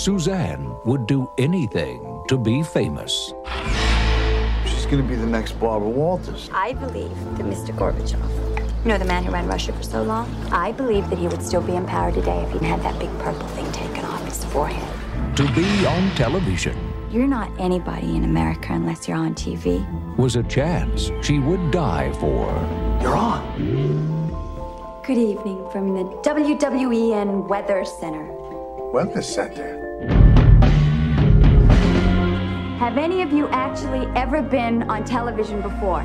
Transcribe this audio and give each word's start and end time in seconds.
Suzanne 0.00 0.74
would 0.86 1.06
do 1.06 1.30
anything 1.36 2.24
to 2.28 2.38
be 2.38 2.62
famous. 2.62 3.34
She's 4.64 4.86
gonna 4.86 5.02
be 5.02 5.14
the 5.14 5.26
next 5.26 5.60
Barbara 5.60 5.90
Walters. 5.90 6.48
I 6.54 6.72
believe 6.72 7.14
that 7.36 7.44
Mr. 7.44 7.76
Gorbachev, 7.76 8.18
you 8.82 8.88
know 8.88 8.96
the 8.96 9.04
man 9.04 9.24
who 9.24 9.30
ran 9.30 9.46
Russia 9.46 9.74
for 9.74 9.82
so 9.82 10.02
long, 10.02 10.26
I 10.50 10.72
believe 10.72 11.10
that 11.10 11.18
he 11.18 11.28
would 11.28 11.42
still 11.42 11.60
be 11.60 11.76
in 11.76 11.84
power 11.84 12.10
today 12.12 12.40
if 12.44 12.50
he'd 12.52 12.62
had 12.62 12.82
that 12.82 12.98
big 12.98 13.10
purple 13.18 13.46
thing 13.48 13.70
taken 13.72 14.06
off 14.06 14.24
his 14.24 14.42
forehead. 14.46 15.36
To 15.36 15.44
be 15.52 15.84
on 15.84 16.10
television 16.14 16.78
You're 17.10 17.26
not 17.26 17.50
anybody 17.60 18.16
in 18.16 18.24
America 18.24 18.68
unless 18.72 19.06
you're 19.06 19.18
on 19.18 19.34
TV. 19.34 19.84
was 20.16 20.34
a 20.36 20.42
chance 20.44 21.10
she 21.20 21.40
would 21.40 21.70
die 21.70 22.10
for. 22.14 22.46
You're 23.02 23.16
on. 23.16 23.42
Good 25.04 25.18
evening 25.18 25.68
from 25.70 25.92
the 25.92 26.04
WWEN 26.22 27.48
Weather 27.48 27.84
Center. 27.84 28.24
Weather 28.92 29.20
Center. 29.20 29.79
Have 32.80 32.96
any 32.96 33.20
of 33.20 33.30
you 33.30 33.46
actually 33.48 34.06
ever 34.16 34.40
been 34.40 34.84
on 34.84 35.04
television 35.04 35.60
before? 35.60 36.00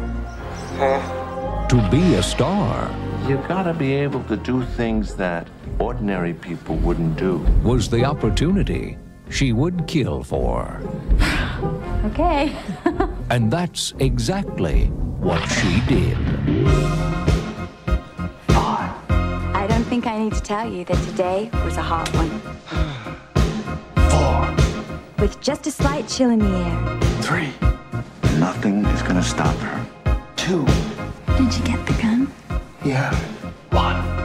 To 1.70 1.88
be 1.90 2.16
a 2.16 2.22
star 2.22 2.94
You 3.30 3.38
gotta 3.48 3.74
be 3.74 3.94
able 3.94 4.22
to 4.26 4.36
do 4.36 4.62
things 4.76 5.16
that 5.16 5.48
ordinary 5.80 6.34
people 6.34 6.76
wouldn't 6.76 7.16
do. 7.16 7.38
was 7.64 7.88
the 7.90 8.04
opportunity 8.04 8.98
she 9.30 9.54
would 9.54 9.88
kill 9.88 10.22
for. 10.22 10.82
Okay. 12.12 12.54
And 13.30 13.50
that's 13.50 13.94
exactly 14.00 14.88
what 15.28 15.42
she 15.48 15.80
did. 15.88 16.18
I 18.50 19.66
don't 19.70 19.86
think 19.86 20.08
I 20.08 20.18
need 20.20 20.34
to 20.34 20.42
tell 20.42 20.70
you 20.70 20.84
that 20.84 21.02
today 21.08 21.50
was 21.64 21.78
a 21.78 21.82
hot 21.82 22.10
one. 22.14 22.96
Four, 25.26 25.32
With 25.32 25.42
just 25.42 25.66
a 25.68 25.72
slight 25.72 26.08
chill 26.08 26.30
in 26.30 26.40
the 26.40 26.46
air. 26.46 27.00
three. 27.22 27.50
Nothing 28.40 28.86
is 28.86 29.02
gonna 29.02 29.24
stop 29.24 29.56
her. 29.58 29.86
Two. 30.36 30.66
Did 31.38 31.54
you 31.56 31.64
get 31.64 31.86
the 31.88 31.94
gun? 32.02 32.32
Yeah. 32.84 33.12
One. 33.72 34.25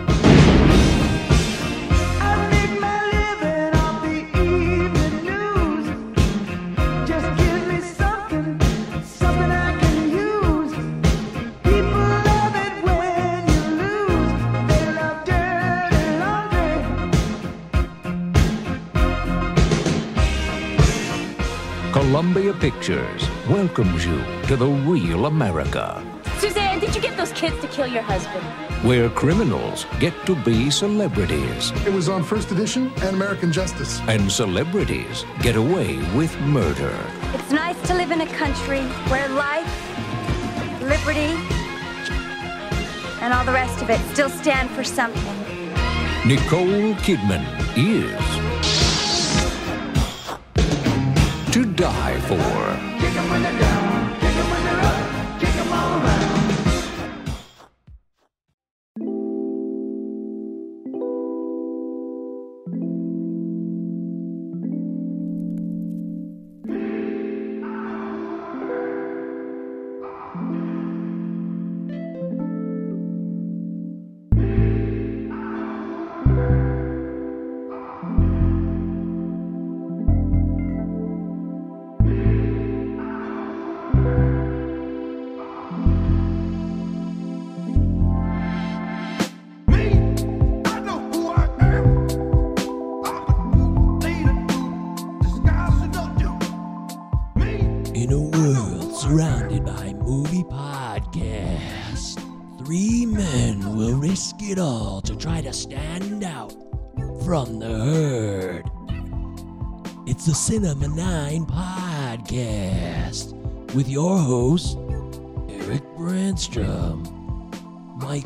Columbia 22.20 22.52
Pictures 22.52 23.26
welcomes 23.48 24.04
you 24.04 24.22
to 24.46 24.54
the 24.54 24.66
real 24.66 25.24
America, 25.24 26.04
Suzanne, 26.36 26.78
did 26.78 26.94
you 26.94 27.00
get 27.00 27.16
those 27.16 27.32
kids 27.32 27.58
to 27.62 27.68
kill 27.68 27.86
your 27.86 28.02
husband? 28.02 28.44
where 28.86 29.08
criminals 29.08 29.86
get 29.98 30.12
to 30.26 30.34
be 30.44 30.70
celebrities 30.70 31.72
It 31.86 31.94
was 31.94 32.10
on 32.10 32.22
First 32.22 32.50
Edition 32.50 32.92
and 32.96 33.16
American 33.16 33.50
Justice. 33.50 34.00
and 34.00 34.30
celebrities 34.30 35.24
get 35.40 35.56
away 35.56 35.96
with 36.14 36.38
murder. 36.40 36.94
It's 37.32 37.52
nice 37.52 37.80
to 37.88 37.94
live 37.94 38.10
in 38.10 38.20
a 38.20 38.26
country 38.26 38.82
where 39.08 39.26
life, 39.30 39.72
liberty, 40.82 41.32
and 43.22 43.32
all 43.32 43.46
the 43.46 43.52
rest 43.62 43.80
of 43.80 43.88
it 43.88 43.98
still 44.12 44.28
stand 44.28 44.68
for 44.72 44.84
something. 44.84 45.38
Nicole 46.26 46.92
Kidman 47.00 47.46
is 47.78 48.39
to 51.50 51.64
die 51.64 52.20
for. 52.28 53.79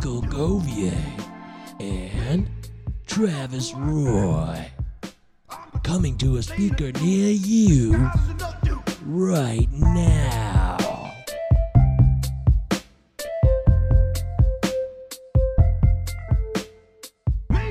Michael 0.05 0.23
Govier, 0.25 1.01
and 1.81 2.47
Travis 3.07 3.73
Roy. 3.73 4.71
Coming 5.83 6.19
to 6.19 6.37
a 6.37 6.43
speaker 6.43 6.93
near 7.01 7.31
you 7.31 8.11
right 9.07 9.67
now. 9.73 10.77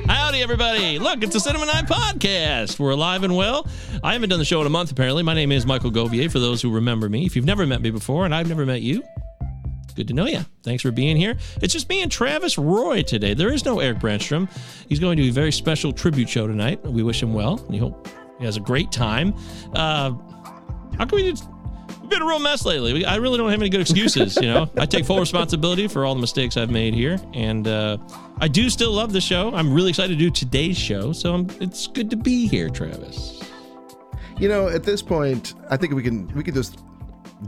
Howdy, 0.08 0.42
everybody. 0.42 0.98
Look, 0.98 1.22
it's 1.22 1.34
the 1.34 1.38
Cinema 1.38 1.66
Nine 1.66 1.86
Podcast. 1.86 2.80
We're 2.80 2.90
alive 2.90 3.22
and 3.22 3.36
well. 3.36 3.68
I 4.02 4.12
haven't 4.12 4.30
done 4.30 4.40
the 4.40 4.44
show 4.44 4.60
in 4.60 4.66
a 4.66 4.70
month, 4.70 4.90
apparently. 4.90 5.22
My 5.22 5.34
name 5.34 5.52
is 5.52 5.64
Michael 5.64 5.92
Govier, 5.92 6.32
for 6.32 6.40
those 6.40 6.60
who 6.60 6.72
remember 6.72 7.08
me. 7.08 7.26
If 7.26 7.36
you've 7.36 7.44
never 7.44 7.64
met 7.64 7.80
me 7.80 7.92
before, 7.92 8.24
and 8.24 8.34
I've 8.34 8.48
never 8.48 8.66
met 8.66 8.82
you, 8.82 9.04
good 9.94 10.08
to 10.08 10.14
know 10.14 10.26
you. 10.26 10.40
Thanks 10.62 10.82
for 10.82 10.90
being 10.90 11.16
here. 11.16 11.36
It's 11.62 11.72
just 11.72 11.88
me 11.88 12.02
and 12.02 12.10
Travis 12.10 12.58
Roy 12.58 13.02
today. 13.02 13.34
There 13.34 13.52
is 13.52 13.64
no 13.64 13.80
Eric 13.80 13.98
Branstrom. 13.98 14.48
He's 14.88 15.00
going 15.00 15.16
to 15.16 15.24
a 15.24 15.30
very 15.30 15.52
special 15.52 15.92
tribute 15.92 16.28
show 16.28 16.46
tonight. 16.46 16.82
We 16.84 17.02
wish 17.02 17.22
him 17.22 17.32
well. 17.34 17.64
We 17.68 17.78
hope 17.78 18.08
he 18.38 18.44
has 18.44 18.56
a 18.56 18.60
great 18.60 18.90
time. 18.92 19.34
Uh, 19.74 20.12
how 20.98 21.06
can 21.06 21.16
we 21.16 21.30
just. 21.30 21.48
We've 22.00 22.10
been 22.10 22.22
a 22.22 22.26
real 22.26 22.38
mess 22.38 22.66
lately. 22.66 22.92
We, 22.92 23.04
I 23.06 23.16
really 23.16 23.38
don't 23.38 23.50
have 23.50 23.60
any 23.60 23.70
good 23.70 23.80
excuses. 23.80 24.36
You 24.36 24.48
know, 24.52 24.70
I 24.76 24.84
take 24.84 25.06
full 25.06 25.20
responsibility 25.20 25.88
for 25.88 26.04
all 26.04 26.14
the 26.14 26.20
mistakes 26.20 26.58
I've 26.58 26.70
made 26.70 26.92
here, 26.92 27.18
and 27.32 27.66
uh, 27.66 27.96
I 28.40 28.48
do 28.48 28.68
still 28.68 28.92
love 28.92 29.12
the 29.12 29.22
show. 29.22 29.54
I'm 29.54 29.72
really 29.72 29.88
excited 29.88 30.12
to 30.12 30.18
do 30.18 30.30
today's 30.30 30.76
show, 30.76 31.12
so 31.12 31.32
I'm, 31.32 31.48
it's 31.60 31.86
good 31.86 32.10
to 32.10 32.16
be 32.16 32.46
here, 32.46 32.68
Travis. 32.68 33.42
You 34.38 34.48
know, 34.48 34.68
at 34.68 34.82
this 34.84 35.00
point, 35.00 35.54
I 35.70 35.78
think 35.78 35.94
we 35.94 36.02
can 36.02 36.26
we 36.34 36.42
can 36.42 36.54
just 36.54 36.78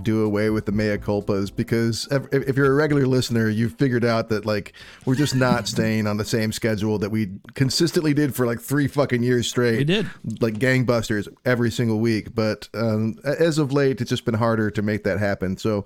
do 0.03 0.25
away 0.25 0.51
with 0.51 0.67
the 0.67 0.73
mea 0.73 0.97
culpas 0.99 1.55
because 1.55 2.09
if, 2.11 2.27
if 2.33 2.57
you're 2.57 2.71
a 2.71 2.75
regular 2.75 3.07
listener, 3.07 3.49
you've 3.49 3.75
figured 3.75 4.05
out 4.05 4.29
that 4.29 4.45
like 4.45 4.73
we're 5.05 5.15
just 5.15 5.35
not 5.35 5.69
staying 5.69 6.07
on 6.07 6.17
the 6.17 6.25
same 6.25 6.53
schedule 6.53 6.99
that 6.99 7.11
we 7.11 7.31
consistently 7.55 8.15
did 8.15 8.35
for 8.35 8.47
like 8.47 8.61
three 8.61 8.89
fucking 8.89 9.23
years 9.23 9.49
straight. 9.49 9.79
We 9.79 9.85
did. 9.85 10.11
like 10.41 10.55
gangbusters 10.55 11.29
every 11.45 11.71
single 11.71 11.99
week, 12.01 12.35
but 12.35 12.69
um, 12.75 13.17
as 13.25 13.59
of 13.59 13.73
late, 13.73 14.01
it's 14.01 14.11
just 14.11 14.25
been 14.25 14.35
harder 14.35 14.71
to 14.71 14.83
make 14.83 15.05
that 15.05 15.19
happen. 15.19 15.57
So 15.57 15.85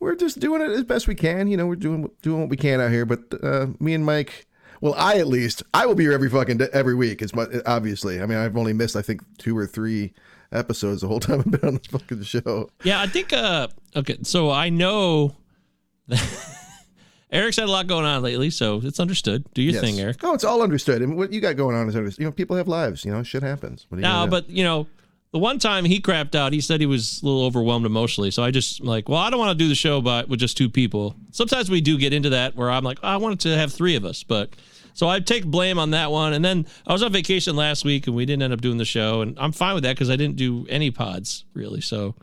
we're 0.00 0.14
just 0.14 0.38
doing 0.38 0.62
it 0.62 0.70
as 0.70 0.84
best 0.84 1.08
we 1.08 1.14
can. 1.14 1.48
You 1.48 1.56
know, 1.56 1.66
we're 1.66 1.76
doing 1.76 2.10
doing 2.22 2.40
what 2.40 2.50
we 2.50 2.56
can 2.56 2.80
out 2.80 2.90
here. 2.90 3.06
But 3.06 3.20
uh, 3.42 3.68
me 3.80 3.94
and 3.94 4.04
Mike. 4.04 4.46
Well, 4.80 4.94
I 4.96 5.18
at 5.18 5.26
least 5.26 5.64
I 5.74 5.86
will 5.86 5.96
be 5.96 6.04
here 6.04 6.12
every 6.12 6.30
fucking 6.30 6.58
day, 6.58 6.68
every 6.72 6.94
week. 6.94 7.20
It's 7.20 7.34
my, 7.34 7.46
obviously. 7.66 8.22
I 8.22 8.26
mean, 8.26 8.38
I've 8.38 8.56
only 8.56 8.72
missed 8.72 8.94
I 8.94 9.02
think 9.02 9.22
two 9.36 9.58
or 9.58 9.66
three 9.66 10.12
episodes 10.52 11.00
the 11.02 11.08
whole 11.08 11.20
time 11.28 11.40
I've 11.40 11.50
been 11.50 11.64
on 11.68 11.74
this 11.74 11.86
fucking 11.86 12.22
show. 12.22 12.70
Yeah, 12.84 13.00
I 13.00 13.06
think. 13.06 13.32
uh 13.32 13.68
Okay, 13.96 14.18
so 14.22 14.50
I 14.50 14.68
know 14.68 15.34
Eric's 17.30 17.56
had 17.56 17.68
a 17.68 17.70
lot 17.70 17.86
going 17.86 18.06
on 18.06 18.22
lately, 18.22 18.48
so 18.50 18.80
it's 18.82 18.98
understood. 19.00 19.44
Do 19.52 19.60
your 19.62 19.74
Yes. 19.74 19.82
thing, 19.82 20.00
Eric. 20.00 20.16
Oh, 20.22 20.32
it's 20.32 20.44
all 20.44 20.62
understood. 20.62 21.02
And 21.02 21.16
what 21.16 21.30
you 21.32 21.40
got 21.42 21.56
going 21.56 21.76
on 21.76 21.86
is 21.88 21.94
understood. 21.96 22.20
You 22.22 22.26
know, 22.26 22.32
people 22.32 22.56
have 22.56 22.68
lives. 22.68 23.04
You 23.04 23.12
know, 23.12 23.22
shit 23.22 23.42
happens. 23.42 23.84
What 23.90 24.00
No, 24.00 24.26
but 24.26 24.48
you 24.48 24.64
know, 24.64 24.86
the 25.32 25.38
one 25.38 25.58
time 25.58 25.84
he 25.84 26.00
crapped 26.00 26.34
out, 26.34 26.54
he 26.54 26.60
said 26.62 26.80
he 26.80 26.86
was 26.86 27.20
a 27.22 27.26
little 27.26 27.42
overwhelmed 27.44 27.84
emotionally. 27.84 28.30
So 28.30 28.42
I 28.42 28.50
just 28.50 28.80
like, 28.82 29.10
well, 29.10 29.18
I 29.18 29.28
don't 29.28 29.38
want 29.38 29.50
to 29.58 29.62
do 29.62 29.68
the 29.68 29.74
show, 29.74 30.00
but 30.00 30.28
with 30.30 30.40
just 30.40 30.56
two 30.56 30.70
people. 30.70 31.16
Sometimes 31.30 31.68
we 31.70 31.82
do 31.82 31.98
get 31.98 32.14
into 32.14 32.30
that 32.30 32.56
where 32.56 32.70
I'm 32.70 32.82
like, 32.84 32.98
I 33.02 33.18
wanted 33.18 33.40
to 33.40 33.54
have 33.58 33.72
three 33.74 33.94
of 33.96 34.06
us, 34.06 34.22
but 34.22 34.50
So 34.98 35.08
I 35.08 35.20
take 35.20 35.46
blame 35.46 35.78
on 35.78 35.92
that 35.92 36.10
one. 36.10 36.32
And 36.32 36.44
then 36.44 36.66
I 36.84 36.92
was 36.92 37.04
on 37.04 37.12
vacation 37.12 37.54
last 37.54 37.84
week 37.84 38.08
and 38.08 38.16
we 38.16 38.26
didn't 38.26 38.42
end 38.42 38.52
up 38.52 38.60
doing 38.60 38.78
the 38.78 38.84
show. 38.84 39.20
And 39.20 39.38
I'm 39.38 39.52
fine 39.52 39.74
with 39.74 39.84
that 39.84 39.94
because 39.94 40.10
I 40.10 40.16
didn't 40.16 40.34
do 40.34 40.66
any 40.68 40.90
pods 40.90 41.44
really. 41.54 41.80
So, 41.80 42.16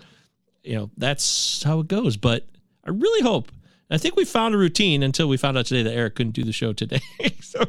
you 0.61 0.75
know, 0.75 0.91
that's 0.97 1.63
how 1.63 1.79
it 1.79 1.87
goes. 1.87 2.17
But 2.17 2.45
I 2.83 2.89
really 2.89 3.21
hope. 3.21 3.49
I 3.89 3.97
think 3.97 4.17
we 4.17 4.25
found 4.25 4.55
a 4.55 4.57
routine 4.57 5.03
until 5.03 5.29
we 5.29 5.37
found 5.37 5.57
out 5.57 5.67
today 5.67 5.83
that 5.83 5.93
Eric 5.93 6.15
couldn't 6.15 6.33
do 6.33 6.43
the 6.43 6.51
show 6.51 6.73
today. 6.73 6.99
so 7.39 7.63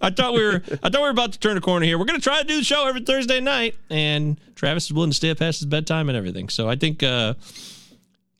I 0.00 0.10
thought 0.10 0.34
we 0.34 0.44
were 0.44 0.60
I 0.82 0.88
thought 0.88 0.94
we 0.94 1.02
were 1.02 1.10
about 1.10 1.34
to 1.34 1.38
turn 1.38 1.56
a 1.56 1.60
corner 1.60 1.86
here. 1.86 1.96
We're 1.96 2.06
gonna 2.06 2.18
try 2.18 2.40
to 2.40 2.46
do 2.46 2.56
the 2.56 2.64
show 2.64 2.88
every 2.88 3.02
Thursday 3.02 3.40
night, 3.40 3.76
and 3.90 4.40
Travis 4.56 4.86
is 4.86 4.92
willing 4.92 5.10
to 5.10 5.16
stay 5.16 5.30
up 5.30 5.38
past 5.38 5.60
his 5.60 5.66
bedtime 5.66 6.08
and 6.08 6.18
everything. 6.18 6.48
So 6.48 6.68
I 6.68 6.74
think 6.74 7.04
uh 7.04 7.34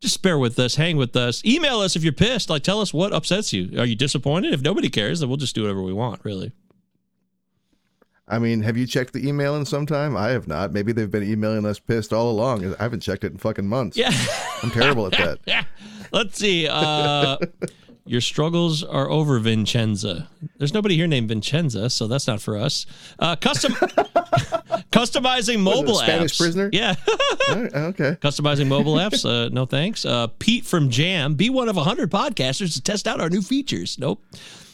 just 0.00 0.22
bear 0.22 0.38
with 0.38 0.58
us, 0.58 0.76
hang 0.76 0.96
with 0.96 1.16
us. 1.16 1.44
Email 1.44 1.80
us 1.80 1.96
if 1.96 2.04
you're 2.04 2.12
pissed. 2.12 2.50
Like, 2.50 2.62
tell 2.62 2.80
us 2.80 2.94
what 2.94 3.12
upsets 3.12 3.52
you. 3.52 3.78
Are 3.78 3.86
you 3.86 3.96
disappointed? 3.96 4.52
If 4.54 4.62
nobody 4.62 4.88
cares, 4.88 5.20
then 5.20 5.28
we'll 5.28 5.38
just 5.38 5.54
do 5.54 5.62
whatever 5.62 5.82
we 5.82 5.92
want, 5.92 6.24
really. 6.24 6.52
I 8.30 8.38
mean, 8.38 8.60
have 8.60 8.76
you 8.76 8.86
checked 8.86 9.14
the 9.14 9.26
email 9.26 9.56
in 9.56 9.64
some 9.64 9.86
time? 9.86 10.16
I 10.16 10.28
have 10.28 10.46
not. 10.46 10.72
Maybe 10.72 10.92
they've 10.92 11.10
been 11.10 11.22
emailing 11.22 11.64
us 11.64 11.78
pissed 11.78 12.12
all 12.12 12.30
along. 12.30 12.74
I 12.78 12.82
haven't 12.82 13.00
checked 13.00 13.24
it 13.24 13.32
in 13.32 13.38
fucking 13.38 13.66
months. 13.66 13.96
Yeah. 13.96 14.10
I'm 14.62 14.70
terrible 14.70 15.06
at 15.06 15.12
that. 15.12 15.38
yeah. 15.46 15.64
Let's 16.12 16.38
see. 16.38 16.68
Uh, 16.68 17.38
your 18.08 18.20
struggles 18.20 18.82
are 18.82 19.10
over, 19.10 19.38
Vincenza. 19.38 20.28
There's 20.56 20.72
nobody 20.75 20.96
here 20.96 21.06
named 21.06 21.28
Vincenza, 21.28 21.90
so 21.90 22.06
that's 22.06 22.26
not 22.26 22.40
for 22.40 22.56
us. 22.56 22.87
Uh, 23.19 23.37
custom 23.37 23.72
customizing 24.93 25.60
mobile 25.60 25.99
it, 25.99 26.05
Spanish 26.05 26.32
apps. 26.32 26.38
prisoner? 26.38 26.70
Yeah. 26.72 26.94
Right, 27.49 27.75
okay. 27.75 28.16
Customizing 28.20 28.66
mobile 28.66 28.94
apps? 28.96 29.25
Uh, 29.25 29.49
no 29.49 29.64
thanks. 29.64 30.05
Uh, 30.05 30.26
Pete 30.38 30.66
from 30.66 30.90
Jam, 30.90 31.34
be 31.34 31.49
one 31.49 31.70
of 31.70 31.76
100 31.76 32.10
podcasters 32.10 32.75
to 32.75 32.82
test 32.82 33.08
out 33.08 33.22
our 33.22 33.31
new 33.31 33.40
features. 33.40 33.99
Nope. 33.99 34.22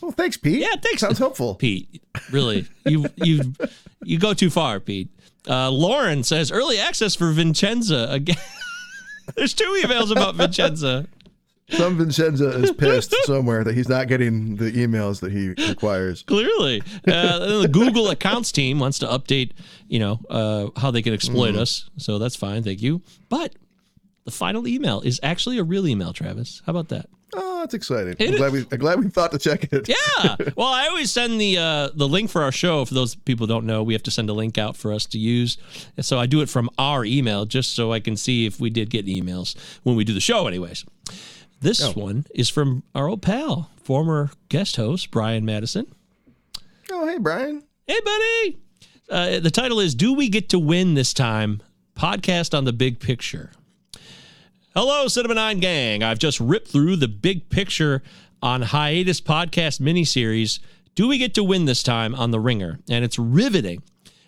Well, 0.01 0.11
thanks, 0.11 0.37
Pete. 0.37 0.59
Yeah, 0.59 0.75
thanks. 0.83 1.03
Sounds 1.03 1.19
hopeful. 1.21 1.55
Pete, 1.55 2.03
really, 2.33 2.67
you 2.85 3.07
you 3.15 3.53
you 4.03 4.19
go 4.19 4.35
too 4.35 4.51
far, 4.51 4.81
Pete. 4.81 5.09
Uh, 5.49 5.71
Lauren 5.71 6.25
says 6.25 6.51
early 6.51 6.81
access 6.81 7.15
for 7.15 7.31
Vincenza 7.31 8.09
again. 8.11 8.37
There's 9.37 9.55
two 9.55 9.81
emails 9.85 10.11
about 10.11 10.35
Vincenza. 10.35 11.07
Some 11.71 11.97
Vincenza 11.97 12.49
is 12.51 12.73
pissed 12.73 13.15
somewhere 13.25 13.65
that 13.65 13.75
he's 13.75 13.89
not 13.89 14.07
getting 14.09 14.57
the 14.57 14.71
emails 14.73 15.21
that 15.21 15.33
he 15.33 15.49
requires. 15.69 16.23
Clearly, 16.23 16.83
uh, 17.09 17.61
the 17.63 17.69
Google 17.69 18.11
accounts 18.11 18.53
team 18.53 18.79
wants 18.79 18.99
to 18.99 19.07
update, 19.07 19.53
you 19.89 19.99
know, 19.99 20.21
uh, 20.29 20.69
how 20.79 20.91
they 20.91 21.01
can 21.03 21.15
exploit 21.15 21.55
Mhm. 21.55 21.59
us. 21.61 21.89
So 21.97 22.19
that's 22.19 22.37
fine, 22.37 22.63
thank 22.63 22.83
you. 22.83 23.01
But 23.31 23.55
the 24.25 24.31
final 24.31 24.69
email 24.69 25.01
is 25.01 25.19
actually 25.23 25.59
a 25.59 25.65
real 25.65 25.87
email, 25.89 26.13
Travis. 26.13 26.61
How 26.67 26.71
about 26.71 26.89
that? 26.89 27.09
Oh, 27.37 27.61
that's 27.61 27.75
exciting. 27.75 28.15
I'm 28.21 28.37
glad, 28.37 28.53
we, 28.53 28.65
I'm 28.71 28.79
glad 28.79 29.01
we 29.03 29.09
thought 29.09 29.33
to 29.33 29.39
check 29.39 29.73
it. 29.73 29.89
Yeah. 29.89 30.37
Well, 30.57 30.69
I 30.69 30.87
always 30.87 31.11
send 31.11 31.41
the 31.41 31.59
uh, 31.59 31.89
the 31.95 32.07
link 32.07 32.31
for 32.31 32.43
our 32.43 32.53
show. 32.53 32.85
For 32.85 32.95
those 32.95 33.17
people 33.17 33.47
who 33.47 33.53
don't 33.53 33.67
know, 33.67 33.83
we 33.83 33.93
have 33.95 34.05
to 34.05 34.11
send 34.13 34.31
a 34.31 34.33
link 34.33 34.57
out 34.57 34.77
for 34.77 34.93
us 34.93 35.05
to 35.07 35.19
use. 35.19 35.59
So 36.01 36.19
I 36.19 36.27
do 36.27 36.43
it 36.43 36.49
from 36.49 36.71
our 36.79 37.05
email 37.05 37.45
just 37.45 37.75
so 37.75 37.93
I 37.93 37.99
can 38.01 38.17
see 38.17 38.47
if 38.47 38.61
we 38.61 38.71
did 38.71 38.89
get 38.91 39.07
emails 39.07 39.57
when 39.83 39.97
we 39.97 40.05
do 40.05 40.13
the 40.15 40.21
show, 40.21 40.47
anyways. 40.47 40.85
This 41.65 41.83
Oh. 41.83 41.93
one 41.93 42.27
is 42.35 42.51
from 42.51 42.83
our 42.95 43.09
old 43.09 43.23
pal, 43.23 43.71
former 43.83 44.31
guest 44.51 44.77
host 44.77 45.11
Brian 45.11 45.47
Madison. 45.47 45.87
Oh, 46.93 47.09
hey, 47.09 47.17
Brian. 47.19 47.63
Hey, 47.87 47.99
buddy. 48.05 48.59
Uh, 49.09 49.41
the 49.41 49.51
title 49.51 49.81
is 49.81 49.95
Do 49.95 50.13
We 50.13 50.29
Get 50.29 50.51
to 50.51 50.59
Win 50.59 50.93
This 50.93 51.15
Time? 51.15 51.63
Podcast 51.97 52.53
on 52.57 52.65
the 52.67 52.73
Big 52.75 53.01
Picture. 53.01 53.51
Hello, 54.75 55.09
Cinema 55.09 55.33
Nine 55.37 55.59
Gang. 55.59 56.03
I've 56.03 56.19
just 56.19 56.39
ripped 56.39 56.69
through 56.69 56.97
the 56.97 57.09
big 57.09 57.49
picture 57.49 58.03
on 58.43 58.61
hiatus 58.61 59.23
podcast 59.23 59.81
miniseries. 59.81 60.59
Do 60.95 61.09
we 61.09 61.17
get 61.17 61.33
to 61.35 61.43
win 61.45 61.65
this 61.65 61.83
time 61.83 62.15
on 62.15 62.31
The 62.31 62.41
Ringer? 62.41 62.79
And 62.91 63.07
it's 63.07 63.19
riveting. 63.19 63.83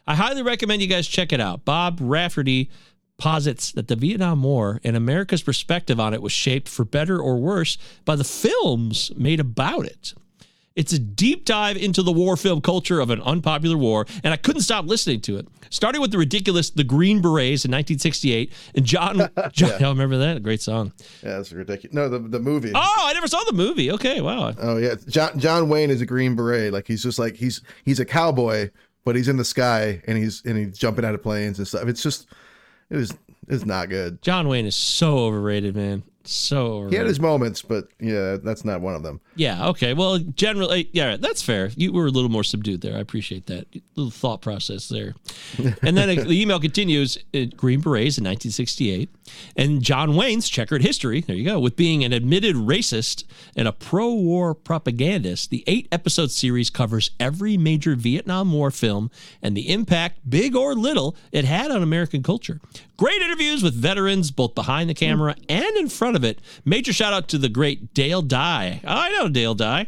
I 0.06 0.15
highly 0.15 0.41
recommend 0.43 0.81
you 0.81 0.88
guys 0.88 1.06
check 1.06 1.35
it 1.35 1.41
out. 1.41 1.67
Bob 1.67 1.99
Raftery 2.00 2.71
posits 3.18 3.72
that 3.72 3.88
the 3.88 3.96
Vietnam 3.96 4.42
War 4.42 4.80
and 4.84 4.96
America's 4.96 5.42
perspective 5.42 5.98
on 5.98 6.12
it 6.14 6.22
was 6.22 6.32
shaped 6.32 6.68
for 6.68 6.84
better 6.84 7.18
or 7.18 7.36
worse 7.38 7.78
by 8.04 8.16
the 8.16 8.24
films 8.24 9.10
made 9.16 9.40
about 9.40 9.86
it. 9.86 10.14
It's 10.74 10.92
a 10.92 10.98
deep 10.98 11.46
dive 11.46 11.78
into 11.78 12.02
the 12.02 12.12
war 12.12 12.36
film 12.36 12.60
culture 12.60 13.00
of 13.00 13.08
an 13.08 13.22
unpopular 13.22 13.78
war, 13.78 14.04
and 14.22 14.34
I 14.34 14.36
couldn't 14.36 14.60
stop 14.60 14.84
listening 14.84 15.22
to 15.22 15.38
it. 15.38 15.48
Starting 15.70 16.02
with 16.02 16.10
the 16.10 16.18
ridiculous 16.18 16.68
The 16.68 16.84
Green 16.84 17.22
Berets 17.22 17.64
in 17.64 17.70
1968, 17.70 18.52
and 18.74 18.84
John, 18.84 19.16
John 19.52 19.80
Yeah. 19.80 19.86
I 19.86 19.88
remember 19.88 20.18
that? 20.18 20.42
Great 20.42 20.60
song. 20.60 20.92
Yeah, 21.22 21.38
that's 21.38 21.50
ridiculous. 21.50 21.94
No, 21.94 22.10
the, 22.10 22.18
the 22.18 22.38
movie. 22.38 22.72
Oh, 22.74 22.94
I 23.06 23.14
never 23.14 23.26
saw 23.26 23.42
the 23.44 23.54
movie. 23.54 23.90
Okay, 23.92 24.20
wow. 24.20 24.52
Oh 24.60 24.76
yeah, 24.76 24.96
John 25.08 25.38
John 25.40 25.70
Wayne 25.70 25.88
is 25.88 26.02
a 26.02 26.06
Green 26.06 26.36
Beret. 26.36 26.74
Like 26.74 26.86
he's 26.86 27.02
just 27.02 27.18
like 27.18 27.36
he's 27.36 27.62
he's 27.86 27.98
a 27.98 28.04
cowboy, 28.04 28.68
but 29.06 29.16
he's 29.16 29.28
in 29.28 29.38
the 29.38 29.46
sky 29.46 30.02
and 30.06 30.18
he's 30.18 30.42
and 30.44 30.58
he's 30.58 30.76
jumping 30.76 31.06
out 31.06 31.14
of 31.14 31.22
planes 31.22 31.56
and 31.58 31.66
stuff. 31.66 31.88
It's 31.88 32.02
just 32.02 32.26
it 32.91 32.97
was 32.97 33.15
it's 33.49 33.65
not 33.65 33.88
good. 33.88 34.23
John 34.23 34.49
Wayne 34.49 34.67
is 34.67 34.75
so 34.75 35.19
overrated, 35.19 35.77
man. 35.77 36.03
So. 36.28 36.88
He 36.88 36.96
had 36.96 37.06
his 37.06 37.20
moments, 37.20 37.62
but 37.62 37.88
yeah, 38.00 38.37
that's 38.43 38.64
not 38.64 38.81
one 38.81 38.94
of 38.94 39.02
them. 39.02 39.20
Yeah. 39.34 39.69
Okay. 39.69 39.94
Well, 39.94 40.19
generally, 40.19 40.88
yeah, 40.93 41.17
that's 41.17 41.43
fair. 41.43 41.70
You 41.76 41.93
were 41.93 42.06
a 42.06 42.11
little 42.11 42.31
more 42.31 42.44
subdued 42.44 42.81
there. 42.81 42.96
I 42.96 43.00
appreciate 43.00 43.46
that 43.46 43.67
little 43.94 44.11
thought 44.11 44.43
process 44.43 44.88
there. 44.88 45.14
And 45.82 45.96
then 45.96 46.14
the 46.28 46.40
email 46.40 46.61
continues: 46.61 47.19
uh, 47.34 47.44
Green 47.56 47.81
Berets 47.81 48.19
in 48.19 48.25
1968, 48.25 49.08
and 49.56 49.82
John 49.82 50.17
Wayne's 50.17 50.49
checkered 50.49 50.82
history. 50.82 51.20
There 51.20 51.37
you 51.37 51.44
go. 51.44 51.58
With 51.58 51.76
being 51.76 52.05
an 52.05 52.12
admitted 52.12 52.56
racist 52.56 53.25
and 53.55 53.69
a 53.69 53.73
pro-war 53.73 54.55
propagandist, 54.55 55.50
the 55.50 55.64
eight-episode 55.67 56.31
series 56.31 56.70
covers 56.70 57.11
every 57.20 57.56
major 57.56 57.94
Vietnam 57.94 58.52
War 58.52 58.70
film 58.70 59.11
and 59.43 59.56
the 59.56 59.73
impact, 59.73 60.28
big 60.28 60.56
or 60.56 60.75
little, 60.75 61.17
it 61.32 61.44
had 61.44 61.70
on 61.70 61.82
American 61.82 62.23
culture. 62.23 62.61
Great 62.96 63.20
interviews 63.20 63.62
with 63.62 63.75
veterans, 63.75 64.31
both 64.31 64.55
behind 64.55 64.88
the 64.88 64.94
camera 64.94 65.34
and 65.49 65.76
in 65.76 65.88
front 65.88 66.15
of 66.16 66.24
it. 66.24 66.40
Major 66.64 66.92
shout 66.92 67.12
out 67.12 67.28
to 67.28 67.38
the 67.38 67.48
great 67.48 67.94
Dale 67.94 68.22
Dye. 68.22 68.80
Oh, 68.82 68.88
I 68.88 69.10
know 69.12 69.28
Dale 69.28 69.54
Dye. 69.54 69.86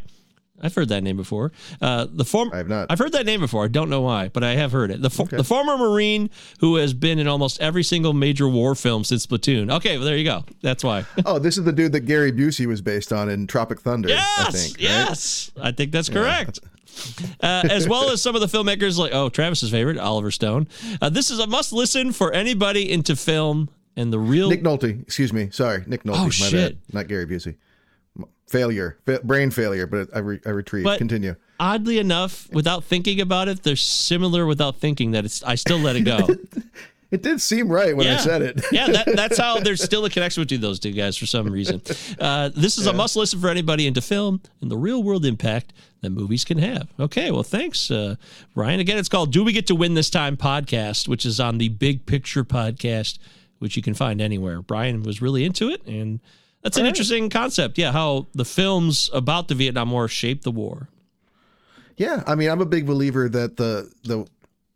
I've 0.61 0.75
heard 0.75 0.89
that 0.89 1.03
name 1.03 1.15
before. 1.15 1.53
Uh, 1.81 2.05
the 2.11 2.25
former, 2.25 2.53
I've 2.53 2.67
not. 2.67 2.87
I've 2.89 2.99
heard 2.99 3.13
that 3.13 3.25
name 3.25 3.39
before. 3.39 3.63
I 3.63 3.69
don't 3.69 3.89
know 3.89 4.01
why, 4.01 4.27
but 4.27 4.43
I 4.43 4.55
have 4.55 4.73
heard 4.73 4.91
it. 4.91 5.01
The, 5.01 5.09
fo- 5.09 5.23
the 5.23 5.43
former 5.45 5.77
Marine 5.77 6.29
who 6.59 6.75
has 6.75 6.93
been 6.93 7.17
in 7.17 7.29
almost 7.29 7.61
every 7.61 7.81
single 7.81 8.11
major 8.11 8.45
war 8.47 8.75
film 8.75 9.05
since 9.05 9.25
Platoon. 9.25 9.71
Okay, 9.71 9.97
well 9.97 10.05
there 10.05 10.17
you 10.17 10.25
go. 10.25 10.43
That's 10.61 10.83
why. 10.83 11.05
oh, 11.25 11.39
this 11.39 11.57
is 11.57 11.63
the 11.63 11.71
dude 11.71 11.93
that 11.93 12.01
Gary 12.01 12.33
Busey 12.33 12.65
was 12.65 12.81
based 12.81 13.13
on 13.13 13.29
in 13.29 13.47
Tropic 13.47 13.79
Thunder. 13.79 14.09
I 14.09 14.11
Yes, 14.11 14.51
think. 14.65 14.75
right? 14.75 14.83
yes, 14.83 15.51
I 15.61 15.71
think 15.71 15.93
that's 15.93 16.09
Yeah, 16.09 16.15
correct. 16.15 16.59
uh, 17.41 17.63
as 17.69 17.87
well 17.87 18.09
as 18.09 18.21
some 18.21 18.35
of 18.35 18.41
the 18.41 18.47
filmmakers 18.47 18.97
like 18.97 19.13
oh 19.13 19.29
Travis's 19.29 19.71
favorite 19.71 19.97
Oliver 19.97 20.31
Stone. 20.31 20.67
Uh, 21.01 21.07
this 21.07 21.31
is 21.31 21.39
a 21.39 21.47
must 21.47 21.71
listen 21.71 22.11
for 22.11 22.33
anybody 22.33 22.91
into 22.91 23.15
film 23.15 23.69
and 23.99 24.11
the 24.13 24.19
real 24.19 24.49
Nick 24.49 24.63
Nolte. 24.63 25.01
Excuse 25.03 25.33
me. 25.33 25.49
Sorry, 25.51 25.83
Nick 25.87 26.03
Nolte. 26.03 26.17
Oh, 26.17 26.23
my 26.23 26.29
shit. 26.29 26.51
bad. 26.87 26.93
Not 26.95 27.07
Gary 27.07 27.25
Busey. 27.25 27.55
Failure, 28.47 28.97
Fa- 29.05 29.21
brain 29.23 29.51
failure. 29.51 29.85
But 29.85 30.09
I, 30.15 30.19
re- 30.19 30.41
I 30.45 30.49
retrieve. 30.49 30.83
But- 30.83 30.97
Continue. 30.97 31.35
oddly 31.59 31.99
enough, 31.99 32.49
without 32.51 32.83
thinking 32.83 33.21
about 33.21 33.47
it, 33.47 33.61
they're 33.63 33.75
similar 33.75 34.45
without 34.45 34.77
thinking 34.77 35.11
that 35.11 35.25
it's 35.25 35.43
I 35.43 35.55
still 35.55 35.77
let 35.77 35.95
it 35.95 36.01
go. 36.01 36.27
It 37.11 37.23
did 37.23 37.41
seem 37.41 37.69
right 37.69 37.97
when 37.97 38.05
I 38.07 38.17
said 38.17 38.43
it. 38.43 38.63
yeah, 38.71 38.85
that, 38.85 39.15
that's 39.15 39.37
how 39.37 39.59
there's 39.59 39.81
still 39.83 40.05
a 40.05 40.11
connection 40.11 40.43
between 40.43 40.61
those 40.61 40.79
two 40.79 40.91
guys 40.91 41.17
for 41.17 41.25
some 41.25 41.47
reason. 41.47 41.81
Uh, 42.19 42.49
this 42.55 42.77
is 42.77 42.85
a 42.85 42.93
must 42.93 43.15
listen 43.15 43.39
for 43.39 43.49
anybody 43.49 43.87
into 43.87 44.01
film 44.01 44.41
and 44.61 44.69
the 44.69 44.77
real 44.77 45.01
world 45.01 45.25
impact 45.25 45.73
that 46.01 46.09
movies 46.09 46.43
can 46.43 46.57
have. 46.57 46.87
Okay, 46.99 47.31
well, 47.31 47.43
thanks, 47.43 47.89
uh, 47.89 48.15
Ryan. 48.55 48.79
Again, 48.79 48.97
it's 48.97 49.09
called 49.09 49.31
Do 49.31 49.43
We 49.43 49.53
Get 49.53 49.67
to 49.67 49.75
Win 49.75 49.93
This 49.93 50.09
Time 50.09 50.35
podcast, 50.37 51.07
which 51.07 51.25
is 51.25 51.39
on 51.39 51.57
the 51.57 51.69
Big 51.69 52.05
Picture 52.05 52.43
podcast, 52.43 53.19
which 53.59 53.75
you 53.77 53.81
can 53.83 53.93
find 53.93 54.19
anywhere. 54.21 54.61
Brian 54.61 55.03
was 55.03 55.21
really 55.21 55.45
into 55.45 55.69
it, 55.69 55.85
and 55.85 56.19
that's 56.63 56.77
an 56.77 56.81
All 56.81 56.85
right. 56.85 56.89
interesting 56.89 57.29
concept. 57.29 57.77
Yeah, 57.77 57.91
how 57.91 58.27
the 58.33 58.45
films 58.45 59.09
about 59.13 59.47
the 59.47 59.55
Vietnam 59.55 59.91
War 59.91 60.07
shaped 60.07 60.43
the 60.43 60.51
war. 60.51 60.89
Yeah, 61.97 62.23
I 62.25 62.35
mean, 62.35 62.49
I'm 62.49 62.61
a 62.61 62.65
big 62.65 62.85
believer 62.85 63.29
that 63.29 63.57
the 63.57 63.91
the 64.03 64.25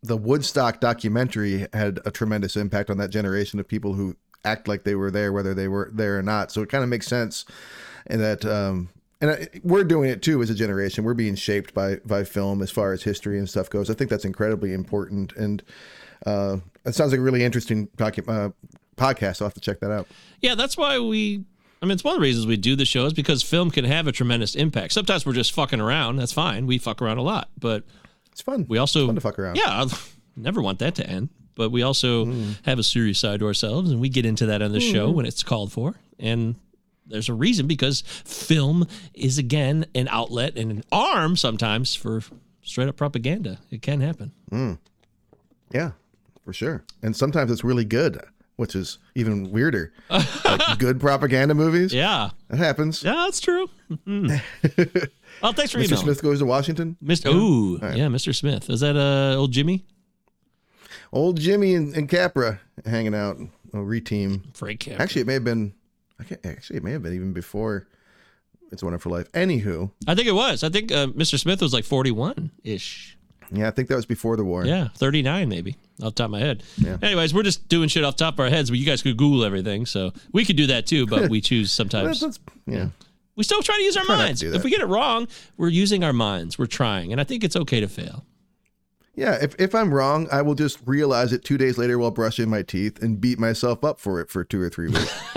the 0.02 0.18
Woodstock 0.18 0.82
documentary 0.82 1.66
had 1.74 2.00
a 2.06 2.12
tremendous 2.12 2.58
impact 2.58 2.90
on 2.90 2.98
that 2.98 3.10
generation 3.10 3.60
of 3.60 3.68
people 3.68 3.94
who 3.94 4.16
act 4.46 4.68
like 4.68 4.84
they 4.84 4.96
were 4.96 5.10
there, 5.10 5.32
whether 5.32 5.54
they 5.54 5.70
were 5.70 5.90
there 5.94 6.20
or 6.20 6.22
not. 6.22 6.52
So 6.52 6.62
it 6.62 6.70
kind 6.70 6.84
of 6.84 6.90
makes 6.90 7.08
sense, 7.08 7.46
and 8.08 8.20
that 8.22 8.46
um, 8.46 8.90
and 9.22 9.50
we're 9.64 9.86
doing 9.86 10.10
it 10.10 10.22
too 10.22 10.42
as 10.42 10.50
a 10.50 10.56
generation. 10.56 11.06
We're 11.06 11.14
being 11.14 11.36
shaped 11.36 11.74
by 11.74 11.98
by 12.06 12.26
film 12.26 12.62
as 12.62 12.72
far 12.72 12.92
as 12.92 13.04
history 13.04 13.38
and 13.40 13.50
stuff 13.50 13.70
goes. 13.70 13.90
I 13.90 13.94
think 13.94 14.10
that's 14.10 14.26
incredibly 14.26 14.74
important, 14.74 15.32
and 15.34 15.64
uh, 16.26 16.58
it 16.86 16.96
sounds 16.96 17.12
like 17.12 17.20
a 17.20 17.24
really 17.24 17.44
interesting 17.44 17.88
docu- 17.98 18.28
uh, 18.28 18.50
podcast. 18.98 19.42
I'll 19.42 19.48
have 19.48 19.54
to 19.56 19.60
check 19.62 19.80
that 19.82 19.92
out. 19.92 20.08
Yeah, 20.42 20.56
that's 20.56 20.78
why 20.78 21.00
we. 21.00 21.44
I 21.82 21.86
mean, 21.86 21.92
it's 21.96 22.04
one 22.04 22.14
of 22.16 22.20
the 22.22 22.24
reasons 22.24 22.48
we 22.48 22.56
do 22.56 22.76
the 22.78 22.86
show 22.86 23.06
is 23.06 23.14
because 23.14 23.44
film 23.44 23.70
can 23.70 23.84
have 23.84 24.08
a 24.08 24.12
tremendous 24.14 24.56
impact. 24.56 24.94
Sometimes 24.94 25.26
we're 25.26 25.34
just 25.34 25.52
fucking 25.52 25.82
around. 25.82 26.16
That's 26.16 26.32
fine. 26.32 26.66
We 26.66 26.78
fuck 26.78 27.02
around 27.02 27.18
a 27.18 27.22
lot, 27.24 27.50
but 27.60 27.84
it's 28.32 28.40
fun. 28.42 28.66
We 28.70 28.78
also 28.78 29.06
fun 29.06 29.16
to 29.16 29.22
fuck 29.22 29.38
around. 29.38 29.58
Yeah, 29.58 29.66
I 29.68 29.88
never 30.38 30.62
want 30.62 30.80
that 30.80 30.96
to 30.96 31.06
end. 31.08 31.30
But 31.56 31.70
we 31.72 31.84
also 31.84 32.26
have 32.64 32.80
a 32.80 32.84
serious 32.84 33.20
side 33.20 33.42
to 33.42 33.46
ourselves, 33.46 33.92
and 33.92 34.00
we 34.02 34.10
get 34.10 34.26
into 34.26 34.46
that 34.48 34.62
on 34.64 34.72
the 34.72 34.80
show 34.80 35.12
Mhm. 35.12 35.16
when 35.16 35.26
it's 35.28 35.44
called 35.44 35.72
for. 35.72 35.94
And 36.18 36.56
there's 37.06 37.30
a 37.30 37.34
reason 37.34 37.68
because 37.68 38.02
film 38.02 38.88
is 39.14 39.38
again 39.38 39.86
an 39.94 40.08
outlet 40.10 40.58
and 40.58 40.72
an 40.72 40.84
arm 40.92 41.36
sometimes 41.38 41.94
for 41.94 42.24
straight 42.64 42.88
up 42.88 42.96
propaganda. 42.96 43.60
It 43.70 43.82
can 43.84 44.00
happen. 44.02 44.32
Yeah, 45.72 45.92
for 46.44 46.54
sure. 46.54 46.84
And 47.02 47.16
sometimes 47.16 47.52
it's 47.52 47.64
really 47.64 47.86
good, 47.86 48.20
which 48.56 48.76
is 48.76 48.98
even 49.16 49.52
weirder. 49.52 49.94
like 50.10 50.62
good 50.80 51.00
propaganda 51.00 51.54
movies. 51.56 51.94
Yeah. 51.94 52.30
That 52.50 52.58
happens. 52.58 53.04
Yeah, 53.04 53.14
that's 53.26 53.40
true. 53.40 53.70
Mhm. 53.92 54.42
well, 55.42 55.54
thanks 55.54 55.72
for 55.72 55.80
Mr. 55.80 55.86
emailing. 55.86 55.98
Smith 56.04 56.22
goes 56.22 56.40
to 56.40 56.46
Washington. 56.46 56.98
Mr. 57.04 57.34
Ooh, 57.34 57.80
yeah, 57.82 58.08
Mr. 58.08 58.36
Smith. 58.36 58.70
Is 58.70 58.80
that 58.82 58.96
uh 58.96 59.36
old 59.38 59.52
Jimmy? 59.52 59.86
Old 61.12 61.40
Jimmy 61.40 61.76
and, 61.76 61.96
and 61.96 62.10
Capra 62.10 62.60
hanging 62.86 63.14
out, 63.14 63.38
a 63.72 63.78
reteam. 63.78 64.56
Frank 64.56 64.80
Capra. 64.80 65.02
Actually, 65.02 65.22
it 65.22 65.28
may 65.28 65.34
have 65.34 65.44
been. 65.44 65.74
I 66.20 66.24
can't, 66.24 66.46
actually, 66.46 66.78
it 66.78 66.84
may 66.84 66.92
have 66.92 67.04
been 67.04 67.14
even 67.14 67.34
before. 67.34 67.88
It's 68.72 68.82
a 68.82 68.86
Wonderful 68.86 69.12
Life. 69.12 69.32
Anywho, 69.34 69.92
I 70.08 70.16
think 70.16 70.28
it 70.28 70.32
was. 70.34 70.64
I 70.64 70.70
think 70.70 70.92
uh, 70.92 71.06
Mr. 71.08 71.38
Smith 71.40 71.62
was 71.62 71.74
like 71.74 71.86
41 71.86 72.50
ish. 72.64 73.16
Yeah, 73.54 73.68
I 73.68 73.72
think 73.72 73.88
that 73.90 73.96
was 73.96 74.06
before 74.06 74.36
the 74.38 74.44
war. 74.44 74.66
Yeah, 74.66 74.90
39 74.96 75.48
maybe 75.50 75.78
off 76.02 76.10
the 76.10 76.12
top 76.12 76.26
of 76.26 76.32
my 76.32 76.40
head. 76.40 76.64
Yeah. 76.78 76.98
Anyways, 77.02 77.34
we're 77.34 77.44
just 77.44 77.68
doing 77.70 77.88
shit 77.90 78.04
off 78.04 78.18
the 78.18 78.26
top 78.26 78.34
of 78.36 78.40
our 78.42 78.50
heads, 78.50 78.70
but 78.70 78.80
you 78.80 78.86
guys 78.86 79.02
could 79.02 79.16
Google 79.18 79.46
everything. 79.46 79.86
So 79.86 80.12
we 80.32 80.44
could 80.46 80.56
do 80.58 80.68
that 80.68 80.86
too, 80.88 81.06
but 81.08 81.30
we 81.30 81.40
choose 81.50 81.72
sometimes. 81.72 82.20
That's- 82.20 82.38
that's- 82.38 82.40
yeah. 82.66 82.90
We 83.36 83.44
still 83.44 83.64
try 83.64 83.78
to 83.78 83.82
use 83.82 83.98
our 83.98 84.04
Try 84.06 84.16
minds. 84.18 84.44
If 84.44 84.64
we 84.64 84.70
get 84.70 84.82
it 84.82 84.86
wrong, 84.86 85.28
we're 85.58 85.70
using 85.70 86.04
our 86.04 86.14
minds. 86.14 86.60
We're 86.60 86.68
trying. 86.68 87.12
And 87.12 87.20
I 87.20 87.24
think 87.24 87.44
it's 87.44 87.56
okay 87.56 87.80
to 87.80 87.88
fail. 87.88 88.26
Yeah, 89.16 89.40
if, 89.42 89.56
if 89.60 89.74
I'm 89.74 89.92
wrong, 89.94 90.28
I 90.32 90.44
will 90.44 90.54
just 90.56 90.80
realize 90.86 91.34
it 91.34 91.44
two 91.44 91.58
days 91.58 91.78
later 91.80 91.98
while 91.98 92.12
brushing 92.12 92.48
my 92.50 92.62
teeth 92.62 93.02
and 93.02 93.20
beat 93.20 93.40
myself 93.40 93.84
up 93.84 94.00
for 94.00 94.20
it 94.22 94.30
for 94.30 94.44
two 94.44 94.62
or 94.62 94.70
three 94.70 94.90
weeks. 94.90 95.12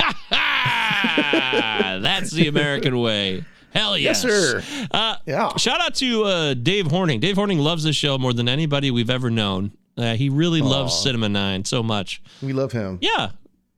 That's 1.07 2.31
the 2.33 2.49
American 2.49 2.99
way. 3.01 3.45
Hell 3.77 3.99
yes. 3.99 4.25
Yes, 4.25 4.33
sir. 4.33 4.87
Uh, 4.91 5.17
Yeah. 5.27 5.55
Shout 5.57 5.81
out 5.81 5.95
to 5.97 6.25
uh, 6.25 6.55
Dave 6.55 6.87
Horning. 6.87 7.21
Dave 7.21 7.37
Horning 7.37 7.59
loves 7.59 7.85
this 7.85 7.97
show 7.97 8.17
more 8.19 8.33
than 8.33 8.49
anybody 8.49 8.91
we've 8.91 9.11
ever 9.11 9.31
known. 9.31 9.73
Uh, 9.99 10.15
he 10.15 10.29
really 10.29 10.61
loves 10.61 10.95
Cinema 10.99 11.29
9 11.29 11.65
so 11.65 11.83
much. 11.83 12.23
we 12.43 12.53
love 12.53 12.73
him. 12.73 12.99
Yeah, 13.01 13.31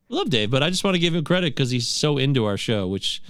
love 0.08 0.30
Dave, 0.30 0.50
but 0.50 0.62
I 0.62 0.70
just 0.70 0.82
want 0.82 0.94
to 0.94 0.98
give 0.98 1.14
him 1.14 1.22
credit 1.24 1.54
because 1.54 1.70
he's 1.70 1.86
so 1.86 2.18
into 2.18 2.44
our 2.44 2.56
show, 2.56 2.88
which, 2.88 3.22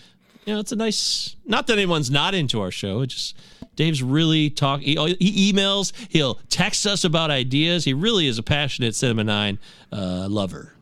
you 0.47 0.55
know, 0.55 0.61
it's 0.61 0.73
a 0.73 0.77
nice, 0.77 1.37
not 1.45 1.67
that 1.67 1.75
anyone's 1.75 2.11
not 2.11 2.35
into 2.35 2.61
our 2.63 2.71
show. 2.71 3.03
It 3.03 3.09
just, 3.09 3.37
Dave's 3.77 4.03
really 4.03 4.49
talk. 4.49 4.81
He, 4.81 4.95
he 5.21 5.53
emails, 5.53 5.93
he'll 6.09 6.37
text 6.49 6.87
us 6.87 7.05
about 7.05 7.31
ideas. 7.31 7.85
He 7.85 7.93
really 7.93 8.27
is 8.27 8.39
a 8.39 8.43
passionate 8.43 8.95
Cinema 8.95 9.25
9 9.25 9.59
uh, 9.93 10.27
lover. 10.31 10.73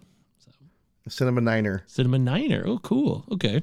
Cinema 1.08 1.40
Niner. 1.40 1.82
Cinema 1.86 2.18
Niner. 2.18 2.64
Oh, 2.66 2.78
cool. 2.78 3.24
Okay. 3.32 3.62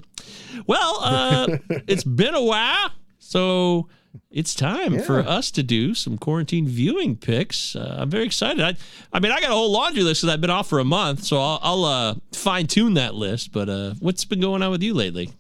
Well, 0.66 1.00
uh, 1.02 1.58
it's 1.88 2.04
been 2.04 2.36
a 2.36 2.44
while, 2.44 2.92
so 3.20 3.90
it's 4.30 4.54
time 4.54 5.00
for 5.00 5.20
us 5.20 5.52
to 5.52 5.64
do 5.64 5.94
some 5.94 6.18
quarantine 6.18 6.68
viewing 6.68 7.16
picks. 7.16 7.76
Uh, 7.76 7.98
I'm 8.00 8.10
very 8.10 8.26
excited. 8.26 8.64
I, 8.64 8.76
I 9.12 9.20
mean, 9.20 9.32
I 9.32 9.42
got 9.42 9.50
a 9.50 9.54
whole 9.54 9.72
laundry 9.72 10.04
list 10.04 10.22
because 10.22 10.34
I've 10.34 10.42
been 10.42 10.50
off 10.50 10.70
for 10.70 10.80
a 10.80 10.86
month, 10.86 11.24
so 11.24 11.38
I'll, 11.40 11.60
I'll 11.62 11.86
uh, 11.86 12.16
fine 12.32 12.68
tune 12.68 12.94
that 12.96 13.16
list. 13.16 13.52
But 13.52 13.70
uh, 13.70 13.94
what's 14.00 14.26
been 14.26 14.40
going 14.40 14.62
on 14.62 14.72
with 14.72 14.84
you 14.84 14.94
lately? 14.94 15.32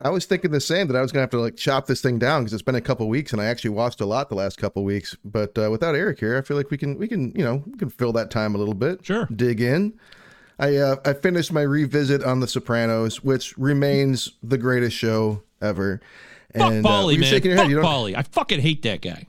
I 0.00 0.10
was 0.10 0.26
thinking 0.26 0.50
the 0.50 0.60
same 0.60 0.88
that 0.88 0.96
I 0.96 1.00
was 1.00 1.10
gonna 1.10 1.22
have 1.22 1.30
to 1.30 1.40
like 1.40 1.56
chop 1.56 1.86
this 1.86 2.02
thing 2.02 2.18
down 2.18 2.42
because 2.42 2.52
it's 2.52 2.62
been 2.62 2.74
a 2.74 2.82
couple 2.82 3.08
weeks 3.08 3.32
and 3.32 3.40
I 3.40 3.46
actually 3.46 3.70
watched 3.70 4.02
a 4.02 4.06
lot 4.06 4.28
the 4.28 4.34
last 4.34 4.58
couple 4.58 4.84
weeks. 4.84 5.16
But 5.24 5.56
uh, 5.58 5.70
without 5.70 5.94
Eric 5.94 6.20
here, 6.20 6.36
I 6.36 6.42
feel 6.42 6.56
like 6.56 6.70
we 6.70 6.76
can 6.76 6.98
we 6.98 7.08
can 7.08 7.32
you 7.34 7.42
know 7.42 7.62
we 7.66 7.78
can 7.78 7.88
fill 7.88 8.12
that 8.12 8.30
time 8.30 8.54
a 8.54 8.58
little 8.58 8.74
bit. 8.74 9.04
Sure. 9.04 9.26
Dig 9.34 9.60
in. 9.60 9.98
I 10.58 10.76
uh, 10.76 10.96
I 11.04 11.12
finished 11.12 11.52
my 11.52 11.62
revisit 11.62 12.24
on 12.24 12.40
The 12.40 12.48
Sopranos, 12.48 13.22
which 13.22 13.56
remains 13.58 14.32
the 14.42 14.58
greatest 14.58 14.96
show 14.96 15.42
ever. 15.60 16.00
Fuck 16.56 16.72
And 16.72 16.86
uh, 16.86 16.88
Paulie, 16.88 17.12
you're 17.12 17.20
man. 17.20 17.30
shaking 17.30 17.50
your 17.50 17.58
Fuck 17.58 17.64
head. 17.66 17.70
You 17.70 17.78
Paulie. 17.80 18.14
I 18.16 18.22
fucking 18.22 18.60
hate 18.60 18.82
that 18.82 19.02
guy. 19.02 19.26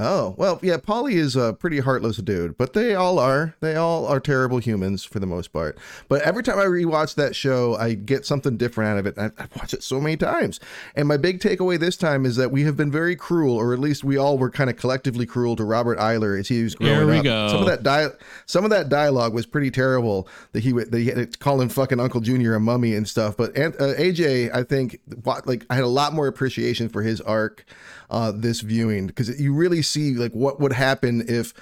Oh, 0.00 0.34
well, 0.38 0.60
yeah, 0.62 0.76
Paulie 0.76 1.14
is 1.14 1.34
a 1.34 1.52
pretty 1.54 1.80
heartless 1.80 2.18
dude, 2.18 2.56
but 2.56 2.72
they 2.72 2.94
all 2.94 3.18
are. 3.18 3.56
They 3.60 3.74
all 3.74 4.06
are 4.06 4.20
terrible 4.20 4.58
humans 4.58 5.02
for 5.04 5.18
the 5.18 5.26
most 5.26 5.52
part. 5.52 5.76
But 6.08 6.22
every 6.22 6.44
time 6.44 6.58
I 6.58 6.66
rewatch 6.66 7.16
that 7.16 7.34
show, 7.34 7.74
I 7.74 7.94
get 7.94 8.24
something 8.24 8.56
different 8.56 8.90
out 8.92 8.98
of 8.98 9.06
it. 9.06 9.18
I, 9.18 9.26
I 9.42 9.48
watch 9.56 9.74
it 9.74 9.82
so 9.82 10.00
many 10.00 10.16
times. 10.16 10.60
And 10.94 11.08
my 11.08 11.16
big 11.16 11.40
takeaway 11.40 11.80
this 11.80 11.96
time 11.96 12.24
is 12.24 12.36
that 12.36 12.52
we 12.52 12.62
have 12.62 12.76
been 12.76 12.92
very 12.92 13.16
cruel, 13.16 13.56
or 13.56 13.72
at 13.72 13.80
least 13.80 14.04
we 14.04 14.16
all 14.16 14.38
were 14.38 14.50
kind 14.50 14.70
of 14.70 14.76
collectively 14.76 15.26
cruel 15.26 15.56
to 15.56 15.64
Robert 15.64 15.98
Iler 15.98 16.36
as 16.36 16.46
he 16.46 16.62
was 16.62 16.76
growing 16.76 16.94
Here 16.94 17.06
we 17.06 17.18
up. 17.18 17.24
go. 17.24 17.48
Some 17.48 17.60
of 17.62 17.66
that 17.66 17.82
di- 17.82 18.10
some 18.46 18.62
of 18.64 18.70
that 18.70 18.88
dialogue 18.88 19.34
was 19.34 19.46
pretty 19.46 19.72
terrible. 19.72 20.28
That 20.52 20.60
he 20.62 20.72
would- 20.72 20.92
that 20.92 20.98
he 21.00 21.06
had 21.06 21.32
to 21.32 21.38
call 21.38 21.60
him 21.60 21.68
fucking 21.68 21.98
Uncle 21.98 22.20
Junior 22.20 22.54
a 22.54 22.60
mummy 22.60 22.94
and 22.94 23.08
stuff. 23.08 23.36
But 23.36 23.58
uh, 23.58 23.70
AJ, 23.98 24.54
I 24.54 24.62
think, 24.62 25.00
like 25.44 25.66
I 25.68 25.74
had 25.74 25.82
a 25.84 25.88
lot 25.88 26.12
more 26.12 26.28
appreciation 26.28 26.88
for 26.88 27.02
his 27.02 27.20
arc 27.22 27.64
uh, 28.10 28.32
this 28.34 28.60
viewing 28.60 29.06
because 29.06 29.40
you 29.40 29.52
really 29.52 29.82
see 29.82 30.14
like 30.14 30.32
what 30.32 30.60
would 30.60 30.72
happen 30.72 31.24
if 31.28 31.52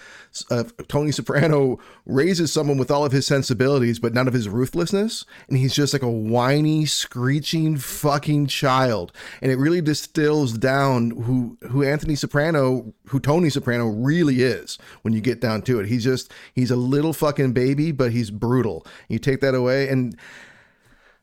uh, 0.51 0.65
Tony 0.89 1.11
Soprano 1.13 1.79
raises 2.05 2.53
someone 2.53 2.79
with 2.79 2.91
all 2.91 3.05
of 3.05 3.13
his 3.13 3.27
sensibilities 3.27 3.99
but 3.99 4.15
none 4.15 4.29
of 4.29 4.35
his 4.35 4.49
ruthlessness, 4.49 5.25
and 5.49 5.59
he's 5.59 5.75
just 5.75 5.93
like 5.93 6.03
a 6.03 6.11
whiny, 6.11 6.87
screeching 6.87 7.77
fucking 7.77 8.47
child, 8.47 9.13
and 9.41 9.51
it 9.51 9.57
really 9.57 9.81
distills 9.81 10.53
down 10.53 11.11
who 11.11 11.57
who 11.71 11.83
Anthony 11.83 12.15
Soprano, 12.15 12.93
who 13.09 13.21
Tony 13.21 13.51
Soprano 13.51 13.87
really 13.87 14.43
is 14.43 14.79
when 15.03 15.15
you 15.15 15.21
get 15.21 15.41
down 15.41 15.63
to 15.63 15.81
it. 15.81 15.87
He's 15.87 16.05
just 16.05 16.33
he's 16.55 16.71
a 16.71 16.77
little 16.77 17.13
fucking 17.13 17.53
baby, 17.53 17.93
but 17.93 18.13
he's 18.13 18.31
brutal. 18.31 18.87
You 19.09 19.19
take 19.19 19.41
that 19.41 19.55
away 19.55 19.89
and. 19.89 20.17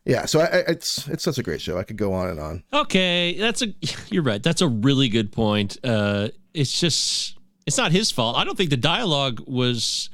Yeah, 0.06 0.26
so 0.26 0.42
I, 0.42 0.46
I, 0.46 0.58
it's 0.68 1.08
it's 1.08 1.24
such 1.24 1.38
a 1.38 1.44
great 1.44 1.62
show. 1.62 1.78
I 1.78 1.84
could 1.84 1.98
go 1.98 2.14
on 2.14 2.30
and 2.30 2.40
on. 2.40 2.64
Okay, 2.74 3.38
that's 3.40 3.62
a. 3.62 3.74
You're 4.10 4.24
right. 4.24 4.44
That's 4.44 4.62
a 4.62 4.68
really 4.68 5.08
good 5.08 5.32
point. 5.32 5.78
Uh, 5.84 6.30
it's 6.54 6.80
just 6.80 7.38
it's 7.66 7.78
not 7.78 7.92
his 7.92 8.12
fault. 8.12 8.36
I 8.36 8.44
don't 8.44 8.58
think 8.58 8.70
the 8.70 8.78
dialogue 8.78 9.42
was 9.48 10.10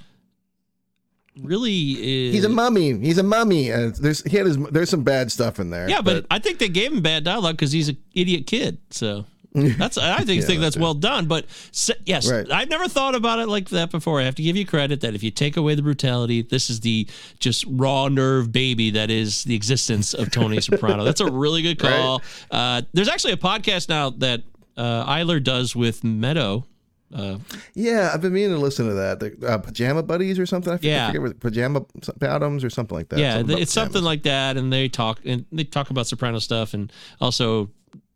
really. 1.42 1.96
Uh, 1.96 2.32
He's 2.32 2.46
a 2.46 2.50
mummy. 2.50 3.00
He's 3.00 3.18
a 3.18 3.24
mummy. 3.24 3.72
and 3.72 3.96
there's 3.96 4.24
he 4.24 4.38
had 4.38 4.46
his 4.46 4.58
there's 4.58 4.92
some 4.92 5.04
bad 5.04 5.32
stuff 5.32 5.60
in 5.60 5.72
there. 5.72 5.90
Yeah, 5.90 6.02
but, 6.02 6.26
I 6.30 6.38
think 6.38 6.60
they 6.60 6.70
gave 6.70 6.92
him 6.92 7.02
bad 7.02 7.24
dialogue 7.24 7.56
because 7.56 7.72
he's 7.72 7.90
an 7.90 7.98
idiot 8.14 8.46
kid. 8.46 8.78
So 8.92 9.26
that's 9.54 9.98
I 9.98 10.18
think 10.24 10.42
Yeah, 10.42 10.48
think 10.48 10.62
that's 10.62 10.76
that's 10.76 10.78
well 10.78 10.94
done. 10.94 11.26
But 11.26 11.46
se- 11.72 11.96
yes, 12.06 12.30
Right. 12.30 12.50
I've 12.52 12.70
never 12.70 12.88
thought 12.88 13.16
about 13.16 13.40
it 13.40 13.48
like 13.48 13.70
that 13.70 13.90
before. 13.90 14.22
I 14.22 14.24
have 14.26 14.36
to 14.36 14.44
give 14.44 14.56
you 14.56 14.66
credit 14.66 15.02
that 15.02 15.16
if 15.16 15.24
you 15.24 15.32
take 15.32 15.58
away 15.58 15.74
the 15.76 15.82
brutality, 15.82 16.42
this 16.44 16.70
is 16.70 16.82
the 16.82 17.08
just 17.40 17.66
raw 17.68 18.08
nerve 18.10 18.52
baby 18.52 18.92
that 18.92 19.10
is 19.10 19.44
the 19.46 19.56
existence 19.56 20.14
of 20.14 20.30
Tony 20.32 20.62
Soprano. 20.62 21.04
That's 21.04 21.22
a 21.22 21.32
really 21.32 21.62
good 21.64 21.80
call. 21.80 22.22
Uh, 22.52 22.84
there's 22.94 23.10
actually 23.10 23.34
a 23.34 23.38
podcast 23.38 23.90
now 23.90 24.12
that 24.12 24.44
uh, 24.78 25.04
Iler 25.08 25.40
does 25.40 25.76
with 25.76 26.04
Meadow. 26.04 26.66
Uh, 27.12 27.40
yeah, 27.74 28.12
I've 28.14 28.22
been 28.22 28.34
meaning 28.34 28.52
to 28.52 28.58
listen 28.60 28.88
to 28.88 28.94
that. 28.94 29.20
The 29.20 29.36
uh, 29.48 29.58
pajama 29.58 30.04
buddies 30.04 30.38
or 30.38 30.46
something. 30.46 30.72
I 30.72 30.78
forget, 30.78 30.92
Yeah. 30.92 31.04
I 31.06 31.08
forget 31.08 31.22
what 31.24 31.40
pajama 31.40 31.86
bottoms 32.20 32.64
or 32.64 32.70
something 32.70 32.96
like 32.96 33.10
that. 33.10 33.18
yeah, 33.18 33.38
Something 33.38 33.58
it's 33.58 33.74
something 33.74 34.04
like 34.04 34.22
that, 34.24 34.58
and 34.58 34.72
they 34.72 34.90
talk 34.90 35.20
and 35.26 35.44
they 35.52 35.64
talk 35.64 35.90
about 35.90 36.06
Soprano 36.06 36.38
stuff, 36.38 36.76
and 36.76 36.94
also 37.20 37.72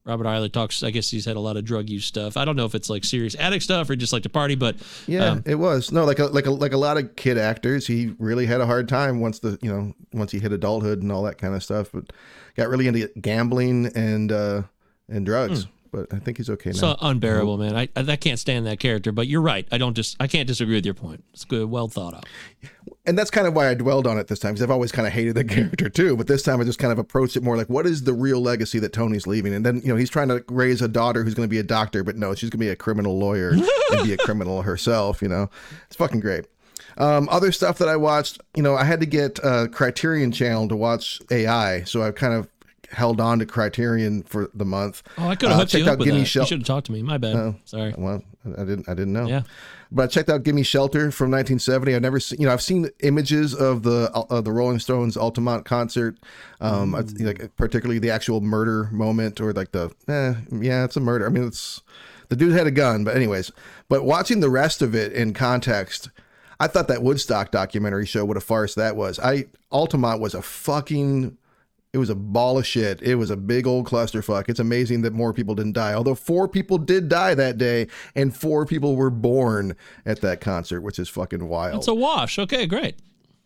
Robert 0.05 0.27
Iler 0.27 0.49
talks. 0.49 0.83
I 0.83 0.91
guess 0.91 1.09
he's 1.09 1.25
had 1.25 1.37
a 1.37 1.39
lot 1.39 1.55
of 1.55 1.63
drug 1.63 1.89
use 1.89 2.05
stuff. 2.05 2.35
I 2.35 2.43
don't 2.43 2.55
know 2.55 2.65
if 2.65 2.75
it's 2.75 2.89
like 2.89 3.05
serious 3.05 3.35
addict 3.35 3.63
stuff 3.63 3.89
or 3.89 3.95
just 3.95 4.11
like 4.11 4.23
to 4.23 4.29
party, 4.29 4.55
but 4.55 4.75
Yeah, 5.07 5.25
um, 5.29 5.43
it 5.45 5.55
was 5.55 5.91
no 5.91 6.03
like 6.03 6.19
a 6.19 6.25
like 6.25 6.45
a 6.45 6.51
like 6.51 6.73
a 6.73 6.77
lot 6.77 6.97
of 6.97 7.15
kid 7.15 7.37
actors. 7.37 7.87
He 7.87 8.13
really 8.19 8.45
had 8.45 8.59
a 8.59 8.65
hard 8.65 8.89
time 8.89 9.21
once 9.21 9.39
the 9.39 9.57
you 9.61 9.71
know 9.71 9.93
once 10.13 10.31
he 10.31 10.39
hit 10.39 10.51
adulthood 10.51 11.01
and 11.01 11.11
all 11.11 11.23
that 11.23 11.37
kind 11.37 11.55
of 11.55 11.63
stuff. 11.63 11.89
But 11.93 12.11
got 12.57 12.67
really 12.69 12.87
into 12.87 13.07
gambling 13.21 13.87
and 13.95 14.31
uh 14.31 14.63
and 15.07 15.25
drugs. 15.25 15.67
But 15.93 16.11
I 16.11 16.17
think 16.17 16.37
he's 16.37 16.49
okay 16.49 16.71
now. 16.71 16.75
so 16.75 16.95
unbearable, 17.01 17.57
man. 17.59 17.75
I, 17.75 17.87
I 17.95 18.01
I 18.01 18.15
can't 18.15 18.39
stand 18.39 18.65
that 18.65 18.79
character, 18.79 19.11
but 19.11 19.27
you're 19.27 19.41
right. 19.43 19.67
I 19.71 19.77
don't 19.77 19.93
just 19.93 20.17
I 20.19 20.25
can't 20.25 20.47
disagree 20.47 20.73
with 20.73 20.85
your 20.85 20.95
point. 20.95 21.23
It's 21.33 21.45
good, 21.45 21.69
well 21.69 21.87
thought 21.87 22.15
out. 22.15 22.25
and 23.05 23.15
that's 23.15 23.29
kind 23.29 23.45
of 23.45 23.53
why 23.53 23.69
I 23.69 23.75
dwelled 23.75 24.07
on 24.07 24.17
it 24.17 24.27
this 24.27 24.39
time 24.39 24.53
because 24.53 24.63
I've 24.63 24.71
always 24.71 24.91
kind 24.91 25.07
of 25.07 25.13
hated 25.13 25.35
the 25.35 25.43
character 25.55 25.89
too. 25.89 26.17
But 26.17 26.25
this 26.25 26.41
time 26.41 26.59
I 26.59 26.63
just 26.63 26.79
kind 26.79 26.91
of 26.91 26.97
approached 26.97 27.37
it 27.37 27.43
more 27.43 27.55
like, 27.55 27.69
what 27.69 27.85
is 27.85 28.05
the 28.05 28.13
real 28.13 28.41
legacy 28.41 28.79
that 28.79 28.91
Tony's 28.91 29.27
leaving? 29.27 29.53
And 29.53 29.63
then 29.63 29.81
you 29.83 29.89
know 29.89 29.95
he's 29.95 30.09
trying 30.09 30.29
to 30.29 30.43
raise 30.49 30.81
a 30.81 30.87
daughter 30.87 31.23
who's 31.23 31.35
going 31.35 31.47
to 31.47 31.51
be 31.51 31.59
a 31.59 31.63
doctor, 31.63 32.03
but 32.03 32.15
no, 32.17 32.33
she's 32.33 32.49
going 32.49 32.59
to 32.59 32.65
be 32.65 32.69
a 32.69 32.75
criminal 32.75 33.19
lawyer 33.19 33.49
and 33.91 34.03
be 34.03 34.13
a 34.13 34.17
criminal 34.17 34.63
herself. 34.63 35.21
You 35.21 35.27
know, 35.27 35.51
it's 35.85 35.95
fucking 35.95 36.21
great. 36.21 36.45
Um, 36.97 37.27
other 37.31 37.51
stuff 37.51 37.79
that 37.79 37.89
I 37.89 37.95
watched, 37.95 38.39
you 38.55 38.61
know, 38.61 38.75
I 38.75 38.83
had 38.83 38.99
to 38.99 39.05
get 39.05 39.43
uh, 39.43 39.67
Criterion 39.67 40.31
Channel 40.31 40.67
to 40.67 40.75
watch 40.75 41.19
AI, 41.31 41.83
so 41.85 42.03
I 42.03 42.11
kind 42.11 42.33
of 42.33 42.47
held 42.93 43.19
on 43.19 43.39
to 43.39 43.45
Criterion 43.45 44.23
for 44.23 44.49
the 44.53 44.65
month. 44.65 45.03
Oh, 45.17 45.27
I 45.27 45.35
could 45.35 45.49
have 45.49 45.57
Uh, 45.57 45.61
hooked 45.61 45.73
you 45.73 45.79
checked 45.81 45.89
up 45.89 45.99
out 45.99 46.05
Gimme 46.05 46.19
that. 46.19 46.25
Shel- 46.25 46.43
you 46.43 46.47
should 46.47 46.59
have 46.59 46.67
talked 46.67 46.85
to 46.87 46.91
me. 46.91 47.01
My 47.01 47.17
bad. 47.17 47.35
Oh. 47.35 47.55
Sorry. 47.65 47.93
Well, 47.97 48.23
I 48.57 48.63
didn't. 48.63 48.87
I 48.89 48.93
didn't 48.93 49.13
know. 49.13 49.27
Yeah. 49.27 49.43
But 49.91 50.03
I 50.03 50.07
checked 50.07 50.29
out 50.29 50.43
"Gimme 50.43 50.63
Shelter" 50.63 51.11
from 51.11 51.29
1970. 51.31 51.93
I've 51.95 52.01
never 52.01 52.19
seen. 52.19 52.39
You 52.41 52.47
know, 52.47 52.53
I've 52.53 52.61
seen 52.61 52.89
images 53.01 53.53
of 53.53 53.83
the 53.83 54.11
uh, 54.13 54.41
the 54.41 54.51
Rolling 54.51 54.79
Stones 54.79 55.15
Altamont 55.17 55.65
concert, 55.65 56.17
um, 56.61 56.95
I- 56.95 57.03
like 57.19 57.55
particularly 57.57 57.99
the 57.99 58.09
actual 58.09 58.41
murder 58.41 58.89
moment 58.91 59.39
or 59.39 59.53
like 59.53 59.71
the, 59.71 59.91
eh, 60.07 60.33
yeah, 60.51 60.83
it's 60.83 60.95
a 60.95 60.99
murder. 60.99 61.25
I 61.25 61.29
mean, 61.29 61.45
it's 61.47 61.81
the 62.29 62.35
dude 62.35 62.53
had 62.53 62.65
a 62.67 62.71
gun, 62.71 63.03
but 63.03 63.15
anyways. 63.15 63.51
But 63.89 64.03
watching 64.03 64.39
the 64.39 64.49
rest 64.49 64.81
of 64.81 64.95
it 64.95 65.13
in 65.13 65.33
context, 65.33 66.09
I 66.59 66.67
thought 66.67 66.87
that 66.87 67.03
Woodstock 67.03 67.51
documentary 67.51 68.05
show 68.07 68.25
what 68.25 68.37
a 68.37 68.41
farce 68.41 68.73
that 68.75 68.95
was. 68.95 69.19
I 69.19 69.45
Altamont 69.71 70.19
was 70.21 70.33
a 70.33 70.41
fucking 70.41 71.37
It 71.93 71.99
was 71.99 72.09
a 72.09 72.15
ball 72.15 72.57
of 72.57 72.65
shit. 72.65 73.03
It 73.03 73.15
was 73.15 73.29
a 73.29 73.37
big 73.37 73.67
old 73.67 73.85
clusterfuck. 73.85 74.49
It's 74.49 74.59
amazing 74.59 75.03
that 75.03 75.13
more 75.13 75.31
people 75.31 75.53
didn't 75.53 75.73
die. 75.73 75.93
Although 75.93 76.15
four 76.15 76.47
people 76.47 76.79
did 76.79 77.07
die 77.07 77.35
that 77.35 77.59
day, 77.59 77.85
and 78.15 78.35
four 78.35 78.65
people 78.65 78.95
were 78.95 79.11
born 79.11 79.75
at 80.03 80.19
that 80.21 80.41
concert, 80.41 80.81
which 80.81 80.97
is 80.97 81.07
fucking 81.07 81.47
wild. 81.47 81.77
It's 81.77 81.87
a 81.87 81.93
wash. 81.93 82.39
Okay, 82.39 82.65
great. 82.65 82.95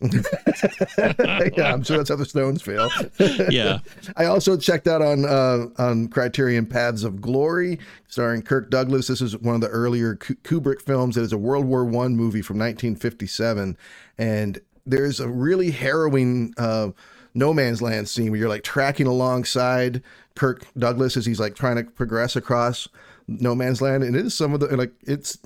yeah, 0.00 1.72
I'm 1.72 1.82
sure 1.82 1.98
that's 1.98 2.08
how 2.08 2.16
the 2.16 2.24
Stones 2.26 2.62
feel. 2.62 2.88
Yeah. 3.50 3.80
I 4.16 4.26
also 4.26 4.56
checked 4.56 4.86
out 4.86 5.02
on 5.02 5.26
uh, 5.26 5.66
on 5.76 6.08
Criterion 6.08 6.64
Paths 6.64 7.02
of 7.02 7.20
Glory, 7.20 7.78
starring 8.06 8.40
Kirk 8.40 8.70
Douglas. 8.70 9.08
This 9.08 9.20
is 9.20 9.36
one 9.38 9.56
of 9.56 9.60
the 9.60 9.68
earlier 9.68 10.16
Ku- 10.16 10.36
Kubrick 10.36 10.80
films. 10.80 11.18
It 11.18 11.22
is 11.22 11.32
a 11.34 11.38
World 11.38 11.66
War 11.66 11.84
One 11.84 12.16
movie 12.16 12.42
from 12.42 12.58
1957, 12.58 13.76
and 14.16 14.58
there's 14.86 15.20
a 15.20 15.28
really 15.28 15.70
harrowing 15.70 16.54
uh, 16.56 16.90
no 17.38 17.54
man's 17.54 17.80
land 17.80 18.08
scene 18.08 18.30
where 18.30 18.40
you're 18.40 18.48
like 18.48 18.64
tracking 18.64 19.06
alongside 19.06 20.02
Kirk 20.34 20.64
Douglas 20.76 21.16
as 21.16 21.24
he's 21.26 21.40
like 21.40 21.54
trying 21.54 21.76
to 21.76 21.84
progress 21.84 22.36
across 22.36 22.88
no 23.26 23.54
man's 23.54 23.80
land, 23.80 24.02
and 24.02 24.16
it 24.16 24.26
is 24.26 24.34
some 24.34 24.54
of 24.54 24.60
the 24.60 24.76
like 24.76 24.92
it's 25.06 25.38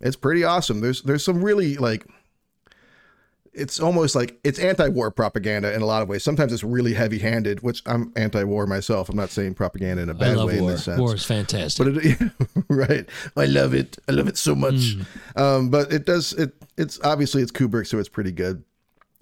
it's 0.00 0.16
pretty 0.16 0.44
awesome. 0.44 0.80
There's 0.80 1.02
there's 1.02 1.24
some 1.24 1.42
really 1.42 1.76
like 1.76 2.06
it's 3.54 3.78
almost 3.78 4.16
like 4.16 4.38
it's 4.42 4.58
anti-war 4.58 5.10
propaganda 5.12 5.72
in 5.72 5.80
a 5.80 5.86
lot 5.86 6.02
of 6.02 6.08
ways. 6.08 6.24
Sometimes 6.24 6.52
it's 6.52 6.64
really 6.64 6.92
heavy-handed, 6.92 7.62
which 7.62 7.82
I'm 7.86 8.12
anti-war 8.16 8.66
myself. 8.66 9.08
I'm 9.08 9.16
not 9.16 9.30
saying 9.30 9.54
propaganda 9.54 10.02
in 10.02 10.10
a 10.10 10.14
bad 10.14 10.36
way 10.38 10.56
in 10.58 10.62
war. 10.62 10.72
this 10.72 10.84
sense. 10.84 10.98
War 10.98 11.14
is 11.14 11.24
fantastic. 11.24 11.94
But 11.94 12.04
it, 12.04 12.32
right, 12.68 13.08
I 13.36 13.46
love 13.46 13.72
it. 13.74 13.96
I 14.08 14.12
love 14.12 14.26
it 14.26 14.36
so 14.36 14.54
much. 14.54 14.96
Um, 15.36 15.70
but 15.70 15.92
it 15.92 16.04
does. 16.04 16.32
It 16.32 16.52
it's 16.76 16.98
obviously 17.04 17.42
it's 17.42 17.52
Kubrick, 17.52 17.86
so 17.86 17.98
it's 17.98 18.08
pretty 18.08 18.32
good. 18.32 18.64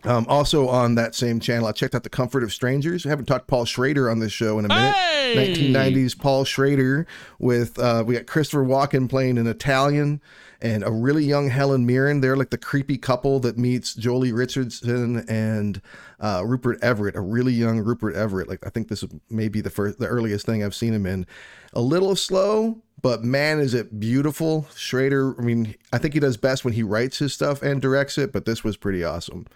Um, 0.05 0.27
also 0.29 0.69
on 0.69 0.97
that 0.97 1.15
same 1.15 1.39
channel, 1.39 1.67
I 1.69 1.73
checked 1.73 1.95
out 1.95 2.03
The 2.03 2.11
Comfort 2.11 2.43
of 2.43 2.53
Strangers. 2.53 3.07
I 3.07 3.11
haven't 3.11 3.27
talked 3.27 3.47
Paul 3.47 3.65
Schrader 3.65 4.11
on 4.11 4.19
this 4.19 4.33
show 4.33 4.59
in 4.59 4.65
a 4.65 4.69
minute. 4.69 4.95
Hey! 4.95 5.13
1990s 5.55 6.19
Paul 6.19 6.45
Schrader 6.45 7.07
with 7.39 7.79
uh, 7.79 8.03
we 8.07 8.15
got 8.15 8.27
Christopher 8.27 8.65
Walken 8.65 9.09
playing 9.09 9.39
an 9.39 9.47
Italian 9.47 10.21
and 10.61 10.85
a 10.85 10.91
really 10.91 11.25
young 11.25 11.49
Helen 11.49 11.87
Mirren. 11.87 12.21
They're 12.21 12.37
like 12.37 12.51
the 12.51 12.59
creepy 12.59 12.99
couple 12.99 13.41
that 13.41 13.59
meets 13.59 13.95
Joely 13.97 14.37
Richardson 14.37 15.25
and 15.29 15.81
uh, 16.21 16.43
Rupert 16.45 16.79
Everett, 16.83 17.17
a 17.17 17.21
really 17.21 17.53
young 17.53 17.79
Rupert 17.81 18.15
Everett. 18.15 18.49
Like 18.49 18.65
I 18.67 18.71
think 18.71 18.89
this 18.89 19.03
is 19.03 19.11
maybe 19.31 19.61
the 19.61 19.71
first, 19.71 19.99
the 19.99 20.07
earliest 20.07 20.47
thing 20.47 20.63
I've 20.63 20.75
seen 20.75 20.95
him 20.95 21.07
in. 21.07 21.27
A 21.73 21.81
little 21.81 22.15
slow, 22.17 22.83
but 23.01 23.25
man, 23.25 23.59
is 23.59 23.75
it 23.75 23.99
beautiful. 23.99 24.67
Schrader, 24.75 25.35
I 25.39 25.43
mean, 25.43 25.75
I 25.93 25.99
think 25.99 26.15
he 26.15 26.21
does 26.21 26.37
best 26.37 26.65
when 26.65 26.75
he 26.75 26.83
writes 26.83 27.19
his 27.19 27.33
stuff 27.33 27.63
and 27.63 27.81
directs 27.81 28.19
it, 28.19 28.33
but 28.33 28.45
this 28.45 28.63
was 28.63 28.77
pretty 28.77 29.03
awesome 29.05 29.47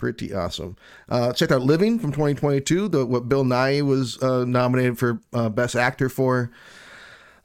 pretty 0.00 0.34
awesome. 0.34 0.76
Uh, 1.08 1.32
checked 1.32 1.52
out 1.52 1.62
Living 1.62 1.98
from 1.98 2.10
2022, 2.10 2.88
the 2.88 3.06
what 3.06 3.28
Bill 3.28 3.44
Nye 3.44 3.82
was 3.82 4.20
uh, 4.22 4.44
nominated 4.44 4.98
for 4.98 5.20
uh, 5.32 5.48
Best 5.48 5.76
Actor 5.76 6.08
for. 6.08 6.50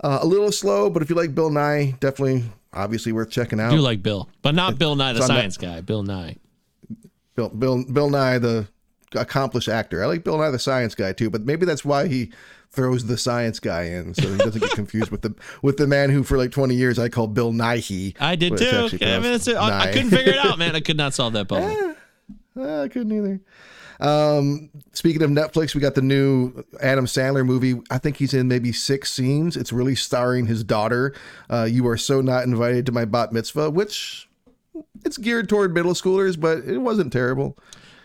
Uh, 0.04 0.20
a 0.22 0.26
little 0.26 0.52
slow, 0.52 0.90
but 0.90 1.02
if 1.02 1.10
you 1.10 1.16
like 1.16 1.34
Bill 1.34 1.50
Nye, 1.50 1.96
definitely, 2.00 2.44
obviously 2.74 3.12
worth 3.12 3.30
checking 3.30 3.60
out. 3.60 3.72
I 3.72 3.76
do 3.76 3.82
like 3.82 4.04
Bill, 4.04 4.30
but 4.42 4.54
not 4.54 4.78
Bill 4.78 4.96
Nye, 4.96 5.14
the 5.14 5.22
science 5.22 5.58
guy. 5.58 5.82
Bill 5.82 6.04
Nye. 6.04 6.36
Bill, 7.36 7.50
Bill, 7.50 7.84
Bill 7.86 8.10
Nye, 8.10 8.38
the 8.38 8.68
accomplished 9.16 9.70
actor. 9.70 10.04
I 10.04 10.08
like 10.08 10.24
Bill 10.24 10.38
Nye, 10.38 10.50
the 10.52 10.60
science 10.60 10.96
guy 10.96 11.14
too, 11.14 11.30
but 11.30 11.42
maybe 11.42 11.66
that's 11.66 11.86
why 11.86 12.08
he 12.08 12.32
throws 12.72 13.06
the 13.06 13.18
science 13.18 13.60
guy 13.60 13.84
in, 13.84 14.14
so 14.14 14.30
he 14.30 14.38
doesn't 14.38 14.60
get 14.62 14.72
confused 14.76 15.10
with 15.10 15.22
the 15.22 15.34
with 15.62 15.78
the 15.78 15.88
man 15.88 16.10
who 16.10 16.24
for 16.24 16.38
like 16.38 16.52
20 16.52 16.76
years 16.76 17.00
I 17.00 17.10
called 17.10 17.34
Bill 17.34 17.52
Nighy. 17.54 18.16
I 18.20 18.36
did 18.36 18.58
too. 18.58 18.90
I, 19.02 19.20
mean, 19.20 19.34
it's, 19.34 19.48
I, 19.48 19.90
I 19.90 19.92
couldn't 19.94 20.10
figure 20.10 20.34
it 20.34 20.40
out, 20.40 20.60
man. 20.60 20.76
I 20.76 20.82
could 20.82 20.98
not 20.98 21.14
solve 21.14 21.34
that 21.34 21.48
puzzle. 21.48 21.96
Uh, 22.58 22.84
I 22.84 22.88
couldn't 22.88 23.12
either. 23.12 23.42
Um, 24.00 24.70
speaking 24.94 25.22
of 25.24 25.30
Netflix, 25.30 25.74
we 25.76 25.82
got 25.82 25.96
the 25.96 26.02
new 26.02 26.64
Adam 26.82 27.06
Sandler 27.06 27.46
movie. 27.46 27.82
I 27.90 27.98
think 27.98 28.18
he's 28.18 28.34
in 28.34 28.48
maybe 28.48 28.72
six 28.72 29.12
scenes. 29.12 29.56
It's 29.58 29.72
really 29.72 29.96
starring 29.96 30.46
his 30.48 30.64
daughter. 30.64 31.14
Uh, 31.50 31.64
you 31.70 31.88
are 31.88 31.98
so 31.98 32.22
not 32.22 32.44
invited 32.44 32.86
to 32.88 32.92
my 32.92 33.06
bat 33.06 33.32
mitzvah, 33.32 33.70
which 33.70 34.28
it's 35.06 35.18
geared 35.18 35.48
toward 35.50 35.74
middle 35.74 35.94
schoolers, 35.94 36.40
but 36.40 36.60
it 36.66 36.78
wasn't 36.80 37.12
terrible. 37.14 37.58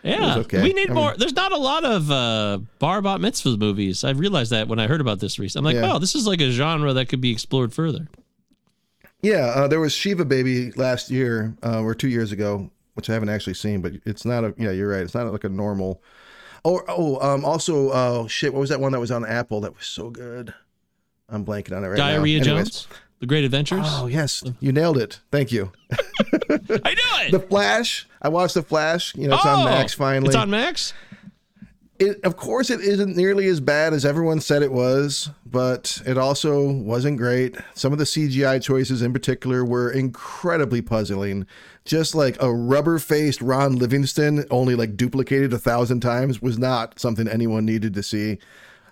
Yeah, 0.02 0.36
okay. 0.38 0.62
we 0.62 0.72
need 0.72 0.90
I 0.90 0.94
more. 0.94 1.10
mean- 1.10 1.18
There's 1.18 1.34
not 1.34 1.52
a 1.52 1.58
lot 1.58 1.84
of 1.84 2.10
uh, 2.10 2.58
bar 2.78 3.02
bat 3.02 3.20
mitzvah 3.20 3.56
movies. 3.58 4.02
I 4.04 4.10
realized 4.10 4.50
that 4.52 4.66
when 4.68 4.78
I 4.78 4.86
heard 4.86 5.00
about 5.00 5.18
this 5.20 5.38
recently. 5.38 5.72
I'm 5.72 5.76
like, 5.76 5.84
Yeah. 5.88 5.94
oh, 5.96 5.98
this 5.98 6.14
is 6.14 6.26
like 6.26 6.40
a 6.40 6.50
genre 6.50 6.92
that 6.94 7.08
could 7.08 7.20
be 7.20 7.30
explored 7.32 7.74
further. 7.74 8.08
Yeah, 9.22 9.46
uh, 9.48 9.68
there 9.68 9.80
was 9.80 9.92
Shiva 9.92 10.24
Baby 10.24 10.70
last 10.72 11.10
year 11.10 11.54
uh, 11.62 11.82
or 11.82 11.94
two 11.94 12.08
years 12.08 12.32
ago, 12.32 12.70
which 12.94 13.08
I 13.10 13.14
haven't 13.14 13.28
actually 13.30 13.54
seen, 13.54 13.80
but 13.80 13.92
it's 14.04 14.24
not 14.24 14.44
a. 14.44 14.54
Yeah, 14.58 14.70
you're 14.70 14.88
right. 14.90 15.02
It's 15.02 15.14
not 15.14 15.30
like 15.32 15.44
a 15.44 15.48
normal. 15.48 16.02
Oh, 16.64 16.80
oh, 16.88 17.18
um, 17.26 17.44
also, 17.44 17.90
oh 17.90 18.26
shit, 18.28 18.52
what 18.52 18.60
was 18.60 18.68
that 18.70 18.80
one 18.80 18.92
that 18.92 19.00
was 19.00 19.10
on 19.10 19.24
Apple 19.24 19.62
that 19.62 19.74
was 19.74 19.86
so 19.86 20.10
good? 20.10 20.52
I'm 21.28 21.44
blanking 21.44 21.76
on 21.76 21.84
it 21.84 21.88
right 21.88 21.96
now. 21.98 22.08
Diarrhea 22.08 22.40
Anyways. 22.40 22.66
Jones, 22.70 22.88
The 23.20 23.26
Great 23.26 23.44
Adventures. 23.44 23.86
Oh 23.86 24.06
yes, 24.08 24.42
you 24.60 24.72
nailed 24.72 24.98
it. 24.98 25.20
Thank 25.30 25.52
you. 25.52 25.72
I 25.92 25.94
knew 26.58 27.26
it. 27.26 27.30
The 27.32 27.40
Flash. 27.48 28.06
I 28.20 28.28
watched 28.28 28.54
The 28.54 28.62
Flash. 28.62 29.14
You 29.14 29.28
know, 29.28 29.36
it's 29.36 29.46
on 29.46 29.60
Oh, 29.60 29.64
Max 29.64 29.94
finally. 29.94 30.26
It's 30.28 30.36
on 30.36 30.50
Max. 30.50 30.92
It, 31.98 32.18
of 32.24 32.36
course, 32.38 32.70
it 32.70 32.80
isn't 32.80 33.14
nearly 33.14 33.46
as 33.46 33.60
bad 33.60 33.92
as 33.92 34.06
everyone 34.06 34.40
said 34.40 34.62
it 34.62 34.72
was, 34.72 35.28
but 35.44 36.00
it 36.06 36.16
also 36.16 36.70
wasn't 36.70 37.18
great. 37.18 37.56
Some 37.74 37.92
of 37.92 37.98
the 37.98 38.06
CGI 38.06 38.62
choices, 38.62 39.02
in 39.02 39.12
particular, 39.12 39.66
were 39.66 39.90
incredibly 39.90 40.80
puzzling. 40.80 41.46
Just 41.84 42.14
like 42.14 42.40
a 42.40 42.52
rubber-faced 42.52 43.40
Ron 43.40 43.76
Livingston, 43.76 44.44
only 44.50 44.74
like 44.74 44.96
duplicated 44.96 45.52
a 45.52 45.58
thousand 45.58 46.00
times, 46.00 46.42
was 46.42 46.58
not 46.58 46.98
something 46.98 47.26
anyone 47.26 47.64
needed 47.64 47.94
to 47.94 48.02
see. 48.02 48.38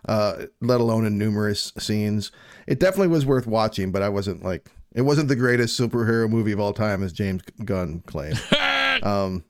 Uh, 0.09 0.46
let 0.61 0.81
alone 0.81 1.05
in 1.05 1.18
numerous 1.18 1.72
scenes. 1.79 2.33
It 2.66 2.81
definitely 2.81 3.09
was 3.09 3.27
worth 3.27 3.46
watching, 3.46 3.92
but 3.92 4.01
I 4.01 4.09
wasn't 4.09 4.42
like 4.42 4.70
it 4.94 5.03
wasn't 5.03 5.29
the 5.29 5.37
greatest 5.37 5.79
superhero 5.79 6.31
movie 6.31 6.53
of 6.53 6.61
all 6.61 6.72
time, 6.72 7.03
as 7.03 7.12
James 7.12 7.42
Gunn 7.64 8.03
claimed. 8.07 8.40
um, 9.03 9.44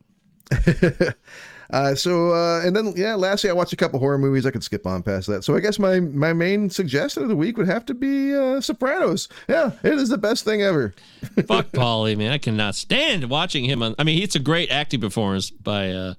uh, 1.70 1.94
so 1.94 2.33
uh, 2.33 2.62
and 2.64 2.74
then 2.74 2.94
yeah, 2.96 3.14
lastly, 3.14 3.50
I 3.50 3.52
watched 3.52 3.72
a 3.72 3.76
couple 3.76 3.98
horror 3.98 4.18
movies. 4.18 4.46
I 4.46 4.50
could 4.50 4.64
skip 4.64 4.87
on 4.87 5.02
past 5.02 5.26
that. 5.28 5.44
So 5.44 5.54
I 5.54 5.61
guess 5.61 5.78
my 5.78 6.00
my 6.00 6.33
main 6.33 6.70
suggestion 6.70 7.22
of 7.22 7.28
the 7.28 7.37
week 7.37 7.57
would 7.59 7.66
have 7.66 7.85
to 7.87 7.94
be 7.94 8.35
uh, 8.35 8.61
Sopranos. 8.61 9.28
Yeah, 9.48 9.72
it 9.83 9.94
is 9.94 10.09
the 10.09 10.18
best 10.18 10.44
thing 10.44 10.62
ever. 10.62 10.94
Fuck 11.46 11.68
Paulie, 11.68 12.16
man. 12.16 12.33
I 12.33 12.38
cannot 12.38 12.74
stand 12.74 13.28
watching 13.28 13.64
him 13.64 13.83
on. 13.83 13.94
I 13.98 14.04
mean, 14.04 14.22
it's 14.22 14.35
a 14.35 14.40
great 14.40 14.70
acting 14.70 15.00
performance 15.00 15.50
by 15.50 15.90
uh, 15.90 16.14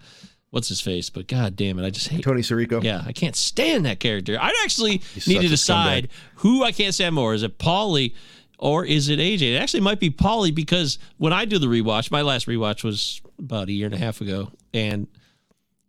what's 0.52 0.68
his 0.68 0.82
face, 0.82 1.10
but 1.10 1.28
god 1.28 1.56
damn 1.56 1.80
it, 1.80 1.86
I 1.86 1.90
just 1.90 2.10
hate. 2.10 2.24
Tony 2.24 2.42
Sirico. 2.42 2.84
Yeah, 2.84 3.04
I 3.06 3.12
can't 3.12 3.36
stand 3.36 3.86
that 3.86 4.00
character. 4.00 4.38
I'd 4.40 4.54
actually 4.64 4.98
He's 5.14 5.28
need 5.28 5.42
to 5.42 5.48
decide 5.48 6.10
scumbag. 6.10 6.12
who 6.36 6.64
I 6.64 6.72
can't 6.72 6.94
stand 6.94 7.16
more. 7.16 7.34
Is 7.34 7.44
it 7.44 7.58
Paulie 7.58 8.14
or 8.60 8.86
is 8.86 9.10
it 9.10 9.18
AJ? 9.20 9.56
It 9.56 9.58
actually 9.58 9.82
might 9.82 10.00
be 10.00 10.12
Paulie 10.12 10.54
because 10.54 11.00
when 11.18 11.34
I 11.34 11.46
do 11.46 11.58
the 11.58 11.68
rewatch, 11.68 12.12
my 12.12 12.22
last 12.22 12.46
rewatch 12.46 12.84
was 12.84 13.22
about 13.40 13.70
a 13.70 13.72
year 13.72 13.86
and 13.88 13.96
a 13.96 13.98
half 13.98 14.22
ago, 14.22 14.52
and 14.74 15.08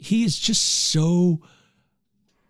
he 0.00 0.24
is 0.24 0.38
just 0.38 0.62
so 0.90 1.40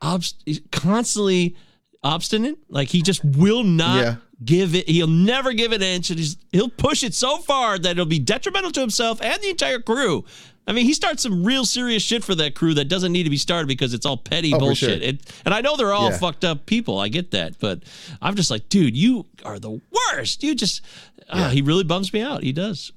obst- 0.01 0.63
constantly 0.71 1.57
obstinate. 2.03 2.59
Like 2.69 2.89
he 2.89 3.03
just 3.03 3.25
will 3.25 3.65
not 3.65 3.97
Yeah. 4.05 4.17
give 4.45 4.75
it. 4.75 4.89
He'll 4.89 5.07
never 5.07 5.53
give 5.53 5.73
an 5.73 5.83
inch, 5.83 6.11
and 6.11 6.19
he's, 6.19 6.37
he'll 6.53 6.69
push 6.71 7.03
it 7.03 7.15
so 7.15 7.39
far 7.39 7.79
that 7.79 7.91
it'll 7.93 8.07
be 8.07 8.19
detrimental 8.19 8.71
to 8.73 8.81
himself 8.81 9.21
and 9.21 9.41
the 9.43 9.51
entire 9.51 9.81
crew. 9.81 10.25
I 10.67 10.73
mean, 10.73 10.85
he 10.87 10.93
starts 10.95 11.23
some 11.23 11.43
real 11.45 11.65
serious 11.65 12.03
shit 12.03 12.23
for 12.23 12.35
that 12.37 12.55
crew 12.55 12.75
that 12.75 12.85
doesn't 12.85 13.11
need 13.11 13.25
to 13.25 13.31
be 13.31 13.37
started 13.39 13.67
because 13.67 13.93
it's 13.93 14.07
all 14.07 14.17
petty 14.17 14.55
Oh, 14.55 14.59
bullshit. 14.59 15.01
sure. 15.01 15.09
It, 15.09 15.33
and 15.45 15.53
I 15.53 15.63
know 15.63 15.77
they're 15.77 15.93
all 15.93 16.11
Yeah. 16.11 16.19
fucked 16.19 16.45
up 16.45 16.65
people. 16.67 16.99
I 16.99 17.09
get 17.09 17.33
that, 17.33 17.59
but 17.59 17.83
I'm 18.23 18.37
just 18.37 18.51
like, 18.53 18.69
dude, 18.69 18.97
you 18.97 19.27
are 19.45 19.59
the 19.59 19.81
worst. 20.13 20.43
You 20.45 20.55
just, 20.55 20.83
ah, 21.29 21.49
he 21.49 21.61
really 21.61 21.83
bums 21.83 22.13
me 22.13 22.21
out. 22.21 22.43
He 22.45 22.53
does. 22.53 22.93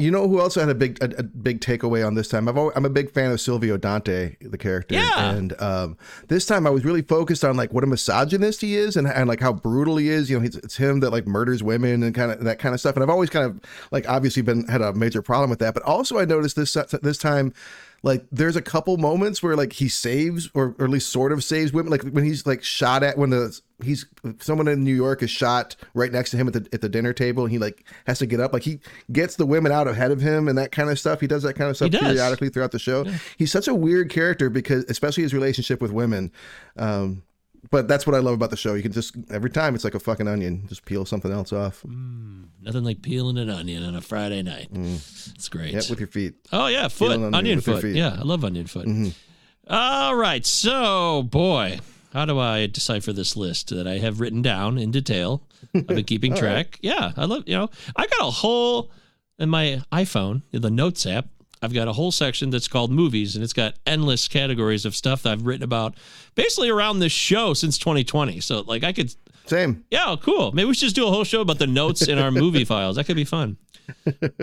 You 0.00 0.10
know 0.10 0.26
who 0.28 0.40
else 0.40 0.54
had 0.54 0.68
a 0.70 0.74
big 0.74 0.98
a, 1.02 1.18
a 1.18 1.22
big 1.22 1.60
takeaway 1.60 2.06
on 2.06 2.14
this 2.14 2.28
time? 2.28 2.48
I've 2.48 2.56
always, 2.56 2.74
I'm 2.76 2.84
a 2.84 2.90
big 2.90 3.10
fan 3.10 3.30
of 3.30 3.40
Silvio 3.40 3.76
Dante, 3.76 4.36
the 4.40 4.56
character, 4.56 4.94
Yeah. 4.94 5.30
and 5.32 5.60
um, 5.60 5.98
this 6.28 6.46
time 6.46 6.66
I 6.66 6.70
was 6.70 6.84
really 6.84 7.02
focused 7.02 7.44
on 7.44 7.56
like 7.56 7.72
what 7.72 7.84
a 7.84 7.86
misogynist 7.86 8.62
he 8.62 8.76
is 8.76 8.96
and, 8.96 9.06
and 9.06 9.28
like 9.28 9.40
how 9.40 9.52
brutal 9.52 9.96
he 9.98 10.08
is. 10.08 10.30
You 10.30 10.38
know, 10.38 10.42
he's, 10.42 10.56
it's 10.56 10.76
him 10.76 11.00
that 11.00 11.10
like 11.10 11.26
murders 11.26 11.62
women 11.62 12.02
and 12.02 12.14
kind 12.14 12.32
of 12.32 12.42
that 12.44 12.58
kind 12.58 12.74
of 12.74 12.80
stuff. 12.80 12.96
And 12.96 13.02
I've 13.02 13.10
always 13.10 13.30
kind 13.30 13.44
of 13.44 13.60
like 13.90 14.08
obviously 14.08 14.42
been 14.42 14.66
had 14.68 14.80
a 14.80 14.92
major 14.94 15.20
problem 15.20 15.50
with 15.50 15.58
that. 15.58 15.74
But 15.74 15.82
also 15.82 16.18
I 16.18 16.24
noticed 16.24 16.56
this 16.56 16.72
this 17.02 17.18
time. 17.18 17.52
Like 18.02 18.24
there's 18.32 18.56
a 18.56 18.62
couple 18.62 18.96
moments 18.96 19.42
where 19.42 19.56
like 19.56 19.74
he 19.74 19.88
saves 19.88 20.48
or, 20.54 20.74
or 20.78 20.84
at 20.84 20.90
least 20.90 21.10
sort 21.10 21.32
of 21.32 21.44
saves 21.44 21.72
women. 21.72 21.90
Like 21.90 22.02
when 22.02 22.24
he's 22.24 22.46
like 22.46 22.62
shot 22.62 23.02
at 23.02 23.18
when 23.18 23.30
the 23.30 23.60
he's 23.82 24.06
someone 24.40 24.68
in 24.68 24.84
New 24.84 24.94
York 24.94 25.22
is 25.22 25.30
shot 25.30 25.76
right 25.94 26.10
next 26.10 26.30
to 26.30 26.36
him 26.36 26.46
at 26.48 26.54
the 26.54 26.66
at 26.72 26.80
the 26.80 26.88
dinner 26.88 27.12
table 27.12 27.42
and 27.42 27.52
he 27.52 27.58
like 27.58 27.84
has 28.06 28.18
to 28.20 28.26
get 28.26 28.40
up. 28.40 28.52
Like 28.52 28.62
he 28.62 28.80
gets 29.12 29.36
the 29.36 29.46
women 29.46 29.70
out 29.70 29.86
ahead 29.86 30.10
of 30.10 30.20
him 30.20 30.48
and 30.48 30.56
that 30.56 30.72
kind 30.72 30.88
of 30.88 30.98
stuff. 30.98 31.20
He 31.20 31.26
does 31.26 31.42
that 31.42 31.54
kind 31.54 31.68
of 31.68 31.76
stuff 31.76 31.90
periodically 31.90 32.48
throughout 32.48 32.72
the 32.72 32.78
show. 32.78 33.04
He's 33.36 33.52
such 33.52 33.68
a 33.68 33.74
weird 33.74 34.08
character 34.10 34.48
because 34.48 34.84
especially 34.84 35.22
his 35.22 35.34
relationship 35.34 35.82
with 35.82 35.92
women 35.92 36.32
um 36.76 37.22
but 37.70 37.88
that's 37.88 38.06
what 38.06 38.14
I 38.16 38.20
love 38.20 38.34
about 38.34 38.50
the 38.50 38.56
show 38.56 38.74
you 38.74 38.82
can 38.82 38.92
just 38.92 39.14
every 39.30 39.50
time 39.50 39.74
it's 39.74 39.84
like 39.84 39.94
a 39.94 40.00
fucking 40.00 40.26
onion 40.28 40.64
just 40.68 40.84
peel 40.84 41.04
something 41.04 41.30
else 41.32 41.52
off 41.52 41.84
Nothing 41.84 42.84
like 42.84 43.02
peeling 43.02 43.38
an 43.38 43.50
onion 43.50 43.84
on 43.84 43.94
a 43.94 44.00
Friday 44.00 44.42
night. 44.42 44.68
It's 44.72 45.48
great. 45.48 45.72
yeah 45.72 45.80
with 45.90 45.98
your 46.00 46.08
feet 46.08 46.34
Oh 46.52 46.66
yeah, 46.68 46.88
foot, 46.88 47.12
onion 47.12 47.34
onion 47.34 47.60
foot. 47.60 47.84
Mm-hmm. 47.84 47.96
Yeah, 47.96 48.16
I 48.18 48.22
love 48.22 48.44
onion 48.44 48.66
foot. 48.66 48.86
All 49.68 50.14
right. 50.16 50.44
So, 50.44 51.22
boy, 51.22 51.78
how 52.12 52.24
do 52.24 52.38
I 52.38 52.66
decipher 52.66 53.12
this 53.12 53.36
list 53.36 53.68
that 53.70 53.86
I 53.86 53.98
have 53.98 54.20
written 54.20 54.42
down 54.42 54.78
in 54.78 54.90
detail? 54.90 55.42
I've 55.74 55.86
been 55.86 56.04
keeping 56.04 56.34
track. 56.42 56.78
Yeah, 56.82 57.12
I 57.16 57.24
love, 57.26 57.44
you 57.46 57.56
know, 57.56 57.70
I 57.94 58.06
got 58.06 58.20
a 58.26 58.30
whole 58.30 58.90
in 59.38 59.48
my 59.48 59.80
iPhone, 59.92 60.42
in 60.52 60.62
the 60.62 60.70
Notes 60.70 61.06
app. 61.06 61.26
I've 61.62 61.74
got 61.74 61.88
a 61.88 61.92
whole 61.92 62.10
section 62.12 62.50
that's 62.50 62.68
called 62.68 62.90
movies, 62.90 63.34
and 63.34 63.44
it's 63.44 63.52
got 63.52 63.74
endless 63.86 64.28
categories 64.28 64.84
of 64.86 64.94
stuff 64.96 65.22
that 65.24 65.32
I've 65.32 65.46
written 65.46 65.62
about 65.62 65.94
basically 66.34 66.70
around 66.70 67.00
this 67.00 67.12
show 67.12 67.52
since 67.54 67.76
2020. 67.76 68.40
So, 68.40 68.60
like, 68.62 68.82
I 68.82 68.92
could, 68.92 69.14
Same. 69.44 69.84
yeah, 69.90 70.16
cool. 70.22 70.52
Maybe 70.52 70.68
we 70.68 70.74
should 70.74 70.84
just 70.86 70.96
do 70.96 71.06
a 71.06 71.10
whole 71.10 71.24
show 71.24 71.42
about 71.42 71.58
the 71.58 71.66
notes 71.66 72.08
in 72.08 72.18
our 72.18 72.30
movie 72.30 72.64
files. 72.66 72.96
That 72.96 73.04
could 73.04 73.16
be 73.16 73.24
fun. 73.24 73.58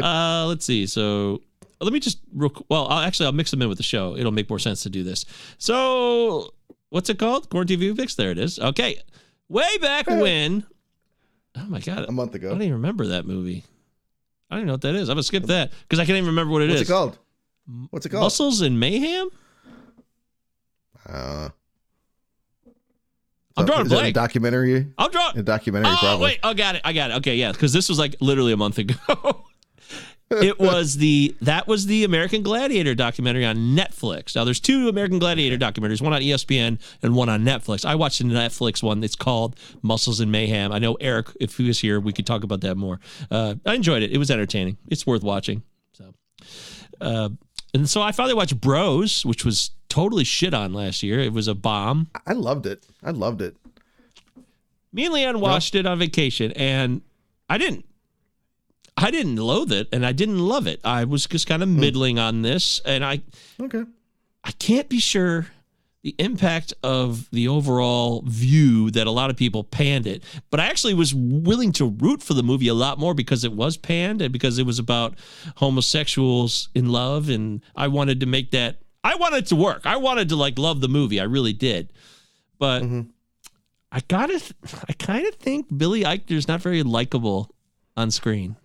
Uh, 0.01 0.45
let's 0.47 0.65
see. 0.65 0.85
So 0.85 1.41
let 1.79 1.93
me 1.93 1.99
just 1.99 2.19
well, 2.33 2.87
I'll, 2.87 2.99
actually 2.99 3.27
I'll 3.27 3.31
mix 3.31 3.51
them 3.51 3.61
in 3.61 3.69
with 3.69 3.77
the 3.77 3.83
show. 3.83 4.15
It'll 4.17 4.31
make 4.31 4.49
more 4.49 4.59
sense 4.59 4.83
to 4.83 4.89
do 4.89 5.03
this. 5.03 5.25
So 5.57 6.53
what's 6.89 7.09
it 7.09 7.17
called? 7.19 7.49
Quarantine 7.49 7.79
View 7.79 7.95
Fix. 7.95 8.15
There 8.15 8.31
it 8.31 8.37
is. 8.37 8.59
Okay, 8.59 9.01
way 9.49 9.77
back 9.79 10.07
when. 10.07 10.65
Oh 11.55 11.65
my 11.65 11.79
god, 11.79 12.05
A 12.07 12.11
month 12.11 12.35
ago. 12.35 12.49
I 12.49 12.51
don't 12.51 12.61
even 12.61 12.73
remember 12.73 13.07
that 13.07 13.25
movie. 13.25 13.63
I 14.49 14.55
don't 14.55 14.59
even 14.61 14.67
know 14.67 14.73
what 14.73 14.81
that 14.81 14.95
is. 14.95 15.09
I'm 15.09 15.15
gonna 15.15 15.23
skip 15.23 15.43
that 15.43 15.71
because 15.81 15.99
I 15.99 16.05
can't 16.05 16.17
even 16.17 16.27
remember 16.27 16.53
what 16.53 16.61
it 16.61 16.69
is. 16.69 16.79
What's 16.79 16.89
it 16.89 16.93
called? 16.93 17.17
What's 17.89 18.05
it 18.05 18.09
called? 18.09 18.23
Muscles 18.23 18.61
and 18.61 18.79
Mayhem. 18.79 19.29
Uh, 21.07 21.49
I'm 23.55 23.65
drawing 23.65 23.81
a 23.81 23.83
is 23.85 23.89
that 23.89 23.95
blank. 23.99 24.15
documentary. 24.15 24.87
I'm 24.97 25.11
drawing. 25.11 25.37
A 25.37 25.43
documentary, 25.43 25.91
Oh 25.91 25.97
probably. 25.99 26.23
wait, 26.25 26.39
I 26.43 26.53
got 26.53 26.75
it. 26.75 26.81
I 26.85 26.93
got 26.93 27.11
it. 27.11 27.17
Okay, 27.17 27.35
yeah, 27.35 27.51
because 27.51 27.73
this 27.73 27.89
was 27.89 27.97
like 27.99 28.15
literally 28.21 28.53
a 28.53 28.57
month 28.57 28.77
ago. 28.77 28.95
it 30.29 30.59
was 30.59 30.97
the 30.97 31.35
that 31.41 31.67
was 31.67 31.85
the 31.85 32.03
American 32.03 32.43
Gladiator 32.43 32.93
documentary 32.95 33.45
on 33.45 33.75
Netflix. 33.75 34.35
Now 34.35 34.43
there's 34.43 34.59
two 34.59 34.89
American 34.89 35.19
Gladiator 35.19 35.57
documentaries, 35.57 36.01
one 36.01 36.13
on 36.13 36.21
ESPN 36.21 36.79
and 37.01 37.15
one 37.15 37.29
on 37.29 37.43
Netflix. 37.43 37.85
I 37.85 37.95
watched 37.95 38.19
the 38.19 38.25
Netflix 38.25 38.83
one. 38.83 39.03
It's 39.03 39.15
called 39.15 39.57
Muscles 39.81 40.19
and 40.19 40.31
Mayhem. 40.31 40.71
I 40.71 40.79
know 40.79 40.95
Eric, 40.95 41.27
if 41.39 41.57
he 41.57 41.67
was 41.67 41.79
here, 41.79 41.99
we 41.99 42.11
could 42.11 42.25
talk 42.25 42.43
about 42.43 42.61
that 42.61 42.75
more. 42.75 42.99
Uh, 43.31 43.55
I 43.65 43.75
enjoyed 43.75 44.03
it. 44.03 44.11
It 44.11 44.17
was 44.17 44.29
entertaining. 44.29 44.77
It's 44.89 45.07
worth 45.07 45.23
watching. 45.23 45.63
So, 45.93 46.13
uh, 46.99 47.29
and 47.73 47.89
so 47.89 48.01
I 48.01 48.11
finally 48.11 48.33
watched 48.33 48.59
Bros, 48.59 49.25
which 49.25 49.45
was 49.45 49.71
totally 49.87 50.23
shit 50.23 50.53
on 50.53 50.73
last 50.73 51.03
year. 51.03 51.19
It 51.19 51.33
was 51.33 51.47
a 51.47 51.55
bomb. 51.55 52.09
I 52.25 52.33
loved 52.33 52.65
it. 52.65 52.85
I 53.03 53.11
loved 53.11 53.41
it. 53.41 53.55
Me 54.91 55.05
and 55.05 55.13
Leanne 55.13 55.39
watched 55.39 55.75
it 55.75 55.85
on 55.85 55.99
vacation, 55.99 56.51
and 56.53 57.01
I 57.49 57.57
didn't. 57.57 57.85
I 58.97 59.11
didn't 59.11 59.35
loathe 59.35 59.71
it, 59.71 59.87
and 59.91 60.03
I 60.05 60.11
didn't 60.11 60.39
love 60.39 60.65
it. 60.65 60.81
I 60.83 61.03
was 61.03 61.27
just 61.27 61.45
kind 61.45 61.61
of 61.61 61.69
hmm. 61.69 61.79
middling 61.79 62.19
on 62.19 62.41
this, 62.41 62.81
and 62.83 63.05
I 63.05 63.21
Okay. 63.61 63.83
I 64.43 64.51
can't 64.53 64.89
be 64.89 64.99
sure 64.99 65.47
the 66.03 66.15
impact 66.19 66.73
of 66.83 67.29
the 67.31 67.47
overall 67.47 68.23
view 68.25 68.89
that 68.91 69.07
a 69.07 69.11
lot 69.11 69.29
of 69.29 69.35
people 69.35 69.63
panned 69.63 70.07
it. 70.07 70.23
But 70.49 70.59
I 70.59 70.67
actually 70.67 70.93
was 70.93 71.13
willing 71.13 71.73
to 71.73 71.85
root 71.85 72.23
for 72.23 72.33
the 72.33 72.43
movie 72.43 72.69
a 72.69 72.73
lot 72.73 72.97
more 72.97 73.13
because 73.13 73.43
it 73.43 73.51
was 73.51 73.77
panned 73.77 74.21
and 74.21 74.31
because 74.31 74.57
it 74.57 74.65
was 74.65 74.79
about 74.79 75.15
homosexuals 75.57 76.69
in 76.73 76.89
love, 76.89 77.29
and 77.29 77.61
I 77.75 77.87
wanted 77.87 78.19
to 78.21 78.25
make 78.25 78.51
that. 78.51 78.77
I 79.03 79.15
wanted 79.15 79.37
it 79.37 79.47
to 79.47 79.55
work. 79.55 79.85
I 79.85 79.97
wanted 79.97 80.29
to 80.29 80.35
like 80.35 80.57
love 80.57 80.81
the 80.81 80.89
movie. 80.89 81.19
I 81.19 81.25
really 81.25 81.53
did, 81.53 81.93
but. 82.57 82.81
Mm-hmm. 82.83 83.01
I 83.89 84.01
gotta, 84.09 84.41
I 84.89 84.91
kind 84.93 85.25
of 85.25 85.35
think 85.35 85.65
Billy 85.75 86.03
Eichner's 86.03 86.45
not 86.45 86.61
very 86.61 86.83
likable 86.83 87.49
on 87.95 88.11
screen. 88.11 88.57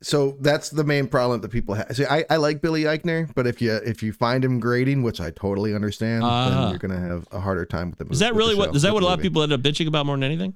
So 0.00 0.36
that's 0.40 0.70
the 0.70 0.84
main 0.84 1.08
problem 1.08 1.40
that 1.40 1.48
people 1.50 1.74
have. 1.74 1.94
See, 1.96 2.06
I, 2.06 2.24
I 2.30 2.36
like 2.36 2.60
Billy 2.62 2.82
Eichner, 2.84 3.28
but 3.34 3.48
if 3.48 3.60
you 3.60 3.74
if 3.74 4.00
you 4.02 4.12
find 4.12 4.44
him 4.44 4.60
grating, 4.60 5.02
which 5.02 5.20
I 5.20 5.30
totally 5.32 5.74
understand, 5.74 6.22
Ah. 6.24 6.48
then 6.50 6.70
you're 6.70 6.78
gonna 6.78 7.00
have 7.00 7.26
a 7.32 7.40
harder 7.40 7.66
time 7.66 7.90
with 7.90 7.98
the 7.98 8.04
movie. 8.04 8.12
Is 8.12 8.20
that 8.20 8.34
really 8.36 8.54
what? 8.54 8.76
Is 8.76 8.82
that 8.82 8.94
what 8.94 9.02
a 9.02 9.06
lot 9.06 9.18
of 9.18 9.22
people 9.22 9.42
end 9.42 9.52
up 9.52 9.60
bitching 9.60 9.88
about 9.88 10.06
more 10.06 10.14
than 10.16 10.22
anything? 10.22 10.54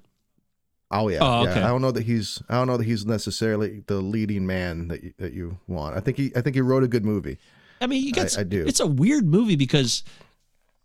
Oh 0.92 1.08
yeah, 1.08 1.18
Oh, 1.22 1.42
yeah. 1.44 1.50
okay. 1.50 1.62
I 1.62 1.68
don't 1.68 1.82
know 1.82 1.90
that 1.90 2.04
he's 2.04 2.40
I 2.48 2.54
don't 2.54 2.68
know 2.68 2.76
that 2.76 2.84
he's 2.84 3.04
necessarily 3.04 3.82
the 3.88 3.96
leading 3.96 4.46
man 4.46 4.86
that 4.88 5.02
you, 5.02 5.12
that 5.18 5.32
you 5.32 5.58
want. 5.66 5.96
I 5.96 6.00
think 6.00 6.18
he 6.18 6.30
I 6.36 6.40
think 6.40 6.54
he 6.54 6.60
wrote 6.60 6.84
a 6.84 6.88
good 6.88 7.04
movie. 7.04 7.38
I 7.80 7.88
mean, 7.88 8.04
you 8.04 8.12
get. 8.12 8.36
I- 8.38 8.42
I 8.42 8.44
do. 8.44 8.64
It's 8.64 8.78
a 8.78 8.86
weird 8.86 9.26
movie 9.26 9.56
because, 9.56 10.04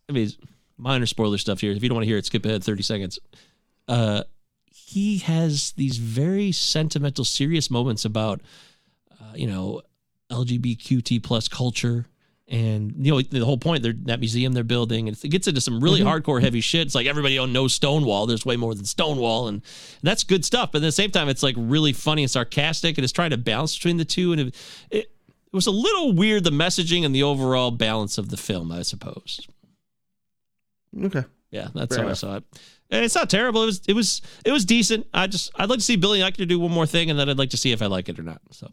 I 0.09 0.13
mean, 0.13 0.31
minor 0.79 1.05
spoiler 1.05 1.37
stuff 1.37 1.61
here. 1.61 1.71
If 1.73 1.83
you 1.83 1.89
don't 1.89 1.95
want 1.97 2.05
to 2.05 2.09
hear 2.09 2.17
it, 2.17 2.25
skip 2.25 2.43
ahead 2.43 2.63
thirty 2.63 2.81
seconds. 2.81 3.19
Uh, 3.87 4.23
he 4.87 5.17
has 5.17 5.73
these 5.73 5.97
very 5.97 6.53
sentimental, 6.53 7.25
serious 7.25 7.69
moments 7.69 8.05
about, 8.05 8.39
uh, 9.19 9.33
you 9.35 9.45
know, 9.45 9.81
LGBTQT 10.31 11.21
plus 11.21 11.49
culture. 11.49 12.05
And 12.47 12.93
you 13.05 13.11
know 13.11 13.21
the 13.21 13.43
whole 13.43 13.57
point, 13.57 13.83
they're 13.83 13.91
that 14.03 14.21
museum 14.21 14.53
they're 14.53 14.63
building, 14.63 15.09
and 15.09 15.21
it 15.21 15.27
gets 15.27 15.49
into 15.49 15.59
some 15.59 15.81
really 15.81 15.99
hardcore, 15.99 16.41
heavy 16.41 16.61
shit. 16.61 16.87
It's 16.87 16.95
like 16.95 17.05
everybody 17.05 17.45
knows 17.45 17.73
Stonewall. 17.73 18.25
There's 18.25 18.45
way 18.45 18.55
more 18.55 18.73
than 18.73 18.85
Stonewall, 18.85 19.49
and 19.49 19.61
that's 20.01 20.23
good 20.23 20.45
stuff. 20.45 20.71
But 20.71 20.77
at 20.77 20.85
the 20.85 20.93
same 20.93 21.11
time, 21.11 21.27
it's 21.27 21.43
like 21.43 21.55
really 21.57 21.91
funny 21.91 22.23
and 22.23 22.31
sarcastic, 22.31 22.97
and 22.97 23.03
it's 23.03 23.11
trying 23.11 23.31
to 23.31 23.37
balance 23.37 23.75
between 23.75 23.97
the 23.97 24.05
two. 24.05 24.31
And 24.31 24.39
it, 24.39 24.55
it, 24.89 24.99
it 24.99 25.51
was 25.51 25.67
a 25.67 25.71
little 25.71 26.13
weird 26.13 26.45
the 26.45 26.51
messaging 26.51 27.03
and 27.03 27.13
the 27.13 27.23
overall 27.23 27.71
balance 27.71 28.17
of 28.17 28.29
the 28.29 28.37
film, 28.37 28.71
I 28.71 28.83
suppose. 28.83 29.45
Okay. 31.03 31.25
Yeah, 31.51 31.67
that's 31.75 31.97
Fair 31.97 32.05
how 32.05 32.07
enough. 32.07 32.17
I 32.17 32.19
saw 32.19 32.35
it. 32.37 32.43
And 32.89 33.03
it's 33.03 33.15
not 33.15 33.29
terrible. 33.29 33.63
It 33.63 33.67
was 33.67 33.81
it 33.87 33.93
was 33.93 34.21
it 34.45 34.51
was 34.51 34.65
decent. 34.65 35.07
I 35.13 35.27
just 35.27 35.51
I'd 35.55 35.69
like 35.69 35.79
to 35.79 35.85
see 35.85 35.97
Billy 35.97 36.19
Eichner 36.19 36.47
do 36.47 36.59
one 36.59 36.71
more 36.71 36.85
thing, 36.85 37.09
and 37.09 37.19
then 37.19 37.29
I'd 37.29 37.37
like 37.37 37.49
to 37.49 37.57
see 37.57 37.71
if 37.71 37.81
I 37.81 37.87
like 37.87 38.07
it 38.07 38.17
or 38.17 38.23
not. 38.23 38.41
So 38.51 38.69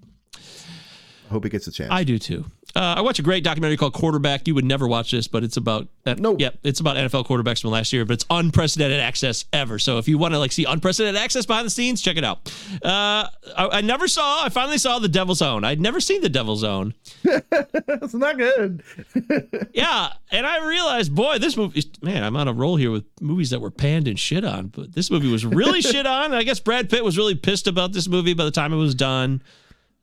Hope 1.34 1.42
he 1.42 1.50
gets 1.50 1.66
a 1.66 1.72
chance. 1.72 1.90
I 1.90 2.04
do 2.04 2.16
too. 2.16 2.44
Uh, 2.76 2.94
I 2.96 3.00
watch 3.00 3.18
a 3.18 3.22
great 3.22 3.42
documentary 3.42 3.76
called 3.76 3.92
Quarterback. 3.92 4.46
You 4.46 4.54
would 4.54 4.64
never 4.64 4.86
watch 4.86 5.10
this, 5.10 5.26
but 5.26 5.42
it's 5.42 5.56
about 5.56 5.88
uh, 6.06 6.14
Nope. 6.16 6.40
Yep, 6.40 6.58
it's 6.62 6.78
about 6.78 6.96
NFL 6.96 7.26
quarterbacks 7.26 7.60
from 7.60 7.70
last 7.70 7.92
year, 7.92 8.04
but 8.04 8.14
it's 8.14 8.24
unprecedented 8.30 9.00
access 9.00 9.44
ever. 9.52 9.80
So 9.80 9.98
if 9.98 10.06
you 10.06 10.16
want 10.16 10.32
to 10.34 10.38
like 10.38 10.52
see 10.52 10.64
unprecedented 10.64 11.20
access 11.20 11.44
behind 11.44 11.66
the 11.66 11.70
scenes, 11.70 12.00
check 12.02 12.16
it 12.16 12.22
out. 12.24 12.52
Uh, 12.84 13.26
I, 13.56 13.68
I 13.72 13.80
never 13.80 14.06
saw. 14.06 14.44
I 14.44 14.48
finally 14.48 14.78
saw 14.78 15.00
The 15.00 15.08
Devil's 15.08 15.42
Own. 15.42 15.64
I'd 15.64 15.80
never 15.80 16.00
seen 16.00 16.20
The 16.20 16.28
Devil's 16.28 16.62
Own. 16.62 16.94
That's 17.22 18.14
not 18.14 18.38
good. 18.38 18.82
Yeah, 19.72 20.12
and 20.30 20.46
I 20.46 20.64
realized, 20.68 21.12
boy, 21.14 21.38
this 21.38 21.56
movie, 21.56 21.82
man, 22.00 22.22
I'm 22.22 22.36
on 22.36 22.46
a 22.46 22.52
roll 22.52 22.76
here 22.76 22.92
with 22.92 23.04
movies 23.20 23.50
that 23.50 23.60
were 23.60 23.72
panned 23.72 24.06
and 24.06 24.16
shit 24.16 24.44
on, 24.44 24.68
but 24.68 24.94
this 24.94 25.10
movie 25.10 25.28
was 25.30 25.44
really 25.44 25.80
shit 25.82 26.06
on. 26.06 26.32
I 26.32 26.44
guess 26.44 26.60
Brad 26.60 26.88
Pitt 26.88 27.02
was 27.02 27.18
really 27.18 27.34
pissed 27.34 27.66
about 27.66 27.92
this 27.92 28.06
movie 28.06 28.34
by 28.34 28.44
the 28.44 28.52
time 28.52 28.72
it 28.72 28.76
was 28.76 28.94
done. 28.94 29.42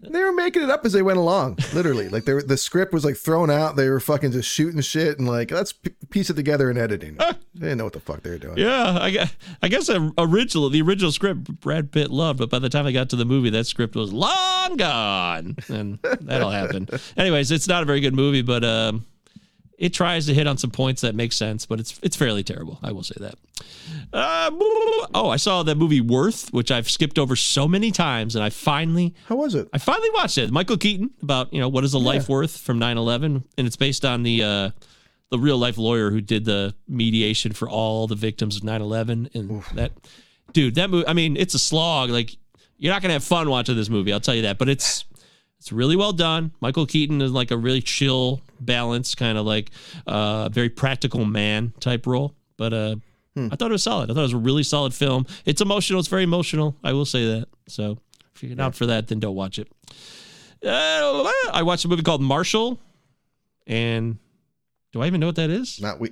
They 0.02 0.24
were 0.24 0.32
making 0.32 0.64
it 0.64 0.70
up 0.70 0.86
as 0.86 0.94
they 0.94 1.02
went 1.02 1.20
along, 1.20 1.60
literally. 1.74 2.10
like 2.10 2.26
were, 2.28 2.42
the 2.42 2.58
script 2.58 2.92
was 2.94 3.06
like 3.06 3.16
thrown 3.16 3.52
out. 3.52 3.76
They 3.76 3.90
were 3.90 4.00
fucking 4.00 4.32
just 4.32 4.50
shooting 4.50 4.82
shit 4.82 5.20
and 5.20 5.28
like 5.28 5.52
let's 5.52 5.74
p- 5.74 5.92
piece 6.10 6.30
it 6.30 6.36
together 6.36 6.72
in 6.72 6.78
editing. 6.78 7.16
they 7.18 7.36
didn't 7.60 7.78
know 7.78 7.84
what 7.84 7.94
the 7.94 8.00
fuck 8.00 8.24
they 8.24 8.32
were 8.32 8.38
doing. 8.40 8.58
Yeah, 8.58 8.98
I 9.00 9.12
guess, 9.12 9.36
I 9.62 9.68
guess 9.68 9.88
the 9.88 10.12
original, 10.18 10.70
the 10.70 10.82
original 10.82 11.12
script 11.12 11.44
Brad 11.60 11.92
Pitt 11.92 12.10
loved, 12.10 12.40
but 12.40 12.50
by 12.50 12.60
the 12.60 12.70
time 12.70 12.88
I 12.88 12.92
got 12.92 13.10
to 13.12 13.16
the 13.16 13.26
movie, 13.26 13.52
that 13.52 13.68
script 13.68 13.96
was 13.96 14.12
long 14.12 14.76
gone, 14.78 15.56
and 15.70 16.00
that'll 16.22 16.50
happen. 16.50 16.88
Anyways, 17.18 17.52
it's 17.52 17.68
not 17.68 17.84
a 17.84 17.86
very 17.86 18.00
good 18.00 18.16
movie, 18.16 18.42
but 18.42 18.64
um, 18.64 19.06
it 19.82 19.96
tries 19.96 20.28
to 20.28 20.34
hit 20.36 20.46
on 20.46 20.60
some 20.60 20.70
points 20.70 21.02
that 21.02 21.16
make 21.16 21.34
sense, 21.34 21.66
but 21.66 21.80
it's 21.80 22.00
it's 22.04 22.16
fairly 22.16 22.44
terrible. 22.44 22.78
I 22.84 22.92
will 22.92 23.02
say 23.02 23.16
that. 23.20 23.34
Uh, 24.14 24.52
oh, 25.16 25.30
I 25.32 25.38
saw 25.38 25.64
that 25.64 25.76
movie 25.76 26.02
Worth, 26.02 26.54
which 26.54 26.70
I've 26.70 26.88
skipped 26.88 27.18
over 27.18 27.36
so 27.36 27.68
many 27.68 27.90
times, 27.90 28.36
and 28.36 28.44
I 28.44 28.52
finally 28.52 29.16
How 29.26 29.38
was 29.38 29.56
it? 29.56 29.70
I 29.74 29.80
finally 29.80 30.10
watched 30.14 30.38
it. 30.38 30.52
Michael 30.52 30.78
Keaton 30.78 31.10
about 31.24 31.52
you 31.52 31.60
know 31.60 31.68
what 31.68 31.84
is 31.84 31.96
a 31.96 31.98
life 31.98 32.30
worth 32.30 32.58
from 32.58 32.80
9/11, 32.80 33.44
and 33.58 33.68
it's 33.68 33.76
based 33.76 34.06
on 34.06 34.22
the 34.22 34.44
uh, 34.44 34.70
the 35.32 35.40
real 35.40 35.58
life 35.58 35.80
lawyer 35.80 36.12
who 36.12 36.22
did 36.22 36.46
the 36.46 36.76
mediation 36.88 37.52
for 37.52 37.68
all 37.68 38.06
the 38.06 38.16
victims 38.16 38.58
of 38.58 38.62
9/11. 38.62 39.34
And 39.34 39.64
that 39.74 39.94
dude, 40.54 40.76
that 40.76 40.92
movie. 40.92 41.08
I 41.08 41.14
mean, 41.14 41.36
it's 41.38 41.56
a 41.56 41.60
slog. 41.60 42.12
Like 42.12 42.38
you're 42.78 42.94
not 42.94 43.02
gonna 43.02 43.14
have 43.14 43.24
fun 43.24 43.50
watching 43.50 43.76
this 43.76 43.90
movie. 43.90 44.14
I'll 44.14 44.20
tell 44.20 44.36
you 44.36 44.44
that. 44.44 44.60
But 44.60 44.70
it's 44.70 45.06
it's 45.58 45.72
really 45.72 45.96
well 45.96 46.14
done. 46.14 46.52
Michael 46.62 46.86
Keaton 46.86 47.20
is 47.20 47.32
like 47.32 47.50
a 47.50 47.58
really 47.58 47.82
chill, 47.82 48.42
balanced 48.66 49.18
kind 49.18 49.38
of 49.38 49.46
like 49.46 49.72
uh, 50.08 50.50
very 50.50 50.70
practical 50.70 51.26
man 51.26 51.74
type 51.80 52.06
role. 52.08 52.36
But 52.58 52.74
uh, 52.74 52.96
I 53.36 53.56
thought 53.56 53.70
it 53.70 53.74
was 53.74 53.84
solid. 53.84 54.12
I 54.12 54.14
thought 54.14 54.22
it 54.22 54.24
was 54.24 54.34
a 54.34 54.38
really 54.38 54.64
solid 54.64 54.94
film. 54.94 55.26
It's 55.46 55.62
emotional. 55.62 56.00
It's 56.00 56.08
very 56.10 56.24
emotional. 56.24 56.76
I 56.84 56.94
will 56.94 57.06
say 57.06 57.26
that. 57.26 57.48
So 57.68 57.98
if 58.36 58.44
you're 58.44 58.56
not 58.56 58.76
for 58.76 58.86
that, 58.86 59.08
then 59.08 59.20
don't 59.20 59.36
watch 59.36 59.60
it. 59.60 59.68
Uh, 60.64 61.32
I 61.52 61.64
watched 61.64 61.86
a 61.86 61.88
movie 61.88 62.04
called 62.04 62.22
Marshall, 62.22 62.80
and 63.66 64.20
do 64.94 65.02
I 65.02 65.08
even 65.08 65.20
know 65.20 65.28
what 65.28 65.38
that 65.38 65.50
is? 65.50 65.82
Not 65.82 66.00
we, 66.00 66.12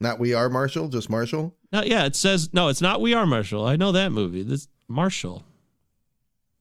not 0.00 0.18
we 0.18 0.34
are 0.34 0.50
Marshall, 0.50 0.88
just 0.88 1.08
Marshall. 1.08 1.54
Yeah, 1.72 2.04
it 2.06 2.16
says 2.16 2.52
no. 2.54 2.68
It's 2.68 2.80
not 2.80 3.00
We 3.00 3.12
Are 3.14 3.26
Marshall. 3.26 3.66
I 3.66 3.76
know 3.76 3.92
that 3.92 4.10
movie. 4.12 4.42
This 4.42 4.68
Marshall. 4.88 5.44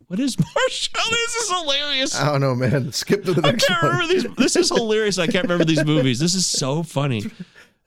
What 0.08 0.20
is 0.20 0.38
Marshall? 0.38 1.12
This 1.12 1.36
is 1.36 1.50
hilarious. 1.50 2.16
I 2.16 2.32
don't 2.32 2.42
know, 2.42 2.54
man. 2.56 2.92
Skip 2.92 3.24
to 3.26 3.34
the 3.34 3.42
next 3.42 3.64
I 3.64 3.68
can't 3.68 3.84
one. 3.84 3.92
remember 3.92 4.14
these. 4.14 4.36
This 4.36 4.56
is 4.56 4.70
hilarious. 4.70 5.18
I 5.18 5.28
can't 5.28 5.44
remember 5.44 5.66
these 5.66 5.84
movies. 5.94 6.20
This 6.20 6.36
is 6.36 6.46
so 6.46 6.84
funny. 6.84 7.24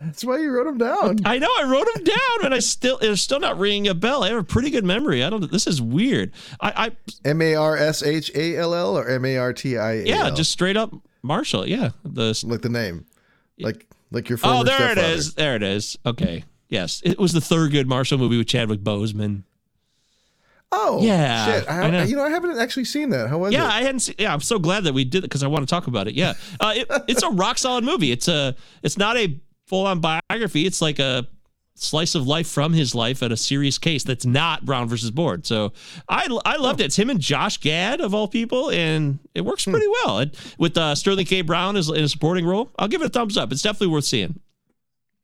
That's 0.00 0.24
why 0.24 0.38
you 0.38 0.50
wrote 0.50 0.64
them 0.64 0.78
down. 0.78 1.18
I 1.24 1.38
know 1.38 1.48
I 1.48 1.64
wrote 1.64 1.88
them 1.94 2.04
down, 2.04 2.44
and 2.44 2.54
I 2.54 2.60
still 2.60 2.98
it's 2.98 3.20
still 3.20 3.40
not 3.40 3.58
ringing 3.58 3.88
a 3.88 3.94
bell. 3.94 4.22
I 4.22 4.28
have 4.28 4.38
a 4.38 4.44
pretty 4.44 4.70
good 4.70 4.84
memory. 4.84 5.24
I 5.24 5.30
don't. 5.30 5.50
This 5.50 5.66
is 5.66 5.82
weird. 5.82 6.32
I, 6.60 6.86
I 6.86 6.96
M 7.28 7.42
A 7.42 7.54
R 7.56 7.76
S 7.76 8.02
H 8.02 8.30
A 8.34 8.56
L 8.56 8.74
L 8.74 8.96
or 8.96 9.08
M 9.08 9.24
A 9.24 9.36
R 9.38 9.52
T 9.52 9.76
I 9.76 9.92
A 9.92 10.04
yeah, 10.04 10.30
just 10.30 10.52
straight 10.52 10.76
up 10.76 10.92
Marshall. 11.22 11.66
Yeah, 11.66 11.90
the 12.04 12.40
like 12.46 12.62
the 12.62 12.68
name. 12.68 13.06
Like 13.58 13.86
like 14.10 14.28
your 14.28 14.38
oh, 14.38 14.42
former 14.42 14.60
Oh, 14.60 14.64
there 14.64 14.92
it 14.92 14.98
is. 14.98 15.34
There 15.34 15.56
it 15.56 15.62
is. 15.62 15.98
Okay. 16.06 16.44
Yes, 16.68 17.00
it 17.04 17.18
was 17.18 17.32
the 17.32 17.40
third 17.40 17.72
good 17.72 17.88
Marshall 17.88 18.18
movie 18.18 18.36
with 18.36 18.46
Chadwick 18.46 18.80
Boseman. 18.80 19.42
Oh, 20.70 21.00
Yeah, 21.02 21.46
Shit, 21.60 21.70
I 21.70 21.82
I, 21.82 21.90
know. 21.90 22.02
you 22.02 22.14
know, 22.16 22.22
I 22.24 22.28
haven't 22.30 22.58
actually 22.58 22.84
seen 22.84 23.08
that. 23.10 23.28
How 23.30 23.38
was 23.38 23.52
Yeah, 23.54 23.64
it? 23.64 23.68
I 23.72 23.80
hadn't 23.82 24.00
seen. 24.00 24.14
Yeah, 24.18 24.32
I'm 24.34 24.40
so 24.40 24.58
glad 24.58 24.84
that 24.84 24.92
we 24.92 25.04
did 25.04 25.18
it 25.18 25.22
because 25.22 25.42
I 25.42 25.46
want 25.46 25.66
to 25.66 25.70
talk 25.70 25.86
about 25.86 26.08
it. 26.08 26.14
Yeah, 26.14 26.34
uh, 26.60 26.72
it, 26.76 26.86
it's 27.08 27.22
a 27.22 27.30
rock 27.30 27.56
solid 27.58 27.84
movie. 27.84 28.12
It's 28.12 28.28
a. 28.28 28.54
It's 28.82 28.98
not 28.98 29.16
a 29.16 29.38
full 29.66 29.86
on 29.86 30.00
biography. 30.00 30.66
It's 30.66 30.82
like 30.82 30.98
a 30.98 31.26
slice 31.74 32.14
of 32.16 32.26
life 32.26 32.48
from 32.48 32.72
his 32.72 32.92
life 32.94 33.22
at 33.22 33.30
a 33.30 33.36
serious 33.36 33.78
case 33.78 34.02
that's 34.02 34.26
not 34.26 34.64
Brown 34.64 34.88
versus 34.88 35.10
Board. 35.10 35.46
So 35.46 35.72
I 36.08 36.26
I 36.44 36.56
loved 36.56 36.80
it. 36.80 36.84
It's 36.86 36.96
him 36.98 37.08
and 37.08 37.20
Josh 37.20 37.58
Gad 37.58 38.00
of 38.02 38.14
all 38.14 38.28
people, 38.28 38.70
and 38.70 39.20
it 39.34 39.42
works 39.46 39.64
Hmm. 39.64 39.70
pretty 39.70 39.86
well. 40.04 40.18
And 40.18 40.36
with 40.58 40.76
uh, 40.76 40.94
Sterling 40.94 41.24
K. 41.26 41.40
Brown 41.42 41.76
as 41.76 41.88
in 41.88 42.04
a 42.04 42.08
supporting 42.08 42.44
role, 42.44 42.70
I'll 42.78 42.88
give 42.88 43.00
it 43.00 43.06
a 43.06 43.10
thumbs 43.10 43.36
up. 43.38 43.52
It's 43.52 43.62
definitely 43.62 43.86
worth 43.94 44.04
seeing. 44.04 44.38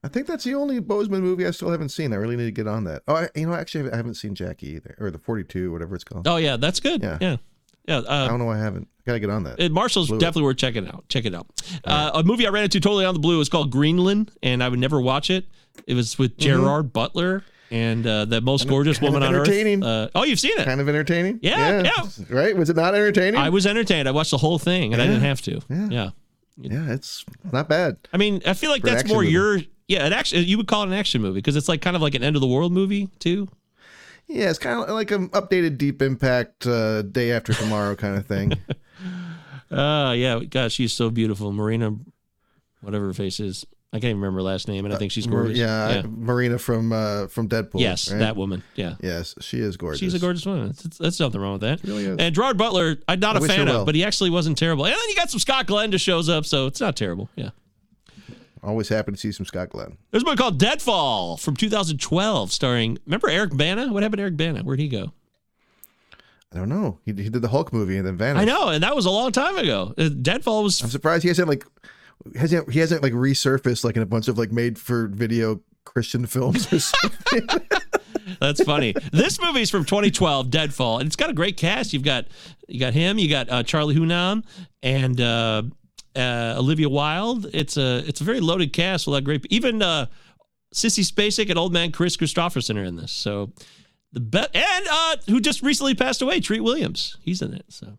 I 0.05 0.09
think 0.09 0.27
that's 0.27 0.45
the 0.45 0.55
only 0.55 0.81
Boseman 0.81 1.23
movie 1.23 1.47
I 1.47 1.51
still 1.51 1.71
haven't 1.71 1.89
seen. 1.89 2.13
I 2.13 2.17
really 2.17 2.37
need 2.37 2.45
to 2.45 2.51
get 2.53 2.67
on 2.69 2.85
that. 2.85 3.03
Oh, 3.09 3.15
I, 3.17 3.29
you 3.35 3.47
know, 3.47 3.55
actually, 3.55 3.91
I 3.91 3.97
haven't 3.97 4.15
seen 4.15 4.35
Jackie 4.35 4.69
either, 4.75 4.95
or 5.01 5.11
the 5.11 5.19
42, 5.19 5.73
whatever 5.73 5.95
it's 5.95 6.05
called. 6.05 6.29
Oh 6.29 6.37
yeah, 6.37 6.57
that's 6.59 6.79
good. 6.79 7.03
Yeah. 7.03 7.19
Yeah, 7.21 7.37
yeah. 7.89 8.03
I 8.09 8.25
Uh, 8.25 8.29
don't 8.29 8.39
know 8.39 8.45
why 8.45 8.57
I 8.59 8.63
haven't. 8.63 8.87
Gotta 9.07 9.19
get 9.21 9.31
on 9.31 9.45
that. 9.45 9.59
It, 9.61 9.73
Marshall's 9.73 10.11
it. 10.11 10.21
definitely 10.21 10.43
worth 10.45 10.57
checking 10.59 10.87
out. 10.87 11.05
Check 11.09 11.25
it 11.25 11.35
out. 11.35 11.47
Uh, 11.85 12.11
a 12.15 12.23
movie 12.23 12.47
I 12.47 12.51
ran 12.51 12.65
into 12.65 12.81
totally 12.81 13.05
on 13.05 13.15
the 13.15 13.21
blue 13.21 13.41
is 13.41 13.49
called 13.49 13.71
Greenland, 13.71 14.31
and 14.43 14.63
I 14.63 14.69
would 14.69 14.79
never 14.79 15.01
watch 15.01 15.31
it. 15.31 15.47
It 15.87 15.95
was 15.95 16.19
with 16.19 16.37
Gerard 16.39 16.93
Butler 16.93 17.43
and 17.71 18.07
uh, 18.07 18.25
the 18.27 18.41
most 18.41 18.69
gorgeous 18.69 18.97
Mm-hmm. 18.99 19.05
kind 19.07 19.15
woman 19.15 19.29
of 19.35 19.41
on 19.41 19.49
earth. 19.49 19.83
Uh, 20.15 20.19
oh, 20.19 20.25
you've 20.25 20.39
seen 20.41 20.53
it? 20.59 20.65
kind 20.65 20.81
of 20.81 20.89
entertaining. 20.89 21.39
Yeah, 21.43 21.83
yeah. 21.83 22.03
Right? 22.31 22.57
Was 22.57 22.71
it 22.71 22.77
not 22.77 22.95
entertaining? 22.95 23.41
I 23.41 23.49
was 23.51 23.67
entertained. 23.67 24.07
I 24.09 24.13
watched 24.13 24.31
the 24.31 24.39
whole 24.39 24.59
thing, 24.59 24.93
and 24.93 25.03
I 25.03 25.07
didn't 25.07 25.23
have 25.23 25.41
to. 25.43 25.61
Yeah. 25.69 25.89
Yeah. 25.91 26.11
yeah, 26.59 26.93
it's 26.93 27.25
not 27.53 27.69
bad. 27.69 27.97
I 28.13 28.17
mean, 28.19 28.41
I 28.47 28.53
feel 28.55 28.71
like 28.71 28.83
For 28.83 28.89
that's 28.91 29.09
more 29.09 29.23
movie. 29.23 29.33
your. 29.33 29.59
Yeah, 29.89 30.07
an 30.07 30.13
action. 30.13 30.43
You 30.45 30.57
would 30.57 30.67
call 30.67 30.83
it 30.83 30.87
an 30.87 30.93
action 30.95 31.21
movie 31.23 31.39
because 31.39 31.57
it's 31.57 31.69
like 31.69 31.83
kind 31.83 31.95
of 31.97 32.03
like 32.03 32.15
an 32.15 32.23
end 32.23 32.37
of 32.37 32.41
the 32.41 32.49
world 32.49 32.73
movie 32.73 33.09
too. 33.19 33.49
Yeah, 34.27 34.49
it's 34.49 34.59
kind 34.59 34.83
of 34.83 34.89
like 34.91 35.11
an 35.11 35.29
updated 35.31 35.77
Deep 35.77 36.01
Impact 36.01 36.67
uh, 36.67 37.03
Day 37.03 37.31
After 37.33 37.53
Tomorrow 37.53 37.95
kind 37.97 38.17
of 38.17 38.27
thing. 38.27 38.53
Uh 39.71 40.13
yeah. 40.17 40.39
God, 40.41 40.71
she's 40.71 40.93
so 40.93 41.11
beautiful, 41.11 41.51
Marina, 41.51 41.97
whatever 42.81 43.07
her 43.07 43.13
face 43.15 43.41
is. 43.41 43.67
I 43.93 43.97
can't 43.97 44.11
even 44.11 44.21
remember 44.21 44.39
her 44.41 44.43
last 44.45 44.67
name, 44.69 44.85
and 44.85 44.95
I 44.95 44.99
think 44.99 45.13
she's 45.13 45.27
gorgeous. 45.27 45.57
yeah, 45.57 46.03
I- 46.05 46.07
Marina 46.07 46.59
from 46.59 46.93
uh, 46.93 47.29
from 47.29 47.49
Deadpool. 47.49 47.81
Yes, 47.81 48.11
right? 48.11 48.19
that 48.19 48.37
woman. 48.37 48.63
Yeah. 48.75 48.95
Yes, 49.01 49.35
she 49.41 49.59
is 49.61 49.77
gorgeous. 49.77 50.01
She's 50.01 50.15
a 50.15 50.19
gorgeous 50.19 50.45
woman. 50.45 50.75
That's, 51.01 51.19
nothing 51.21 51.41
wrong 51.41 51.53
with 51.55 51.63
that. 51.63 51.83
really 51.85 52.05
is. 52.05 52.17
And 52.19 52.35
Gerard 52.35 52.59
Butler, 52.59 52.97
I'm 53.09 53.21
not 53.21 53.37
I 53.37 53.45
a 53.45 53.49
fan 53.49 53.67
well. 53.67 53.81
of, 53.81 53.87
but 53.87 53.95
he 53.95 54.05
actually 54.05 54.31
wasn't 54.31 54.59
terrible. 54.59 54.85
And 54.85 54.93
then 54.95 55.09
you 55.09 55.15
got 55.17 55.31
some 55.31 55.41
Scott 55.41 55.67
Glenn 55.67 55.91
just 55.93 56.05
shows 56.05 56.29
up, 56.29 56.45
so 56.45 56.67
it's 56.67 56.81
not 56.81 56.97
terrible. 56.97 57.29
Yeah. 57.37 57.51
Always 58.65 58.89
happy 58.89 59.13
to 59.13 59.19
see 59.19 59.31
some 59.31 59.45
Scott 59.45 59.69
Glenn. 59.71 59.99
There's 60.11 60.23
a 60.23 60.27
movie 60.27 60.39
called 60.39 60.59
Deadfall 60.59 61.37
from 61.37 61.55
2012, 61.55 62.51
starring. 62.51 62.99
Remember 63.05 63.29
Eric 63.29 63.55
Bana? 63.57 63.93
What 63.93 64.03
happened 64.03 64.19
to 64.19 64.23
Eric 64.23 64.39
Bana? 64.39 64.63
Where'd 64.63 64.81
he 64.81 64.89
go? 64.89 65.13
I 66.53 66.57
don't 66.59 66.69
know. 66.71 66.99
He, 67.05 67.13
he 67.13 67.29
did 67.29 67.43
the 67.43 67.49
Hulk 67.49 67.73
movie 67.73 67.99
and 67.99 68.07
then 68.07 68.17
vanished. 68.17 68.41
I 68.41 68.45
know, 68.45 68.69
and 68.69 68.83
that 68.83 68.97
was 68.97 69.05
a 69.07 69.11
long 69.11 69.33
time 69.33 69.59
ago. 69.59 69.93
Uh, 69.99 70.09
Deadfall 70.09 70.63
was. 70.63 70.81
I'm 70.83 70.89
surprised 70.89 71.23
he 71.25 71.29
hasn't 71.29 71.49
like 71.49 71.67
hasn't 72.37 72.71
he 72.71 72.79
hasn't 72.79 73.03
like 73.03 73.13
resurfaced 73.13 73.85
like 73.85 73.97
in 73.97 74.03
a 74.03 74.07
bunch 74.07 74.29
of 74.29 74.39
like 74.39 74.53
made 74.53 74.79
for 74.79 75.09
video 75.09 75.61
Christian 75.85 76.25
films 76.27 76.73
or 76.73 76.79
something. 76.81 77.47
That's 78.41 78.63
funny. 78.63 78.95
this 79.13 79.41
movie's 79.43 79.71
from 79.71 79.85
2012, 79.85 80.49
Deadfall, 80.49 80.99
and 81.01 81.07
it's 81.07 81.17
got 81.17 81.29
a 81.29 81.35
great 81.35 81.57
cast. 81.59 81.93
You've 81.93 82.05
got 82.05 82.27
you 82.69 82.81
got 82.81 82.95
him, 82.95 83.19
you 83.19 83.29
got 83.29 83.51
uh, 83.51 83.63
Charlie 83.63 83.95
Hunnam, 83.97 84.45
and 84.83 85.21
uh, 85.21 85.63
uh, 86.17 86.55
Olivia 86.59 86.89
Wilde. 86.89 87.51
It's 87.53 87.77
a 87.77 87.99
it's 88.07 88.21
a 88.21 88.25
very 88.25 88.41
loaded 88.41 88.73
cast 88.73 89.07
with 89.07 89.17
a 89.17 89.21
great. 89.21 89.47
Even 89.51 89.83
uh, 89.83 90.07
Sissy 90.75 91.05
Spacek 91.05 91.51
and 91.51 91.59
old 91.59 91.73
man 91.73 91.93
Kris 91.93 92.17
Kristofferson 92.17 92.79
are 92.81 92.85
in 92.85 92.97
this. 92.97 93.13
So 93.13 93.53
the 94.13 94.21
bet 94.21 94.55
and 94.55 94.87
uh, 94.91 95.17
who 95.29 95.41
just 95.41 95.63
recently 95.63 95.95
passed 95.95 96.23
away, 96.23 96.41
Treat 96.41 96.61
Williams. 96.61 97.17
He's 97.23 97.43
in 97.43 97.55
it. 97.55 97.67
So. 97.69 97.95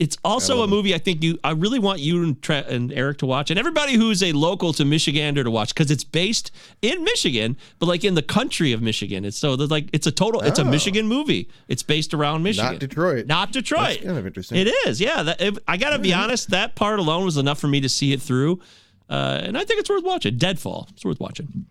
It's 0.00 0.16
also 0.24 0.62
a 0.62 0.66
movie 0.66 0.92
I 0.94 0.98
think 0.98 1.22
you 1.22 1.38
I 1.44 1.52
really 1.52 1.78
want 1.78 2.00
you 2.00 2.22
and, 2.24 2.42
Tra- 2.42 2.64
and 2.68 2.92
Eric 2.92 3.18
to 3.18 3.26
watch 3.26 3.50
and 3.50 3.58
everybody 3.58 3.94
who's 3.94 4.22
a 4.24 4.32
local 4.32 4.72
to 4.72 4.82
Michigander 4.82 5.44
to 5.44 5.50
watch 5.50 5.72
because 5.72 5.90
it's 5.90 6.02
based 6.02 6.50
in 6.82 7.04
Michigan 7.04 7.56
but 7.78 7.86
like 7.86 8.02
in 8.04 8.14
the 8.14 8.22
country 8.22 8.72
of 8.72 8.82
Michigan. 8.82 9.24
It's 9.24 9.38
so 9.38 9.54
there's 9.54 9.70
like 9.70 9.90
it's 9.92 10.06
a 10.06 10.12
total 10.12 10.40
it's 10.40 10.58
a 10.58 10.62
Oh. 10.62 10.70
Michigan 10.70 11.06
movie. 11.06 11.48
It's 11.68 11.82
based 11.84 12.12
around 12.12 12.42
Michigan. 12.42 12.72
Not 12.72 12.80
Detroit. 12.80 13.26
Not 13.26 13.52
Detroit. 13.52 13.80
That's 13.98 14.04
kind 14.04 14.18
of 14.18 14.26
interesting. 14.26 14.58
It 14.58 14.74
is. 14.86 15.00
Yeah, 15.00 15.22
that, 15.22 15.40
if, 15.40 15.58
I 15.68 15.76
got 15.76 15.90
to 15.90 15.98
be 16.00 16.12
honest, 16.12 16.50
that 16.50 16.74
part 16.74 16.98
alone 16.98 17.24
was 17.24 17.36
enough 17.36 17.60
for 17.60 17.68
me 17.68 17.80
to 17.80 17.88
see 17.88 18.12
it 18.12 18.20
through. 18.20 18.60
Uh, 19.08 19.40
and 19.44 19.56
I 19.56 19.64
think 19.64 19.78
it's 19.80 19.90
worth 19.90 20.02
watching. 20.04 20.38
Deadfall. 20.38 20.88
It's 20.92 21.04
worth 21.04 21.20
watching. 21.20 21.66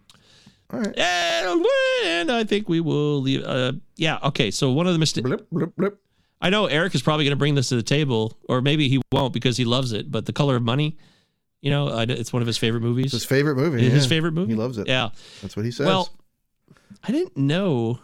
All 0.72 0.80
right. 0.80 0.98
And, 0.98 1.66
and 2.06 2.32
I 2.32 2.44
think 2.46 2.70
we 2.70 2.80
will 2.80 3.20
leave. 3.22 3.44
Uh, 3.44 3.74
yeah. 3.98 4.20
Okay. 4.24 4.50
So 4.52 4.72
one 4.72 4.88
of 4.88 4.94
the 4.94 5.00
mistakes. 5.00 5.28
Blip, 5.28 5.50
blip, 5.52 5.76
blip. 5.76 6.00
I 6.44 6.50
know 6.50 6.66
Eric 6.66 6.94
is 6.94 7.02
probably 7.02 7.24
going 7.24 7.32
to 7.32 7.38
bring 7.38 7.56
this 7.56 7.70
to 7.70 7.76
the 7.78 7.84
table, 7.84 8.38
or 8.50 8.62
maybe 8.62 8.90
he 8.90 9.02
won't 9.14 9.34
because 9.34 9.56
he 9.56 9.64
loves 9.64 9.94
it. 9.94 10.12
But 10.12 10.26
The 10.26 10.34
Color 10.34 10.58
of 10.58 10.64
Money, 10.64 10.98
you 11.62 11.72
know, 11.72 11.98
it's 12.00 12.34
one 12.34 12.42
of 12.42 12.48
his 12.48 12.58
favorite 12.58 12.82
movies. 12.82 13.14
His 13.14 13.24
favorite 13.24 13.56
movie. 13.56 13.82
His 13.90 14.04
yeah. 14.04 14.10
favorite 14.10 14.34
movie. 14.34 14.52
He 14.52 14.60
loves 14.60 14.78
it. 14.78 14.86
Yeah. 14.86 15.10
That's 15.42 15.56
what 15.56 15.64
he 15.64 15.72
says. 15.72 15.88
Well, 15.88 16.10
I 17.02 17.14
didn't 17.14 17.38
know. 17.38 18.00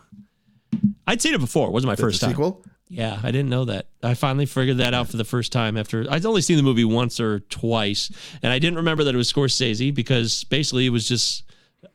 I'd 1.06 1.22
seen 1.22 1.34
it 1.34 1.42
before. 1.42 1.68
It 1.68 1.72
wasn't 1.72 1.90
my 1.90 1.98
first 1.98 2.22
time. 2.22 2.30
sequel. 2.30 2.64
Yeah, 2.88 3.20
I 3.22 3.32
didn't 3.32 3.50
know 3.50 3.66
that. 3.66 3.88
I 4.02 4.14
finally 4.14 4.46
figured 4.46 4.78
that 4.78 4.94
out 4.94 5.10
for 5.10 5.18
the 5.18 5.26
first 5.26 5.52
time 5.52 5.78
after 5.78 6.08
I'd 6.10 6.26
only 6.26 6.42
seen 6.42 6.58
the 6.58 6.64
movie 6.64 6.86
once 6.86 7.20
or 7.20 7.42
twice, 7.42 8.10
and 8.42 8.52
I 8.52 8.58
didn't 8.58 8.78
remember 8.78 9.04
that 9.04 9.14
it 9.14 9.18
was 9.18 9.32
Scorsese 9.32 9.94
because 9.94 10.44
basically 10.46 10.88
it 10.88 10.90
was 10.90 11.08
just 11.08 11.44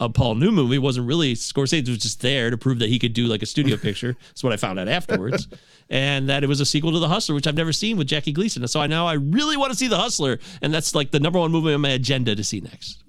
a 0.00 0.08
Paul 0.08 0.34
New 0.36 0.50
movie. 0.50 0.76
It 0.76 0.80
wasn't 0.80 1.06
really 1.06 1.34
Scorsese 1.34 1.88
was 1.88 1.98
just 1.98 2.20
there 2.20 2.50
to 2.50 2.56
prove 2.56 2.78
that 2.80 2.88
he 2.88 2.98
could 2.98 3.12
do 3.12 3.26
like 3.26 3.42
a 3.42 3.46
studio 3.46 3.76
picture. 3.88 4.16
That's 4.28 4.42
what 4.44 4.52
I 4.52 4.56
found 4.56 4.78
out 4.78 4.88
afterwards, 4.88 5.48
and 5.90 6.28
that 6.28 6.42
it 6.44 6.48
was 6.48 6.60
a 6.60 6.66
sequel 6.66 6.92
to 6.92 6.98
The 6.98 7.08
Hustler, 7.08 7.34
which 7.34 7.46
I've 7.46 7.54
never 7.56 7.72
seen 7.72 7.96
with 7.96 8.06
Jackie 8.06 8.32
Gleason. 8.32 8.66
So 8.68 8.80
I 8.80 8.86
now 8.86 9.06
I 9.06 9.14
really 9.14 9.56
want 9.56 9.72
to 9.72 9.78
see 9.78 9.88
The 9.88 9.98
Hustler, 9.98 10.38
and 10.62 10.72
that's 10.74 10.94
like 10.94 11.10
the 11.10 11.20
number 11.20 11.38
one 11.38 11.50
movie 11.52 11.72
on 11.74 11.80
my 11.80 11.90
agenda 11.90 12.34
to 12.34 12.44
see 12.44 12.60
next. 12.60 13.02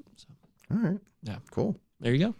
All 0.71 0.77
right. 0.77 0.99
Yeah. 1.23 1.37
Cool. 1.51 1.75
There 1.99 2.13
you 2.13 2.27
go. 2.27 2.35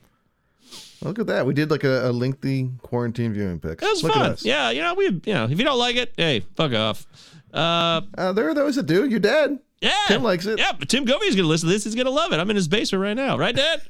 Look 1.02 1.20
at 1.20 1.28
that. 1.28 1.46
We 1.46 1.54
did 1.54 1.70
like 1.70 1.84
a, 1.84 2.10
a 2.10 2.12
lengthy 2.12 2.70
quarantine 2.82 3.34
viewing 3.34 3.60
pick. 3.60 3.80
That 3.80 3.90
was 3.90 4.04
Look 4.04 4.14
fun. 4.14 4.26
At 4.26 4.32
us. 4.32 4.46
Yeah, 4.46 4.72
you 4.72 4.82
know 4.82 4.94
we, 4.96 5.06
you 5.06 5.34
know, 5.34 5.46
if 5.46 5.52
you 5.60 5.66
don't 5.66 5.78
like 5.78 5.98
it, 5.98 6.14
hey, 6.18 6.40
fuck 6.56 6.74
off. 6.74 7.06
Uh, 7.54 8.02
Uh, 8.18 8.34
there 8.34 8.50
are 8.50 8.54
those 8.54 8.76
that 8.76 8.86
do. 8.88 9.06
You're 9.06 9.20
dead. 9.20 9.60
Yeah. 9.82 9.92
Tim 10.08 10.24
likes 10.24 10.46
it. 10.46 10.58
Yeah, 10.58 10.72
but 10.78 10.90
Tim 10.90 11.06
Govey's 11.06 11.36
going 11.36 11.44
to 11.44 11.50
listen 11.50 11.68
to 11.68 11.74
this. 11.74 11.84
He's 11.84 11.96
going 11.96 12.06
to 12.06 12.12
love 12.12 12.32
it. 12.34 12.40
I'm 12.40 12.50
in 12.50 12.56
his 12.56 12.68
basement 12.68 13.04
right 13.04 13.14
now. 13.14 13.38
Right, 13.38 13.56
Dad? 13.56 13.82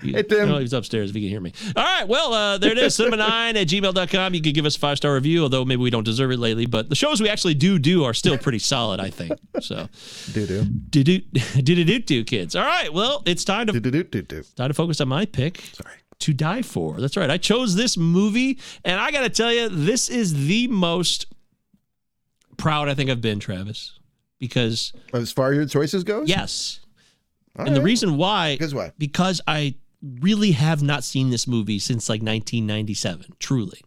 Hey, 0.00 0.22
Tim. 0.22 0.48
No, 0.48 0.58
he's 0.58 0.72
upstairs 0.72 1.10
if 1.10 1.14
he 1.16 1.20
can 1.22 1.28
hear 1.30 1.40
me. 1.40 1.52
All 1.76 1.82
right. 1.84 2.08
Well, 2.08 2.32
uh, 2.32 2.58
there 2.58 2.72
it 2.72 2.78
is. 2.78 2.96
Cinema9 2.96 3.20
at 3.56 3.66
gmail.com. 3.68 4.34
You 4.34 4.40
can 4.40 4.52
give 4.52 4.64
us 4.64 4.76
a 4.76 4.78
five 4.78 4.96
star 4.96 5.14
review, 5.14 5.42
although 5.42 5.64
maybe 5.64 5.82
we 5.82 5.90
don't 5.90 6.04
deserve 6.04 6.30
it 6.30 6.38
lately. 6.38 6.66
But 6.66 6.88
the 6.88 6.94
shows 6.94 7.20
we 7.20 7.28
actually 7.28 7.54
do 7.54 7.78
do 7.78 8.04
are 8.04 8.14
still 8.14 8.38
pretty 8.38 8.58
solid, 8.60 9.00
I 9.00 9.10
think. 9.10 9.32
So, 9.60 9.88
Do 10.32 10.46
do. 10.46 10.64
do 10.64 11.04
do 11.04 11.20
do 11.62 11.84
do 11.84 11.98
do 11.98 12.24
kids. 12.24 12.56
All 12.56 12.64
right. 12.64 12.92
Well, 12.92 13.22
it's 13.26 13.44
time 13.44 13.66
to 13.66 13.72
Do 13.72 13.80
do 13.80 13.90
do 13.90 14.02
do 14.04 14.22
do. 14.22 14.42
time 14.56 14.68
to 14.68 14.74
focus 14.74 15.00
on 15.00 15.08
my 15.08 15.26
pick. 15.26 15.60
Sorry. 15.72 15.96
To 16.20 16.32
Die 16.32 16.62
For. 16.62 17.00
That's 17.00 17.16
right. 17.16 17.28
I 17.30 17.36
chose 17.36 17.74
this 17.74 17.96
movie, 17.96 18.58
and 18.84 19.00
I 19.00 19.10
got 19.10 19.22
to 19.22 19.28
tell 19.28 19.52
you, 19.52 19.68
this 19.68 20.08
is 20.08 20.46
the 20.46 20.68
most 20.68 21.26
proud 22.56 22.88
I 22.88 22.94
think 22.94 23.10
I've 23.10 23.20
been, 23.20 23.40
Travis, 23.40 23.98
because 24.38 24.92
As 25.12 25.32
far 25.32 25.50
as 25.50 25.56
your 25.56 25.66
choices 25.66 26.04
goes. 26.04 26.28
yes, 26.28 26.78
All 27.58 27.66
and 27.66 27.76
the 27.76 27.82
reason 27.82 28.16
why, 28.16 28.54
Because 28.54 28.74
why? 28.74 28.92
because 28.98 29.40
I 29.46 29.74
really 30.20 30.52
have 30.52 30.82
not 30.82 31.04
seen 31.04 31.30
this 31.30 31.46
movie 31.46 31.78
since 31.78 32.08
like 32.08 32.20
1997, 32.22 33.34
truly. 33.38 33.80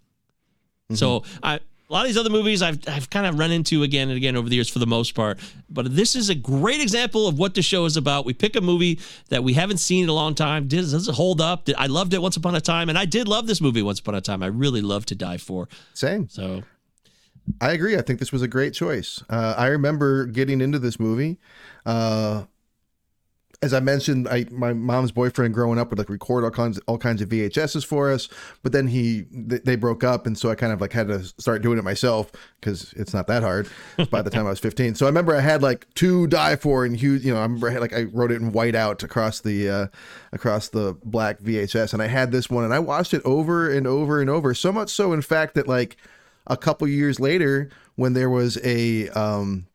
So 0.94 1.24
I. 1.42 1.60
A 1.88 1.94
lot 1.94 2.02
of 2.02 2.08
these 2.08 2.18
other 2.18 2.32
movies 2.32 2.64
I've 2.64 2.80
I've 2.90 3.12
kind 3.12 3.28
of 3.28 3.38
run 3.38 3.52
into 3.52 3.84
again 3.84 4.08
and 4.10 4.18
again 4.18 4.36
over 4.36 4.50
the 4.50 4.56
years 4.56 4.68
for 4.68 4.80
the 4.80 4.88
most 4.88 5.14
part, 5.14 5.38
but 5.70 5.96
this 5.96 6.16
is 6.16 6.30
a 6.30 6.36
great 6.36 6.82
example 6.82 7.28
of 7.28 7.38
what 7.38 7.54
the 7.54 7.62
show 7.62 7.86
is 7.86 7.96
about. 7.96 8.26
We 8.26 8.34
pick 8.34 8.56
a 8.56 8.62
movie 8.62 9.00
that 9.30 9.44
we 9.44 9.54
haven't 9.54 9.78
seen 9.78 10.06
in 10.06 10.10
a 10.10 10.14
long 10.14 10.34
time. 10.34 10.68
Does, 10.68 10.94
does 10.94 11.08
it 11.08 11.14
hold 11.14 11.40
up? 11.40 11.66
Did, 11.66 11.76
I 11.78 11.86
loved 11.86 12.16
it 12.16 12.24
once 12.24 12.38
upon 12.38 12.56
a 12.56 12.60
time, 12.60 12.90
and 12.90 12.98
I 12.98 13.06
did 13.06 13.28
love 13.28 13.46
this 13.46 13.62
movie 13.62 13.84
once 13.84 14.00
upon 14.00 14.16
a 14.16 14.22
time. 14.22 14.42
I 14.42 14.48
really 14.48 14.82
love 14.82 15.06
To 15.06 15.16
Die 15.16 15.38
For. 15.38 15.70
Same. 15.94 16.28
So 16.28 16.64
I 17.62 17.74
agree. 17.74 17.96
I 17.98 18.02
think 18.02 18.18
this 18.20 18.32
was 18.32 18.42
a 18.42 18.48
great 18.48 18.74
choice. 18.74 19.24
Uh, 19.30 19.54
I 19.56 19.68
remember 19.68 20.26
getting 20.26 20.62
into 20.62 20.80
this 20.80 21.00
movie. 21.00 21.38
Uh, 21.86 22.46
as 23.62 23.74
I 23.74 23.80
mentioned, 23.80 24.28
I 24.28 24.46
my 24.52 24.74
mom's 24.74 25.12
boyfriend 25.12 25.54
growing 25.54 25.80
up 25.80 25.90
would 25.90 26.00
like 26.00 26.10
record 26.10 26.44
all 26.44 26.52
kinds 26.52 26.80
all 26.88 26.98
kinds 26.98 27.22
of 27.22 27.30
VHSs 27.30 27.86
for 27.86 28.12
us, 28.12 28.28
but 28.64 28.72
then 28.72 28.88
he 28.88 29.24
th- 29.50 29.64
they 29.64 29.76
broke 29.76 30.04
up, 30.04 30.26
and 30.28 30.38
so 30.38 30.50
I 30.50 30.56
kind 30.56 30.74
of 30.74 30.82
like 30.82 30.94
had 30.94 31.08
to 31.08 31.24
start 31.24 31.62
doing 31.62 31.78
it 31.78 31.84
myself 31.84 32.32
because 32.60 32.94
it's 32.94 33.14
not 33.14 33.28
that 33.28 33.44
hard. 33.44 33.68
by 34.10 34.22
the 34.22 34.30
time 34.30 34.46
I 34.46 34.50
was 34.50 34.60
15, 34.60 34.96
so 34.96 35.06
I 35.06 35.10
remember 35.10 35.36
I 35.36 35.42
had 35.42 35.62
like 35.62 35.88
two 35.96 36.28
die 36.28 36.56
for 36.56 36.86
and 36.86 36.96
huge. 36.96 37.24
You 37.24 37.34
know, 37.34 37.40
I 37.40 37.44
remember 37.44 37.70
I 37.70 37.72
had 37.72 37.82
like 37.82 37.94
I 37.94 38.04
wrote 38.04 38.32
it 38.32 38.42
in 38.42 38.52
white 38.52 38.76
out 38.76 39.04
across 39.04 39.42
the 39.42 39.70
uh, 39.70 39.88
across 40.32 40.70
the 40.70 40.98
black 41.04 41.40
VHS, 41.40 41.94
and 41.94 42.02
I 42.02 42.08
had 42.08 42.32
this 42.32 42.50
one, 42.50 42.64
and 42.64 42.74
I 42.74 42.80
watched 42.80 43.14
it 43.14 43.22
over 43.26 43.72
and 43.72 43.88
over 43.88 44.22
and 44.22 44.30
over. 44.30 44.54
So 44.54 44.72
much 44.72 44.90
so, 44.90 45.14
in 45.14 45.22
fact, 45.22 45.56
that 45.56 45.68
like 45.68 45.98
a 46.48 46.58
couple 46.58 46.88
years 46.88 47.20
later, 47.20 47.70
when 47.96 48.14
there 48.14 48.30
was 48.30 48.58
a 48.64 49.10
um, 49.10 49.68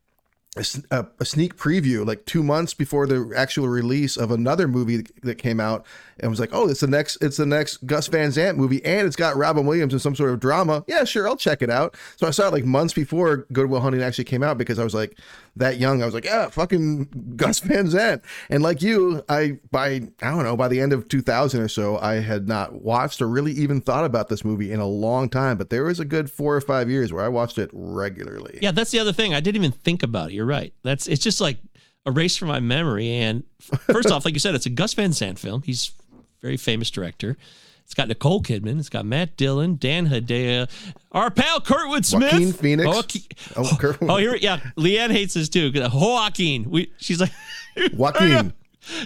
a, 0.57 1.05
a 1.19 1.25
sneak 1.25 1.55
preview 1.55 2.05
like 2.05 2.25
two 2.25 2.43
months 2.43 2.73
before 2.73 3.07
the 3.07 3.33
actual 3.35 3.69
release 3.69 4.17
of 4.17 4.31
another 4.31 4.67
movie 4.67 5.05
that 5.23 5.35
came 5.35 5.61
out 5.61 5.85
and 6.21 6.29
was 6.29 6.39
like 6.39 6.49
oh 6.53 6.67
it's 6.69 6.79
the 6.79 6.87
next 6.87 7.17
it's 7.21 7.37
the 7.37 7.45
next 7.45 7.85
gus 7.85 8.07
van 8.07 8.31
sant 8.31 8.57
movie 8.57 8.83
and 8.85 9.05
it's 9.07 9.15
got 9.15 9.35
robin 9.35 9.65
williams 9.65 9.93
in 9.93 9.99
some 9.99 10.15
sort 10.15 10.31
of 10.31 10.39
drama 10.39 10.83
yeah 10.87 11.03
sure 11.03 11.27
i'll 11.27 11.35
check 11.35 11.61
it 11.61 11.69
out 11.69 11.95
so 12.15 12.27
i 12.27 12.31
saw 12.31 12.47
it 12.47 12.53
like 12.53 12.63
months 12.65 12.93
before 12.93 13.45
goodwill 13.51 13.81
hunting 13.81 14.01
actually 14.01 14.23
came 14.23 14.43
out 14.43 14.57
because 14.57 14.79
i 14.79 14.83
was 14.83 14.93
like 14.93 15.17
that 15.55 15.77
young 15.77 16.01
i 16.01 16.05
was 16.05 16.13
like 16.13 16.25
yeah 16.25 16.47
fucking 16.49 17.33
gus 17.35 17.59
van 17.61 17.85
zant 17.87 18.21
and 18.49 18.63
like 18.63 18.81
you 18.81 19.23
i 19.27 19.57
by 19.71 20.01
i 20.21 20.29
don't 20.31 20.43
know 20.43 20.55
by 20.55 20.67
the 20.67 20.79
end 20.79 20.93
of 20.93 21.07
2000 21.07 21.61
or 21.61 21.67
so 21.67 21.97
i 21.97 22.15
had 22.15 22.47
not 22.47 22.81
watched 22.81 23.21
or 23.21 23.27
really 23.27 23.51
even 23.51 23.81
thought 23.81 24.05
about 24.05 24.29
this 24.29 24.45
movie 24.45 24.71
in 24.71 24.79
a 24.79 24.87
long 24.87 25.27
time 25.27 25.57
but 25.57 25.69
there 25.69 25.83
was 25.83 25.99
a 25.99 26.05
good 26.05 26.31
four 26.31 26.55
or 26.55 26.61
five 26.61 26.89
years 26.89 27.11
where 27.11 27.25
i 27.25 27.27
watched 27.27 27.57
it 27.57 27.69
regularly 27.73 28.59
Yeah, 28.61 28.71
that's 28.71 28.91
the 28.91 28.99
other 28.99 29.13
thing. 29.13 29.33
I 29.33 29.39
didn't 29.39 29.63
even 29.63 29.71
think 29.71 30.03
about 30.03 30.29
it. 30.29 30.33
You're 30.33 30.45
right. 30.45 30.73
That's 30.83 31.07
it's 31.07 31.23
just 31.23 31.41
like 31.41 31.57
erased 32.05 32.39
from 32.39 32.47
my 32.47 32.59
memory. 32.59 33.09
And 33.09 33.43
first 33.59 34.11
off, 34.11 34.25
like 34.25 34.33
you 34.33 34.39
said, 34.39 34.55
it's 34.55 34.65
a 34.65 34.69
Gus 34.69 34.93
Van 34.93 35.13
Sant 35.13 35.39
film. 35.39 35.61
He's 35.63 35.91
very 36.41 36.57
famous 36.57 36.89
director. 36.89 37.37
It's 37.85 37.93
got 37.93 38.07
Nicole 38.07 38.41
Kidman. 38.41 38.79
It's 38.79 38.89
got 38.89 39.05
Matt 39.05 39.35
Dillon, 39.35 39.75
Dan 39.77 40.07
Hedaya, 40.07 40.69
our 41.11 41.29
pal 41.29 41.59
Kurtwood 41.59 42.05
Smith, 42.05 42.31
Joaquin 42.31 42.53
Phoenix. 42.53 42.87
Joaquin- 42.87 43.21
Oh, 43.57 43.69
oh 43.71 43.75
Kurt- 43.77 43.97
oh, 44.01 44.17
here, 44.17 44.35
yeah. 44.35 44.59
Leanne 44.77 45.11
hates 45.11 45.33
this 45.33 45.49
too. 45.49 45.71
Joaquin. 45.93 46.69
We, 46.69 46.91
she's 46.97 47.19
like, 47.19 47.31
Joaquin. 47.93 48.53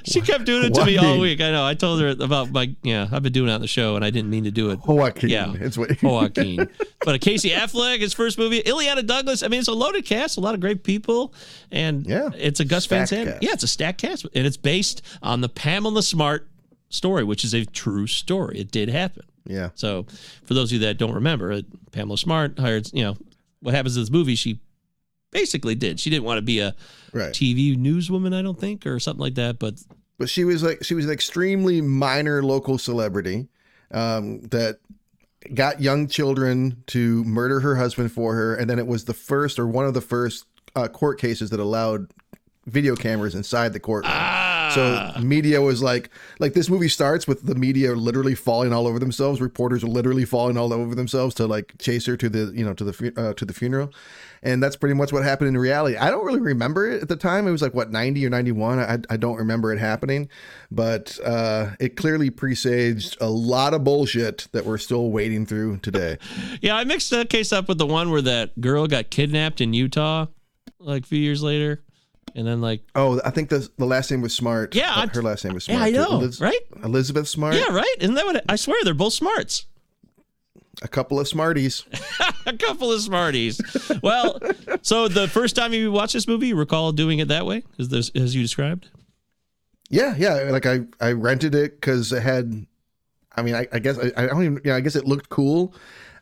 she 0.03 0.21
kept 0.21 0.45
doing 0.45 0.65
it 0.65 0.73
to 0.75 0.85
me 0.85 0.97
all 0.97 1.19
week. 1.19 1.41
I 1.41 1.49
know. 1.51 1.65
I 1.65 1.73
told 1.73 1.99
her 1.99 2.09
about 2.09 2.51
my, 2.51 2.75
yeah, 2.83 3.07
I've 3.11 3.23
been 3.23 3.33
doing 3.33 3.49
it 3.49 3.53
on 3.53 3.61
the 3.61 3.67
show 3.67 3.95
and 3.95 4.05
I 4.05 4.11
didn't 4.11 4.29
mean 4.29 4.43
to 4.43 4.51
do 4.51 4.69
it. 4.69 4.79
Joaquin. 4.85 5.29
Yeah. 5.29 5.51
It's 5.55 5.79
what 5.79 6.01
Joaquin. 6.03 6.57
but 7.03 7.15
a 7.15 7.19
Casey 7.19 7.49
Affleck, 7.49 8.01
his 8.01 8.13
first 8.13 8.37
movie, 8.37 8.61
Illeana 8.61 9.03
Douglas. 9.05 9.41
I 9.41 9.47
mean, 9.47 9.59
it's 9.61 9.67
a 9.67 9.73
loaded 9.73 10.05
cast, 10.05 10.37
a 10.37 10.41
lot 10.41 10.53
of 10.53 10.59
great 10.61 10.83
people, 10.83 11.33
and 11.71 12.05
Yeah. 12.05 12.29
it's 12.37 12.59
a 12.59 12.65
Gus 12.65 12.85
Van 12.85 13.07
Sant. 13.07 13.41
Yeah, 13.41 13.53
it's 13.53 13.63
a 13.63 13.67
stacked 13.67 13.99
cast, 13.99 14.25
and 14.35 14.45
it's 14.45 14.57
based 14.57 15.01
on 15.23 15.41
the 15.41 15.49
Pamela 15.49 16.03
Smart 16.03 16.47
story, 16.95 17.23
which 17.23 17.43
is 17.43 17.53
a 17.53 17.65
true 17.65 18.07
story. 18.07 18.59
It 18.59 18.71
did 18.71 18.89
happen. 18.89 19.23
Yeah. 19.45 19.69
So, 19.75 20.05
for 20.43 20.53
those 20.55 20.69
of 20.71 20.73
you 20.73 20.79
that 20.87 20.97
don't 20.97 21.13
remember, 21.13 21.61
Pamela 21.91 22.17
Smart 22.17 22.57
hired. 22.57 22.89
You 22.93 23.03
know 23.03 23.17
what 23.59 23.75
happens 23.75 23.95
in 23.95 24.01
this 24.01 24.09
movie? 24.09 24.35
She 24.35 24.59
basically 25.31 25.75
did. 25.75 25.99
She 25.99 26.09
didn't 26.09 26.23
want 26.23 26.37
to 26.39 26.41
be 26.41 26.59
a 26.59 26.75
Right. 27.13 27.31
TV 27.31 27.77
newswoman, 27.77 28.35
I 28.35 28.41
don't 28.41 28.59
think, 28.59 28.85
or 28.85 28.99
something 28.99 29.21
like 29.21 29.35
that. 29.35 29.59
But 29.59 29.75
But 30.17 30.29
she 30.29 30.43
was 30.43 30.63
like 30.63 30.83
she 30.83 30.95
was 30.95 31.05
an 31.05 31.11
extremely 31.11 31.79
minor 31.81 32.43
local 32.43 32.77
celebrity 32.77 33.47
um, 33.91 34.41
that 34.49 34.79
got 35.53 35.79
young 35.81 36.07
children 36.07 36.83
to 36.87 37.23
murder 37.23 37.59
her 37.59 37.75
husband 37.75 38.11
for 38.11 38.33
her, 38.33 38.55
and 38.55 38.69
then 38.69 38.79
it 38.79 38.87
was 38.87 39.05
the 39.05 39.13
first 39.13 39.59
or 39.59 39.67
one 39.67 39.85
of 39.85 39.93
the 39.93 40.01
first 40.01 40.45
uh, 40.75 40.87
court 40.87 41.19
cases 41.19 41.51
that 41.51 41.59
allowed 41.59 42.11
video 42.65 42.95
cameras 42.95 43.35
inside 43.35 43.71
the 43.73 43.79
courtroom. 43.79 44.11
So 44.71 45.21
media 45.21 45.61
was 45.61 45.81
like, 45.83 46.09
like 46.39 46.53
this 46.53 46.69
movie 46.69 46.89
starts 46.89 47.27
with 47.27 47.45
the 47.45 47.55
media 47.55 47.93
literally 47.93 48.35
falling 48.35 48.73
all 48.73 48.87
over 48.87 48.99
themselves. 48.99 49.41
Reporters 49.41 49.83
are 49.83 49.87
literally 49.87 50.25
falling 50.25 50.57
all 50.57 50.73
over 50.73 50.95
themselves 50.95 51.35
to 51.35 51.47
like 51.47 51.73
chase 51.79 52.05
her 52.05 52.17
to 52.17 52.29
the, 52.29 52.51
you 52.55 52.65
know, 52.65 52.73
to 52.73 52.83
the 52.83 53.13
uh, 53.17 53.33
to 53.33 53.45
the 53.45 53.53
funeral, 53.53 53.91
and 54.43 54.61
that's 54.61 54.75
pretty 54.75 54.95
much 54.95 55.11
what 55.11 55.23
happened 55.23 55.49
in 55.49 55.57
reality. 55.57 55.97
I 55.97 56.09
don't 56.09 56.25
really 56.25 56.41
remember 56.41 56.89
it 56.89 57.01
at 57.01 57.09
the 57.09 57.15
time. 57.15 57.47
It 57.47 57.51
was 57.51 57.61
like 57.61 57.73
what 57.73 57.91
ninety 57.91 58.25
or 58.25 58.29
ninety 58.29 58.51
one. 58.51 58.79
I 58.79 58.99
I 59.09 59.17
don't 59.17 59.37
remember 59.37 59.71
it 59.73 59.79
happening, 59.79 60.29
but 60.71 61.19
uh, 61.23 61.71
it 61.79 61.95
clearly 61.95 62.29
presaged 62.29 63.17
a 63.21 63.29
lot 63.29 63.73
of 63.73 63.83
bullshit 63.83 64.47
that 64.51 64.65
we're 64.65 64.77
still 64.77 65.11
wading 65.11 65.45
through 65.45 65.77
today. 65.77 66.17
yeah, 66.61 66.75
I 66.75 66.83
mixed 66.83 67.09
that 67.11 67.29
case 67.29 67.51
up 67.51 67.67
with 67.67 67.77
the 67.77 67.85
one 67.85 68.11
where 68.11 68.21
that 68.21 68.59
girl 68.59 68.87
got 68.87 69.09
kidnapped 69.09 69.61
in 69.61 69.73
Utah, 69.73 70.27
like 70.79 71.03
a 71.03 71.07
few 71.07 71.19
years 71.19 71.41
later, 71.41 71.81
and 72.35 72.45
then 72.47 72.61
like 72.61 72.81
Oh, 72.95 73.19
I 73.25 73.29
think 73.31 73.49
the 73.49 73.67
the 73.77 73.85
last 73.85 74.11
name 74.11 74.21
was 74.21 74.35
Smart. 74.35 74.75
Yeah, 74.75 74.91
I- 74.93 75.07
her 75.07 75.21
last 75.23 75.43
name 75.45 75.53
was 75.53 75.63
Smart. 75.65 75.79
Yeah. 75.79 75.85
I 75.85 75.89
know, 75.91 76.19
Eliz- 76.19 76.39
right? 76.41 76.59
Elizabeth 76.83 77.27
Smart. 77.27 77.55
Yeah, 77.55 77.71
right. 77.73 77.95
Isn't 77.99 78.15
that 78.15 78.25
what? 78.25 78.43
I 78.49 78.55
swear 78.55 78.77
they're 78.83 78.93
both 78.93 79.13
smarts. 79.13 79.65
A 80.81 80.87
couple 80.89 81.19
of 81.19 81.27
Smarties. 81.27 81.85
A 82.45 82.53
couple 82.55 82.91
of 82.91 83.01
smarties. 83.01 83.59
well, 84.03 84.39
so 84.83 85.07
the 85.07 85.27
first 85.27 85.55
time 85.55 85.73
you 85.73 85.91
watched 85.91 86.13
this 86.13 86.27
movie, 86.27 86.49
you 86.49 86.55
recall 86.55 86.91
doing 86.91 87.17
it 87.17 87.27
that 87.29 87.45
way, 87.47 87.63
as 87.79 87.89
this, 87.89 88.11
as 88.13 88.35
you 88.35 88.41
described. 88.43 88.89
Yeah, 89.89 90.13
yeah. 90.15 90.33
Like 90.51 90.65
I, 90.67 90.81
I 91.01 91.13
rented 91.13 91.55
it 91.55 91.79
because 91.81 92.11
it 92.11 92.21
had. 92.21 92.67
I 93.35 93.41
mean, 93.41 93.55
I, 93.55 93.67
I 93.73 93.79
guess 93.79 93.97
I, 93.97 94.11
I 94.15 94.27
don't 94.27 94.43
even. 94.43 94.61
Yeah, 94.63 94.75
I 94.75 94.81
guess 94.81 94.95
it 94.95 95.05
looked 95.05 95.29
cool. 95.29 95.73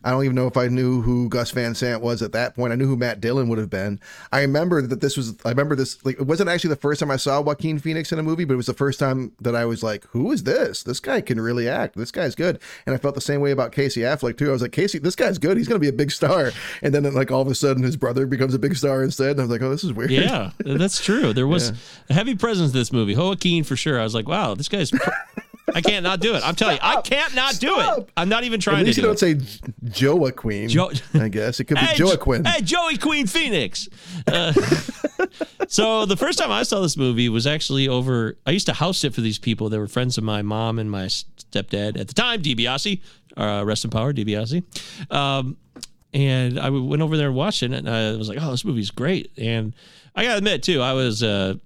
I 0.04 0.10
don't 0.10 0.22
even 0.24 0.36
know 0.36 0.46
if 0.46 0.56
I 0.56 0.68
knew 0.68 1.02
who 1.02 1.28
Gus 1.28 1.50
Van 1.50 1.74
Sant 1.74 2.02
was 2.02 2.22
at 2.22 2.32
that 2.32 2.54
point. 2.54 2.72
I 2.72 2.76
knew 2.76 2.86
who 2.86 2.96
Matt 2.96 3.20
Dillon 3.20 3.48
would 3.48 3.58
have 3.58 3.70
been. 3.70 3.98
I 4.32 4.42
remember 4.42 4.82
that 4.82 5.00
this 5.00 5.16
was. 5.16 5.34
I 5.44 5.48
remember 5.48 5.74
this. 5.74 6.04
Like, 6.04 6.20
it 6.20 6.26
wasn't 6.26 6.50
actually 6.50 6.70
the 6.70 6.76
first 6.76 7.00
time 7.00 7.10
I 7.10 7.16
saw 7.16 7.40
Joaquin 7.40 7.78
Phoenix 7.78 8.12
in 8.12 8.18
a 8.18 8.22
movie, 8.22 8.44
but 8.44 8.54
it 8.54 8.58
was 8.58 8.66
the 8.66 8.74
first 8.74 9.00
time 9.00 9.32
that 9.40 9.56
I 9.56 9.64
was 9.64 9.82
like, 9.82 10.04
"Who 10.08 10.30
is 10.30 10.44
this? 10.44 10.82
This 10.82 11.00
guy 11.00 11.20
can 11.20 11.40
really 11.40 11.68
act. 11.68 11.96
This 11.96 12.10
guy's 12.10 12.34
good." 12.34 12.60
And 12.86 12.94
I 12.94 12.98
felt 12.98 13.14
the 13.14 13.20
same 13.20 13.40
way 13.40 13.50
about 13.50 13.72
Casey 13.72 14.02
Affleck 14.02 14.36
too. 14.38 14.50
I 14.50 14.52
was 14.52 14.62
like, 14.62 14.72
"Casey, 14.72 14.98
this 14.98 15.16
guy's 15.16 15.38
good. 15.38 15.56
He's 15.56 15.68
going 15.68 15.80
to 15.80 15.84
be 15.84 15.88
a 15.88 15.92
big 15.92 16.10
star." 16.10 16.52
And 16.82 16.94
then, 16.94 17.12
like 17.14 17.30
all 17.30 17.42
of 17.42 17.48
a 17.48 17.54
sudden, 17.54 17.82
his 17.82 17.96
brother 17.96 18.26
becomes 18.26 18.54
a 18.54 18.58
big 18.58 18.76
star 18.76 19.02
instead. 19.02 19.32
And 19.32 19.40
I 19.40 19.42
was 19.44 19.50
like, 19.50 19.62
"Oh, 19.62 19.70
this 19.70 19.84
is 19.84 19.92
weird." 19.92 20.10
Yeah, 20.10 20.50
that's 20.58 21.02
true. 21.02 21.32
There 21.32 21.48
was 21.48 21.72
a 22.10 22.14
heavy 22.14 22.34
presence 22.34 22.72
in 22.72 22.78
this 22.78 22.92
movie. 22.92 23.16
Joaquin 23.16 23.64
for 23.64 23.76
sure. 23.76 23.98
I 23.98 24.04
was 24.04 24.14
like, 24.14 24.28
wow, 24.28 24.54
this 24.54 24.68
guy's. 24.68 24.92
Pr- 25.66 25.72
I 25.76 25.80
can't 25.80 26.02
not 26.02 26.20
do 26.20 26.34
it. 26.34 26.46
I'm 26.46 26.54
telling 26.54 26.74
you, 26.76 26.80
I 26.82 27.00
can't 27.00 27.34
not 27.34 27.58
do 27.58 27.78
it. 27.80 28.10
I'm 28.16 28.28
not 28.28 28.44
even 28.44 28.60
trying 28.60 28.80
to 28.80 28.84
least 28.84 28.96
do 28.96 29.02
you 29.02 29.10
it. 29.10 29.18
don't 29.18 29.98
say 29.98 30.10
Joaquin. 30.12 30.68
Jo- 30.68 30.90
I 31.14 31.28
guess 31.28 31.60
it 31.60 31.64
could 31.64 31.76
be 31.76 31.80
Hey, 31.84 32.02
Joaquin. 32.02 32.44
Hey, 32.44 32.60
Joey 32.62 32.98
Queen 32.98 33.26
Phoenix. 33.26 33.88
Uh, 34.26 34.52
so 35.68 36.04
the 36.06 36.16
first 36.16 36.38
time 36.38 36.50
I 36.50 36.62
saw 36.62 36.80
this 36.80 36.96
movie 36.96 37.28
was 37.28 37.46
actually 37.46 37.88
over. 37.88 38.36
I 38.46 38.50
used 38.50 38.66
to 38.66 38.72
house 38.74 38.98
sit 38.98 39.14
for 39.14 39.20
these 39.20 39.38
people. 39.38 39.68
They 39.68 39.78
were 39.78 39.88
friends 39.88 40.18
of 40.18 40.24
my 40.24 40.42
mom 40.42 40.78
and 40.78 40.90
my 40.90 41.06
stepdad 41.06 41.98
at 41.98 42.08
the 42.08 42.14
time, 42.14 42.42
DiBiase. 42.42 43.00
Uh, 43.36 43.62
rest 43.64 43.84
in 43.84 43.90
power, 43.90 44.12
DiBiase. 44.12 44.62
Um, 45.12 45.56
and 46.12 46.60
I 46.60 46.70
went 46.70 47.02
over 47.02 47.16
there 47.16 47.28
and 47.28 47.36
watched 47.36 47.62
it, 47.62 47.72
and 47.72 47.88
I 47.88 48.14
was 48.16 48.28
like, 48.28 48.38
"Oh, 48.40 48.50
this 48.52 48.64
movie's 48.64 48.90
great." 48.92 49.32
And 49.36 49.74
I 50.14 50.22
gotta 50.24 50.38
admit, 50.38 50.62
too, 50.62 50.80
I 50.80 50.92
was 50.92 51.22
uh, 51.22 51.54
you 51.54 51.54
know, 51.54 51.60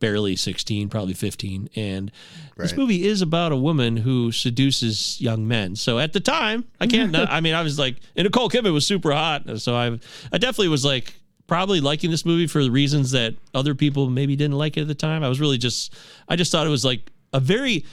barely 0.00 0.36
16, 0.36 0.88
probably 0.88 1.14
15, 1.14 1.70
and 1.76 2.10
this 2.56 2.76
movie 2.76 3.06
is 3.06 3.22
about 3.22 3.52
a 3.52 3.56
woman 3.56 3.98
who 3.98 4.32
seduces 4.32 5.20
young 5.20 5.46
men. 5.46 5.76
So 5.76 5.98
at 5.98 6.12
the 6.12 6.20
time, 6.20 6.64
I 6.80 6.86
can't. 6.86 7.14
I 7.16 7.40
mean, 7.40 7.54
I 7.54 7.62
was 7.62 7.78
like, 7.78 7.96
and 8.16 8.24
Nicole 8.24 8.50
Kidman 8.50 8.72
was 8.72 8.86
super 8.86 9.12
hot, 9.12 9.60
so 9.60 9.74
I, 9.74 9.98
I 10.32 10.38
definitely 10.38 10.68
was 10.68 10.84
like 10.84 11.14
probably 11.46 11.80
liking 11.80 12.10
this 12.10 12.24
movie 12.24 12.46
for 12.46 12.62
the 12.62 12.70
reasons 12.70 13.10
that 13.12 13.34
other 13.54 13.74
people 13.74 14.08
maybe 14.10 14.36
didn't 14.36 14.58
like 14.58 14.76
it 14.76 14.82
at 14.82 14.88
the 14.88 14.94
time. 14.94 15.24
I 15.24 15.28
was 15.28 15.40
really 15.40 15.58
just, 15.58 15.94
I 16.28 16.36
just 16.36 16.52
thought 16.52 16.66
it 16.66 16.70
was 16.70 16.84
like 16.84 17.10
a 17.32 17.40
very 17.40 17.84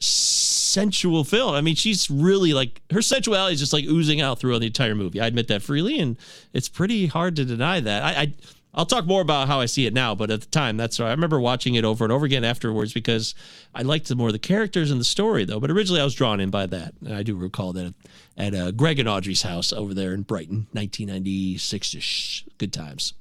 sensual 0.00 1.24
film. 1.24 1.54
I 1.54 1.60
mean, 1.60 1.74
she's 1.74 2.10
really 2.10 2.52
like 2.52 2.80
her 2.90 3.02
sensuality 3.02 3.54
is 3.54 3.60
just 3.60 3.72
like 3.72 3.84
oozing 3.84 4.20
out 4.20 4.38
throughout 4.38 4.60
the 4.60 4.66
entire 4.66 4.94
movie. 4.94 5.20
I 5.20 5.26
admit 5.26 5.48
that 5.48 5.62
freely, 5.62 5.98
and 5.98 6.16
it's 6.52 6.68
pretty 6.68 7.06
hard 7.06 7.36
to 7.36 7.44
deny 7.44 7.80
that. 7.80 8.02
I, 8.02 8.20
I 8.22 8.34
I'll 8.72 8.86
talk 8.86 9.04
more 9.04 9.20
about 9.20 9.48
how 9.48 9.60
I 9.60 9.66
see 9.66 9.86
it 9.86 9.92
now, 9.92 10.14
but 10.14 10.30
at 10.30 10.42
the 10.42 10.46
time, 10.46 10.76
that's 10.76 11.00
I 11.00 11.10
remember 11.10 11.40
watching 11.40 11.74
it 11.74 11.84
over 11.84 12.04
and 12.04 12.12
over 12.12 12.24
again 12.24 12.44
afterwards 12.44 12.92
because 12.92 13.34
I 13.74 13.82
liked 13.82 14.08
the 14.08 14.14
more 14.14 14.30
the 14.30 14.38
characters 14.38 14.90
and 14.90 15.00
the 15.00 15.04
story 15.04 15.44
though. 15.44 15.58
But 15.58 15.70
originally, 15.70 16.00
I 16.00 16.04
was 16.04 16.14
drawn 16.14 16.38
in 16.40 16.50
by 16.50 16.66
that, 16.66 16.94
and 17.04 17.14
I 17.14 17.22
do 17.24 17.34
recall 17.36 17.72
that 17.72 17.94
at 18.36 18.54
uh, 18.54 18.70
Greg 18.70 19.00
and 19.00 19.08
Audrey's 19.08 19.42
house 19.42 19.72
over 19.72 19.92
there 19.92 20.14
in 20.14 20.22
Brighton, 20.22 20.68
1996ish. 20.74 22.44
Good 22.58 22.72
times. 22.72 23.14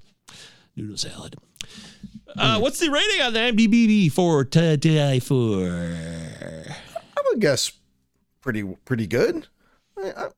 Noodle 0.76 0.98
salad. 0.98 1.36
Uh, 2.38 2.60
what's 2.60 2.80
the 2.80 2.90
rating 2.92 3.22
on 3.22 3.34
the 3.34 3.40
IMDb 3.40 4.12
for 4.12 4.46
to 4.46 4.78
die 4.78 5.20
for? 5.20 5.66
I 5.68 7.22
would 7.28 7.42
guess 7.42 7.72
pretty 8.42 8.64
pretty 8.86 9.08
good. 9.08 9.48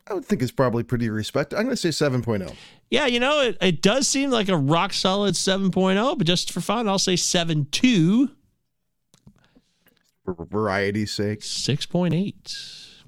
I, 0.07 0.13
would 0.13 0.25
think 0.25 0.41
it's 0.41 0.51
probably 0.51 0.83
pretty 0.83 1.09
respected. 1.09 1.57
I'm 1.57 1.65
going 1.65 1.75
to 1.75 1.91
say 1.91 2.05
oh. 2.05 2.09
7.0. 2.09 2.55
Yeah, 2.89 3.05
you 3.05 3.19
know, 3.19 3.41
it, 3.41 3.57
it 3.61 3.81
does 3.81 4.07
seem 4.07 4.29
like 4.31 4.49
a 4.49 4.57
rock 4.57 4.93
solid 4.93 5.35
7.0, 5.35 6.17
but 6.17 6.27
just 6.27 6.51
for 6.51 6.61
fun, 6.61 6.87
I'll 6.89 6.99
say 6.99 7.13
7.2, 7.13 8.29
For 10.25 10.33
variety's 10.45 11.11
sake. 11.11 11.41
6.8. 11.41 13.03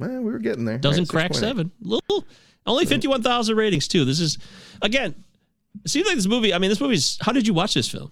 Well, 0.00 0.10
we 0.22 0.32
were 0.32 0.38
getting 0.38 0.64
there. 0.64 0.78
Doesn't 0.78 1.12
Right, 1.12 1.30
crack 1.30 1.32
6.8. 1.32 1.36
7. 1.36 1.72
Little, 1.80 2.24
only 2.66 2.86
51,000 2.86 3.56
ratings, 3.56 3.86
too. 3.86 4.04
This 4.04 4.20
is, 4.20 4.38
again, 4.82 5.14
it 5.84 5.90
seems 5.90 6.06
like 6.06 6.16
this 6.16 6.26
movie, 6.26 6.52
I 6.52 6.58
mean, 6.58 6.70
this 6.70 6.80
movie's, 6.80 7.18
how 7.20 7.32
did 7.32 7.46
you 7.46 7.54
watch 7.54 7.74
this 7.74 7.88
film? 7.88 8.10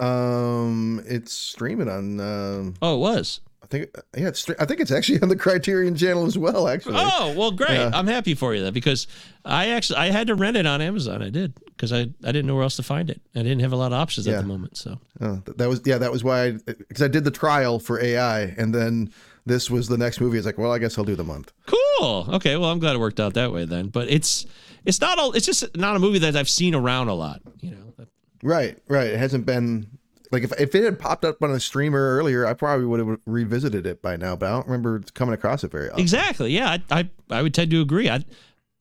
Um, 0.00 1.02
it's 1.06 1.32
streaming 1.32 1.88
on. 1.88 2.20
Um, 2.20 2.74
Oh, 2.80 2.96
it 2.96 2.98
was. 3.00 3.40
I 3.70 3.76
think 3.76 3.96
yeah, 4.16 4.28
it's. 4.28 4.50
I 4.58 4.64
think 4.64 4.80
it's 4.80 4.90
actually 4.90 5.20
on 5.22 5.28
the 5.28 5.36
Criterion 5.36 5.94
Channel 5.94 6.26
as 6.26 6.36
well. 6.36 6.66
Actually. 6.66 6.96
Oh, 6.98 7.34
well, 7.36 7.52
great. 7.52 7.76
Yeah. 7.76 7.90
I'm 7.94 8.08
happy 8.08 8.34
for 8.34 8.52
you 8.52 8.62
then 8.64 8.72
because 8.72 9.06
I 9.44 9.68
actually, 9.68 9.98
I 9.98 10.06
had 10.10 10.26
to 10.26 10.34
rent 10.34 10.56
it 10.56 10.66
on 10.66 10.80
Amazon. 10.80 11.22
I 11.22 11.30
did 11.30 11.54
because 11.66 11.92
I, 11.92 12.00
I 12.00 12.32
didn't 12.32 12.46
know 12.46 12.54
where 12.54 12.64
else 12.64 12.76
to 12.76 12.82
find 12.82 13.08
it. 13.10 13.20
I 13.36 13.42
didn't 13.42 13.60
have 13.60 13.72
a 13.72 13.76
lot 13.76 13.92
of 13.92 13.98
options 13.98 14.26
at 14.26 14.40
the 14.40 14.46
moment. 14.46 14.76
So, 14.76 14.98
Oh, 15.20 15.40
that 15.46 15.68
was 15.68 15.82
yeah. 15.84 15.98
That 15.98 16.10
was 16.10 16.24
why 16.24 16.52
because 16.52 17.02
I, 17.02 17.08
did 17.08 17.22
the 17.22 17.30
trial 17.30 17.78
for 17.78 18.02
AI, 18.02 18.40
and 18.40 18.74
then 18.74 19.12
this 19.46 19.70
was 19.70 19.86
the 19.86 19.98
next 19.98 20.20
movie. 20.20 20.36
It's 20.36 20.46
like, 20.46 20.58
well, 20.58 20.72
I 20.72 20.78
guess 20.78 20.98
I'll 20.98 21.04
do 21.04 21.14
the 21.14 21.24
month. 21.24 21.52
Cool. 21.66 22.26
Okay. 22.34 22.56
Well, 22.56 22.70
I'm 22.70 22.80
glad 22.80 22.96
it 22.96 22.98
worked 22.98 23.20
out 23.20 23.34
that 23.34 23.52
way 23.52 23.66
then. 23.66 23.88
But 23.88 24.10
it's 24.10 24.46
it's 24.84 25.00
not 25.00 25.18
all. 25.20 25.32
It's 25.32 25.46
just 25.46 25.76
not 25.76 25.94
a 25.94 26.00
movie 26.00 26.18
that 26.18 26.34
I've 26.34 26.48
seen 26.50 26.74
around 26.74 27.06
a 27.08 27.14
lot. 27.14 27.40
You 27.60 27.70
know. 27.70 28.06
Right, 28.42 28.78
right. 28.88 29.08
It 29.08 29.18
hasn't 29.18 29.44
been 29.44 29.86
like 30.30 30.44
if 30.44 30.52
if 30.60 30.74
it 30.74 30.84
had 30.84 30.98
popped 30.98 31.24
up 31.24 31.42
on 31.42 31.50
a 31.50 31.60
streamer 31.60 32.16
earlier, 32.16 32.46
I 32.46 32.54
probably 32.54 32.86
would 32.86 33.00
have 33.00 33.18
revisited 33.26 33.86
it 33.86 34.00
by 34.00 34.16
now. 34.16 34.36
But 34.36 34.46
I 34.46 34.50
don't 34.50 34.66
remember 34.66 35.02
coming 35.14 35.34
across 35.34 35.64
it 35.64 35.70
very 35.70 35.90
often. 35.90 36.00
Exactly. 36.00 36.52
Yeah. 36.52 36.78
I 36.90 37.00
I, 37.00 37.10
I 37.30 37.42
would 37.42 37.54
tend 37.54 37.70
to 37.70 37.80
agree. 37.80 38.08
I. 38.08 38.24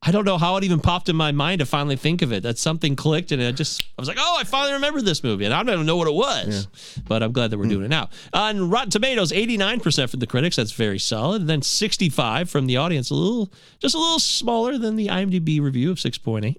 I 0.01 0.11
don't 0.11 0.23
know 0.23 0.37
how 0.37 0.55
it 0.55 0.63
even 0.63 0.79
popped 0.79 1.09
in 1.09 1.17
my 1.17 1.33
mind 1.33 1.59
to 1.59 1.65
finally 1.65 1.97
think 1.97 2.21
of 2.21 2.31
it. 2.31 2.43
That 2.43 2.57
something 2.57 2.95
clicked, 2.95 3.33
and 3.33 3.43
I 3.43 3.51
just 3.51 3.81
I 3.81 4.01
was 4.01 4.07
like, 4.07 4.15
"Oh, 4.17 4.37
I 4.39 4.45
finally 4.45 4.71
remember 4.71 5.01
this 5.01 5.25
movie," 5.25 5.43
and 5.43 5.53
I 5.53 5.61
don't 5.61 5.73
even 5.73 5.85
know 5.85 5.97
what 5.97 6.07
it 6.07 6.13
was. 6.13 6.69
But 7.05 7.21
I'm 7.21 7.33
glad 7.33 7.51
that 7.51 7.57
we're 7.57 7.65
hmm. 7.65 7.71
doing 7.71 7.85
it 7.85 7.89
now. 7.89 8.07
On 8.31 8.69
Rotten 8.69 8.91
Tomatoes, 8.91 9.33
89 9.33 9.81
percent 9.81 10.09
from 10.09 10.21
the 10.21 10.25
critics. 10.25 10.55
That's 10.55 10.71
very 10.71 10.99
solid. 10.99 11.41
And 11.41 11.49
then 11.49 11.61
65 11.61 12.49
from 12.49 12.67
the 12.67 12.77
audience. 12.77 13.09
A 13.09 13.13
little, 13.13 13.51
just 13.79 13.93
a 13.93 13.97
little 13.97 14.19
smaller 14.19 14.77
than 14.77 14.95
the 14.95 15.07
IMDb 15.07 15.59
review 15.59 15.91
of 15.91 15.97
6.8. 15.97 16.55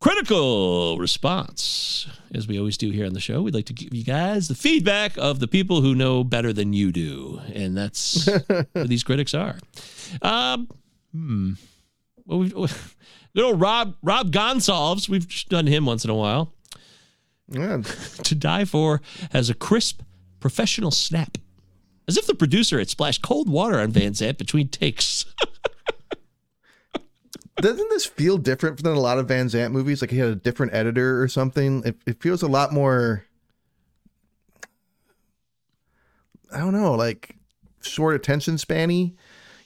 Critical 0.00 0.98
response, 0.98 2.06
as 2.34 2.46
we 2.46 2.58
always 2.58 2.76
do 2.76 2.90
here 2.90 3.06
on 3.06 3.12
the 3.12 3.20
show. 3.20 3.42
We'd 3.42 3.54
like 3.54 3.66
to 3.66 3.72
give 3.72 3.94
you 3.94 4.04
guys 4.04 4.48
the 4.48 4.54
feedback 4.54 5.16
of 5.16 5.40
the 5.40 5.48
people 5.48 5.80
who 5.80 5.94
know 5.94 6.24
better 6.24 6.52
than 6.52 6.72
you 6.72 6.92
do, 6.92 7.40
and 7.52 7.76
that's 7.76 8.28
who 8.74 8.84
these 8.84 9.02
critics 9.02 9.34
are. 9.34 9.58
Um, 10.22 10.68
hmm. 11.12 11.52
Well, 12.26 12.38
we've, 12.38 12.54
good 13.34 13.44
old 13.44 13.60
Rob 13.60 13.96
Rob 14.02 14.30
Gonsalves. 14.30 15.08
We've 15.08 15.28
done 15.48 15.66
him 15.66 15.86
once 15.86 16.04
in 16.04 16.10
a 16.10 16.14
while. 16.14 16.52
Yeah. 17.50 17.82
to 18.24 18.34
Die 18.34 18.64
For 18.66 19.00
has 19.32 19.50
a 19.50 19.54
crisp, 19.54 20.02
professional 20.40 20.90
snap, 20.90 21.38
as 22.06 22.16
if 22.16 22.26
the 22.26 22.34
producer 22.34 22.78
had 22.78 22.90
splashed 22.90 23.22
cold 23.22 23.48
water 23.48 23.80
on 23.80 23.90
Van 23.90 24.14
Sant 24.14 24.38
between 24.38 24.68
takes. 24.68 25.24
Doesn't 27.60 27.90
this 27.90 28.06
feel 28.06 28.38
different 28.38 28.82
than 28.82 28.94
a 28.94 29.00
lot 29.00 29.18
of 29.18 29.28
Van 29.28 29.48
Sant 29.48 29.72
movies? 29.72 30.00
Like 30.00 30.10
he 30.10 30.18
had 30.18 30.28
a 30.28 30.36
different 30.36 30.74
editor 30.74 31.20
or 31.22 31.28
something. 31.28 31.82
It, 31.84 31.96
it 32.06 32.22
feels 32.22 32.42
a 32.42 32.48
lot 32.48 32.72
more. 32.72 33.24
I 36.52 36.58
don't 36.58 36.72
know, 36.72 36.94
like 36.94 37.36
short 37.82 38.14
attention 38.14 38.56
spanny. 38.56 39.14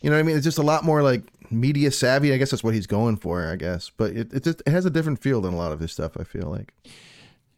You 0.00 0.10
know 0.10 0.16
what 0.16 0.20
I 0.20 0.22
mean? 0.24 0.36
It's 0.36 0.44
just 0.44 0.58
a 0.58 0.62
lot 0.62 0.84
more 0.84 1.02
like 1.02 1.22
media 1.52 1.90
savvy. 1.90 2.32
I 2.32 2.38
guess 2.38 2.50
that's 2.50 2.64
what 2.64 2.74
he's 2.74 2.86
going 2.86 3.18
for. 3.18 3.46
I 3.46 3.56
guess, 3.56 3.90
but 3.96 4.12
it 4.12 4.32
it 4.32 4.44
just 4.44 4.62
it 4.66 4.70
has 4.70 4.84
a 4.84 4.90
different 4.90 5.20
feel 5.20 5.40
than 5.40 5.54
a 5.54 5.56
lot 5.56 5.72
of 5.72 5.80
his 5.80 5.92
stuff. 5.92 6.16
I 6.18 6.24
feel 6.24 6.50
like. 6.50 6.72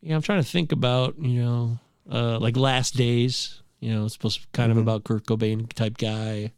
Yeah, 0.02 0.16
I'm 0.16 0.22
trying 0.22 0.42
to 0.42 0.48
think 0.48 0.70
about, 0.70 1.18
you 1.18 1.42
know, 1.42 1.78
uh, 2.12 2.38
like 2.38 2.58
Last 2.58 2.94
Days. 2.94 3.62
You 3.80 3.94
know, 3.94 4.04
it's 4.04 4.12
supposed 4.12 4.40
to 4.40 4.46
be 4.46 4.50
kind 4.52 4.70
of 4.70 4.76
about 4.76 5.04
Kurt 5.04 5.24
Cobain 5.24 5.72
type 5.72 5.96
guy. 5.96 6.52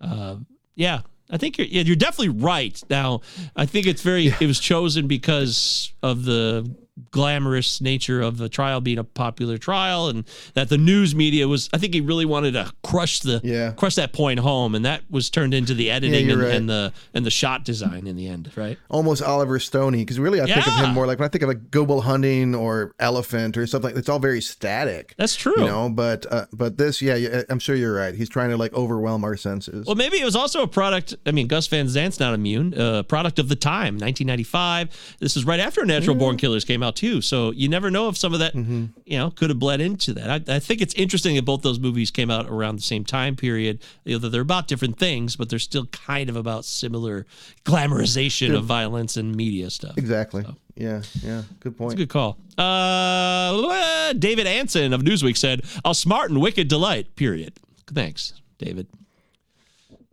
Uh, 0.00 0.36
yeah, 0.76 1.00
I 1.30 1.38
think 1.38 1.58
you're 1.58 1.66
you're 1.66 1.96
definitely 1.96 2.40
right. 2.40 2.80
Now, 2.90 3.20
I 3.56 3.66
think 3.66 3.86
it's 3.86 4.02
very 4.02 4.26
it 4.28 4.46
was 4.46 4.60
chosen 4.60 5.06
because 5.06 5.92
of 6.02 6.24
the 6.24 6.74
glamorous 7.10 7.80
nature 7.80 8.20
of 8.20 8.36
the 8.36 8.48
trial 8.48 8.80
being 8.80 8.98
a 8.98 9.04
popular 9.04 9.56
trial 9.56 10.08
and 10.08 10.24
that 10.54 10.68
the 10.68 10.76
news 10.76 11.14
media 11.14 11.48
was 11.48 11.68
I 11.72 11.78
think 11.78 11.94
he 11.94 12.00
really 12.02 12.26
wanted 12.26 12.52
to 12.52 12.70
crush 12.84 13.20
the 13.20 13.40
Yeah. 13.42 13.72
crush 13.72 13.94
that 13.94 14.12
point 14.12 14.40
home 14.40 14.74
and 14.74 14.84
that 14.84 15.02
was 15.10 15.30
turned 15.30 15.54
into 15.54 15.72
the 15.74 15.90
editing 15.90 16.26
you're 16.28 16.38
and, 16.40 16.42
right. 16.46 16.54
and 16.54 16.68
the 16.68 16.92
and 17.14 17.24
the 17.24 17.30
shot 17.30 17.64
design 17.64 18.06
in 18.06 18.16
the 18.16 18.28
end, 18.28 18.50
right? 18.56 18.78
almost 18.90 19.22
Oliver 19.22 19.58
Stoney 19.58 19.98
because 19.98 20.18
really 20.18 20.40
I 20.42 20.46
think 20.46 20.66
of 20.66 20.74
him 20.84 20.90
more 20.94 21.06
like 21.06 21.18
when 21.18 21.24
I 21.26 21.28
think 21.30 21.42
of 21.42 21.48
like 21.48 21.70
Good 21.70 21.88
Will 21.88 22.02
Hunting 22.02 22.54
or 22.54 22.94
Elephant 22.98 23.56
or 23.56 23.66
something. 23.66 23.96
It's 23.96 24.08
all 24.10 24.18
very 24.18 24.42
static. 24.42 25.14
That's 25.16 25.34
true. 25.34 25.54
You 25.58 25.64
know, 25.66 25.88
but 25.88 26.26
uh, 26.30 26.46
but 26.52 26.76
this, 26.76 27.00
yeah, 27.00 27.14
yeah, 27.14 27.42
I'm 27.48 27.58
sure 27.58 27.74
you're 27.74 27.94
right. 27.94 28.14
He's 28.14 28.28
trying 28.28 28.50
to 28.50 28.56
like 28.56 28.72
overwhelm 28.74 29.24
our 29.24 29.36
senses. 29.36 29.86
Well, 29.86 29.96
maybe 29.96 30.20
it 30.20 30.24
was 30.24 30.36
also 30.36 30.62
a 30.62 30.68
product. 30.68 31.14
I 31.26 31.30
mean, 31.32 31.46
Gus 31.46 31.66
Van 31.68 31.88
Sant's 31.88 32.20
not 32.20 32.34
immune. 32.34 32.74
Uh, 32.78 33.02
product 33.02 33.38
of 33.38 33.48
the 33.48 33.56
time, 33.56 33.94
1995. 33.98 35.16
This 35.20 35.36
is 35.36 35.44
right 35.44 35.60
after 35.60 35.84
Natural 35.84 36.14
Born 36.16 36.36
Killers 36.36 36.64
came 36.64 36.81
out 36.82 36.96
too. 36.96 37.20
So 37.20 37.50
you 37.52 37.68
never 37.68 37.90
know 37.90 38.08
if 38.08 38.16
some 38.16 38.32
of 38.32 38.38
that, 38.40 38.54
Mm-hmm. 38.54 38.86
you 39.04 39.18
know, 39.18 39.30
could 39.30 39.50
have 39.50 39.58
bled 39.58 39.80
into 39.80 40.12
that. 40.14 40.48
I, 40.48 40.56
I 40.56 40.58
think 40.58 40.80
it's 40.80 40.94
interesting 40.94 41.36
that 41.36 41.44
both 41.44 41.62
those 41.62 41.78
movies 41.78 42.10
came 42.10 42.30
out 42.30 42.48
around 42.48 42.76
the 42.76 42.82
same 42.82 43.04
time 43.04 43.36
period. 43.36 43.82
You 44.04 44.14
know, 44.14 44.18
that 44.20 44.28
they're 44.30 44.40
about 44.42 44.68
different 44.68 44.98
things, 44.98 45.36
but 45.36 45.48
they're 45.48 45.58
still 45.58 45.86
kind 45.86 46.28
of 46.28 46.36
about 46.36 46.64
similar 46.64 47.26
glamorization 47.64 48.54
of 48.56 48.64
violence 48.64 49.16
and 49.16 49.34
media 49.34 49.70
stuff. 49.70 49.96
exactly. 49.98 50.44
Yeah, 50.74 51.02
yeah. 51.22 51.42
Good 51.60 51.76
point. 51.76 51.96
Good 51.96 52.08
call. 52.08 52.38
Uh, 52.56 54.12
David 54.14 54.46
Anson 54.46 54.92
of 54.94 55.02
Newsweek 55.02 55.36
said, 55.36 55.62
"A 55.84 55.94
smart 55.94 56.30
and 56.30 56.40
wicked 56.40 56.68
delight." 56.68 57.14
Period. 57.14 57.52
Thanks, 57.92 58.32
David. 58.58 58.86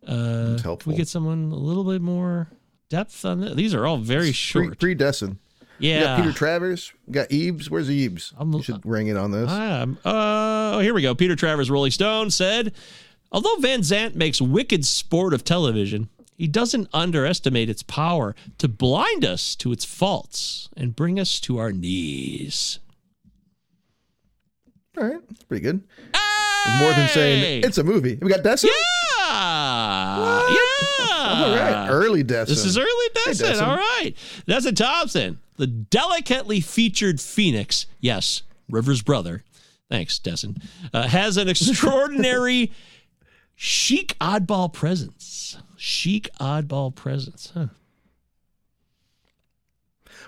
Uh, 0.06 0.54
It's 0.54 0.62
can 0.62 0.64
helpful. 0.64 0.92
we 0.92 0.98
get 0.98 1.08
someone 1.08 1.52
a 1.52 1.56
little 1.56 1.84
bit 1.86 2.02
more 2.02 2.50
depth 2.90 3.24
on 3.24 3.40
this? 3.42 3.56
These 3.56 3.74
are 3.74 3.86
all 3.86 3.98
very 3.98 4.32
short. 4.32 4.80
pre 4.80 4.96
Desson. 4.96 5.38
Yeah. 5.80 6.00
We 6.00 6.06
got 6.06 6.18
Peter 6.24 6.34
Travers. 6.38 6.94
We 7.08 7.14
got 7.14 7.28
Ebes. 7.32 7.70
Where's 7.70 7.90
Ebes? 7.90 8.34
I'm- 8.38 8.54
you 8.54 8.62
should 8.64 8.86
ring 8.86 9.08
it 9.08 9.18
on 9.18 9.32
this. 9.32 9.50
Um, 9.50 9.98
uh, 10.06 10.74
oh, 10.76 10.80
here 10.80 10.94
we 10.94 11.02
go. 11.02 11.16
Peter 11.16 11.36
Travers, 11.36 11.70
Rolling 11.72 11.92
Stone 11.92 12.32
said, 12.32 12.74
although 13.32 13.56
Van 13.58 13.84
Sant 13.84 14.16
makes 14.16 14.42
wicked 14.42 14.86
sport 14.86 15.34
of 15.34 15.44
television, 15.44 16.10
he 16.36 16.48
doesn't 16.48 16.88
underestimate 16.94 17.70
its 17.70 17.84
power 17.84 18.36
to 18.60 18.68
blind 18.68 19.26
us 19.26 19.56
to 19.56 19.72
its 19.72 19.84
faults 19.86 20.70
and 20.78 20.96
bring 20.96 21.20
us 21.20 21.40
to 21.42 21.58
our 21.58 21.72
knees. 21.72 22.80
All 24.98 25.04
right, 25.06 25.22
that's 25.30 25.44
pretty 25.44 25.64
good. 25.64 25.82
More 26.80 26.92
than 26.94 27.08
saying 27.10 27.64
it's 27.64 27.78
a 27.78 27.84
movie. 27.84 28.18
We 28.22 28.30
got 28.30 28.42
Desson. 28.42 28.66
Yeah. 28.66 30.48
Yeah. 30.50 30.56
All 31.12 31.56
right, 31.56 31.88
early 31.90 32.24
Desson. 32.24 32.48
This 32.48 32.66
is 32.66 32.78
early 32.78 32.88
Hey, 33.26 33.32
Desson. 33.32 33.52
Desson. 33.54 33.68
All 33.68 33.76
right. 33.76 34.14
Desson 34.48 34.76
Thomson, 34.76 35.40
the 35.60 35.68
delicately 35.68 36.62
featured 36.62 37.20
Phoenix. 37.20 37.86
Yes, 38.00 38.44
Rivers' 38.70 39.02
brother. 39.02 39.44
Thanks, 39.92 40.18
Desson. 40.18 40.64
Uh, 40.94 41.08
has 41.08 41.36
an 41.36 41.50
extraordinary 41.50 42.72
chic 43.56 44.16
oddball 44.22 44.72
presence. 44.72 45.58
Chic 45.76 46.30
oddball 46.40 46.96
presence. 46.96 47.52
Huh. 47.54 47.68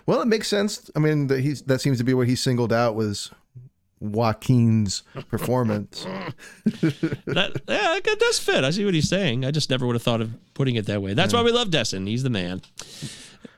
Well, 0.05 0.21
it 0.21 0.27
makes 0.27 0.49
sense. 0.49 0.91
I 0.95 0.99
mean, 0.99 1.27
that 1.27 1.39
he's 1.39 1.61
that 1.63 1.79
seems 1.79 1.97
to 1.99 2.03
be 2.03 2.13
what 2.13 2.27
he 2.27 2.35
singled 2.35 2.73
out 2.73 2.95
was 2.95 3.31
Joaquin's 4.01 5.03
performance. 5.29 6.05
That, 7.25 7.61
yeah, 7.67 7.99
that 8.03 8.19
does 8.19 8.39
fit. 8.39 8.63
I 8.63 8.71
see 8.71 8.83
what 8.83 8.93
he's 8.93 9.07
saying. 9.07 9.45
I 9.45 9.51
just 9.51 9.69
never 9.69 9.85
would 9.85 9.95
have 9.95 10.03
thought 10.03 10.21
of 10.21 10.31
putting 10.53 10.75
it 10.75 10.87
that 10.87 11.01
way. 11.01 11.13
That's 11.13 11.33
why 11.33 11.43
we 11.43 11.51
love 11.51 11.71
Destin. 11.71 12.07
He's 12.07 12.23
the 12.23 12.29
man. 12.29 12.61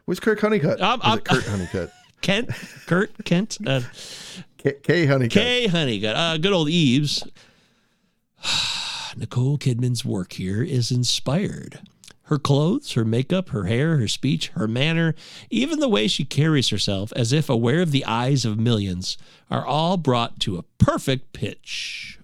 Was 0.06 0.20
Kirk 0.20 0.40
Honeycutt? 0.42 0.82
Um, 0.82 1.00
um, 1.04 1.18
it 1.20 1.26
Kurt 1.26 1.44
Honeycutt? 1.48 1.92
Kent, 2.22 2.50
Kurt, 2.86 3.26
Kent. 3.26 3.58
Uh, 3.66 3.82
K, 4.58 4.74
K 4.82 5.06
Honeycutt. 5.06 5.42
Kay 5.44 5.68
Honeycutt. 5.68 6.16
Uh, 6.16 6.38
good 6.38 6.54
old 6.54 6.70
Ebes. 6.70 7.24
Nicole 9.18 9.58
Kidman's 9.58 10.04
work 10.04 10.34
here 10.34 10.64
is 10.64 10.92
inspired. 10.92 11.80
Her 12.28 12.40
clothes, 12.40 12.94
her 12.94 13.04
makeup, 13.04 13.50
her 13.50 13.66
hair, 13.66 13.98
her 13.98 14.08
speech, 14.08 14.48
her 14.50 14.68
manner, 14.68 15.14
even 15.50 15.80
the 15.80 15.90
way 15.90 16.08
she 16.08 16.24
carries 16.24 16.70
herself 16.70 17.12
as 17.16 17.34
if 17.34 17.50
aware 17.50 17.82
of 17.82 17.92
the 17.92 18.06
eyes 18.06 18.46
of 18.46 18.58
millions, 18.58 19.18
are 19.52 19.66
all 19.66 19.98
brought 19.98 20.40
to 20.42 20.58
a 20.58 20.64
perfect 20.78 21.34
pitch. 21.34 22.18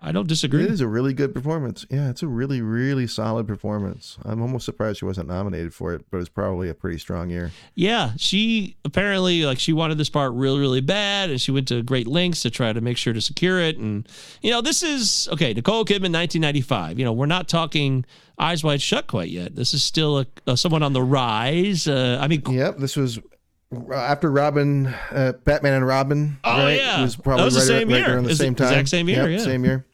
I 0.00 0.12
don't 0.12 0.28
disagree. 0.28 0.62
It 0.62 0.70
is 0.70 0.80
a 0.80 0.86
really 0.86 1.12
good 1.12 1.34
performance. 1.34 1.84
Yeah, 1.90 2.08
it's 2.08 2.22
a 2.22 2.28
really, 2.28 2.62
really 2.62 3.08
solid 3.08 3.48
performance. 3.48 4.16
I'm 4.24 4.40
almost 4.40 4.64
surprised 4.64 5.00
she 5.00 5.04
wasn't 5.04 5.26
nominated 5.28 5.74
for 5.74 5.92
it, 5.92 6.04
but 6.10 6.18
it's 6.18 6.28
probably 6.28 6.68
a 6.68 6.74
pretty 6.74 6.98
strong 6.98 7.30
year. 7.30 7.50
Yeah, 7.74 8.12
she 8.16 8.76
apparently 8.84 9.44
like 9.44 9.58
she 9.58 9.72
wanted 9.72 9.98
this 9.98 10.08
part 10.08 10.32
really, 10.34 10.60
really 10.60 10.80
bad, 10.80 11.30
and 11.30 11.40
she 11.40 11.50
went 11.50 11.66
to 11.68 11.82
great 11.82 12.06
lengths 12.06 12.42
to 12.42 12.50
try 12.50 12.72
to 12.72 12.80
make 12.80 12.96
sure 12.96 13.12
to 13.12 13.20
secure 13.20 13.60
it. 13.60 13.76
And 13.76 14.06
you 14.40 14.52
know, 14.52 14.60
this 14.60 14.84
is 14.84 15.28
okay. 15.32 15.52
Nicole 15.52 15.84
Kidman, 15.84 16.14
1995. 16.14 16.98
You 16.98 17.04
know, 17.04 17.12
we're 17.12 17.26
not 17.26 17.48
talking 17.48 18.04
Eyes 18.38 18.62
Wide 18.62 18.80
Shut 18.80 19.08
quite 19.08 19.30
yet. 19.30 19.56
This 19.56 19.74
is 19.74 19.82
still 19.82 20.20
a, 20.20 20.26
a 20.46 20.56
someone 20.56 20.84
on 20.84 20.92
the 20.92 21.02
rise. 21.02 21.88
Uh, 21.88 22.18
I 22.20 22.28
mean, 22.28 22.42
Yep, 22.48 22.78
this 22.78 22.96
was 22.96 23.18
after 23.94 24.30
Robin, 24.30 24.86
uh, 25.10 25.32
Batman 25.44 25.74
and 25.74 25.86
Robin. 25.86 26.38
Oh, 26.44 26.58
right? 26.58 26.72
yeah. 26.78 26.98
it 27.00 27.02
was 27.02 27.16
probably 27.16 27.40
That 27.40 27.44
was 27.44 27.54
the 27.54 27.60
right, 27.60 27.66
same 27.80 27.88
right 27.88 27.98
year. 28.06 28.14
around 28.14 28.24
the 28.24 28.34
same 28.36 28.54
time. 28.54 28.68
exact 28.68 28.88
same 28.88 29.08
year? 29.08 29.28
Yep, 29.28 29.38
Yeah. 29.40 29.44
same 29.44 29.64
year. 29.64 29.84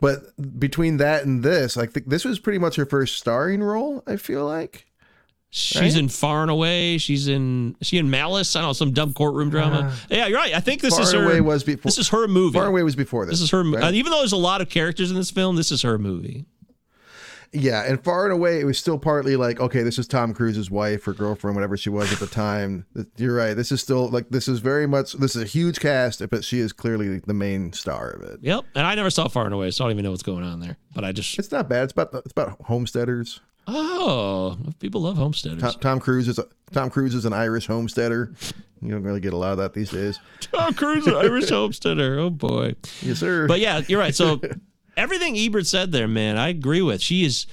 But 0.00 0.58
between 0.60 0.98
that 0.98 1.24
and 1.24 1.42
this, 1.42 1.76
like 1.76 1.94
th- 1.94 2.06
this 2.06 2.24
was 2.24 2.38
pretty 2.38 2.58
much 2.58 2.76
her 2.76 2.84
first 2.84 3.16
starring 3.16 3.62
role. 3.62 4.02
I 4.06 4.16
feel 4.16 4.44
like. 4.44 4.86
she's 5.56 5.80
Right? 5.80 5.96
in 5.96 6.08
Far 6.08 6.42
and 6.42 6.50
Away. 6.50 6.98
She's 6.98 7.28
in 7.28 7.76
she 7.80 7.96
in 7.98 8.10
Malice. 8.10 8.56
I 8.56 8.60
don't 8.60 8.70
know 8.70 8.72
some 8.72 8.92
dumb 8.92 9.14
courtroom 9.14 9.50
drama. 9.50 9.94
yeah, 10.10 10.26
you're 10.26 10.36
right. 10.36 10.52
I 10.52 10.58
think 10.60 10.82
this 10.82 10.92
Uh, 10.94 10.96
Far 10.96 11.04
is 11.06 11.12
her. 11.12 11.24
Away 11.24 11.40
was 11.40 11.62
before. 11.62 11.84
this 11.88 11.96
is 11.96 12.08
her 12.08 12.26
movie. 12.28 12.58
Far 12.58 12.66
Away 12.66 12.82
was 12.82 12.96
before 12.96 13.24
this. 13.24 13.34
This 13.34 13.42
is 13.42 13.50
her. 13.50 13.62
right? 13.62 13.84
uh, 13.84 13.90
even 13.92 14.10
though 14.10 14.18
there's 14.18 14.32
a 14.32 14.36
lot 14.36 14.60
of 14.60 14.68
characters 14.68 15.10
in 15.10 15.16
this 15.16 15.30
film, 15.30 15.54
this 15.56 15.70
is 15.70 15.82
her 15.82 15.96
movie. 15.96 16.44
Yeah, 17.54 17.84
and 17.84 18.02
far 18.02 18.24
and 18.24 18.32
away, 18.32 18.60
it 18.60 18.64
was 18.64 18.78
still 18.78 18.98
partly 18.98 19.36
like, 19.36 19.60
okay, 19.60 19.82
this 19.82 19.98
is 19.98 20.08
Tom 20.08 20.34
Cruise's 20.34 20.70
wife 20.70 21.06
or 21.06 21.12
girlfriend, 21.12 21.54
whatever 21.54 21.76
she 21.76 21.88
was 21.88 22.12
at 22.12 22.18
the 22.18 22.26
time. 22.26 22.84
You're 23.16 23.36
right. 23.36 23.54
This 23.54 23.70
is 23.70 23.80
still 23.80 24.08
like 24.08 24.28
this 24.30 24.48
is 24.48 24.58
very 24.58 24.86
much 24.86 25.12
this 25.14 25.36
is 25.36 25.42
a 25.42 25.46
huge 25.46 25.78
cast, 25.80 26.28
but 26.30 26.44
she 26.44 26.58
is 26.58 26.72
clearly 26.72 27.20
the 27.20 27.32
main 27.34 27.72
star 27.72 28.10
of 28.10 28.22
it. 28.22 28.40
Yep. 28.42 28.64
And 28.74 28.86
I 28.86 28.94
never 28.96 29.08
saw 29.10 29.28
Far 29.28 29.44
and 29.44 29.54
Away, 29.54 29.70
so 29.70 29.84
I 29.84 29.86
don't 29.86 29.92
even 29.92 30.04
know 30.04 30.10
what's 30.10 30.22
going 30.24 30.42
on 30.44 30.58
there. 30.60 30.76
But 30.94 31.04
I 31.04 31.12
just 31.12 31.38
It's 31.38 31.52
not 31.52 31.68
bad. 31.68 31.84
It's 31.84 31.92
about 31.92 32.12
it's 32.14 32.32
about 32.32 32.60
homesteaders. 32.62 33.40
oh, 33.68 34.58
people 34.80 35.00
love 35.02 35.16
homesteaders. 35.16 35.60
Tom, 35.60 35.72
Tom 35.80 36.00
Cruise 36.00 36.28
is 36.28 36.38
a, 36.38 36.46
Tom 36.72 36.90
Cruise 36.90 37.14
is 37.14 37.24
an 37.24 37.32
Irish 37.32 37.66
homesteader. 37.66 38.32
You 38.82 38.90
don't 38.90 39.02
really 39.02 39.20
get 39.20 39.32
a 39.32 39.36
lot 39.36 39.52
of 39.52 39.58
that 39.58 39.72
these 39.74 39.90
days. 39.90 40.18
Tom 40.40 40.74
Cruise, 40.74 41.06
an 41.06 41.14
Irish 41.14 41.48
homesteader. 41.48 42.18
Oh 42.18 42.30
boy. 42.30 42.74
Yes, 43.00 43.20
sir. 43.20 43.46
But 43.46 43.60
yeah, 43.60 43.80
you're 43.86 44.00
right. 44.00 44.14
So 44.14 44.40
everything 44.96 45.36
Ebert 45.36 45.66
said 45.66 45.92
there, 45.92 46.08
man, 46.08 46.36
I 46.36 46.48
agree 46.48 46.82
with. 46.82 47.00
She 47.00 47.24
is 47.24 47.46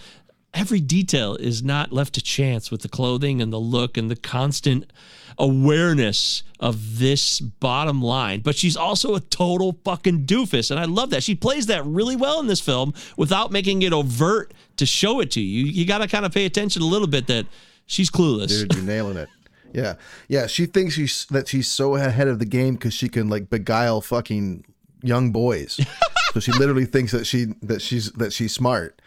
every 0.53 0.81
detail 0.81 1.35
is 1.35 1.63
not 1.63 1.93
left 1.93 2.13
to 2.13 2.21
chance 2.21 2.71
with 2.71 2.81
the 2.81 2.89
clothing 2.89 3.41
and 3.41 3.53
the 3.53 3.59
look 3.59 3.97
and 3.97 4.11
the 4.11 4.15
constant 4.15 4.91
awareness 5.37 6.43
of 6.59 6.99
this 6.99 7.39
bottom 7.39 8.01
line. 8.01 8.41
But 8.41 8.55
she's 8.55 8.75
also 8.75 9.15
a 9.15 9.19
total 9.19 9.77
fucking 9.83 10.25
doofus. 10.25 10.71
And 10.71 10.79
I 10.79 10.85
love 10.85 11.09
that. 11.11 11.23
She 11.23 11.35
plays 11.35 11.67
that 11.67 11.85
really 11.85 12.15
well 12.15 12.39
in 12.39 12.47
this 12.47 12.59
film 12.59 12.93
without 13.17 13.51
making 13.51 13.81
it 13.81 13.93
overt 13.93 14.53
to 14.77 14.85
show 14.85 15.19
it 15.19 15.31
to 15.31 15.41
you. 15.41 15.65
You 15.65 15.85
got 15.85 15.99
to 15.99 16.07
kind 16.07 16.25
of 16.25 16.33
pay 16.33 16.45
attention 16.45 16.81
a 16.81 16.85
little 16.85 17.07
bit 17.07 17.27
that 17.27 17.45
she's 17.85 18.11
clueless. 18.11 18.49
Dude, 18.49 18.73
you're 18.73 18.83
nailing 18.83 19.17
it. 19.17 19.29
Yeah, 19.73 19.95
yeah. 20.27 20.47
She 20.47 20.65
thinks 20.65 20.95
she's 20.95 21.25
that 21.27 21.47
she's 21.47 21.69
so 21.69 21.95
ahead 21.95 22.27
of 22.27 22.39
the 22.39 22.45
game 22.45 22.73
because 22.73 22.93
she 22.93 23.07
can 23.07 23.29
like 23.29 23.49
beguile 23.49 24.01
fucking 24.01 24.65
young 25.01 25.31
boys. 25.31 25.79
so 26.33 26.39
she 26.39 26.51
literally 26.53 26.85
thinks 26.85 27.11
that 27.11 27.25
she 27.25 27.45
that 27.61 27.81
she's 27.81 28.11
that 28.13 28.31
she's 28.31 28.53
smart, 28.53 29.01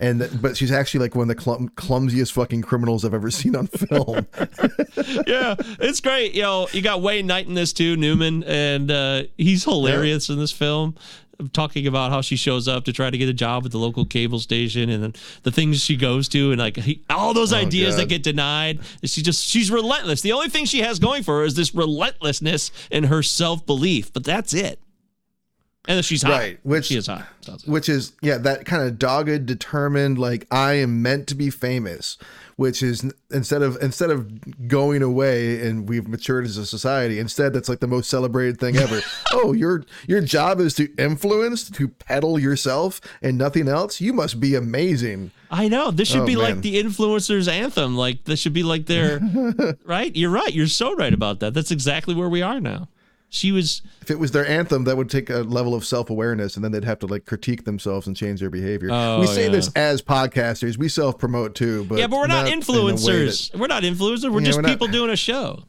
and 0.00 0.20
that, 0.20 0.40
but 0.40 0.56
she's 0.56 0.72
actually 0.72 1.00
like 1.00 1.14
one 1.14 1.24
of 1.24 1.28
the 1.28 1.34
clum, 1.34 1.68
clumsiest 1.76 2.32
fucking 2.32 2.62
criminals 2.62 3.04
I've 3.04 3.14
ever 3.14 3.30
seen 3.30 3.54
on 3.54 3.66
film. 3.66 4.26
yeah, 5.26 5.54
it's 5.80 6.00
great. 6.00 6.34
You 6.34 6.42
know, 6.42 6.68
you 6.72 6.80
got 6.80 7.02
Wayne 7.02 7.26
Knight 7.26 7.46
in 7.46 7.54
this 7.54 7.72
too, 7.72 7.96
Newman, 7.96 8.42
and 8.44 8.90
uh, 8.90 9.24
he's 9.36 9.64
hilarious 9.64 10.28
in 10.28 10.38
this 10.38 10.52
film. 10.52 10.96
Talking 11.52 11.88
about 11.88 12.12
how 12.12 12.20
she 12.20 12.36
shows 12.36 12.68
up 12.68 12.84
to 12.84 12.92
try 12.92 13.10
to 13.10 13.18
get 13.18 13.28
a 13.28 13.32
job 13.32 13.64
at 13.66 13.72
the 13.72 13.78
local 13.78 14.04
cable 14.04 14.38
station, 14.38 14.88
and 14.88 15.02
then 15.02 15.14
the 15.42 15.50
things 15.50 15.82
she 15.82 15.96
goes 15.96 16.28
to, 16.28 16.52
and 16.52 16.60
like 16.60 16.76
he, 16.76 17.02
all 17.10 17.34
those 17.34 17.52
ideas 17.52 17.96
that 17.96 18.08
get 18.08 18.22
denied. 18.22 18.80
She 19.04 19.22
just 19.22 19.46
she's 19.46 19.70
relentless. 19.70 20.20
The 20.20 20.32
only 20.32 20.48
thing 20.48 20.66
she 20.66 20.80
has 20.80 20.98
going 20.98 21.22
for 21.22 21.38
her 21.38 21.44
is 21.44 21.54
this 21.54 21.74
relentlessness 21.74 22.70
and 22.90 23.06
her 23.06 23.22
self 23.22 23.66
belief, 23.66 24.12
but 24.12 24.24
that's 24.24 24.54
it. 24.54 24.81
And 25.88 26.04
she's 26.04 26.22
hot. 26.22 26.30
Right, 26.30 26.58
which- 26.62 26.86
she 26.86 26.96
is 26.96 27.06
hot. 27.08 27.26
Which 27.66 27.88
is 27.88 28.12
yeah 28.22 28.38
that 28.38 28.64
kind 28.64 28.84
of 28.84 29.00
dogged 29.00 29.46
determined 29.46 30.16
like 30.16 30.46
i 30.52 30.74
am 30.74 31.02
meant 31.02 31.26
to 31.26 31.34
be 31.34 31.50
famous 31.50 32.16
which 32.54 32.84
is 32.84 33.12
instead 33.32 33.62
of 33.62 33.76
instead 33.82 34.10
of 34.10 34.68
going 34.68 35.02
away 35.02 35.66
and 35.66 35.88
we've 35.88 36.06
matured 36.06 36.44
as 36.44 36.56
a 36.56 36.64
society 36.64 37.18
instead 37.18 37.52
that's 37.52 37.68
like 37.68 37.80
the 37.80 37.88
most 37.88 38.08
celebrated 38.08 38.60
thing 38.60 38.76
ever 38.76 39.00
oh 39.32 39.52
your 39.52 39.84
your 40.06 40.20
job 40.20 40.60
is 40.60 40.72
to 40.74 40.88
influence 40.98 41.68
to 41.68 41.88
peddle 41.88 42.38
yourself 42.38 43.00
and 43.22 43.36
nothing 43.36 43.66
else 43.66 44.00
you 44.00 44.12
must 44.12 44.38
be 44.38 44.54
amazing 44.54 45.32
I 45.54 45.68
know. 45.68 45.90
This 45.90 46.08
should 46.08 46.22
Oh, 46.22 46.26
be 46.26 46.36
like 46.36 46.62
the 46.62 46.82
influencers 46.82 47.46
anthem. 47.46 47.94
Like 47.94 48.24
this 48.24 48.40
should 48.40 48.54
be 48.54 48.62
like 48.62 48.86
their 48.86 49.20
right. 49.84 50.16
You're 50.16 50.30
right. 50.30 50.50
You're 50.50 50.66
so 50.66 50.94
right 50.94 51.12
about 51.12 51.40
that. 51.40 51.52
That's 51.52 51.70
exactly 51.70 52.14
where 52.14 52.30
we 52.30 52.40
are 52.40 52.58
now. 52.58 52.88
She 53.34 53.50
was 53.50 53.80
if 54.02 54.10
it 54.10 54.18
was 54.18 54.32
their 54.32 54.46
anthem 54.46 54.84
that 54.84 54.96
would 54.98 55.08
take 55.08 55.30
a 55.30 55.38
level 55.38 55.74
of 55.74 55.86
self-awareness 55.86 56.54
and 56.54 56.62
then 56.62 56.70
they'd 56.70 56.84
have 56.84 56.98
to 56.98 57.06
like 57.06 57.24
critique 57.24 57.64
themselves 57.64 58.06
and 58.06 58.14
change 58.14 58.40
their 58.40 58.50
behavior 58.50 58.90
Oh, 58.92 59.20
we 59.20 59.26
say 59.26 59.44
yeah. 59.44 59.52
this 59.52 59.70
as 59.74 60.02
podcasters 60.02 60.76
we 60.76 60.88
self-promote 60.90 61.54
too 61.54 61.84
but 61.84 61.98
yeah, 61.98 62.08
but 62.08 62.18
we're 62.18 62.26
not, 62.26 62.46
in 62.46 62.58
way 62.58 62.64
influencers. 62.64 63.50
that- 63.52 63.58
we're 63.58 63.68
not 63.68 63.84
influencers. 63.84 64.30
We're 64.30 64.40
Yeah, 64.40 64.46
just 64.46 64.58
we're 64.58 64.62
not- 64.62 64.68
people 64.68 64.86
doing 64.88 65.08
a 65.10 65.16
show. 65.16 65.64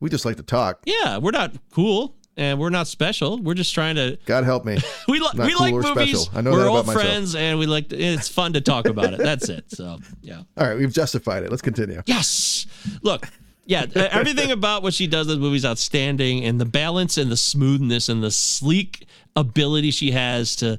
we 0.00 0.10
just 0.10 0.24
like 0.24 0.36
to 0.38 0.42
talk 0.42 0.80
Yeah, 0.84 1.18
we're 1.18 1.30
not 1.30 1.52
cool 1.70 2.16
and 2.36 2.58
we're 2.58 2.70
not 2.70 2.88
special. 2.88 3.38
We're 3.40 3.54
just 3.54 3.72
trying 3.72 3.94
to. 3.94 4.18
god 4.26 4.42
help 4.42 4.64
me 4.64 4.78
We, 5.08 5.20
li- 5.20 5.28
we 5.38 5.52
cool 5.54 5.60
like 5.60 5.74
movies. 5.74 6.22
special. 6.22 6.36
I 6.36 6.40
know 6.40 6.50
we're 6.50 6.56
that 6.58 6.62
about 6.64 6.76
old 6.76 6.86
myself. 6.88 7.04
friends 7.06 7.34
and 7.36 7.60
we 7.60 7.66
like. 7.66 7.92
It's 7.92 8.28
fun 8.28 8.54
to 8.54 8.60
talk 8.60 8.86
about 8.86 9.14
it. 9.14 9.18
That's 9.18 9.48
it. 9.48 9.66
So 9.70 10.00
yeah. 10.22 10.42
all 10.56 10.66
right 10.66 10.76
we've 10.76 10.92
justified 10.92 11.44
it 11.44 11.50
let's 11.50 11.62
continue 11.62 12.02
Yes. 12.06 12.66
Look, 13.02 13.28
yeah, 13.66 13.86
everything 13.94 14.50
about 14.50 14.82
what 14.82 14.94
she 14.94 15.06
does 15.06 15.28
in 15.28 15.34
the 15.34 15.40
movie 15.40 15.56
is 15.56 15.64
outstanding, 15.64 16.44
and 16.44 16.60
the 16.60 16.64
balance 16.64 17.16
and 17.18 17.30
the 17.30 17.36
smoothness 17.36 18.08
and 18.08 18.22
the 18.22 18.30
sleek 18.30 19.06
ability 19.36 19.90
she 19.90 20.12
has 20.12 20.56
to 20.56 20.78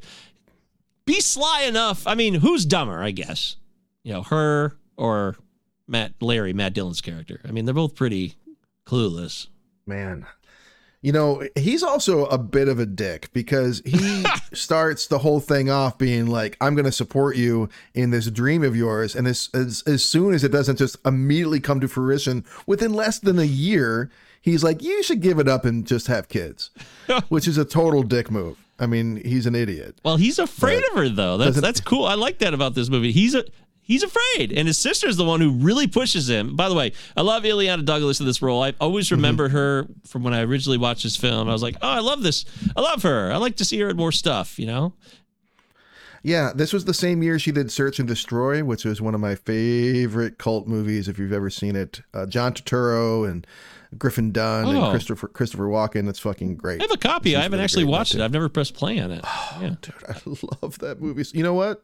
be 1.06 1.20
sly 1.20 1.64
enough. 1.64 2.06
I 2.08 2.16
mean, 2.16 2.36
who's 2.36 2.66
dumber? 2.66 3.02
I 3.02 3.12
guess 3.12 3.56
you 4.04 4.14
know 4.14 4.24
her 4.24 4.76
or 4.98 5.36
Matt 5.88 6.14
Larry, 6.22 6.54
Matt 6.54 6.74
Dillon's 6.74 7.02
character. 7.02 7.42
I 7.48 7.52
mean, 7.52 7.66
they're 7.66 7.74
both 7.74 7.96
pretty 7.96 8.36
clueless. 8.86 9.48
man 9.86 10.26
you 11.06 11.12
know 11.12 11.48
he's 11.56 11.84
also 11.84 12.26
a 12.26 12.38
bit 12.40 12.68
of 12.68 12.80
a 12.80 12.86
dick 12.86 13.30
because 13.32 13.80
he 13.86 14.26
starts 14.54 15.06
the 15.06 15.20
whole 15.20 15.40
thing 15.40 15.70
off 15.70 16.00
being 16.00 16.26
like 16.26 16.58
i'm 16.62 16.74
going 16.74 16.86
to 16.86 16.92
support 16.92 17.36
you 17.36 17.70
in 17.94 18.10
this 18.10 18.32
dream 18.32 18.64
of 18.64 18.76
yours 18.76 19.16
and 19.16 19.28
as, 19.28 19.50
as 19.54 19.84
as 19.86 20.04
soon 20.04 20.34
as 20.34 20.44
it 20.44 20.52
doesn't 20.52 20.78
just 20.78 20.98
immediately 21.06 21.60
come 21.60 21.80
to 21.80 21.88
fruition 21.88 22.44
within 22.66 22.92
less 22.92 23.20
than 23.20 23.38
a 23.38 23.44
year 23.44 24.10
he's 24.42 24.64
like 24.64 24.82
you 24.82 25.04
should 25.04 25.22
give 25.22 25.38
it 25.38 25.48
up 25.48 25.64
and 25.64 25.86
just 25.86 26.08
have 26.08 26.28
kids 26.28 26.72
which 27.30 27.48
is 27.48 27.60
a 27.60 27.66
total 27.66 28.02
dick 28.02 28.32
move 28.32 28.58
i 28.80 28.88
mean 28.88 29.18
he's 29.24 29.46
an 29.46 29.54
idiot 29.54 29.96
Well, 30.04 30.18
he's 30.18 30.40
afraid 30.40 30.84
of 30.90 30.98
her 30.98 31.08
though. 31.08 31.38
That's 31.38 31.62
that's 31.62 31.80
cool. 31.82 32.06
I 32.06 32.16
like 32.16 32.40
that 32.40 32.54
about 32.56 32.74
this 32.74 32.90
movie. 32.90 33.12
He's 33.12 33.36
a 33.36 33.46
he's 33.86 34.04
afraid, 34.04 34.52
and 34.52 34.68
his 34.68 34.78
sister's 34.78 35.16
the 35.16 35.24
one 35.24 35.40
who 35.40 35.52
really 35.52 35.88
pushes 35.88 36.30
him. 36.30 36.56
By 36.56 36.68
the 36.68 36.76
way, 36.76 36.92
I 37.16 37.22
love 37.22 37.44
Illeana 37.44 37.86
Douglas 37.86 38.20
in 38.20 38.26
this 38.26 38.42
role. 38.42 38.62
I 38.64 38.74
always 38.82 39.06
Mm-hmm. 39.06 39.16
remember 39.16 39.50
her 39.50 39.88
from 40.06 40.24
when 40.24 40.34
I 40.34 40.42
originally 40.44 40.78
watched 40.78 41.04
this 41.04 41.16
film. 41.16 41.48
I 41.48 41.54
was 41.54 41.64
like, 41.64 41.78
oh, 41.82 41.88
I 41.90 42.00
love 42.00 42.22
this. 42.24 42.44
I 42.76 42.82
love 42.82 43.04
her. 43.04 43.32
I 43.32 43.38
like 43.38 43.56
to 43.58 43.66
see 43.66 43.80
her 43.80 43.90
in 43.90 43.96
more 43.98 44.12
stuff. 44.12 44.60
You 44.60 44.66
know. 44.68 44.94
Yeah, 46.24 46.52
this 46.56 46.74
was 46.74 46.86
the 46.86 46.94
same 46.94 47.22
year 47.22 47.38
she 47.38 47.52
did 47.52 47.72
Search 47.72 48.00
and 48.00 48.08
Destroy, 48.08 48.64
which 48.64 48.84
was 48.84 49.00
one 49.00 49.14
of 49.14 49.22
my 49.22 49.36
favorite 49.36 50.40
cult 50.40 50.68
movies. 50.68 51.08
If 51.08 51.20
you've 51.20 51.32
ever 51.32 51.52
seen 51.52 51.76
it, 51.76 52.02
uh, 52.16 52.26
John 52.26 52.54
Turturro 52.54 53.30
and 53.30 53.46
Griffin 53.96 54.32
Dunne 54.32 54.66
Oh. 54.66 54.70
and 54.86 54.92
Christopher 54.92 55.28
Christopher 55.28 55.68
Walken. 55.68 56.10
It's 56.10 56.18
fucking 56.18 56.56
great. 56.56 56.82
I 56.82 56.86
have 56.86 56.92
a 56.92 56.98
copy. 56.98 57.36
I 57.36 57.42
haven't 57.44 57.60
actually 57.60 57.84
great 57.84 57.90
in 57.90 57.92
that 57.92 57.98
watched 58.00 58.16
it. 58.16 58.22
I've 58.22 58.32
never 58.32 58.50
pressed 58.50 58.74
play 58.74 59.00
on 59.00 59.12
it. 59.12 59.24
Yeah. 59.62 59.76
Dude, 59.82 59.94
I 60.10 60.16
love 60.64 60.80
that 60.80 61.00
movie. 61.00 61.24
You 61.34 61.44
know 61.44 61.54
what? 61.54 61.84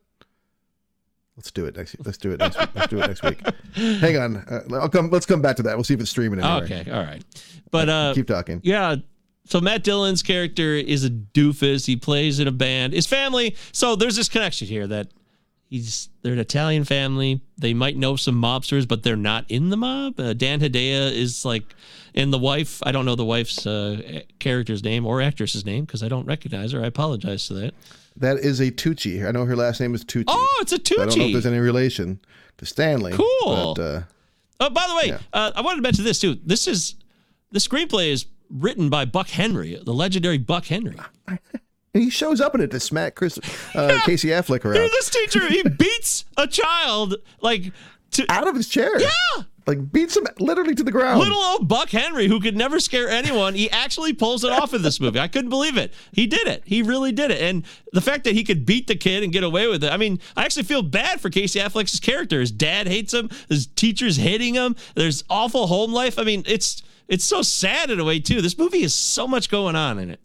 Let's 1.37 1.51
do 1.51 1.65
it 1.65 1.75
next. 1.77 1.95
Let's 2.05 2.17
do 2.17 2.31
it 2.31 2.39
next. 2.39 2.59
week. 2.59 2.69
Let's 2.75 2.87
do 2.87 2.99
it 2.99 3.07
next 3.07 3.23
week. 3.23 3.41
Hang 3.75 4.17
on. 4.17 4.35
Uh, 4.37 4.61
I'll 4.73 4.89
come. 4.89 5.09
Let's 5.09 5.25
come 5.25 5.41
back 5.41 5.55
to 5.57 5.63
that. 5.63 5.75
We'll 5.75 5.83
see 5.83 5.93
if 5.93 6.01
it's 6.01 6.09
streaming. 6.09 6.39
Anyway. 6.39 6.65
Okay. 6.65 6.91
All 6.91 7.03
right. 7.03 7.23
But 7.71 7.89
uh, 7.89 8.13
Keep 8.13 8.27
talking. 8.27 8.59
Yeah. 8.63 8.97
So 9.45 9.59
Matt 9.59 9.83
Dillon's 9.83 10.21
character 10.23 10.75
is 10.75 11.03
a 11.03 11.09
doofus. 11.09 11.85
He 11.87 11.95
plays 11.95 12.39
in 12.39 12.47
a 12.47 12.51
band. 12.51 12.93
His 12.93 13.07
family. 13.07 13.55
So 13.71 13.95
there's 13.95 14.15
this 14.15 14.29
connection 14.29 14.67
here 14.67 14.85
that 14.87 15.07
he's 15.67 16.09
they're 16.21 16.33
an 16.33 16.39
Italian 16.39 16.83
family. 16.83 17.41
They 17.57 17.73
might 17.73 17.97
know 17.97 18.15
some 18.15 18.39
mobsters, 18.39 18.87
but 18.87 19.03
they're 19.03 19.15
not 19.15 19.45
in 19.49 19.69
the 19.69 19.77
mob. 19.77 20.19
Uh, 20.19 20.33
Dan 20.33 20.59
Hedaya 20.59 21.11
is 21.11 21.43
like, 21.43 21.63
and 22.13 22.31
the 22.31 22.37
wife. 22.37 22.81
I 22.83 22.91
don't 22.91 23.05
know 23.05 23.15
the 23.15 23.25
wife's 23.25 23.65
uh, 23.65 24.21
character's 24.39 24.83
name 24.83 25.07
or 25.07 25.21
actress's 25.21 25.65
name 25.65 25.85
because 25.85 26.03
I 26.03 26.07
don't 26.07 26.25
recognize 26.25 26.73
her. 26.73 26.83
I 26.83 26.87
apologize 26.87 27.47
to 27.47 27.55
that. 27.55 27.73
That 28.17 28.37
is 28.39 28.59
a 28.59 28.71
Tucci. 28.71 29.25
I 29.27 29.31
know 29.31 29.45
her 29.45 29.55
last 29.55 29.79
name 29.79 29.95
is 29.95 30.03
Tucci. 30.03 30.25
Oh, 30.27 30.59
it's 30.61 30.71
a 30.73 30.77
Tucci. 30.79 31.01
I 31.01 31.05
don't 31.05 31.17
know 31.17 31.25
if 31.25 31.31
there's 31.33 31.45
any 31.45 31.59
relation 31.59 32.19
to 32.57 32.65
Stanley. 32.65 33.13
Cool. 33.13 33.73
But, 33.75 33.81
uh, 33.81 34.01
Oh, 34.59 34.69
by 34.69 34.85
the 34.87 34.95
way, 34.95 35.03
Yeah. 35.07 35.19
uh, 35.33 35.51
I 35.55 35.61
wanted 35.61 35.77
to 35.77 35.81
mention 35.81 36.03
this 36.05 36.19
too. 36.19 36.37
This 36.45 36.67
is 36.67 36.93
the 37.51 37.57
screenplay 37.59 38.11
is 38.11 38.27
written 38.49 38.89
by 38.89 39.05
Buck 39.05 39.29
Henry, 39.29 39.79
the 39.83 39.93
legendary 39.93 40.37
Buck 40.37 40.65
Henry. 40.65 40.97
and 41.27 41.39
he 41.93 42.09
shows 42.11 42.39
up 42.39 42.53
in 42.53 42.61
it 42.61 42.69
to 42.71 42.79
smack 42.79 43.15
Chris, 43.15 43.39
uh, 43.73 43.99
Casey 44.05 44.27
Affleck 44.27 44.63
around. 44.65 44.75
Dude, 44.75 44.91
this 44.91 45.09
teacher, 45.09 45.47
he 45.47 45.63
beats 45.63 46.25
a 46.37 46.45
child 46.45 47.15
like 47.41 47.71
to 48.11 48.25
out 48.29 48.47
of 48.47 48.55
his 48.55 48.67
chair. 48.67 48.99
Yeah. 48.99 49.09
Like 49.67 49.91
beats 49.91 50.17
him 50.17 50.25
literally 50.39 50.73
to 50.73 50.83
the 50.83 50.91
ground. 50.91 51.19
little 51.19 51.37
old 51.37 51.67
Buck 51.67 51.89
Henry 51.89 52.27
who 52.27 52.39
could 52.39 52.57
never 52.57 52.79
scare 52.79 53.07
anyone. 53.09 53.53
He 53.53 53.69
actually 53.69 54.11
pulls 54.13 54.43
it 54.43 54.51
off 54.51 54.73
in 54.73 54.81
this 54.81 54.99
movie. 54.99 55.19
I 55.19 55.27
couldn't 55.27 55.49
believe 55.49 55.77
it. 55.77 55.93
He 56.11 56.25
did 56.25 56.47
it. 56.47 56.63
He 56.65 56.81
really 56.81 57.11
did 57.11 57.29
it. 57.29 57.41
And 57.41 57.63
the 57.93 58.01
fact 58.01 58.23
that 58.23 58.33
he 58.33 58.43
could 58.43 58.65
beat 58.65 58.87
the 58.87 58.95
kid 58.95 59.23
and 59.23 59.31
get 59.31 59.43
away 59.43 59.67
with 59.67 59.83
it. 59.83 59.91
I 59.91 59.97
mean, 59.97 60.19
I 60.35 60.45
actually 60.45 60.63
feel 60.63 60.81
bad 60.81 61.21
for 61.21 61.29
Casey 61.29 61.59
Affleck's 61.59 61.99
character. 61.99 62.39
His 62.39 62.51
dad 62.51 62.87
hates 62.87 63.13
him. 63.13 63.29
His 63.49 63.67
teacher's 63.67 64.17
hating 64.17 64.55
him. 64.55 64.75
There's 64.95 65.23
awful 65.29 65.67
home 65.67 65.93
life. 65.93 66.17
I 66.17 66.23
mean, 66.23 66.43
it's 66.47 66.81
it's 67.07 67.23
so 67.23 67.41
sad 67.41 67.91
in 67.91 67.99
a 67.99 68.03
way 68.03 68.19
too. 68.19 68.41
This 68.41 68.57
movie 68.57 68.81
has 68.81 68.95
so 68.95 69.27
much 69.27 69.49
going 69.49 69.75
on 69.75 69.99
in 69.99 70.09
it. 70.09 70.19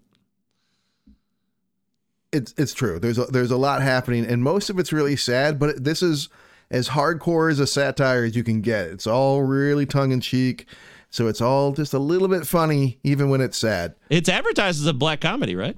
it's 2.33 2.55
it's 2.57 2.75
true. 2.75 2.99
There's 2.99 3.19
a, 3.19 3.25
there's 3.25 3.51
a 3.51 3.57
lot 3.57 3.83
happening, 3.83 4.25
and 4.25 4.43
most 4.43 4.71
of 4.71 4.79
it's 4.79 4.93
really 4.93 5.17
sad. 5.17 5.59
But 5.59 5.85
this 5.85 6.03
is 6.03 6.29
as 6.71 6.89
hardcore 6.91 7.51
as 7.51 7.61
a 7.61 7.67
satire 7.67 8.25
as 8.25 8.35
you 8.37 8.43
can 8.45 8.61
get. 8.61 8.87
It's 8.89 9.07
all 9.07 9.43
really 9.43 9.87
tongue 9.87 10.11
in 10.13 10.21
cheek, 10.21 10.67
so 11.11 11.29
it's 11.29 11.41
all 11.41 11.73
just 11.73 11.95
a 11.95 11.99
little 11.99 12.29
bit 12.29 12.47
funny, 12.47 12.99
even 13.05 13.29
when 13.31 13.41
it's 13.41 13.57
sad. 13.59 13.95
It's 14.11 14.29
advertised 14.29 14.81
as 14.81 14.87
a 14.87 14.93
black 14.93 15.21
comedy, 15.21 15.55
right? 15.57 15.77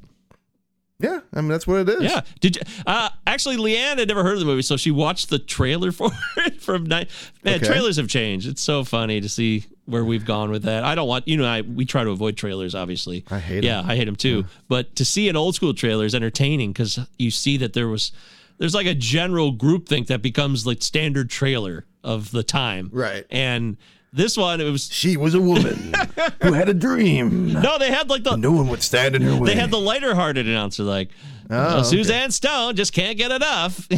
Yeah, 1.00 1.20
I 1.32 1.40
mean 1.42 1.48
that's 1.50 1.64
what 1.66 1.80
it 1.80 1.88
is. 1.90 2.02
Yeah. 2.10 2.22
Did 2.40 2.56
you? 2.56 2.62
Uh, 2.84 3.08
actually, 3.24 3.56
Leanne 3.56 3.98
had 3.98 4.08
never 4.08 4.24
heard 4.24 4.32
of 4.32 4.40
the 4.40 4.44
movie, 4.46 4.62
so 4.62 4.76
she 4.76 4.90
watched 4.90 5.30
the 5.30 5.38
trailer 5.38 5.92
for 5.92 6.10
it 6.38 6.60
from 6.60 6.86
night. 6.86 7.08
Man, 7.44 7.56
Okay. 7.56 7.66
trailers 7.66 7.98
have 7.98 8.08
changed. 8.08 8.48
It's 8.48 8.60
so 8.62 8.82
funny 8.82 9.20
to 9.20 9.28
see 9.28 9.64
where 9.86 10.04
we've 10.04 10.24
gone 10.24 10.50
with 10.50 10.64
that. 10.64 10.82
I 10.82 10.96
don't 10.96 11.06
want 11.06 11.28
you 11.28 11.36
know. 11.36 11.44
I 11.46 11.60
we 11.60 11.84
try 11.84 12.02
to 12.02 12.10
avoid 12.10 12.36
trailers, 12.36 12.74
obviously. 12.74 13.24
I 13.30 13.38
hate. 13.38 13.62
Yeah, 13.62 13.80
I 13.86 13.94
hate 13.94 14.06
them 14.06 14.16
too. 14.16 14.46
But 14.66 14.96
to 14.96 15.04
see 15.04 15.28
an 15.28 15.36
old 15.36 15.54
school 15.54 15.72
trailer 15.72 16.04
is 16.04 16.16
entertaining 16.16 16.72
because 16.72 16.98
you 17.16 17.30
see 17.30 17.56
that 17.58 17.74
there 17.74 17.86
was 17.86 18.10
there's 18.58 18.74
like 18.74 18.86
a 18.86 18.94
general 18.94 19.52
groupthink 19.54 20.06
that 20.08 20.20
becomes 20.22 20.66
like 20.66 20.82
standard 20.82 21.30
trailer 21.30 21.84
of 22.04 22.30
the 22.30 22.42
time. 22.42 22.90
Right. 22.92 23.24
And 23.30 23.76
this 24.12 24.36
one, 24.36 24.60
it 24.60 24.70
was 24.70 24.88
She 24.92 25.16
was 25.16 25.34
a 25.34 25.40
woman 25.40 25.92
who 26.42 26.52
had 26.52 26.68
a 26.68 26.74
dream. 26.74 27.52
no. 27.52 27.78
They 27.78 27.90
had 27.90 28.08
like 28.10 28.22
the 28.24 28.36
No 28.36 28.52
one 28.52 28.68
would 28.68 28.82
stand 28.82 29.14
in 29.16 29.22
her 29.22 29.36
way. 29.36 29.46
they 29.54 29.54
had 29.60 29.70
the 29.70 29.78
lighter 29.80 30.14
hearted 30.14 30.46
announcer 30.48 30.82
like 30.82 31.10
Oh, 31.50 31.56
"Uh, 31.56 31.82
Suzanne 31.82 32.30
Stone 32.30 32.76
just 32.76 32.92
can't 32.92 33.16
get 33.16 33.30
enough. 33.30 33.88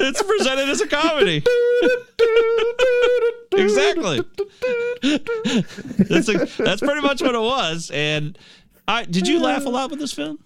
it's 0.00 0.22
presented 0.22 0.68
as 0.68 0.80
a 0.80 0.86
comedy. 0.88 1.44
exactly. 3.52 4.22
That's 6.08 6.28
a, 6.28 6.46
that's 6.62 6.80
pretty 6.80 7.00
much 7.02 7.22
what 7.22 7.34
it 7.34 7.40
was. 7.40 7.90
And 7.94 8.36
I 8.88 9.04
did 9.04 9.28
you 9.28 9.40
laugh 9.40 9.64
a 9.66 9.68
lot 9.68 9.90
with 9.90 10.00
this 10.00 10.12
film? 10.12 10.38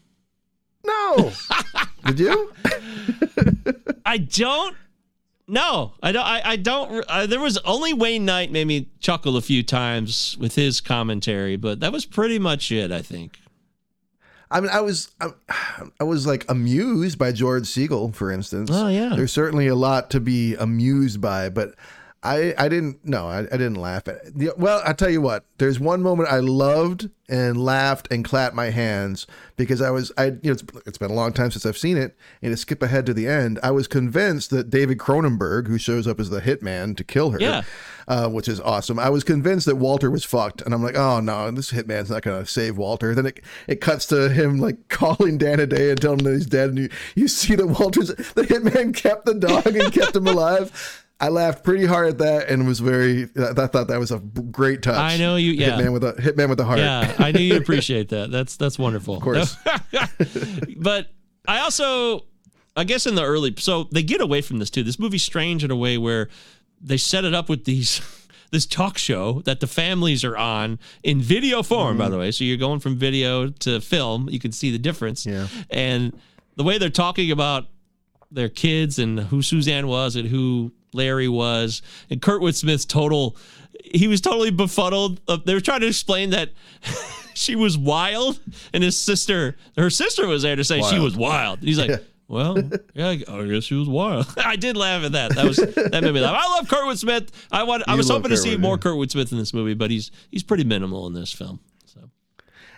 No. 0.85 1.32
Did 2.07 2.18
you? 2.20 2.53
I 4.07 4.18
don't. 4.18 4.76
No, 5.47 5.93
I 6.03 6.12
don't. 6.12 6.24
I, 6.24 6.43
I 6.45 6.57
don't. 6.57 7.05
Uh, 7.09 7.26
there 7.26 7.41
was 7.41 7.59
only 7.59 7.93
Wayne 7.93 8.24
Knight 8.24 8.51
made 8.51 8.66
me 8.66 8.89
chuckle 9.01 9.37
a 9.37 9.43
few 9.43 9.62
times 9.62 10.37
with 10.41 10.55
his 10.55 10.80
commentary, 10.80 11.57
but 11.57 11.80
that 11.80 11.93
was 11.93 12.07
pretty 12.07 12.39
much 12.39 12.72
it. 12.72 12.91
I 12.91 13.03
think. 13.03 13.39
I 14.51 14.61
mean, 14.61 14.70
I 14.70 14.80
was, 14.80 15.11
I, 15.20 15.30
I 16.01 16.05
was 16.05 16.26
like 16.26 16.49
amused 16.49 17.18
by 17.18 17.32
George 17.32 17.64
Segal, 17.64 18.14
for 18.14 18.30
instance. 18.30 18.70
Oh, 18.72 18.89
yeah. 18.89 19.14
There's 19.16 19.32
certainly 19.32 19.66
a 19.66 19.74
lot 19.74 20.11
to 20.11 20.20
be 20.20 20.55
amused 20.55 21.20
by, 21.20 21.49
but 21.49 21.74
I, 22.25 22.55
I 22.57 22.68
didn't. 22.68 23.05
No, 23.05 23.29
I, 23.29 23.41
I 23.41 23.43
didn't 23.59 23.75
laugh 23.77 24.09
at 24.09 24.16
it. 24.16 24.39
The- 24.39 24.55
Well, 24.57 24.83
I 24.85 24.93
tell 24.95 25.11
you 25.11 25.20
what. 25.20 25.45
There's 25.59 25.79
one 25.79 26.03
moment 26.03 26.31
I 26.31 26.39
loved 26.41 27.11
and 27.29 27.57
laughed 27.62 28.09
and 28.11 28.25
clapped 28.25 28.55
my 28.55 28.70
hands 28.70 29.27
because 29.57 29.81
I 29.81 29.91
was, 29.91 30.11
I, 30.18 30.25
you 30.27 30.41
know, 30.45 30.53
it's, 30.53 30.64
it's 30.87 30.99
been 30.99 31.11
a 31.11 31.14
long 31.14 31.33
time 31.33 31.51
since 31.51 31.64
I've 31.64 31.79
seen 31.79 31.97
it, 31.97 32.16
and 32.43 32.53
to 32.53 32.57
skip 32.57 32.83
ahead 32.83 33.07
to 33.07 33.14
the 33.14 33.29
end, 33.29 33.59
I 33.62 33.70
was 33.70 33.87
convinced 33.87 34.51
that 34.51 34.68
David 34.68 34.99
Cronenberg, 34.99 35.68
who 35.68 35.79
shows 35.79 36.07
up 36.09 36.18
as 36.18 36.31
the 36.31 36.41
hitman 36.41 36.97
to 36.97 37.05
kill 37.05 37.31
her, 37.31 37.39
Yeah. 37.41 37.62
uh, 38.09 38.29
which 38.29 38.49
is 38.49 38.59
awesome. 38.61 38.99
I 38.99 39.11
was 39.11 39.22
convinced 39.22 39.66
that 39.66 39.77
Walter 39.77 40.11
was 40.11 40.25
fucked, 40.25 40.61
and 40.62 40.75
I'm 40.75 40.83
like, 40.83 40.97
oh 40.97 41.20
no, 41.20 41.51
this 41.53 41.70
hitman's 41.72 42.11
not 42.11 42.22
gonna 42.22 42.47
save 42.47 42.77
Walter. 42.77 43.14
Then 43.14 43.27
it 43.27 43.41
it 43.68 43.81
cuts 43.81 44.07
to 44.07 44.29
him 44.29 44.59
like 44.59 44.89
calling 44.89 45.39
Dan 45.39 45.59
Hedaya 45.59 45.91
and 45.93 46.01
telling 46.01 46.18
him 46.20 46.25
that 46.27 46.33
he's 46.35 46.47
dead, 46.47 46.70
and 46.70 46.79
you 46.79 46.89
you 47.14 47.29
see 47.29 47.55
that 47.55 47.66
Walter's 47.66 48.09
the 48.09 48.43
hitman 48.43 48.95
kept 48.95 49.25
the 49.27 49.35
dog 49.35 49.66
and 49.66 49.93
kept 49.93 50.16
him 50.16 50.27
alive. 50.27 51.03
I 51.25 51.29
laughed 51.29 51.64
pretty 51.64 51.87
hard 51.87 52.07
at 52.09 52.18
that 52.18 52.51
and 52.51 52.66
was 52.66 52.81
very. 52.81 53.22
I 53.35 53.66
thought 53.66 53.89
that 53.89 53.99
was 53.99 54.12
a 54.12 54.18
great 54.18 54.83
touch. 54.83 54.99
I 54.99 55.16
know 55.16 55.37
you- 55.37 55.53
yeah. 55.53 55.70
Hitman 55.70 55.95
with 55.95 56.05
a 56.05 56.12
hitman 56.12 56.51
with 56.51 56.61
a 56.61 56.64
heart. 56.64 56.81
Yeah, 56.81 57.14
I 57.18 57.33
knew 57.33 57.41
you'd 57.41 57.62
appreciate 57.62 58.11
that. 58.11 58.31
That's 58.31 58.59
that's 58.59 58.79
wonderful. 58.79 59.16
Of 59.16 59.22
course. 59.22 59.57
but 60.77 61.09
I 61.49 61.61
also, 61.61 62.27
I 62.77 62.85
guess 62.85 63.07
in 63.07 63.14
the 63.14 63.25
early, 63.25 63.55
so 63.57 63.85
they 63.85 64.03
get 64.03 64.20
away 64.20 64.43
from 64.43 64.59
this 64.59 64.68
too. 64.68 64.83
This 64.83 64.99
movie's 64.99 65.22
strange 65.22 65.64
in 65.64 65.70
a 65.70 65.77
way 65.77 65.97
where 65.97 66.29
they 66.79 66.99
set 66.99 67.25
it 67.25 67.33
up 67.35 67.49
with 67.49 67.64
these. 67.64 68.03
This 68.51 68.66
talk 68.66 68.99
show 68.99 69.43
that 69.47 69.59
the 69.59 69.66
families 69.66 70.22
are 70.22 70.37
on 70.37 70.79
in 71.03 71.20
video 71.20 71.64
form, 71.64 71.99
by 71.99 72.05
mm-hmm. 72.05 72.12
the 72.12 72.18
way. 72.18 72.31
So 72.31 72.45
you're 72.45 72.57
going 72.57 72.79
from 72.79 72.97
video 72.97 73.49
to 73.49 73.81
film. 73.81 74.29
You 74.29 74.39
can 74.39 74.53
see 74.53 74.70
the 74.70 74.79
difference. 74.79 75.27
Yeah. 75.27 75.49
And 75.70 76.16
the 76.55 76.62
way 76.62 76.79
they're 76.79 76.89
talking 76.89 77.33
about 77.33 77.66
their 78.31 78.49
kids 78.49 79.01
and 79.01 79.18
who 79.18 79.43
Suzanne 79.43 79.89
was 79.89 80.14
and 80.14 80.29
who 80.29 80.72
Larry 80.95 81.28
was, 81.28 81.82
and 82.11 82.20
Kurtwood 82.22 82.55
Smith's 82.55 82.84
total, 82.84 83.36
he 83.84 84.09
was 84.09 84.20
totally 84.20 84.51
befuddled. 84.51 85.20
Uh, 85.28 85.38
They 85.45 85.55
were 85.55 85.61
trying 85.61 85.80
to 85.80 85.86
explain 85.88 86.30
that 86.30 86.51
she 87.34 87.57
was 87.57 87.76
wild, 87.76 88.40
and 88.72 88.82
his 88.82 88.97
sister, 88.97 89.57
her 89.76 89.90
sister 89.90 90.26
was 90.26 90.42
there 90.42 90.57
to 90.57 90.64
say 90.64 90.80
she 90.82 90.99
was 90.99 91.16
wild. 91.16 91.59
And 91.61 91.68
he's 91.68 91.78
like, 91.78 92.03
well, 92.28 92.57
yeah, 92.95 93.09
I 93.09 93.16
guess 93.47 93.64
she 93.64 93.74
was 93.74 93.88
wild. 93.88 94.26
I 94.45 94.57
did 94.57 94.76
laugh 94.76 95.05
at 95.05 95.12
that. 95.12 95.34
That 95.34 95.45
was 95.45 95.57
that 95.57 96.03
made 96.03 96.14
me 96.14 96.20
laugh. 96.20 96.36
I 96.38 96.57
love 96.57 96.68
Kurtwood 96.68 96.99
Smith. 96.99 97.30
I 97.53 97.64
want. 97.64 97.82
I 97.86 97.97
was 97.97 98.09
hoping 98.09 98.30
to 98.30 98.36
see 98.36 98.57
Kurtwood, 98.57 98.61
more 98.61 98.74
yeah. 98.76 98.82
Kurtwood 98.90 99.11
Smith 99.11 99.32
in 99.32 99.38
this 99.38 99.53
movie, 99.53 99.74
but 99.74 99.90
he's 99.90 100.11
he's 100.30 100.42
pretty 100.42 100.64
minimal 100.64 101.07
in 101.07 101.12
this 101.12 101.32
film. 101.32 101.61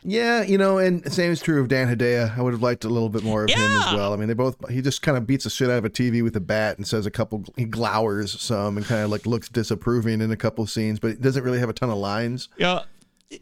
Yeah, 0.08 0.42
you 0.42 0.56
know, 0.56 0.78
and 0.78 1.12
same 1.12 1.32
is 1.32 1.42
true 1.42 1.60
of 1.60 1.66
Dan 1.66 1.88
Hedaya. 1.88 2.38
I 2.38 2.40
would 2.40 2.52
have 2.52 2.62
liked 2.62 2.84
a 2.84 2.88
little 2.88 3.08
bit 3.08 3.24
more 3.24 3.42
of 3.42 3.50
him 3.50 3.58
as 3.58 3.92
well. 3.92 4.12
I 4.12 4.16
mean, 4.16 4.28
they 4.28 4.34
both 4.34 4.56
he 4.70 4.80
just 4.80 5.02
kind 5.02 5.18
of 5.18 5.26
beats 5.26 5.42
the 5.44 5.50
shit 5.50 5.68
out 5.68 5.78
of 5.78 5.84
a 5.84 5.90
TV 5.90 6.22
with 6.22 6.36
a 6.36 6.40
bat 6.40 6.78
and 6.78 6.86
says 6.86 7.06
a 7.06 7.10
couple 7.10 7.44
he 7.56 7.64
glowers 7.66 8.38
some 8.40 8.76
and 8.76 8.86
kind 8.86 9.02
of 9.02 9.10
like 9.10 9.26
looks 9.26 9.48
disapproving 9.48 10.20
in 10.20 10.30
a 10.30 10.36
couple 10.36 10.64
scenes, 10.68 11.00
but 11.00 11.10
he 11.10 11.16
doesn't 11.16 11.42
really 11.42 11.58
have 11.58 11.68
a 11.68 11.72
ton 11.72 11.90
of 11.90 11.98
lines. 11.98 12.48
Yeah, 12.56 12.82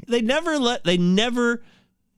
they 0.09 0.23
never 0.23 0.59
let 0.59 0.85
they 0.85 0.97
never 0.97 1.63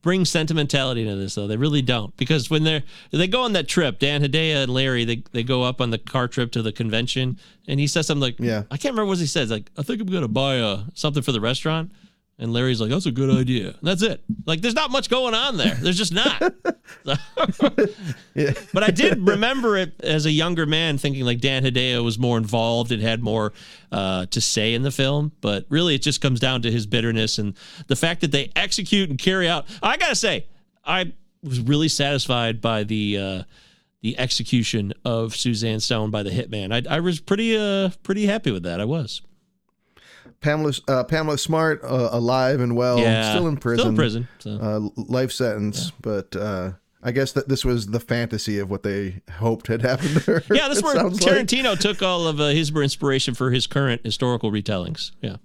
bring 0.02 0.24
sentimentality 0.24 1.02
into 1.02 1.16
this 1.16 1.34
though. 1.34 1.48
They 1.48 1.56
really 1.56 1.82
don't 1.82 2.16
because 2.16 2.48
when 2.48 2.62
they're 2.62 2.84
they 3.10 3.26
go 3.26 3.42
on 3.42 3.52
that 3.54 3.66
trip, 3.66 3.98
Dan 3.98 4.22
Hedaya 4.22 4.62
and 4.62 4.72
Larry 4.72 5.04
they 5.04 5.24
they 5.32 5.42
go 5.42 5.64
up 5.64 5.80
on 5.80 5.90
the 5.90 5.98
car 5.98 6.28
trip 6.28 6.52
to 6.52 6.62
the 6.62 6.70
convention, 6.70 7.36
and 7.66 7.80
he 7.80 7.88
says 7.88 8.06
something 8.06 8.22
like, 8.22 8.36
Yeah. 8.38 8.62
I 8.70 8.76
can't 8.76 8.92
remember 8.92 9.06
what 9.08 9.18
he 9.18 9.26
says. 9.26 9.50
Like, 9.50 9.72
I 9.76 9.82
think 9.82 10.00
I'm 10.00 10.06
gonna 10.06 10.28
buy 10.28 10.60
uh 10.60 10.84
something 10.94 11.24
for 11.24 11.32
the 11.32 11.40
restaurant. 11.40 11.90
And 12.38 12.52
Larry's 12.52 12.80
like, 12.82 12.90
"That's 12.90 13.06
a 13.06 13.12
good 13.12 13.30
idea." 13.30 13.68
And 13.68 13.82
that's 13.82 14.02
it. 14.02 14.22
Like, 14.44 14.60
there's 14.60 14.74
not 14.74 14.90
much 14.90 15.08
going 15.08 15.32
on 15.32 15.56
there. 15.56 15.74
There's 15.74 15.96
just 15.96 16.12
not. 16.12 16.42
Yeah. 18.34 18.52
But 18.74 18.82
I 18.82 18.90
did 18.90 19.26
remember 19.26 19.78
it 19.78 19.94
as 20.02 20.26
a 20.26 20.30
younger 20.30 20.66
man, 20.66 20.98
thinking 20.98 21.24
like 21.24 21.40
Dan 21.40 21.64
Hedaya 21.64 22.04
was 22.04 22.18
more 22.18 22.36
involved 22.36 22.92
and 22.92 23.00
had 23.00 23.22
more 23.22 23.54
uh, 23.90 24.26
to 24.26 24.40
say 24.42 24.74
in 24.74 24.82
the 24.82 24.90
film. 24.90 25.32
But 25.40 25.64
really, 25.70 25.94
it 25.94 26.02
just 26.02 26.20
comes 26.20 26.38
down 26.38 26.60
to 26.62 26.70
his 26.70 26.86
bitterness 26.86 27.38
and 27.38 27.56
the 27.86 27.96
fact 27.96 28.20
that 28.20 28.32
they 28.32 28.52
execute 28.54 29.08
and 29.08 29.18
carry 29.18 29.48
out. 29.48 29.64
I 29.82 29.96
gotta 29.96 30.14
say, 30.14 30.46
I 30.84 31.14
was 31.42 31.60
really 31.60 31.88
satisfied 31.88 32.60
by 32.60 32.84
the 32.84 33.18
uh, 33.18 33.42
the 34.02 34.18
execution 34.18 34.92
of 35.04 35.34
Suzanne 35.34 35.80
Stone 35.80 36.10
by 36.10 36.22
the 36.22 36.30
hitman. 36.30 36.72
I, 36.72 36.96
I 36.96 37.00
was 37.00 37.18
pretty 37.18 37.56
uh, 37.56 37.90
pretty 38.02 38.26
happy 38.26 38.50
with 38.50 38.64
that. 38.64 38.80
I 38.80 38.84
was. 38.84 39.22
Pamela 40.40 40.72
uh, 40.88 41.04
Pamela 41.04 41.38
Smart 41.38 41.82
uh, 41.84 42.08
alive 42.12 42.60
and 42.60 42.76
well, 42.76 42.98
Yeah. 42.98 43.30
still 43.30 43.46
in 43.48 43.56
prison. 43.56 43.78
Still 43.80 43.90
in 43.90 43.96
prison, 43.96 44.28
so. 44.38 44.50
Uh, 44.96 45.02
life 45.02 45.32
sentence, 45.32 45.92
but 46.00 46.34
uh, 46.36 46.72
I 47.02 47.12
guess 47.12 47.32
that 47.32 47.48
this 47.48 47.64
was 47.64 47.86
the 47.88 48.00
fantasy 48.00 48.58
of 48.58 48.70
what 48.70 48.82
they 48.82 49.22
hoped 49.38 49.68
had 49.68 49.82
happened 49.82 50.14
to 50.22 50.32
her. 50.32 50.42
Yeah, 50.52 50.68
this 50.68 50.78
it 50.78 50.84
where 50.84 50.96
sounds 50.96 51.22
like. 51.22 51.34
Tarantino 51.34 51.78
took 51.78 52.02
all 52.02 52.26
of 52.26 52.40
uh, 52.40 52.48
his 52.48 52.70
inspiration 52.70 53.34
for 53.34 53.50
his 53.50 53.66
current 53.66 54.02
historical 54.04 54.50
retellings. 54.50 55.12
Yeah. 55.20 55.36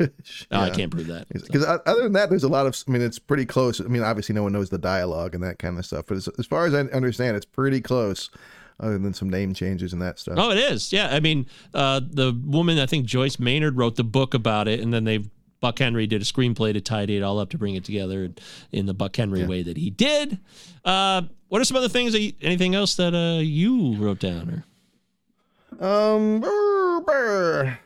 No, 0.00 0.08
I 0.50 0.70
can't 0.70 0.90
prove 0.90 1.08
that. 1.08 1.28
Because 1.28 1.64
other 1.64 2.02
than 2.02 2.12
that, 2.14 2.30
there's 2.30 2.44
a 2.44 2.48
lot 2.48 2.66
of. 2.66 2.76
I 2.86 2.90
mean, 2.90 3.02
it's 3.02 3.18
pretty 3.18 3.44
close. 3.46 3.80
I 3.80 3.84
mean, 3.84 4.02
obviously, 4.02 4.34
no 4.34 4.42
one 4.42 4.52
knows 4.52 4.70
the 4.70 4.78
dialogue 4.78 5.34
and 5.34 5.42
that 5.44 5.58
kind 5.58 5.78
of 5.78 5.84
stuff. 5.84 6.06
But 6.06 6.16
as, 6.16 6.28
as 6.38 6.46
far 6.46 6.66
as 6.66 6.74
I 6.74 6.80
understand, 6.80 7.36
it's 7.36 7.44
pretty 7.46 7.80
close. 7.80 8.30
Other 8.80 8.98
than 8.98 9.12
some 9.12 9.28
name 9.28 9.54
changes 9.54 9.92
and 9.92 10.00
that 10.02 10.18
stuff. 10.20 10.36
Oh, 10.38 10.50
it 10.50 10.58
is. 10.58 10.92
Yeah. 10.92 11.08
I 11.12 11.18
mean, 11.18 11.46
uh, 11.74 12.00
the 12.08 12.32
woman, 12.44 12.78
I 12.78 12.86
think 12.86 13.06
Joyce 13.06 13.38
Maynard 13.40 13.76
wrote 13.76 13.96
the 13.96 14.04
book 14.04 14.34
about 14.34 14.68
it, 14.68 14.78
and 14.80 14.94
then 14.94 15.02
they 15.04 15.24
Buck 15.60 15.80
Henry 15.80 16.06
did 16.06 16.22
a 16.22 16.24
screenplay 16.24 16.72
to 16.72 16.80
tidy 16.80 17.16
it 17.16 17.22
all 17.22 17.40
up 17.40 17.50
to 17.50 17.58
bring 17.58 17.74
it 17.74 17.84
together 17.84 18.30
in 18.70 18.86
the 18.86 18.94
Buck 18.94 19.16
Henry 19.16 19.44
way 19.44 19.62
that 19.64 19.76
he 19.76 19.90
did. 19.90 20.38
Uh, 20.84 21.22
what 21.48 21.60
are 21.60 21.64
some 21.64 21.76
other 21.76 21.88
things? 21.88 22.12
That 22.12 22.20
you, 22.20 22.32
anything 22.40 22.76
else 22.76 22.94
that 22.94 23.14
uh, 23.14 23.40
you 23.40 23.96
wrote 23.96 24.20
down? 24.20 24.64
Or 25.80 25.84
Um, 25.84 26.40
brr, 26.40 27.00
brr. 27.00 27.78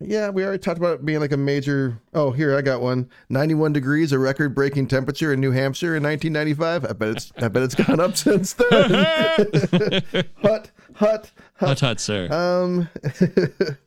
Yeah, 0.00 0.28
we 0.28 0.44
already 0.44 0.58
talked 0.58 0.78
about 0.78 0.94
it 0.94 1.04
being 1.04 1.20
like 1.20 1.32
a 1.32 1.36
major. 1.36 1.98
Oh, 2.12 2.30
here 2.30 2.56
I 2.56 2.62
got 2.62 2.80
one. 2.82 3.08
Ninety-one 3.28 3.72
degrees, 3.72 4.12
a 4.12 4.18
record-breaking 4.18 4.88
temperature 4.88 5.32
in 5.32 5.40
New 5.40 5.52
Hampshire 5.52 5.96
in 5.96 6.02
1995. 6.02 6.84
I 6.84 6.92
bet 6.92 7.08
it's. 7.16 7.32
I 7.38 7.48
bet 7.48 7.62
it's 7.62 7.74
gone 7.86 8.00
up 8.00 8.16
since 8.16 8.52
then. 8.52 8.90
hut, 10.42 10.70
hut, 10.94 11.30
hut, 11.56 11.80
hut, 11.80 12.00
sir. 12.00 12.28
Um, 12.30 12.88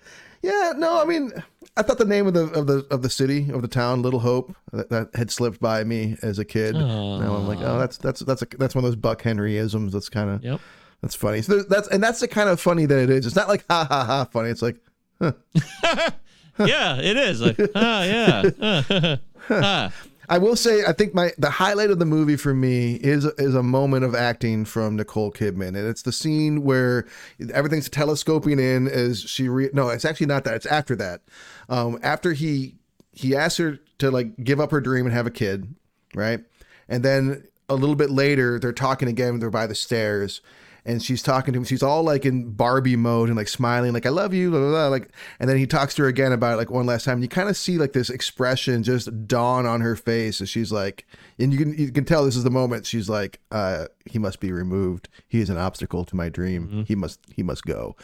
yeah, 0.42 0.74
no, 0.76 1.02
I 1.02 1.06
mean, 1.06 1.32
I 1.78 1.82
thought 1.84 1.98
the 1.98 2.06
name 2.06 2.28
of 2.28 2.34
the 2.34 2.46
of 2.52 2.68
the 2.68 2.88
of 2.90 3.02
the 3.02 3.10
city 3.10 3.50
of 3.52 3.62
the 3.62 3.68
town, 3.68 4.02
Little 4.02 4.20
Hope, 4.20 4.56
that, 4.72 4.90
that 4.90 5.10
had 5.16 5.30
slipped 5.32 5.60
by 5.60 5.84
me 5.84 6.18
as 6.22 6.40
a 6.40 6.46
kid. 6.46 6.74
Now 6.76 7.36
I'm 7.36 7.48
like, 7.48 7.60
oh, 7.62 7.78
that's 7.80 7.98
that's 7.98 8.22
that's 8.22 8.42
a, 8.42 8.48
that's 8.58 8.74
one 8.76 8.84
of 8.84 8.90
those 8.90 8.96
Buck 8.96 9.22
Henryisms. 9.22 9.92
That's 9.92 10.10
kind 10.10 10.30
of 10.30 10.44
Yep. 10.44 10.60
that's 11.02 11.16
funny. 11.16 11.42
So 11.42 11.62
that's 11.64 11.88
and 11.90 12.02
that's 12.02 12.20
the 12.20 12.28
kind 12.28 12.50
of 12.50 12.60
funny 12.60 12.86
that 12.86 12.98
it 12.98 13.10
is. 13.10 13.26
It's 13.26 13.36
not 13.36 13.48
like 13.48 13.64
ha 13.70 13.86
ha 13.88 14.04
ha 14.06 14.26
funny. 14.26 14.50
It's 14.50 14.62
like 14.62 14.78
yeah, 15.22 16.98
it 16.98 17.18
is. 17.18 17.42
Like, 17.42 17.58
ah, 17.76 18.04
yeah. 18.04 19.16
Ah. 19.52 19.92
I 20.32 20.38
will 20.38 20.56
say, 20.56 20.86
I 20.86 20.94
think 20.94 21.16
my 21.16 21.32
the 21.40 21.50
highlight 21.50 21.90
of 21.90 21.98
the 21.98 22.06
movie 22.06 22.36
for 22.36 22.54
me 22.54 22.96
is 22.96 23.26
is 23.40 23.56
a 23.56 23.64
moment 23.64 24.06
of 24.06 24.14
acting 24.14 24.64
from 24.64 24.96
Nicole 24.96 25.32
Kidman, 25.32 25.70
and 25.70 25.88
it's 25.88 26.04
the 26.04 26.12
scene 26.12 26.64
where 26.64 27.08
everything's 27.52 27.90
telescoping 27.90 28.60
in 28.60 28.88
as 28.88 29.22
she 29.22 29.50
re- 29.50 29.72
no, 29.74 29.90
it's 29.90 30.06
actually 30.06 30.28
not 30.28 30.44
that. 30.44 30.54
It's 30.54 30.66
after 30.68 30.96
that. 30.98 31.22
Um, 31.68 31.98
after 32.04 32.34
he 32.34 32.76
he 33.12 33.36
asks 33.36 33.58
her 33.58 33.80
to 33.98 34.12
like 34.12 34.44
give 34.44 34.60
up 34.60 34.70
her 34.70 34.80
dream 34.82 35.08
and 35.08 35.16
have 35.16 35.26
a 35.26 35.32
kid, 35.32 35.74
right? 36.14 36.42
and 36.90 37.04
then 37.04 37.48
a 37.70 37.76
little 37.76 37.96
bit 37.96 38.10
later 38.10 38.60
they're 38.60 38.74
talking 38.74 39.08
again. 39.08 39.40
They're 39.40 39.50
by 39.50 39.68
the 39.68 39.76
stairs, 39.76 40.42
and 40.86 41.02
she's 41.02 41.22
talking 41.22 41.54
to 41.54 41.60
him. 41.60 41.64
She's 41.64 41.84
all 41.84 42.04
like 42.04 42.26
in 42.26 42.52
Barbie 42.52 42.96
mode 42.96 43.30
and 43.30 43.38
like 43.38 43.48
smiling, 43.48 43.94
like 43.94 44.06
"I 44.06 44.10
love 44.10 44.34
you," 44.34 44.50
blah, 44.50 44.60
blah, 44.60 44.70
blah, 44.70 44.88
like. 44.88 45.10
And 45.40 45.50
then 45.50 45.58
he 45.58 45.68
talks 45.68 45.96
to 45.96 46.04
her 46.04 46.08
again 46.08 46.32
about 46.32 46.54
it, 46.54 46.58
like 46.58 46.72
one 46.72 46.86
last 46.86 47.06
time. 47.06 47.16
And 47.16 47.24
you 47.24 47.30
kind 47.30 47.50
of 47.50 47.58
see 47.58 47.78
like 47.78 47.94
this 47.94 48.10
expression 48.10 48.84
just 48.84 49.28
dawn 49.28 49.66
on 49.66 49.82
her 49.82 49.96
face 49.96 50.42
as 50.42 50.50
she's 50.50 50.72
like, 50.72 51.06
and 51.38 51.54
you 51.54 51.60
can 51.60 51.78
you 51.78 51.92
can 51.92 52.06
tell 52.06 52.26
this 52.26 52.36
is 52.36 52.44
the 52.44 52.50
moment 52.50 52.86
she's 52.86 53.10
like, 53.10 53.40
uh, 53.52 53.86
"He 54.06 54.20
must 54.20 54.40
be 54.40 54.52
removed. 54.52 55.10
He 55.28 55.42
is 55.42 55.50
an 55.50 55.58
obstacle 55.58 56.06
to 56.06 56.16
my 56.16 56.30
dream. 56.30 56.86
He 56.88 56.96
must 56.96 57.20
he 57.36 57.44
must 57.44 57.66
go." 57.66 57.96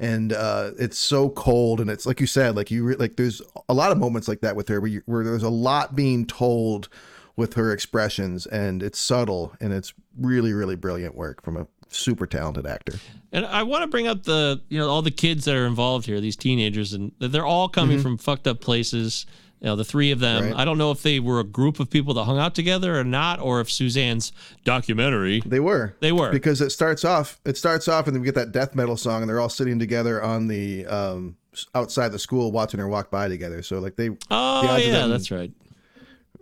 And 0.00 0.32
uh, 0.32 0.72
it's 0.78 0.98
so 0.98 1.30
cold, 1.30 1.80
and 1.80 1.90
it's 1.90 2.06
like 2.06 2.20
you 2.20 2.26
said, 2.26 2.56
like 2.56 2.70
you 2.70 2.84
re- 2.84 2.96
like 2.96 3.16
there's 3.16 3.40
a 3.68 3.74
lot 3.74 3.92
of 3.92 3.98
moments 3.98 4.28
like 4.28 4.40
that 4.40 4.56
with 4.56 4.68
her 4.68 4.80
where 4.80 4.90
you, 4.90 5.02
where 5.06 5.24
there's 5.24 5.42
a 5.42 5.50
lot 5.50 5.94
being 5.94 6.26
told 6.26 6.88
with 7.36 7.54
her 7.54 7.72
expressions 7.72 8.46
and 8.46 8.82
it's 8.82 8.98
subtle 8.98 9.54
and 9.60 9.72
it's 9.72 9.92
really 10.18 10.52
really 10.52 10.76
brilliant 10.76 11.16
work 11.16 11.42
from 11.42 11.56
a 11.56 11.66
super 11.88 12.26
talented 12.26 12.66
actor 12.66 12.94
And 13.32 13.44
I 13.46 13.62
want 13.62 13.82
to 13.82 13.86
bring 13.88 14.06
up 14.06 14.22
the, 14.24 14.60
you 14.68 14.78
know, 14.78 14.88
all 14.88 15.02
the 15.02 15.10
kids 15.10 15.44
that 15.44 15.54
are 15.54 15.66
involved 15.66 16.06
here, 16.06 16.20
these 16.20 16.36
teenagers, 16.36 16.92
and 16.92 17.12
they're 17.18 17.46
all 17.46 17.68
coming 17.68 18.00
from 18.00 18.16
fucked 18.18 18.46
up 18.46 18.60
places. 18.60 19.26
You 19.60 19.66
know, 19.70 19.76
the 19.76 19.84
three 19.84 20.10
of 20.10 20.20
them. 20.20 20.42
Mm-hmm. 20.42 20.52
Right. 20.52 20.60
I 20.60 20.64
don't 20.66 20.76
know 20.76 20.90
if 20.90 21.02
they 21.02 21.20
were 21.20 21.40
a 21.40 21.44
group 21.44 21.80
of 21.80 21.88
people 21.88 22.12
that 22.14 22.24
hung 22.24 22.38
out 22.38 22.54
together 22.54 22.98
or 23.00 23.04
not, 23.04 23.40
or 23.40 23.60
if 23.62 23.70
Suzanne's 23.70 24.30
documentary. 24.64 25.40
they 25.46 25.60
were 25.60 25.94
They 26.00 26.12
were. 26.12 26.30
because 26.30 26.60
it 26.60 26.70
starts 26.70 27.04
off 27.04 27.40
it 27.44 27.56
starts 27.56 27.88
off 27.88 28.06
and 28.06 28.14
then 28.14 28.20
we 28.20 28.26
get 28.26 28.34
that 28.34 28.52
death 28.52 28.74
metal 28.74 28.96
song 28.96 29.22
and 29.22 29.28
they're 29.28 29.40
all 29.40 29.48
sitting 29.48 29.78
together 29.78 30.22
on 30.22 30.48
the 30.48 30.84
um 30.86 31.36
outside 31.74 32.10
the 32.10 32.18
school 32.18 32.52
watching 32.52 32.80
her 32.80 32.88
walk 32.88 33.10
by 33.10 33.28
together 33.28 33.62
so 33.62 33.78
like 33.78 33.96
they 33.96 34.10
Oh 34.30 34.66
the 34.66 34.82
yeah, 34.82 35.06
that's 35.06 35.30
right. 35.30 35.52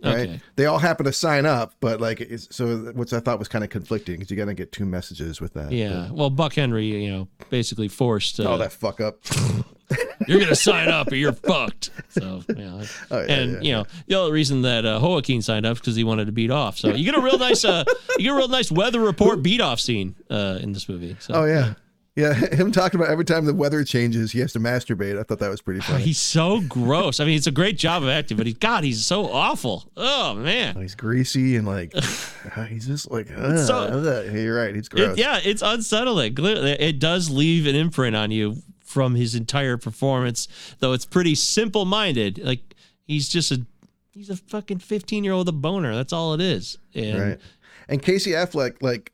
Right 0.03 0.13
Okay. 0.29 0.41
they 0.55 0.65
all 0.65 0.79
happen 0.79 1.05
to 1.05 1.13
sign 1.13 1.45
up 1.45 1.73
but 1.79 2.01
like 2.01 2.19
it's, 2.21 2.53
so 2.55 2.77
which 2.93 3.13
i 3.13 3.19
thought 3.19 3.39
was 3.39 3.47
kind 3.47 3.63
of 3.63 3.69
conflicting 3.69 4.15
because 4.17 4.29
you 4.29 4.37
gotta 4.37 4.53
get 4.53 4.71
two 4.71 4.85
messages 4.85 5.39
with 5.41 5.53
that 5.53 5.71
Yeah. 5.71 6.09
Well, 6.11 6.29
Buck 6.29 6.53
Henry, 6.53 6.85
you 7.03 7.11
know, 7.11 7.27
basically 7.49 7.87
forced. 7.87 8.39
Uh, 8.39 8.53
oh 8.53 8.57
that 8.57 8.71
fuck 8.73 8.99
up 9.01 9.17
you're 10.27 10.39
gonna 10.39 10.55
sign 10.55 10.89
up 10.89 11.11
or 11.11 11.15
you're 11.15 11.33
fucked. 11.33 11.89
So 12.09 12.43
yeah, 12.55 12.83
Oh, 13.11 13.21
yeah, 13.21 13.33
and 13.33 13.51
yeah, 13.53 13.59
you 13.61 13.71
know 13.73 13.85
the 14.07 14.15
only 14.15 14.31
reason 14.31 14.61
that 14.63 14.85
uh, 14.85 14.99
Joaquin 15.01 15.41
signed 15.41 15.65
up 15.65 15.77
because 15.77 15.95
he 15.95 16.03
wanted 16.03 16.25
to 16.25 16.31
beat 16.31 16.51
off. 16.51 16.77
So 16.77 16.89
you 16.89 17.03
get 17.05 17.15
a 17.17 17.21
real 17.21 17.37
nice, 17.37 17.65
uh, 17.65 17.83
you 18.17 18.25
get 18.25 18.31
a 18.33 18.35
real 18.37 18.47
nice 18.47 18.71
weather 18.71 18.99
report 18.99 19.43
beat 19.43 19.61
off 19.61 19.79
scene 19.79 20.15
uh, 20.29 20.59
in 20.61 20.71
this 20.73 20.87
movie. 20.89 21.15
So, 21.19 21.33
oh 21.35 21.45
yeah 21.45 21.73
yeah 22.15 22.33
him 22.53 22.71
talking 22.71 22.99
about 22.99 23.09
every 23.11 23.25
time 23.25 23.45
the 23.45 23.53
weather 23.53 23.83
changes 23.83 24.31
he 24.31 24.39
has 24.39 24.53
to 24.53 24.59
masturbate 24.59 25.19
i 25.19 25.23
thought 25.23 25.39
that 25.39 25.49
was 25.49 25.61
pretty 25.61 25.79
funny 25.79 26.03
He's 26.03 26.19
so 26.19 26.61
gross. 26.61 27.19
I 27.19 27.25
mean, 27.25 27.35
it's 27.37 27.47
a 27.47 27.51
great 27.51 27.77
job 27.77 28.03
of 28.03 28.09
acting, 28.09 28.37
but 28.37 28.45
he, 28.45 28.53
God, 28.53 28.83
he's 28.83 29.05
so 29.05 29.31
awful. 29.31 29.89
Oh 29.95 30.33
man. 30.35 30.75
He's 30.75 30.95
greasy 30.95 31.55
and 31.55 31.65
like 31.65 31.93
he's 32.69 32.85
just 32.85 33.09
like 33.09 33.31
uh, 33.31 33.65
so- 33.65 34.27
uh, 34.27 34.31
you're 34.31 34.55
right. 34.57 34.75
He's 34.75 34.89
gross. 34.89 35.13
It, 35.13 35.19
yeah, 35.19 35.39
it's 35.43 35.61
unsettling. 35.61 36.35
It 36.37 36.99
does 36.99 37.29
leave 37.29 37.65
an 37.67 37.75
imprint 37.75 38.15
on 38.15 38.31
you 38.31 38.57
from 38.83 39.15
his 39.15 39.33
entire 39.33 39.77
performance, 39.77 40.47
though 40.79 40.93
it's 40.93 41.05
pretty 41.05 41.35
simple-minded. 41.35 42.37
Like 42.39 42.75
he's 43.05 43.27
just 43.29 43.51
a 43.51 43.65
he's 44.11 44.29
a 44.29 44.35
fucking 44.35 44.79
15-year-old 44.79 45.47
with 45.47 45.55
a 45.55 45.57
boner. 45.57 45.95
That's 45.95 46.13
all 46.13 46.33
it 46.33 46.41
is. 46.41 46.77
And 46.93 47.19
right. 47.19 47.39
And 47.87 48.01
Casey 48.01 48.31
Affleck 48.31 48.81
like 48.81 49.11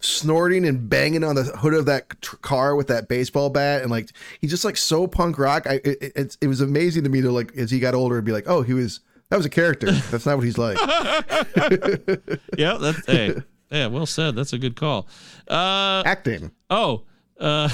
snorting 0.00 0.66
and 0.66 0.88
banging 0.88 1.22
on 1.24 1.34
the 1.34 1.44
hood 1.44 1.74
of 1.74 1.86
that 1.86 2.20
tr- 2.20 2.36
car 2.36 2.74
with 2.74 2.88
that 2.88 3.08
baseball 3.08 3.48
bat 3.50 3.82
and 3.82 3.90
like 3.90 4.10
he's 4.40 4.50
just 4.50 4.64
like 4.64 4.76
so 4.76 5.06
punk 5.06 5.38
rock. 5.38 5.66
I 5.66 5.74
it, 5.84 6.12
it, 6.16 6.36
it 6.40 6.46
was 6.48 6.60
amazing 6.60 7.04
to 7.04 7.10
me 7.10 7.20
to 7.20 7.30
like 7.30 7.56
as 7.56 7.70
he 7.70 7.78
got 7.78 7.94
older 7.94 8.20
be 8.20 8.32
like, 8.32 8.48
oh, 8.48 8.62
he 8.62 8.74
was 8.74 9.00
that 9.30 9.36
was 9.36 9.46
a 9.46 9.50
character. 9.50 9.90
That's 10.10 10.26
not 10.26 10.36
what 10.36 10.44
he's 10.44 10.58
like. 10.58 10.78
yeah, 12.58 12.78
that's 12.80 13.06
hey, 13.06 13.34
yeah, 13.70 13.86
well 13.86 14.06
said. 14.06 14.34
That's 14.34 14.52
a 14.52 14.58
good 14.58 14.74
call. 14.74 15.06
Uh, 15.46 16.02
Acting. 16.04 16.50
oh, 16.70 17.04
uh, 17.38 17.68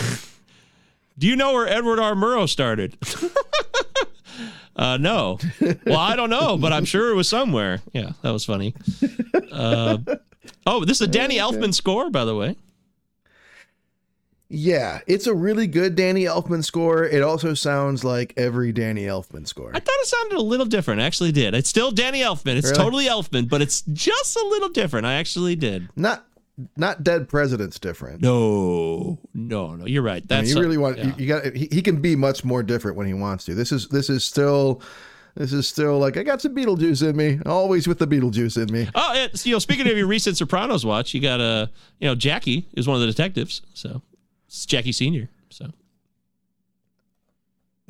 do 1.19 1.27
you 1.27 1.37
know 1.37 1.53
where 1.53 1.69
Edward 1.69 2.01
R. 2.01 2.15
Murrow 2.15 2.49
started? 2.49 2.99
uh, 4.77 4.97
no. 4.97 5.39
Well, 5.87 5.99
I 5.99 6.17
don't 6.17 6.31
know, 6.31 6.57
but 6.57 6.73
I'm 6.73 6.85
sure 6.85 7.11
it 7.11 7.15
was 7.15 7.29
somewhere. 7.29 7.81
Yeah, 7.93 8.13
that 8.23 8.31
was 8.31 8.45
funny. 8.45 8.75
Uh, 9.53 9.99
oh, 10.67 10.85
this 10.85 11.01
is 11.01 11.09
a 11.09 11.11
Danny 11.11 11.37
Elfman 11.37 11.75
score, 11.75 12.11
by 12.11 12.25
the 12.25 12.37
way. 12.37 12.57
Yeah, 14.51 15.01
it's 15.07 15.27
a 15.27 15.35
really 15.35 15.67
good 15.67 15.97
Danny 15.97 16.25
Elfman 16.25 16.65
score. 16.65 17.05
It 17.05 17.23
also 17.23 17.55
sounds 17.55 18.05
like 18.05 18.35
every 18.37 18.73
Danny 18.73 19.03
Elfman 19.05 19.49
score. 19.49 19.71
I 19.75 19.81
thought 19.81 19.95
it 20.01 20.07
sounded 20.07 20.39
a 20.39 20.43
little 20.43 20.67
different. 20.67 21.01
I 21.01 21.05
actually 21.05 21.33
did. 21.33 21.55
It's 21.55 21.69
still 21.69 21.91
Danny 21.91 22.21
Elfman. 22.21 22.57
It's 22.57 22.67
Really? 22.71 22.77
totally 22.77 23.05
Elfman, 23.07 23.49
but 23.49 23.63
it's 23.63 23.83
just 23.93 24.37
a 24.37 24.47
little 24.47 24.69
different. 24.69 25.07
I 25.07 25.15
actually 25.15 25.57
did. 25.57 25.89
Not 25.97 26.27
not 26.77 27.03
Dead 27.03 27.29
President's 27.29 27.81
different. 27.81 28.23
No, 28.23 29.19
no, 29.35 29.75
no. 29.75 29.87
You're 29.87 30.03
right. 30.03 30.23
I 30.31 30.37
mean, 30.37 30.45
That's 30.45 30.55
you 30.55 30.61
really 30.61 30.79
want 30.79 30.99
yeah. 30.99 31.07
you, 31.07 31.15
you 31.19 31.27
got 31.27 31.57
he, 31.57 31.69
he 31.73 31.83
can 31.83 32.01
be 32.01 32.15
much 32.15 32.45
more 32.45 32.63
different 32.63 32.97
when 32.97 33.09
he 33.09 33.15
wants 33.15 33.45
to. 33.47 33.55
This 33.55 33.73
is 33.73 33.89
this 33.89 34.09
is 34.09 34.23
still 34.23 34.81
this 35.37 35.53
is 35.53 35.66
still 35.68 35.99
like 35.99 36.16
I 36.16 36.22
got 36.22 36.41
some 36.41 36.55
Beetlejuice 36.55 37.09
in 37.09 37.16
me. 37.16 37.41
Always 37.47 37.87
with 37.89 37.99
the 37.99 38.07
Beetlejuice 38.07 38.57
in 38.62 38.72
me. 38.72 38.89
Oh, 38.95 39.12
it's, 39.14 39.45
you 39.47 39.53
know, 39.55 39.59
speaking 39.59 39.89
of 39.89 39.97
your 39.97 40.07
recent 40.07 40.37
Sopranos 40.37 40.85
watch, 40.87 41.12
you 41.14 41.20
got 41.20 41.41
uh, 41.41 41.66
you 41.99 42.07
know, 42.09 42.14
Jackie 42.14 42.68
is 42.76 42.87
one 42.87 42.95
of 42.97 43.01
the 43.01 43.07
detectives, 43.07 43.62
so 43.74 44.03
it's 44.47 44.64
Jackie 44.66 44.93
Senior. 44.93 45.28
So 45.51 45.66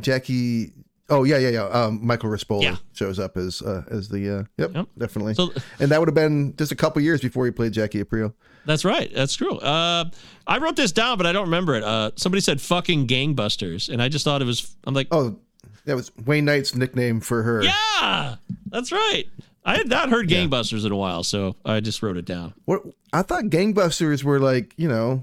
Jackie 0.01 0.73
Oh 1.11 1.25
yeah, 1.25 1.37
yeah, 1.37 1.51
yeah. 1.51 1.65
Um, 1.65 2.01
Michael 2.05 2.31
Rispoli 2.31 2.63
Yeah. 2.63 2.77
shows 2.95 3.19
up 3.19 3.37
as 3.37 3.61
uh, 3.61 3.83
as 3.91 4.09
the 4.09 4.39
uh, 4.39 4.45
yep, 4.57 4.75
Yep. 4.75 4.87
definitely. 4.97 5.35
So- 5.35 5.53
and 5.79 5.91
that 5.91 6.01
would 6.01 6.09
have 6.09 6.15
been 6.15 6.55
just 6.57 6.73
a 6.73 6.77
couple 6.77 7.03
years 7.03 7.21
before 7.21 7.45
he 7.45 7.51
played 7.51 7.73
Jackie 7.75 8.03
Aprile. 8.03 8.33
that's 8.65 8.87
right. 8.87 9.13
That's 9.15 9.35
true. 9.35 9.59
Uh, 9.59 10.07
I 10.47 10.57
wrote 10.59 10.77
this 10.77 10.93
down, 10.93 11.19
but 11.19 11.27
I 11.27 11.33
don't 11.33 11.45
remember 11.45 11.75
it. 11.75 11.85
Uh, 11.85 12.13
somebody 12.17 12.41
said 12.41 12.59
"fucking 12.59 13.07
gangbusters," 13.07 13.91
and 13.91 14.01
I 14.03 14.09
just 14.09 14.25
thought 14.25 14.41
it 14.41 14.47
was. 14.47 14.75
I'm 14.85 14.95
like, 14.95 15.09
Oh, 15.11 15.37
that 15.85 15.97
was 15.97 16.11
Wayne 16.25 16.45
Knight's 16.45 16.75
nickname 16.75 17.21
for 17.21 17.43
her. 17.43 17.63
yeah, 17.63 18.37
that's 18.69 18.91
right. 18.93 19.25
I 19.65 19.77
had 19.77 19.89
not 19.89 20.11
heard 20.11 20.29
gangbusters 20.29 20.85
in 20.85 20.93
a 20.93 20.97
while, 20.97 21.23
so 21.23 21.57
I 21.65 21.81
just 21.81 22.03
wrote 22.03 22.17
it 22.19 22.25
down. 22.27 22.53
What 22.67 22.83
I 23.13 23.23
thought 23.23 23.45
gangbusters 23.45 24.23
were 24.23 24.39
like, 24.39 24.75
you 24.77 24.89
know, 24.89 25.23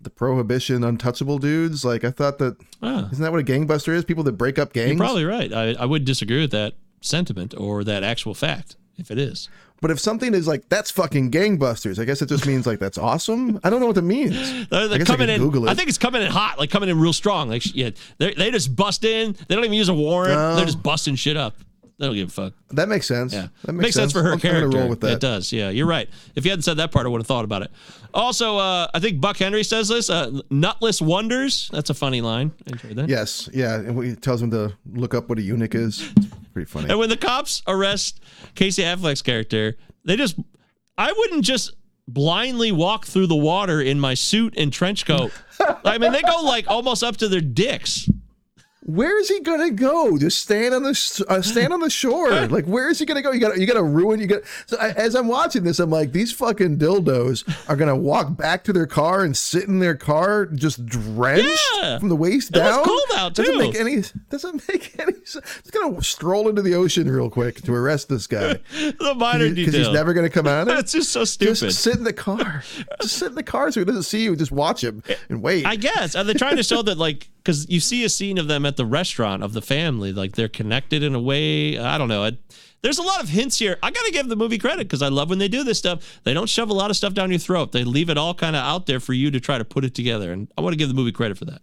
the 0.00 0.10
prohibition 0.10 0.84
untouchable 0.84 1.38
dudes. 1.38 1.84
Like 1.84 2.04
I 2.04 2.10
thought 2.12 2.38
that 2.38 2.56
Ah. 2.82 3.08
isn't 3.10 3.22
that 3.22 3.32
what 3.32 3.40
a 3.40 3.44
gangbuster 3.44 3.92
is? 3.92 4.04
People 4.04 4.22
that 4.24 4.32
break 4.32 4.58
up 4.58 4.72
gangs. 4.72 4.90
You're 4.90 4.98
probably 4.98 5.24
right. 5.24 5.52
I, 5.52 5.72
I 5.72 5.84
would 5.84 6.04
disagree 6.04 6.40
with 6.40 6.52
that 6.52 6.74
sentiment 7.00 7.54
or 7.56 7.82
that 7.82 8.04
actual 8.04 8.34
fact 8.34 8.76
if 8.98 9.10
it 9.10 9.18
is. 9.18 9.48
But 9.80 9.90
if 9.90 10.00
something 10.00 10.32
is 10.34 10.46
like 10.46 10.68
that's 10.68 10.90
fucking 10.90 11.30
gangbusters, 11.30 11.98
I 11.98 12.04
guess 12.04 12.22
it 12.22 12.28
just 12.28 12.46
means 12.46 12.66
like 12.66 12.78
that's 12.78 12.98
awesome. 12.98 13.60
I 13.62 13.70
don't 13.70 13.80
know 13.80 13.86
what 13.86 13.96
that 13.96 14.02
means. 14.02 14.34
They're, 14.68 14.84
I 14.84 14.86
they're 14.86 15.02
I 15.02 15.04
coming 15.04 15.28
in. 15.28 15.40
Google 15.40 15.66
it. 15.66 15.70
I 15.70 15.74
think 15.74 15.88
it's 15.88 15.98
coming 15.98 16.22
in 16.22 16.30
hot, 16.30 16.58
like 16.58 16.70
coming 16.70 16.88
in 16.88 16.98
real 16.98 17.12
strong. 17.12 17.48
Like 17.50 17.74
yeah, 17.74 17.90
they 18.18 18.32
they 18.34 18.50
just 18.50 18.74
bust 18.74 19.04
in. 19.04 19.36
They 19.48 19.54
don't 19.54 19.64
even 19.64 19.76
use 19.76 19.88
a 19.88 19.94
warrant. 19.94 20.34
No. 20.34 20.56
They're 20.56 20.64
just 20.64 20.82
busting 20.82 21.16
shit 21.16 21.36
up. 21.36 21.54
They 21.98 22.06
don't 22.06 22.14
give 22.14 22.28
a 22.28 22.30
fuck. 22.30 22.52
that 22.72 22.88
makes 22.88 23.06
sense. 23.06 23.32
Yeah, 23.32 23.48
that 23.64 23.72
makes, 23.72 23.94
sense. 23.94 24.12
for 24.12 24.22
her 24.22 24.32
I'm 24.34 24.38
character. 24.40 24.78
roll 24.78 24.88
with 24.88 25.00
that. 25.00 25.12
It 25.12 25.20
does. 25.20 25.50
Yeah, 25.50 25.70
you're 25.70 25.86
right. 25.86 26.08
If 26.34 26.44
you 26.44 26.50
hadn't 26.50 26.64
said 26.64 26.76
that 26.76 26.92
part, 26.92 27.06
I 27.06 27.08
would 27.08 27.22
have 27.22 27.26
thought 27.26 27.44
about 27.44 27.62
it. 27.62 27.70
Also, 28.12 28.58
uh, 28.58 28.88
I 28.92 28.98
think 28.98 29.18
Buck 29.18 29.38
Henry 29.38 29.64
says 29.64 29.88
this. 29.88 30.10
Uh, 30.10 30.40
Nutless 30.50 31.00
wonders. 31.00 31.70
That's 31.72 31.88
a 31.88 31.94
funny 31.94 32.20
line. 32.20 32.52
I 32.66 32.72
enjoyed 32.72 32.96
that. 32.96 33.08
Yes, 33.08 33.48
yeah, 33.52 33.76
and 33.76 34.04
he 34.04 34.14
tells 34.14 34.42
him 34.42 34.50
to 34.50 34.74
look 34.92 35.14
up 35.14 35.30
what 35.30 35.38
a 35.38 35.42
eunuch 35.42 35.74
is. 35.74 36.12
Pretty 36.56 36.70
funny. 36.70 36.88
And 36.88 36.98
when 36.98 37.10
the 37.10 37.18
cops 37.18 37.60
arrest 37.66 38.18
Casey 38.54 38.80
Affleck's 38.82 39.20
character, 39.20 39.76
they 40.06 40.16
just 40.16 40.38
I 40.96 41.12
wouldn't 41.12 41.44
just 41.44 41.74
blindly 42.08 42.72
walk 42.72 43.04
through 43.04 43.26
the 43.26 43.36
water 43.36 43.82
in 43.82 44.00
my 44.00 44.14
suit 44.14 44.54
and 44.56 44.72
trench 44.72 45.04
coat. 45.04 45.32
I 45.84 45.98
mean, 45.98 46.12
they 46.12 46.22
go 46.22 46.40
like 46.44 46.64
almost 46.66 47.04
up 47.04 47.18
to 47.18 47.28
their 47.28 47.42
dicks. 47.42 48.08
Where 48.88 49.18
is 49.20 49.28
he 49.28 49.40
gonna 49.40 49.70
go? 49.70 50.16
Just 50.16 50.38
stand 50.38 50.72
on 50.72 50.84
the 50.84 51.24
uh, 51.28 51.42
stand 51.42 51.72
on 51.72 51.80
the 51.80 51.90
shore. 51.90 52.30
Like, 52.56 52.66
where 52.66 52.88
is 52.88 53.00
he 53.00 53.04
gonna 53.06 53.20
go? 53.22 53.32
You 53.32 53.40
got 53.40 53.58
you 53.58 53.66
got 53.66 53.74
to 53.74 53.82
ruin. 53.82 54.20
You 54.20 54.28
got. 54.28 54.42
So 54.66 54.76
I, 54.78 54.90
as 54.90 55.16
I'm 55.16 55.26
watching 55.26 55.64
this, 55.64 55.80
I'm 55.80 55.90
like, 55.90 56.12
these 56.12 56.32
fucking 56.32 56.78
dildos 56.78 57.42
are 57.68 57.74
gonna 57.74 57.96
walk 57.96 58.36
back 58.36 58.62
to 58.64 58.72
their 58.72 58.86
car 58.86 59.24
and 59.24 59.36
sit 59.36 59.64
in 59.64 59.80
their 59.80 59.96
car 59.96 60.46
just 60.46 60.86
drenched 60.86 61.58
Yeah. 61.78 61.98
from 61.98 62.08
the 62.08 62.14
waist 62.16 62.50
It 62.50 62.54
down. 62.60 62.84
cold 62.84 63.00
out, 63.16 63.34
too. 63.34 63.42
Doesn't 63.42 63.58
make 63.58 63.74
any. 63.74 64.02
Doesn't 64.30 64.68
make 64.68 64.94
any. 65.00 65.12
Just 65.24 65.72
gonna 65.72 66.00
stroll 66.02 66.48
into 66.48 66.62
the 66.62 66.74
ocean 66.74 67.10
real 67.10 67.28
quick 67.30 67.62
to 67.62 67.74
arrest 67.74 68.08
this 68.08 68.26
guy 68.28 68.54
The 68.72 69.14
minor 69.16 69.48
detail 69.48 69.54
because 69.66 69.74
he's 69.74 69.88
never 69.88 70.14
gonna 70.14 70.30
come 70.30 70.46
out. 70.46 70.66
That's 70.68 70.92
just 70.92 71.10
so 71.10 71.24
stupid. 71.24 71.56
Just 71.56 71.80
sit 71.80 71.96
in 71.96 72.04
the 72.04 72.12
car. 72.12 72.62
Just 73.02 73.16
sit 73.18 73.28
in 73.30 73.34
the 73.34 73.42
car 73.42 73.72
so 73.72 73.80
he 73.80 73.84
doesn't 73.84 74.04
see 74.04 74.22
you. 74.22 74.36
Just 74.36 74.52
watch 74.52 74.84
him 74.84 75.02
and 75.28 75.42
wait. 75.42 75.66
I 75.66 75.74
guess 75.74 76.14
are 76.14 76.22
they 76.22 76.34
trying 76.34 76.56
to 76.56 76.62
show 76.62 76.82
that 76.82 76.96
like 76.96 77.28
because 77.46 77.64
you 77.70 77.78
see 77.78 78.04
a 78.04 78.08
scene 78.08 78.38
of 78.38 78.48
them 78.48 78.66
at 78.66 78.76
the 78.76 78.84
restaurant 78.84 79.44
of 79.44 79.52
the 79.52 79.62
family 79.62 80.12
like 80.12 80.32
they're 80.32 80.48
connected 80.48 81.04
in 81.04 81.14
a 81.14 81.20
way. 81.20 81.78
I 81.78 81.96
don't 81.96 82.08
know. 82.08 82.24
It, 82.24 82.38
there's 82.82 82.98
a 82.98 83.04
lot 83.04 83.22
of 83.22 83.28
hints 83.28 83.56
here. 83.56 83.78
I 83.84 83.92
gotta 83.92 84.10
give 84.10 84.28
the 84.28 84.34
movie 84.34 84.58
credit 84.58 84.88
because 84.88 85.00
I 85.00 85.08
love 85.08 85.30
when 85.30 85.38
they 85.38 85.46
do 85.46 85.62
this 85.62 85.78
stuff. 85.78 86.20
They 86.24 86.34
don't 86.34 86.48
shove 86.48 86.70
a 86.70 86.74
lot 86.74 86.90
of 86.90 86.96
stuff 86.96 87.14
down 87.14 87.30
your 87.30 87.38
throat. 87.38 87.70
They 87.70 87.84
leave 87.84 88.10
it 88.10 88.18
all 88.18 88.34
kind 88.34 88.56
of 88.56 88.64
out 88.64 88.86
there 88.86 88.98
for 88.98 89.12
you 89.12 89.30
to 89.30 89.38
try 89.38 89.58
to 89.58 89.64
put 89.64 89.84
it 89.84 89.94
together, 89.94 90.32
and 90.32 90.50
I 90.58 90.60
want 90.60 90.72
to 90.72 90.76
give 90.76 90.88
the 90.88 90.94
movie 90.94 91.12
credit 91.12 91.38
for 91.38 91.44
that. 91.44 91.62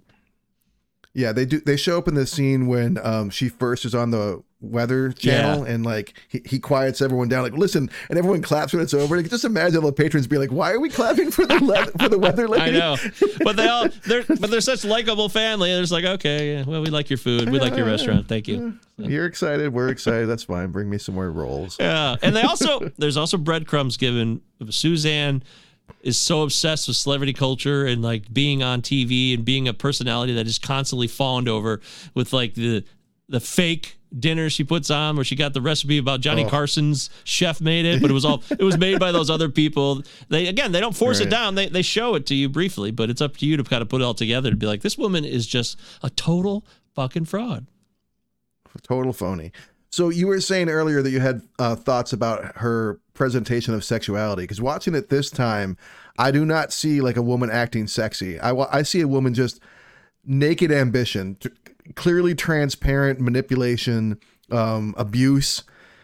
Yeah, 1.13 1.33
they 1.33 1.45
do. 1.45 1.59
They 1.59 1.75
show 1.75 1.97
up 1.97 2.07
in 2.07 2.15
the 2.15 2.25
scene 2.25 2.67
when 2.67 2.97
um, 3.03 3.29
she 3.29 3.49
first 3.49 3.83
is 3.83 3.93
on 3.93 4.11
the 4.11 4.41
weather 4.63 5.11
channel, 5.11 5.63
and 5.63 5.85
like 5.85 6.13
he, 6.29 6.41
he 6.45 6.59
quiets 6.59 7.01
everyone 7.01 7.27
down, 7.27 7.43
like 7.43 7.53
listen, 7.53 7.89
and 8.09 8.17
everyone 8.17 8.41
claps 8.41 8.73
when 8.73 8.81
it's 8.81 8.93
over. 8.93 9.15
And 9.15 9.29
just 9.29 9.45
imagine 9.45 9.77
all 9.77 9.85
the 9.85 9.93
patrons 9.93 10.25
being 10.25 10.41
like, 10.41 10.51
"Why 10.51 10.71
are 10.71 10.79
we 10.79 10.89
clapping 10.89 11.29
for 11.29 11.45
the 11.45 11.63
le- 11.63 11.85
for 11.99 12.09
the 12.09 12.17
weather 12.17 12.45
I 12.53 12.65
lady?" 12.65 12.79
know, 12.79 12.95
but 13.43 13.55
they 13.55 13.67
all 13.67 13.87
they're 14.05 14.23
but 14.23 14.49
they're 14.49 14.61
such 14.61 14.85
likable 14.85 15.29
family. 15.29 15.71
They're 15.71 15.81
just 15.81 15.91
like, 15.91 16.05
okay, 16.05 16.53
yeah, 16.53 16.63
well, 16.65 16.81
we 16.81 16.87
like 16.87 17.09
your 17.09 17.17
food, 17.17 17.49
we 17.49 17.59
like 17.59 17.75
your 17.75 17.85
restaurant, 17.85 18.27
thank 18.27 18.47
you. 18.47 18.77
You're 18.97 19.25
excited. 19.25 19.73
We're 19.73 19.89
excited. 19.89 20.27
That's 20.27 20.43
fine. 20.43 20.69
Bring 20.69 20.87
me 20.87 20.99
some 20.99 21.15
more 21.15 21.31
rolls. 21.31 21.77
Yeah, 21.79 22.15
and 22.21 22.35
they 22.35 22.43
also 22.43 22.91
there's 22.97 23.17
also 23.17 23.37
breadcrumbs 23.37 23.97
given. 23.97 24.41
Suzanne 24.69 25.43
is 26.01 26.17
so 26.17 26.43
obsessed 26.43 26.87
with 26.87 26.97
celebrity 26.97 27.33
culture 27.33 27.85
and 27.85 28.01
like 28.01 28.31
being 28.31 28.61
on 28.61 28.81
TV 28.81 29.33
and 29.33 29.43
being 29.43 29.67
a 29.67 29.73
personality 29.73 30.33
that 30.35 30.45
is 30.45 30.59
constantly 30.59 31.07
fawned 31.07 31.49
over 31.49 31.81
with 32.13 32.33
like 32.33 32.53
the 32.53 32.83
the 33.29 33.39
fake 33.39 33.97
dinner 34.19 34.49
she 34.49 34.63
puts 34.63 34.89
on 34.91 35.15
where 35.15 35.25
she 35.25 35.35
got 35.35 35.53
the 35.53 35.61
recipe 35.61 35.97
about 35.97 36.21
Johnny 36.21 36.45
Oh. 36.45 36.49
Carson's 36.49 37.09
chef 37.23 37.59
made 37.61 37.85
it, 37.85 38.01
but 38.01 38.11
it 38.11 38.13
was 38.13 38.25
all 38.25 38.43
it 38.51 38.61
was 38.63 38.77
made 38.77 38.99
by 38.99 39.11
those 39.11 39.29
other 39.29 39.49
people. 39.49 40.03
They 40.29 40.47
again 40.47 40.71
they 40.71 40.79
don't 40.79 40.95
force 40.95 41.19
it 41.19 41.29
down. 41.29 41.55
They 41.55 41.67
they 41.67 41.81
show 41.81 42.15
it 42.15 42.25
to 42.27 42.35
you 42.35 42.49
briefly, 42.49 42.91
but 42.91 43.09
it's 43.09 43.21
up 43.21 43.37
to 43.37 43.45
you 43.45 43.57
to 43.57 43.63
kind 43.63 43.81
of 43.81 43.89
put 43.89 44.01
it 44.01 44.03
all 44.03 44.13
together 44.13 44.49
to 44.49 44.55
be 44.55 44.65
like, 44.67 44.81
this 44.81 44.97
woman 44.97 45.25
is 45.25 45.47
just 45.47 45.79
a 46.03 46.09
total 46.11 46.65
fucking 46.95 47.25
fraud. 47.25 47.65
Total 48.81 49.13
phony. 49.13 49.51
So 49.91 50.09
you 50.09 50.25
were 50.27 50.41
saying 50.41 50.69
earlier 50.69 51.03
that 51.03 51.11
you 51.11 51.19
had 51.19 51.43
uh, 51.59 51.75
thoughts 51.75 52.13
about 52.13 52.57
her 52.57 52.99
presentation 53.13 53.75
of 53.75 53.83
sexuality 53.83 54.41
because 54.43 54.59
watching 54.59 54.95
it 54.95 55.09
this 55.09 55.29
time, 55.29 55.77
I 56.17 56.31
do 56.31 56.45
not 56.45 56.73
see 56.73 56.99
like 56.99 57.15
a 57.15 57.21
woman 57.21 57.51
acting 57.51 57.85
sexy. 57.87 58.39
I 58.39 58.51
I 58.55 58.81
see 58.81 59.01
a 59.01 59.07
woman 59.07 59.35
just 59.35 59.59
naked 60.25 60.71
ambition, 60.71 61.37
clearly 61.95 62.35
transparent 62.35 63.19
manipulation, 63.19 64.19
um, 64.51 64.93
abuse. 64.97 65.63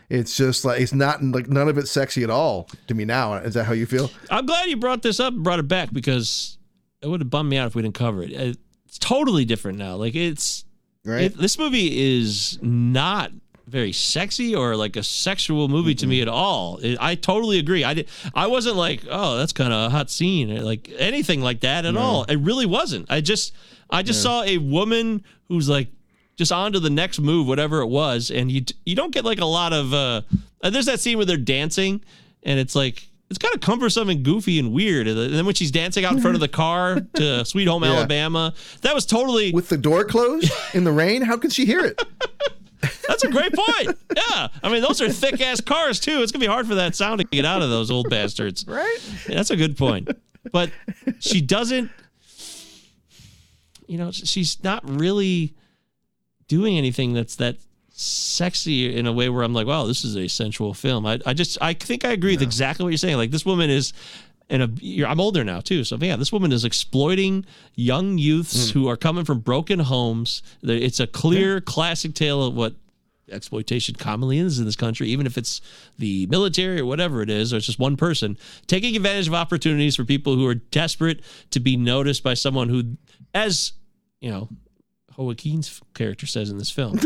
It's 0.10 0.36
just 0.36 0.66
like 0.66 0.82
it's 0.82 0.94
not 0.94 1.24
like 1.24 1.48
none 1.48 1.68
of 1.70 1.78
it's 1.78 1.92
sexy 1.92 2.24
at 2.24 2.30
all 2.32 2.68
to 2.88 2.94
me 2.96 3.06
now. 3.06 3.36
Is 3.36 3.54
that 3.54 3.66
how 3.66 3.74
you 3.74 3.86
feel? 3.86 4.10
I'm 4.32 4.46
glad 4.46 4.68
you 4.70 4.78
brought 4.78 5.02
this 5.04 5.20
up 5.20 5.34
and 5.34 5.44
brought 5.44 5.60
it 5.60 5.68
back 5.68 5.94
because 5.94 6.58
it 7.02 7.08
would 7.08 7.22
have 7.22 7.30
bummed 7.30 7.50
me 7.50 7.58
out 7.58 7.68
if 7.68 7.76
we 7.76 7.82
didn't 7.84 7.96
cover 7.96 8.24
it. 8.24 8.32
It's 8.32 8.98
totally 8.98 9.46
different 9.46 9.78
now. 9.78 9.96
Like 9.98 10.16
it's 10.16 10.66
Right. 11.06 11.26
it- 11.26 11.38
this 11.38 11.58
movie 11.60 12.18
is 12.18 12.58
not 12.62 13.32
very 13.70 13.92
sexy 13.92 14.56
or 14.56 14.76
like 14.76 14.96
a 14.96 15.04
sexual 15.04 15.68
movie 15.68 15.96
to 15.96 16.08
me 16.08 16.22
at 16.22 16.28
all. 16.28 16.78
It, 16.78 16.98
I 17.00 17.16
totally 17.16 17.60
agree. 17.60 17.84
I 17.84 17.94
did. 17.94 18.10
I 18.34 18.48
wasn't 18.48 18.76
like, 18.76 19.04
oh, 19.10 19.38
that's 19.38 19.54
kind 19.54 19.72
of 19.72 19.88
a 19.88 19.90
hot 19.90 20.10
scene, 20.10 20.52
or 20.52 20.62
like 20.62 20.90
anything 20.98 21.42
like 21.42 21.62
that 21.62 21.86
at 21.86 21.96
all. 21.96 22.24
It 22.24 22.38
really 22.38 22.66
wasn't. 22.66 23.06
I 23.10 23.22
just, 23.22 23.54
I 23.90 24.04
just 24.04 24.22
saw 24.22 24.44
a 24.44 24.58
woman 24.58 25.24
who's 25.48 25.70
like 25.70 25.88
just 26.36 26.52
on 26.52 26.74
to 26.74 26.80
the 26.80 26.90
next 26.90 27.20
move, 27.20 27.48
whatever 27.48 27.80
it 27.82 27.88
was, 27.88 28.32
and 28.32 28.52
you 28.52 28.64
you 28.86 28.96
don't 28.96 29.12
get 29.14 29.26
like 29.26 29.40
a 29.40 29.46
lot 29.46 29.72
of. 29.74 29.94
uh 29.94 30.22
There's 30.64 30.86
that 30.88 31.00
scene 31.00 31.18
where 31.18 31.26
they're 31.26 31.38
dancing, 31.38 32.02
and 32.44 32.60
it's 32.60 32.76
like. 32.76 33.06
It's 33.32 33.38
kind 33.38 33.54
of 33.54 33.62
cumbersome 33.62 34.10
and 34.10 34.24
goofy 34.24 34.58
and 34.58 34.74
weird. 34.74 35.08
And 35.08 35.16
then 35.32 35.46
when 35.46 35.54
she's 35.54 35.70
dancing 35.70 36.04
out 36.04 36.14
in 36.14 36.20
front 36.20 36.34
of 36.34 36.42
the 36.42 36.48
car 36.48 37.00
to 37.14 37.46
Sweet 37.46 37.68
Home 37.68 37.84
Yeah. 37.84 37.92
Alabama, 37.92 38.56
that 38.82 38.96
was 38.96 39.06
totally 39.06 39.52
With 39.52 39.70
the 39.70 39.78
door 39.78 40.04
closed 40.04 40.52
in 40.74 40.84
the 40.84 40.92
rain, 40.92 41.22
how 41.22 41.38
could 41.38 41.54
she 41.54 41.64
hear 41.68 41.80
it? 41.86 42.02
That's 43.08 43.24
a 43.24 43.30
great 43.30 43.54
point. 43.54 43.98
Yeah. 44.16 44.48
I 44.64 44.70
mean, 44.70 44.82
those 44.82 45.02
are 45.02 45.10
thick 45.10 45.42
ass 45.42 45.62
cars, 45.62 46.00
too. 46.00 46.22
It's 46.22 46.32
going 46.32 46.42
to 46.42 46.48
be 46.48 46.52
hard 46.52 46.68
for 46.68 46.76
that 46.76 46.96
sound 46.96 47.20
to 47.20 47.26
get 47.26 47.46
out 47.46 47.62
of 47.62 47.70
those 47.70 47.92
old 47.92 48.10
bastards. 48.10 48.66
Right. 48.68 49.00
Yeah, 49.28 49.36
that's 49.36 49.52
a 49.52 49.56
good 49.56 49.78
point. 49.78 50.10
But 50.52 50.72
she 51.20 51.42
doesn't, 51.42 51.92
you 53.88 53.98
know, 53.98 54.12
she's 54.12 54.64
not 54.64 54.88
really 54.90 55.56
doing 56.48 56.78
anything 56.78 57.14
that's 57.14 57.36
that 57.36 57.58
sexy 57.92 58.96
in 58.96 59.06
a 59.08 59.12
way 59.14 59.30
where 59.30 59.44
I'm 59.44 59.54
like, 59.54 59.68
wow, 59.68 59.86
this 59.86 60.06
is 60.06 60.16
a 60.16 60.28
sensual 60.28 60.74
film. 60.74 61.06
I, 61.06 61.20
I 61.26 61.34
just, 61.34 61.58
I 61.62 61.74
think 61.74 62.06
I 62.06 62.12
agree 62.12 62.34
with 62.34 62.42
exactly 62.42 62.84
what 62.84 62.90
you're 62.90 62.98
saying. 62.98 63.18
Like, 63.18 63.32
this 63.32 63.46
woman 63.46 63.70
is. 63.70 63.94
And 64.50 64.64
a, 64.64 64.70
you're, 64.80 65.08
I'm 65.08 65.20
older 65.20 65.44
now 65.44 65.60
too, 65.60 65.84
so 65.84 65.98
yeah, 65.98 66.16
this 66.16 66.32
woman 66.32 66.52
is 66.52 66.66
exploiting 66.66 67.46
young 67.76 68.18
youths 68.18 68.70
mm. 68.70 68.74
who 68.74 68.88
are 68.88 68.98
coming 68.98 69.24
from 69.24 69.40
broken 69.40 69.80
homes. 69.80 70.42
It's 70.64 71.00
a 71.00 71.08
clear, 71.08 71.62
classic 71.62 72.16
tale 72.16 72.44
of 72.44 72.56
what 72.56 72.74
exploitation 73.32 73.96
commonly 73.96 74.40
is 74.40 74.60
in 74.60 74.66
this 74.66 74.76
country, 74.76 75.08
even 75.10 75.26
if 75.26 75.38
it's 75.38 75.62
the 75.98 76.26
military 76.28 76.80
or 76.80 76.86
whatever 76.86 77.22
it 77.22 77.30
is, 77.30 77.54
or 77.54 77.58
it's 77.58 77.66
just 77.66 77.80
one 77.80 77.96
person 77.96 78.38
taking 78.68 78.96
advantage 78.96 79.28
of 79.28 79.34
opportunities 79.34 79.96
for 79.96 80.04
people 80.04 80.36
who 80.36 80.48
are 80.48 80.56
desperate 80.56 81.22
to 81.52 81.60
be 81.60 81.78
noticed 81.78 82.24
by 82.24 82.34
someone 82.34 82.70
who, 82.70 82.98
as 83.34 83.74
you 84.20 84.30
know, 84.30 84.50
Joaquin's 85.16 85.82
character 85.94 86.26
says 86.26 86.50
in 86.50 86.58
this 86.58 86.72
film. 86.72 87.00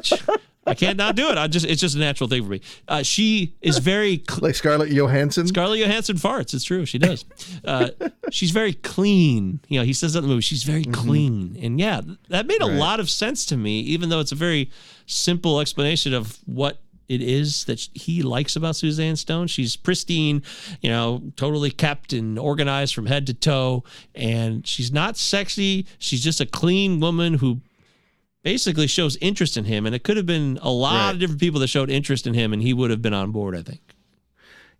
I 0.66 0.74
can't 0.74 0.96
not 0.96 1.16
do 1.16 1.28
it. 1.28 1.36
I 1.38 1.48
just 1.48 1.66
it's 1.66 1.80
just 1.80 1.96
a 1.96 1.98
natural 1.98 2.28
thing 2.28 2.44
for 2.44 2.50
me. 2.50 2.60
Uh, 2.86 3.02
she 3.02 3.54
is 3.62 3.78
very 3.78 4.22
cl- 4.28 4.40
Like 4.42 4.54
Scarlett 4.54 4.90
Johansson. 4.92 5.46
Scarlett 5.48 5.80
Johansson 5.80 6.16
farts. 6.16 6.54
It's 6.54 6.62
true. 6.64 6.86
She 6.86 6.98
does. 6.98 7.24
Uh, 7.64 7.88
she's 8.30 8.50
very 8.52 8.72
clean. 8.72 9.60
You 9.68 9.80
know, 9.80 9.84
he 9.84 9.92
says 9.92 10.12
that 10.12 10.20
in 10.20 10.24
the 10.24 10.28
movie. 10.28 10.42
She's 10.42 10.62
very 10.62 10.84
clean. 10.84 11.58
And 11.60 11.80
yeah, 11.80 12.00
that 12.28 12.46
made 12.46 12.62
a 12.62 12.66
Right. 12.66 12.76
lot 12.76 13.00
of 13.00 13.10
sense 13.10 13.44
to 13.46 13.56
me, 13.56 13.80
even 13.80 14.08
though 14.08 14.20
it's 14.20 14.30
a 14.32 14.36
very 14.36 14.70
simple 15.06 15.60
explanation 15.60 16.14
of 16.14 16.38
what 16.46 16.80
it 17.08 17.20
is 17.20 17.64
that 17.64 17.80
he 17.92 18.22
likes 18.22 18.54
about 18.56 18.76
Suzanne 18.76 19.16
Stone. 19.16 19.48
She's 19.48 19.76
pristine, 19.76 20.42
you 20.80 20.88
know, 20.90 21.22
totally 21.36 21.70
kept 21.72 22.12
and 22.12 22.38
organized 22.38 22.94
from 22.94 23.06
head 23.06 23.26
to 23.26 23.34
toe. 23.34 23.82
And 24.14 24.64
she's 24.66 24.92
not 24.92 25.16
sexy. 25.16 25.86
She's 25.98 26.22
just 26.22 26.40
a 26.40 26.46
clean 26.46 27.00
woman 27.00 27.34
who 27.34 27.60
basically 28.42 28.86
shows 28.86 29.16
interest 29.20 29.56
in 29.56 29.64
him. 29.64 29.86
And 29.86 29.94
it 29.94 30.02
could 30.04 30.16
have 30.16 30.26
been 30.26 30.58
a 30.62 30.70
lot 30.70 30.94
Right. 31.06 31.10
of 31.14 31.18
different 31.20 31.40
people 31.40 31.60
that 31.60 31.68
showed 31.68 31.90
interest 31.90 32.26
in 32.26 32.34
him, 32.34 32.52
and 32.52 32.62
he 32.62 32.72
would 32.72 32.90
have 32.90 33.02
been 33.02 33.14
on 33.14 33.30
board, 33.32 33.56
I 33.56 33.62
think. 33.62 33.80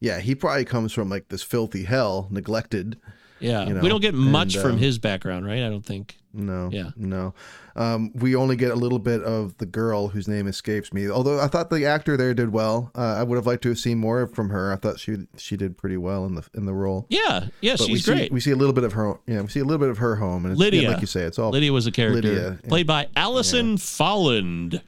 Yeah, 0.01 0.19
he 0.21 0.35
probably 0.35 0.65
comes 0.65 0.93
from 0.93 1.09
like 1.09 1.29
this 1.29 1.43
filthy 1.43 1.85
hell, 1.85 2.27
neglected. 2.31 2.97
Yeah, 3.39 3.67
you 3.67 3.75
know, 3.75 3.81
we 3.81 3.89
don't 3.89 4.01
get 4.01 4.15
much 4.15 4.55
and, 4.55 4.63
from 4.63 4.73
um, 4.73 4.79
his 4.79 4.99
background, 4.99 5.47
right? 5.47 5.63
I 5.63 5.69
don't 5.69 5.85
think. 5.85 6.17
No. 6.33 6.71
Yeah. 6.73 6.91
No. 6.97 7.35
Um, 7.77 8.13
we 8.15 8.37
only 8.37 8.57
get 8.57 8.71
a 8.71 8.75
little 8.75 8.99
bit 8.99 9.23
of 9.23 9.57
the 9.59 9.67
girl 9.67 10.09
whose 10.09 10.29
name 10.29 10.47
escapes 10.47 10.93
me. 10.93 11.09
Although 11.09 11.41
I 11.41 11.49
thought 11.49 11.71
the 11.71 11.87
actor 11.87 12.17
there 12.17 12.35
did 12.35 12.53
well. 12.53 12.91
Uh, 12.95 13.17
I 13.19 13.23
would 13.23 13.37
have 13.37 13.47
liked 13.47 13.63
to 13.63 13.71
have 13.71 13.79
seen 13.79 13.99
more 13.99 14.27
from 14.27 14.51
her. 14.51 14.73
I 14.73 14.77
thought 14.77 15.01
she 15.01 15.27
she 15.37 15.57
did 15.57 15.79
pretty 15.79 15.97
well 15.97 16.27
in 16.27 16.35
the 16.35 16.45
in 16.55 16.67
the 16.67 16.75
role. 16.75 17.07
Yeah, 17.09 17.47
yeah, 17.61 17.77
But 17.79 17.89
we 17.89 17.95
she's 17.95 18.05
see, 18.05 18.13
great. 18.13 18.33
We 18.33 18.41
see 18.41 18.51
a 18.51 18.57
little 18.57 18.75
bit 18.75 18.85
of 18.85 18.93
her. 18.93 19.19
Yeah, 19.27 19.43
we 19.43 19.49
see 19.49 19.61
a 19.61 19.65
little 19.65 19.79
bit 19.79 19.89
of 19.89 19.99
her 19.99 20.17
home, 20.17 20.45
and 20.45 20.53
it's, 20.53 20.61
yeah, 20.61 20.65
Lydia, 20.65 20.91
like 20.91 21.01
you 21.01 21.07
say, 21.07 21.23
it's 21.23 21.39
all 21.39 21.51
Lydia 21.51 21.73
was 21.73 21.87
a 21.87 21.93
character 21.93 22.23
Lydia, 22.23 22.59
yeah. 22.63 22.69
played 22.69 22.87
by 22.87 23.09
Alison 23.17 23.77
Folland. 23.77 24.83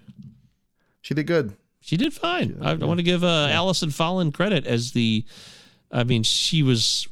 She 1.00 1.14
did 1.14 1.26
good. 1.26 1.54
She 1.80 1.98
did 1.98 2.14
fine. 2.14 2.58
I, 2.62 2.74
want 2.74 2.98
to 2.98 3.04
give 3.04 3.22
uh, 3.22 3.48
Alison 3.50 3.90
Folland 3.90 4.32
credit 4.32 4.66
as 4.66 4.92
the. 4.92 5.24
I 5.92 6.02
mean, 6.02 6.22
she 6.22 6.62
was 6.62 7.06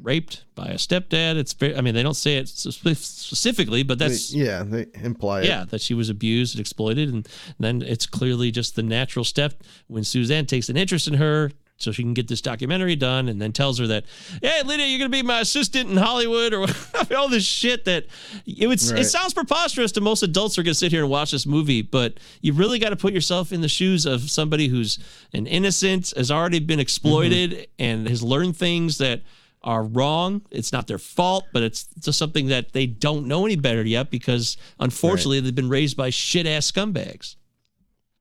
raped 0.00 0.44
by 0.54 0.66
a 0.66 0.74
stepdad. 0.74 1.36
It's 1.36 1.52
very. 1.52 1.76
I 1.76 1.80
mean, 1.80 1.94
they 1.94 2.02
don't 2.02 2.14
say 2.14 2.36
it 2.36 2.48
specifically, 2.48 3.82
but 3.82 3.98
that's 3.98 4.30
They- 4.30 4.44
yeah, 4.44 4.62
they 4.62 4.86
imply 5.02 5.40
it. 5.40 5.46
yeah, 5.46 5.64
that 5.70 5.80
she 5.80 5.94
was 5.94 6.08
abused 6.08 6.54
and 6.54 6.60
exploited, 6.60 7.08
and 7.12 7.28
then 7.58 7.82
it's 7.82 8.06
clearly 8.06 8.50
just 8.50 8.76
the 8.76 8.82
natural 8.82 9.24
step 9.24 9.62
when 9.86 10.04
Suzanne 10.04 10.46
takes 10.46 10.68
an 10.68 10.76
interest 10.76 11.08
in 11.08 11.14
her, 11.14 11.50
so 11.76 11.90
she 11.90 12.02
can 12.02 12.14
get 12.14 12.28
this 12.28 12.40
documentary 12.40 12.94
done, 12.94 13.28
and 13.28 13.42
then 13.42 13.52
tells 13.52 13.78
her 13.78 13.86
that, 13.88 14.04
"Hey, 14.40 14.62
Lydia, 14.62 14.86
you're 14.86 14.98
gonna 14.98 15.08
be 15.08 15.22
my 15.22 15.40
assistant 15.40 15.90
in 15.90 15.96
Hollywood," 15.96 16.52
or 16.54 16.66
all 17.16 17.28
this 17.28 17.44
shit 17.44 17.84
that 17.86 18.06
it 18.46 18.66
would. 18.66 18.80
It 18.80 19.04
sounds 19.04 19.34
preposterous 19.34 19.90
to 19.92 20.00
most 20.00 20.22
adults 20.22 20.54
who 20.54 20.60
are 20.60 20.64
gonna 20.64 20.74
sit 20.74 20.92
here 20.92 21.02
and 21.02 21.10
watch 21.10 21.32
this 21.32 21.46
movie, 21.46 21.82
but 21.82 22.18
you 22.40 22.52
really 22.52 22.78
got 22.78 22.90
to 22.90 22.96
put 22.96 23.12
yourself 23.12 23.52
in 23.52 23.62
the 23.62 23.68
shoes 23.68 24.06
of 24.06 24.30
somebody 24.30 24.68
who's 24.68 24.98
an 25.32 25.46
innocent, 25.46 26.12
has 26.16 26.30
already 26.30 26.60
been 26.60 26.80
exploited, 26.80 27.50
mm-hmm. 27.50 27.62
and 27.78 28.08
has 28.08 28.22
learned 28.22 28.56
things 28.56 28.98
that 28.98 29.22
are 29.64 29.84
wrong. 29.84 30.42
It's 30.50 30.72
not 30.72 30.86
their 30.86 30.98
fault, 30.98 31.44
but 31.52 31.62
it's 31.62 31.84
just 32.00 32.18
something 32.18 32.46
that 32.48 32.72
they 32.72 32.86
don't 32.86 33.26
know 33.26 33.44
any 33.46 33.56
better 33.56 33.82
yet 33.82 34.10
because 34.10 34.56
unfortunately 34.80 35.40
they've 35.40 35.54
been 35.54 35.68
raised 35.68 35.96
by 35.96 36.10
shit 36.10 36.46
ass 36.46 36.70
scumbags. 36.70 37.36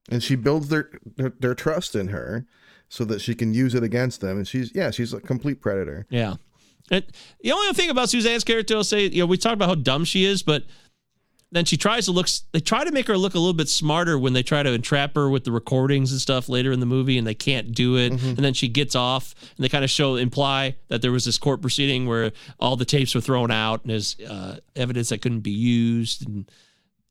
and 0.10 0.22
she 0.24 0.36
builds 0.36 0.70
their, 0.70 0.90
their 1.18 1.30
their 1.40 1.56
trust 1.56 1.96
in 1.96 2.08
her, 2.10 2.46
so 2.90 3.06
that 3.06 3.22
she 3.22 3.34
can 3.34 3.54
use 3.54 3.74
it 3.74 3.84
against 3.84 4.22
them. 4.22 4.38
And 4.38 4.48
she's 4.48 4.74
yeah, 4.76 4.92
she's 4.92 5.14
a 5.14 5.20
complete 5.22 5.62
predator. 5.62 6.06
Yeah. 6.10 6.36
It, 6.90 7.16
the 7.42 7.54
only 7.54 7.72
thing 7.74 7.90
about 7.90 8.10
Suzanne's 8.10 8.44
character, 8.44 8.76
I'll 8.76 8.84
say, 8.84 9.06
you 9.08 9.20
know, 9.20 9.26
we 9.26 9.38
talked 9.38 9.54
about 9.54 9.70
how 9.70 9.76
dumb 9.76 10.04
she 10.04 10.26
is, 10.26 10.44
but 10.44 10.64
then 11.54 11.66
she 11.66 11.76
tries 11.76 12.06
to 12.06 12.12
look, 12.14 12.28
they 12.54 12.60
try 12.62 12.84
to 12.86 12.92
make 12.92 13.08
her 13.08 13.18
look 13.18 13.34
a 13.34 13.40
little 13.40 13.54
bit 13.54 13.68
smarter 13.68 14.18
when 14.18 14.32
they 14.34 14.42
try 14.44 14.64
to 14.64 14.72
entrap 14.72 15.16
her 15.16 15.30
with 15.30 15.44
the 15.44 15.52
recordings 15.52 16.12
and 16.12 16.22
stuff 16.22 16.48
later 16.48 16.72
in 16.72 16.80
the 16.80 16.86
movie, 16.86 17.18
and 17.18 17.28
they 17.28 17.34
can't 17.34 17.74
do 17.74 17.98
it. 17.98 18.12
And 18.14 18.38
then 18.38 18.54
she 18.54 18.68
gets 18.70 18.96
off, 18.96 19.36
and 19.58 19.64
they 19.64 19.68
kind 19.70 19.84
of 19.84 19.90
show, 19.90 20.16
imply 20.16 20.76
that 20.88 21.02
there 21.02 21.12
was 21.12 21.26
this 21.26 21.38
court 21.38 21.62
proceeding 21.62 22.06
where 22.08 22.32
all 22.60 22.76
the 22.78 22.86
tapes 22.86 23.14
were 23.14 23.20
thrown 23.22 23.52
out 23.52 23.82
and 23.84 23.92
there's 23.92 24.18
uh, 24.22 24.60
evidence 24.78 25.10
that 25.10 25.22
couldn't 25.22 25.42
be 25.42 25.52
used. 25.52 26.26
And 26.28 26.50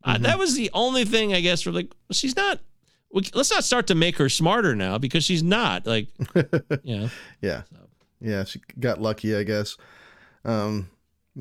uh, 0.04 0.16
that 0.18 0.38
was 0.38 0.54
the 0.54 0.70
only 0.72 1.04
thing, 1.04 1.34
I 1.34 1.40
guess, 1.42 1.60
for 1.62 1.70
like, 1.72 1.92
she's 2.10 2.34
not. 2.34 2.60
we- 3.12 3.28
Let's 3.34 3.50
not 3.50 3.62
start 3.64 3.88
to 3.88 3.94
make 3.94 4.16
her 4.16 4.30
smarter 4.30 4.74
now 4.74 4.96
because 4.96 5.22
she's 5.24 5.42
not. 5.42 5.86
Like, 5.86 6.08
you 6.82 6.98
know. 7.00 7.10
Yeah, 7.42 7.62
yeah, 8.22 8.44
she 8.44 8.60
got 8.78 9.02
lucky, 9.02 9.36
I 9.36 9.42
guess. 9.42 9.76
Um, 10.46 10.88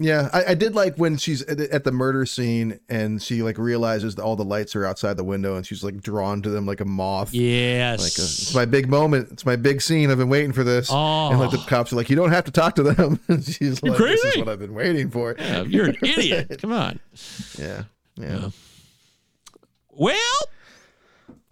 Yeah, 0.01 0.29
I, 0.31 0.51
I 0.51 0.53
did 0.53 0.75
like 0.75 0.95
when 0.95 1.17
she's 1.17 1.41
at 1.43 1.83
the, 1.83 1.91
murder 1.91 2.25
scene 2.25 2.79
and 2.87 3.21
she 3.21 3.43
like 3.43 3.57
realizes 3.57 4.15
that 4.15 4.23
all 4.23 4.37
the 4.37 4.45
lights 4.45 4.73
are 4.75 4.85
outside 4.85 5.17
the 5.17 5.23
window 5.25 5.57
and 5.57 5.67
she's 5.67 5.83
like 5.83 6.01
drawn 6.01 6.41
to 6.43 6.49
them 6.49 6.65
like 6.65 6.79
a 6.79 6.85
moth. 6.85 7.29
Uh, 7.29 7.37
yes. 7.37 7.99
Like 7.99 8.17
a, 8.17 8.21
it's 8.21 8.55
my 8.55 8.63
big 8.63 8.87
moment. 8.87 9.29
It's 9.31 9.45
my 9.45 9.57
big 9.57 9.81
scene. 9.81 10.09
I've 10.09 10.17
been 10.17 10.29
waiting 10.29 10.53
for 10.53 10.63
this. 10.63 10.89
Oh. 10.89 11.29
And 11.29 11.39
like 11.39 11.51
the 11.51 11.57
oh. 11.57 11.65
cops 11.67 11.91
are 11.91 11.97
like, 11.97 12.09
you 12.09 12.15
don't 12.15 12.31
have 12.31 12.45
to 12.45 12.51
talk 12.51 12.75
to 12.75 12.83
them. 12.83 13.19
And 13.29 13.43
she's 13.43 13.81
You're 13.83 13.93
like, 13.93 13.99
this 13.99 14.23
is 14.23 14.37
what 14.37 14.47
I've 14.47 14.59
been 14.59 14.73
waiting 14.73 15.11
for. 15.11 15.35
Yeah, 15.37 15.63
you're 15.63 15.85
an 15.87 15.97
idiot. 16.01 16.57
Come 16.61 16.71
on. 16.71 16.99
Yeah. 17.57 17.83
Yeah. 18.15 18.49
Well, 19.91 20.39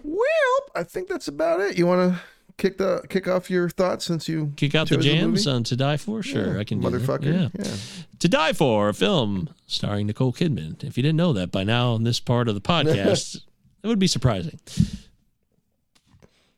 well, 0.03 0.59
I 0.73 0.83
think 0.83 1.09
that's 1.09 1.27
about 1.27 1.59
it. 1.59 1.77
You 1.77 1.85
want 1.85 2.13
to 2.13 2.21
kick 2.57 2.77
the 2.77 3.03
kick 3.09 3.27
off 3.27 3.49
your 3.49 3.69
thoughts 3.69 4.05
since 4.05 4.27
you 4.27 4.51
kick 4.55 4.73
out 4.75 4.89
the 4.89 4.97
jams 4.97 5.45
movie? 5.45 5.55
on 5.55 5.63
To 5.65 5.75
Die 5.75 5.97
For? 5.97 6.23
Sure, 6.23 6.53
Yeah, 6.55 6.59
I 6.59 6.63
can 6.63 6.81
motherfucker. 6.81 7.25
Yeah. 7.25 7.49
Yeah. 7.57 7.75
To 8.19 8.27
Die 8.27 8.53
For, 8.53 8.89
a 8.89 8.93
film 8.93 9.49
starring 9.67 10.07
Nicole 10.07 10.33
Kidman. 10.33 10.83
If 10.83 10.97
you 10.97 11.03
didn't 11.03 11.17
know 11.17 11.33
that 11.33 11.51
by 11.51 11.63
now 11.63 11.95
in 11.95 12.03
this 12.03 12.19
part 12.19 12.47
of 12.47 12.55
the 12.55 12.61
podcast, 12.73 13.41
that 13.81 13.87
would 13.87 13.99
be 13.99 14.07
surprising. 14.07 14.59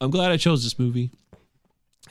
I'm 0.02 0.12
glad 0.12 0.32
I 0.32 0.38
chose 0.38 0.64
this 0.64 0.80
movie. 0.80 1.12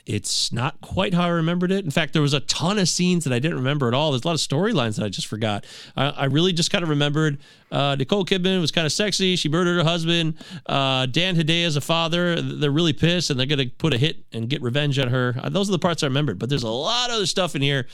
It's 0.09 0.51
not 0.51 0.81
quite 0.81 1.13
how 1.13 1.25
I 1.25 1.29
remembered 1.29 1.71
it. 1.71 1.85
In 1.85 1.91
fact, 1.91 2.13
there 2.13 2.21
was 2.23 2.33
a 2.33 2.39
ton 2.39 2.79
of 2.79 2.89
scenes 2.89 3.25
that 3.25 3.33
I 3.33 3.37
didn't 3.37 3.57
remember 3.57 3.87
at 3.87 3.93
all. 3.93 4.09
There's 4.09 4.23
a 4.23 4.27
lot 4.27 4.33
of 4.33 4.39
storylines 4.39 4.95
that 4.95 5.05
I 5.05 5.09
just 5.09 5.27
forgot. 5.27 5.67
I, 5.95 6.09
I 6.09 6.25
really 6.25 6.51
just 6.51 6.71
kind 6.71 6.81
of 6.81 6.89
remembered 6.89 7.37
uh, 7.71 7.95
Nicole 7.95 8.25
Kidman 8.25 8.59
was 8.59 8.71
kind 8.71 8.87
of 8.87 8.91
sexy. 8.91 9.35
She 9.35 9.49
murdered 9.49 9.77
her 9.77 9.83
husband. 9.83 10.33
Uh, 10.65 11.05
Dan 11.05 11.35
Hedaya 11.35 11.67
as 11.67 11.75
a 11.75 11.81
father. 11.81 12.41
They're 12.41 12.71
really 12.71 12.93
pissed 12.93 13.29
and 13.29 13.39
they're 13.39 13.45
going 13.45 13.59
to 13.59 13.69
put 13.75 13.93
a 13.93 13.99
hit 13.99 14.17
and 14.33 14.49
get 14.49 14.63
revenge 14.63 14.97
on 14.97 15.09
her. 15.09 15.35
Uh, 15.39 15.49
those 15.49 15.69
are 15.69 15.73
the 15.73 15.79
parts 15.79 16.01
I 16.01 16.07
remembered. 16.07 16.39
But 16.39 16.49
there's 16.49 16.63
a 16.63 16.69
lot 16.69 17.11
of 17.11 17.17
other 17.17 17.27
stuff 17.27 17.55
in 17.55 17.61
here. 17.61 17.85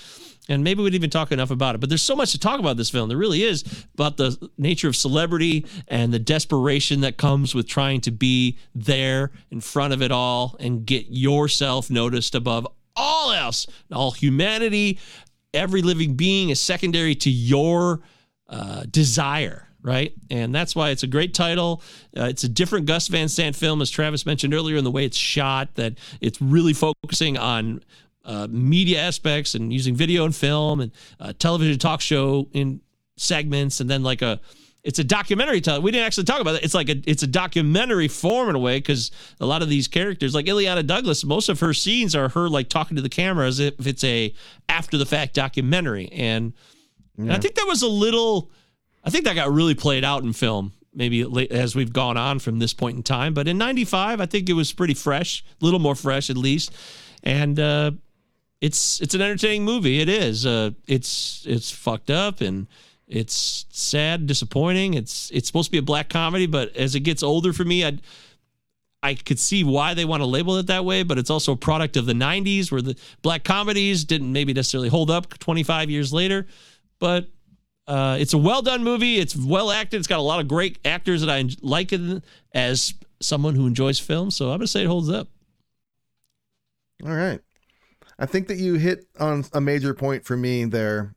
And 0.47 0.63
maybe 0.63 0.83
we 0.83 0.89
didn't 0.89 1.01
even 1.01 1.09
talk 1.09 1.31
enough 1.31 1.49
about 1.49 1.75
it. 1.75 1.79
But 1.79 1.89
there's 1.89 2.01
so 2.01 2.15
much 2.15 2.31
to 2.33 2.39
talk 2.39 2.59
about 2.59 2.77
this 2.77 2.89
film. 2.89 3.09
There 3.09 3.17
really 3.17 3.43
is 3.43 3.63
about 3.95 4.17
the 4.17 4.49
nature 4.57 4.87
of 4.87 4.95
celebrity 4.95 5.65
and 5.87 6.13
the 6.13 6.19
desperation 6.19 7.01
that 7.01 7.17
comes 7.17 7.55
with 7.55 7.67
trying 7.67 8.01
to 8.01 8.11
be 8.11 8.57
there 8.75 9.31
in 9.49 9.59
front 9.59 9.93
of 9.93 10.01
it 10.01 10.11
all 10.11 10.55
and 10.59 10.85
get 10.85 11.07
yourself 11.09 11.89
noticed 11.89 12.35
above 12.35 12.67
all 12.95 13.31
else. 13.31 13.65
All 13.91 14.11
humanity, 14.11 14.99
every 15.53 15.81
living 15.81 16.13
being 16.13 16.49
is 16.49 16.59
secondary 16.59 17.15
to 17.15 17.29
your 17.29 18.01
uh, 18.47 18.83
desire, 18.89 19.67
right? 19.81 20.13
And 20.29 20.53
that's 20.53 20.75
why 20.75 20.91
it's 20.91 21.03
a 21.03 21.07
great 21.07 21.33
title. 21.33 21.81
Uh, 22.15 22.25
it's 22.25 22.43
a 22.43 22.49
different 22.49 22.85
Gus 22.85 23.07
Van 23.07 23.27
Sant 23.29 23.55
film, 23.55 23.81
as 23.81 23.89
Travis 23.89 24.25
mentioned 24.25 24.53
earlier, 24.53 24.77
in 24.77 24.83
the 24.83 24.91
way 24.91 25.05
it's 25.05 25.17
shot, 25.17 25.73
that 25.75 25.95
it's 26.21 26.39
really 26.39 26.73
focusing 26.73 27.37
on 27.37 27.81
uh, 28.25 28.47
media 28.49 28.99
aspects 29.01 29.55
and 29.55 29.71
using 29.71 29.95
video 29.95 30.25
and 30.25 30.35
film 30.35 30.81
and 30.81 30.91
uh, 31.19 31.33
television 31.37 31.79
talk 31.79 32.01
show 32.01 32.47
in 32.51 32.81
segments, 33.17 33.79
and 33.79 33.89
then 33.89 34.03
like 34.03 34.21
a 34.21 34.39
it's 34.85 34.99
a 34.99 35.03
documentary. 35.03 35.61
Tell 35.61 35.81
we 35.81 35.91
didn't 35.91 36.05
actually 36.05 36.25
talk 36.25 36.39
about 36.39 36.55
it. 36.55 36.63
It's 36.63 36.75
like 36.75 36.89
a 36.89 37.01
it's 37.05 37.23
a 37.23 37.27
documentary 37.27 38.07
form 38.07 38.49
in 38.49 38.55
a 38.55 38.59
way 38.59 38.77
because 38.77 39.11
a 39.39 39.45
lot 39.45 39.63
of 39.63 39.67
these 39.67 39.87
characters, 39.87 40.35
like 40.35 40.45
Illeana 40.45 40.85
Douglas, 40.85 41.25
most 41.25 41.49
of 41.49 41.59
her 41.59 41.73
scenes 41.73 42.15
are 42.15 42.29
her 42.29 42.47
like 42.47 42.69
talking 42.69 42.95
to 42.95 43.01
the 43.01 43.09
camera 43.09 43.47
as 43.47 43.59
if 43.59 43.85
it's 43.85 44.03
a 44.03 44.33
after 44.69 44.97
the 44.97 45.05
fact 45.05 45.33
documentary, 45.33 46.07
and, 46.11 46.53
and 47.17 47.33
I 47.33 47.39
think 47.39 47.55
that 47.55 47.65
was 47.67 47.81
a 47.81 47.87
little. 47.87 48.51
I 49.03 49.09
think 49.09 49.25
that 49.25 49.35
got 49.35 49.51
really 49.51 49.75
played 49.75 50.03
out 50.03 50.23
in 50.23 50.33
film. 50.33 50.71
Maybe 50.93 51.25
late- 51.25 51.51
as 51.51 51.75
we've 51.75 51.91
gone 51.91 52.15
on 52.15 52.39
from 52.39 52.59
this 52.59 52.73
point 52.73 52.95
in 52.95 53.03
time, 53.03 53.33
but 53.33 53.47
in 53.47 53.57
'95, 53.57 54.21
I 54.21 54.25
think 54.27 54.49
it 54.49 54.53
was 54.53 54.71
pretty 54.71 54.93
fresh, 54.93 55.43
a 55.61 55.65
little 55.65 55.79
more 55.79 55.95
fresh 55.95 56.29
at 56.29 56.37
least, 56.37 56.71
and 57.23 57.59
uh, 57.59 57.91
it's 58.61 59.01
it's 59.01 59.13
an 59.13 59.21
entertaining 59.21 59.63
movie. 59.63 59.99
It 59.99 60.09
is. 60.09 60.45
Uh, 60.45 60.71
it's 60.87 61.45
it's 61.47 61.71
fucked 61.71 62.09
up 62.09 62.41
and 62.41 62.67
it's 63.07 63.65
sad, 63.69 64.27
disappointing. 64.27 64.93
It's 64.93 65.29
it's 65.31 65.47
supposed 65.47 65.67
to 65.67 65.71
be 65.71 65.77
a 65.77 65.83
black 65.83 66.09
comedy, 66.09 66.47
but 66.47 66.75
as 66.75 66.95
it 66.95 67.01
gets 67.01 67.21
older 67.21 67.53
for 67.53 67.63
me, 67.63 67.85
I 67.85 67.97
I 69.03 69.13
could 69.13 69.39
see 69.39 69.63
why 69.63 69.93
they 69.93 70.05
want 70.05 70.21
to 70.21 70.25
label 70.25 70.57
it 70.57 70.67
that 70.67 70.85
way. 70.85 71.03
But 71.03 71.19
it's 71.19 71.29
also 71.29 71.51
a 71.51 71.57
product 71.57 71.97
of 71.97 72.05
the 72.05 72.13
'90s, 72.13 72.71
where 72.71 72.81
the 72.81 72.97
black 73.21 73.43
comedies 73.43 74.03
didn't 74.03 74.31
maybe 74.31 74.53
necessarily 74.53 74.89
hold 74.89 75.11
up 75.11 75.37
25 75.37 75.89
years 75.89 76.11
later. 76.11 76.47
But 76.99 77.27
uh, 77.87 78.17
it's 78.19 78.33
a 78.33 78.37
well 78.37 78.63
done 78.63 78.83
movie. 78.83 79.17
It's 79.17 79.35
well 79.35 79.69
acted. 79.69 79.97
It's 79.97 80.07
got 80.07 80.19
a 80.19 80.23
lot 80.23 80.39
of 80.39 80.47
great 80.47 80.79
actors 80.83 81.21
that 81.21 81.29
I 81.29 81.47
like 81.61 81.93
it 81.93 82.23
as 82.53 82.93
someone 83.21 83.53
who 83.53 83.67
enjoys 83.67 83.99
film. 83.99 84.31
So 84.31 84.49
I'm 84.49 84.57
gonna 84.57 84.67
say 84.67 84.83
it 84.83 84.87
holds 84.87 85.09
up. 85.09 85.27
All 87.03 87.13
right. 87.13 87.41
I 88.17 88.25
think 88.25 88.47
that 88.47 88.57
you 88.57 88.75
hit 88.75 89.07
on 89.19 89.45
a 89.53 89.61
major 89.61 89.93
point 89.93 90.25
for 90.25 90.37
me 90.37 90.65
there, 90.65 91.13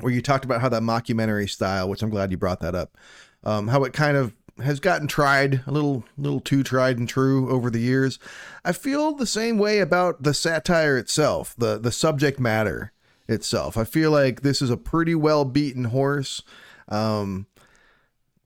where 0.00 0.12
you 0.12 0.20
talked 0.20 0.44
about 0.44 0.60
how 0.60 0.68
that 0.68 0.82
mockumentary 0.82 1.48
style, 1.48 1.88
which 1.88 2.02
I'm 2.02 2.10
glad 2.10 2.30
you 2.30 2.36
brought 2.36 2.60
that 2.60 2.74
up, 2.74 2.96
um, 3.44 3.68
how 3.68 3.84
it 3.84 3.92
kind 3.92 4.16
of 4.16 4.34
has 4.62 4.80
gotten 4.80 5.06
tried 5.06 5.62
a 5.66 5.70
little, 5.70 6.04
little 6.16 6.40
too 6.40 6.62
tried 6.62 6.98
and 6.98 7.08
true 7.08 7.50
over 7.50 7.70
the 7.70 7.78
years. 7.78 8.18
I 8.64 8.72
feel 8.72 9.12
the 9.12 9.26
same 9.26 9.58
way 9.58 9.80
about 9.80 10.22
the 10.22 10.34
satire 10.34 10.96
itself, 10.98 11.54
the 11.56 11.78
the 11.78 11.92
subject 11.92 12.40
matter 12.40 12.92
itself. 13.28 13.76
I 13.76 13.84
feel 13.84 14.10
like 14.10 14.42
this 14.42 14.62
is 14.62 14.70
a 14.70 14.76
pretty 14.76 15.14
well 15.14 15.44
beaten 15.44 15.84
horse, 15.84 16.42
um, 16.88 17.46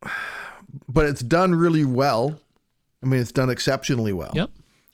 but 0.89 1.07
it's 1.07 1.23
done 1.23 1.55
really 1.55 1.85
well. 1.85 2.41
I 3.03 3.07
mean, 3.07 3.21
it's 3.21 3.33
done 3.33 3.49
exceptionally 3.49 4.13
well. 4.13 4.33
Yep. 4.35 4.51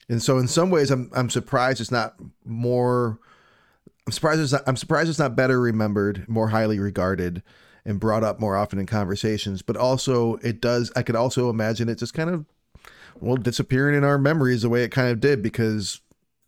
And 0.09 0.21
so 0.21 0.37
in 0.37 0.47
some 0.47 0.69
ways 0.69 0.91
I'm 0.91 1.09
I'm 1.13 1.29
surprised 1.29 1.81
it's 1.81 1.91
not 1.91 2.15
more 2.45 3.19
I'm 4.05 4.13
surprised 4.13 4.39
it's 4.39 4.53
not 4.53 4.63
I'm 4.65 4.77
surprised 4.77 5.09
it's 5.09 5.19
not 5.19 5.35
better 5.35 5.59
remembered, 5.59 6.27
more 6.27 6.49
highly 6.49 6.79
regarded 6.79 7.43
and 7.85 7.99
brought 7.99 8.23
up 8.23 8.39
more 8.39 8.55
often 8.55 8.79
in 8.79 8.85
conversations, 8.85 9.61
but 9.61 9.77
also 9.77 10.35
it 10.37 10.61
does 10.61 10.91
I 10.95 11.03
could 11.03 11.15
also 11.15 11.49
imagine 11.49 11.89
it 11.89 11.99
just 11.99 12.13
kind 12.13 12.29
of 12.29 12.45
well 13.19 13.37
disappearing 13.37 13.95
in 13.95 14.03
our 14.03 14.17
memories 14.17 14.61
the 14.61 14.69
way 14.69 14.83
it 14.83 14.91
kind 14.91 15.09
of 15.09 15.19
did 15.19 15.41
because 15.41 16.01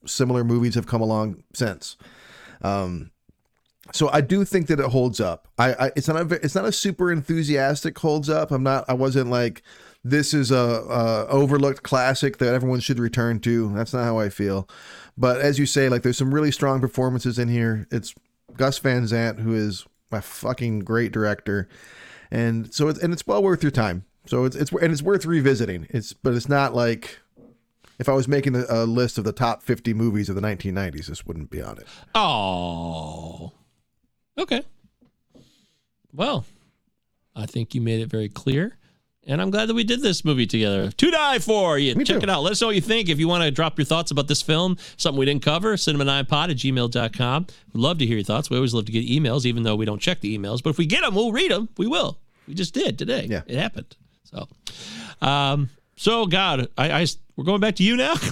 similar 0.05 0.43
movies 0.43 0.75
have 0.75 0.87
come 0.87 1.01
along 1.01 1.43
since. 1.53 1.97
Um 2.61 3.11
so 3.91 4.07
I 4.09 4.21
do 4.21 4.45
think 4.45 4.67
that 4.67 4.79
it 4.79 4.85
holds 4.85 5.19
up. 5.19 5.47
I, 5.57 5.73
I 5.73 5.91
it's 5.95 6.07
not 6.07 6.31
a 6.31 6.35
it's 6.35 6.55
not 6.55 6.65
a 6.65 6.71
super 6.71 7.11
enthusiastic 7.11 7.97
holds 7.97 8.29
up. 8.29 8.51
I'm 8.51 8.63
not 8.63 8.85
I 8.87 8.93
wasn't 8.93 9.29
like 9.29 9.63
this 10.09 10.33
is 10.33 10.51
a, 10.51 10.55
a 10.55 11.27
overlooked 11.27 11.83
classic 11.83 12.37
that 12.37 12.53
everyone 12.53 12.79
should 12.79 12.99
return 12.99 13.39
to. 13.41 13.73
That's 13.73 13.93
not 13.93 14.03
how 14.03 14.19
I 14.19 14.29
feel. 14.29 14.67
But 15.17 15.41
as 15.41 15.59
you 15.59 15.65
say, 15.65 15.89
like 15.89 16.03
there's 16.03 16.17
some 16.17 16.33
really 16.33 16.51
strong 16.51 16.79
performances 16.79 17.37
in 17.37 17.47
here. 17.49 17.87
It's 17.91 18.15
Gus 18.57 18.77
Van 18.79 19.07
Sant 19.07 19.39
who 19.39 19.53
is 19.53 19.85
a 20.11 20.21
fucking 20.21 20.79
great 20.79 21.11
director, 21.11 21.67
and 22.31 22.73
so 22.73 22.87
it's 22.87 22.99
and 22.99 23.13
it's 23.13 23.27
well 23.27 23.43
worth 23.43 23.63
your 23.63 23.71
time. 23.71 24.05
So 24.25 24.45
it's 24.45 24.55
it's 24.55 24.71
and 24.71 24.91
it's 24.91 25.01
worth 25.01 25.25
revisiting. 25.25 25.87
It's 25.89 26.13
but 26.13 26.33
it's 26.33 26.49
not 26.49 26.73
like 26.73 27.19
if 27.99 28.07
I 28.07 28.13
was 28.13 28.27
making 28.27 28.55
a, 28.55 28.65
a 28.69 28.85
list 28.85 29.17
of 29.17 29.25
the 29.25 29.33
top 29.33 29.61
50 29.61 29.93
movies 29.93 30.29
of 30.29 30.35
the 30.35 30.41
1990s, 30.41 31.07
this 31.07 31.25
wouldn't 31.25 31.49
be 31.49 31.61
on 31.61 31.77
it. 31.77 31.87
Oh. 32.15 33.51
Okay. 34.37 34.63
Well, 36.13 36.45
I 37.35 37.45
think 37.45 37.75
you 37.75 37.81
made 37.81 37.99
it 37.99 38.07
very 38.07 38.29
clear. 38.29 38.77
And 39.29 39.41
I'm 39.41 39.51
glad 39.51 39.67
that 39.67 39.75
we 39.75 39.83
did 39.83 40.01
this 40.01 40.25
movie 40.25 40.47
together. 40.47 40.91
To 40.91 41.11
Die 41.11 41.39
For 41.39 41.77
you. 41.77 41.93
Check 42.03 42.17
too. 42.17 42.23
it 42.23 42.29
out. 42.29 42.41
Let 42.41 42.53
us 42.53 42.61
know 42.61 42.67
what 42.67 42.75
you 42.75 42.81
think. 42.81 43.09
If 43.09 43.19
you 43.19 43.27
want 43.27 43.43
to 43.43 43.51
drop 43.51 43.77
your 43.77 43.85
thoughts 43.85 44.09
about 44.09 44.27
this 44.27 44.41
film, 44.41 44.77
something 44.97 45.19
we 45.19 45.25
didn't 45.25 45.43
cover, 45.43 45.75
cinema9pod 45.75 46.49
at 46.49 46.57
gmail.com. 46.57 47.47
We'd 47.73 47.79
love 47.79 47.99
to 47.99 48.05
hear 48.07 48.17
your 48.17 48.23
thoughts. 48.23 48.49
We 48.49 48.57
always 48.57 48.73
love 48.73 48.85
to 48.85 48.91
get 48.91 49.07
emails, 49.07 49.45
even 49.45 49.63
though 49.63 49.75
we 49.75 49.85
don't 49.85 50.01
check 50.01 50.21
the 50.21 50.35
emails. 50.35 50.63
But 50.63 50.71
if 50.71 50.79
we 50.79 50.87
get 50.87 51.01
them, 51.01 51.13
we'll 51.13 51.31
read 51.31 51.51
them. 51.51 51.69
We 51.77 51.85
will. 51.85 52.17
We 52.47 52.55
just 52.55 52.73
did 52.73 52.97
today. 52.97 53.27
Yeah. 53.29 53.43
It 53.45 53.57
happened. 53.59 53.95
So, 54.23 54.47
um, 55.21 55.69
so 55.95 56.25
God, 56.25 56.67
I, 56.75 57.01
I 57.01 57.05
we're 57.35 57.43
going 57.43 57.61
back 57.61 57.75
to 57.75 57.83
you 57.83 57.95
now. 57.95 58.15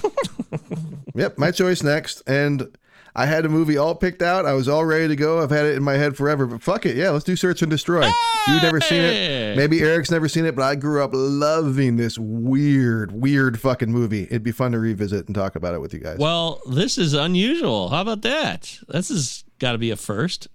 Yep, 1.18 1.36
my 1.36 1.50
choice 1.50 1.82
next. 1.82 2.22
And 2.28 2.76
I 3.14 3.26
had 3.26 3.44
a 3.44 3.48
movie 3.48 3.76
all 3.76 3.94
picked 3.94 4.22
out. 4.22 4.46
I 4.46 4.54
was 4.54 4.68
all 4.68 4.84
ready 4.84 5.08
to 5.08 5.16
go. 5.16 5.42
I've 5.42 5.50
had 5.50 5.66
it 5.66 5.76
in 5.76 5.82
my 5.82 5.94
head 5.94 6.16
forever, 6.16 6.46
but 6.46 6.62
fuck 6.62 6.86
it. 6.86 6.96
Yeah, 6.96 7.10
let's 7.10 7.24
do 7.24 7.36
Search 7.36 7.62
and 7.62 7.70
Destroy. 7.70 8.08
You've 8.46 8.62
never 8.62 8.80
seen 8.80 9.02
it. 9.02 9.56
Maybe 9.56 9.80
Eric's 9.80 10.10
never 10.10 10.28
seen 10.28 10.44
it, 10.44 10.54
but 10.54 10.62
I 10.62 10.74
grew 10.74 11.02
up 11.02 11.10
loving 11.12 11.96
this 11.96 12.18
weird, 12.18 13.12
weird 13.12 13.60
fucking 13.60 13.90
movie. 13.90 14.24
It'd 14.24 14.42
be 14.42 14.52
fun 14.52 14.72
to 14.72 14.78
revisit 14.78 15.26
and 15.26 15.34
talk 15.34 15.56
about 15.56 15.74
it 15.74 15.80
with 15.80 15.92
you 15.92 16.00
guys. 16.00 16.18
Well, 16.18 16.60
this 16.70 16.98
is 16.98 17.14
unusual. 17.14 17.88
How 17.88 18.02
about 18.02 18.22
that? 18.22 18.78
This 18.88 19.08
has 19.08 19.44
got 19.58 19.72
to 19.72 19.78
be 19.78 19.90
a 19.90 19.96
first. 19.96 20.48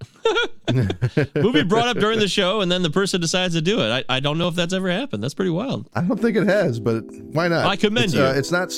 Movie 1.34 1.62
brought 1.64 1.88
up 1.88 1.98
during 1.98 2.18
the 2.18 2.28
show, 2.28 2.60
and 2.60 2.70
then 2.70 2.82
the 2.82 2.90
person 2.90 3.20
decides 3.20 3.54
to 3.54 3.60
do 3.60 3.80
it. 3.80 4.04
I, 4.08 4.16
I 4.16 4.20
don't 4.20 4.38
know 4.38 4.48
if 4.48 4.54
that's 4.54 4.72
ever 4.72 4.90
happened. 4.90 5.22
That's 5.22 5.34
pretty 5.34 5.50
wild. 5.50 5.88
I 5.94 6.02
don't 6.02 6.20
think 6.20 6.36
it 6.36 6.46
has, 6.46 6.80
but 6.80 7.04
why 7.10 7.48
not? 7.48 7.66
I 7.66 7.76
commend 7.76 8.06
it's, 8.06 8.14
you. 8.14 8.22
Uh, 8.22 8.32
it's 8.34 8.50
not. 8.50 8.72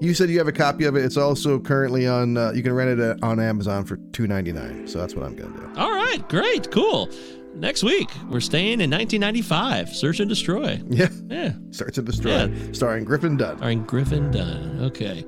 You 0.00 0.12
said 0.14 0.28
you 0.30 0.38
have 0.38 0.48
a 0.48 0.52
copy 0.52 0.84
of 0.84 0.96
it. 0.96 1.04
It's 1.04 1.16
also 1.16 1.58
currently 1.58 2.06
on. 2.06 2.36
Uh, 2.36 2.52
you 2.54 2.62
can 2.62 2.72
rent 2.72 2.98
it 2.98 3.22
on 3.22 3.40
Amazon 3.40 3.84
for 3.84 3.96
two 4.12 4.26
ninety 4.26 4.52
nine. 4.52 4.86
So 4.88 4.98
that's 4.98 5.14
what 5.14 5.24
I'm 5.24 5.34
gonna 5.36 5.56
do. 5.56 5.80
All 5.80 5.92
right, 5.92 6.26
great, 6.28 6.70
cool. 6.70 7.08
Next 7.54 7.84
week, 7.84 8.10
we're 8.28 8.40
staying 8.40 8.80
in 8.80 8.90
1995. 8.90 9.90
Search 9.90 10.18
and 10.18 10.28
Destroy. 10.28 10.82
Yeah, 10.88 11.06
Yeah. 11.30 11.52
Search 11.70 11.98
and 11.98 12.04
Destroy, 12.06 12.46
Yeah. 12.46 12.48
starring 12.72 13.04
Griffin 13.04 13.36
Dunne. 13.36 13.58
Starring 13.58 13.84
Griffin 13.84 14.30
Dunne. 14.32 14.80
Okay. 14.82 15.24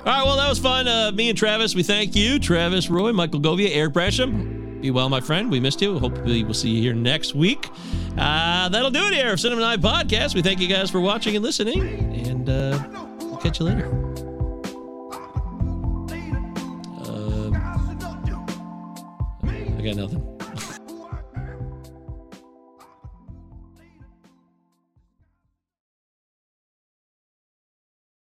All 0.00 0.04
right, 0.04 0.22
well, 0.26 0.36
that 0.36 0.46
was 0.50 0.58
fun. 0.58 0.86
Uh, 0.86 1.10
me 1.14 1.30
and 1.30 1.38
Travis, 1.38 1.74
we 1.74 1.82
thank 1.82 2.14
you. 2.14 2.38
Travis 2.38 2.90
Roy, 2.90 3.12
Michael 3.14 3.40
Govier, 3.40 3.70
Eric 3.72 3.94
Branstrom. 3.94 4.82
Be 4.82 4.90
well, 4.90 5.08
my 5.08 5.20
friend. 5.22 5.50
We 5.50 5.58
missed 5.58 5.80
you. 5.80 5.98
Hopefully, 5.98 6.44
we'll 6.44 6.52
see 6.52 6.68
you 6.68 6.82
here 6.82 6.92
next 6.94 7.34
week. 7.34 7.70
Uh, 8.18 8.68
that'll 8.68 8.90
do 8.90 9.06
it 9.06 9.14
here. 9.14 9.34
Cinema 9.38 9.62
Night 9.62 9.80
Podcast. 9.80 10.34
We 10.34 10.42
thank 10.42 10.60
you 10.60 10.68
guys 10.68 10.90
for 10.90 11.00
watching 11.00 11.34
and 11.34 11.42
listening, 11.42 11.80
and 12.26 12.46
uh, 12.48 12.78
we'll 13.22 13.38
catch 13.38 13.58
you 13.58 13.64
later. 13.64 14.09
I 19.80 19.82
got 19.82 19.96
nothing. 19.96 20.39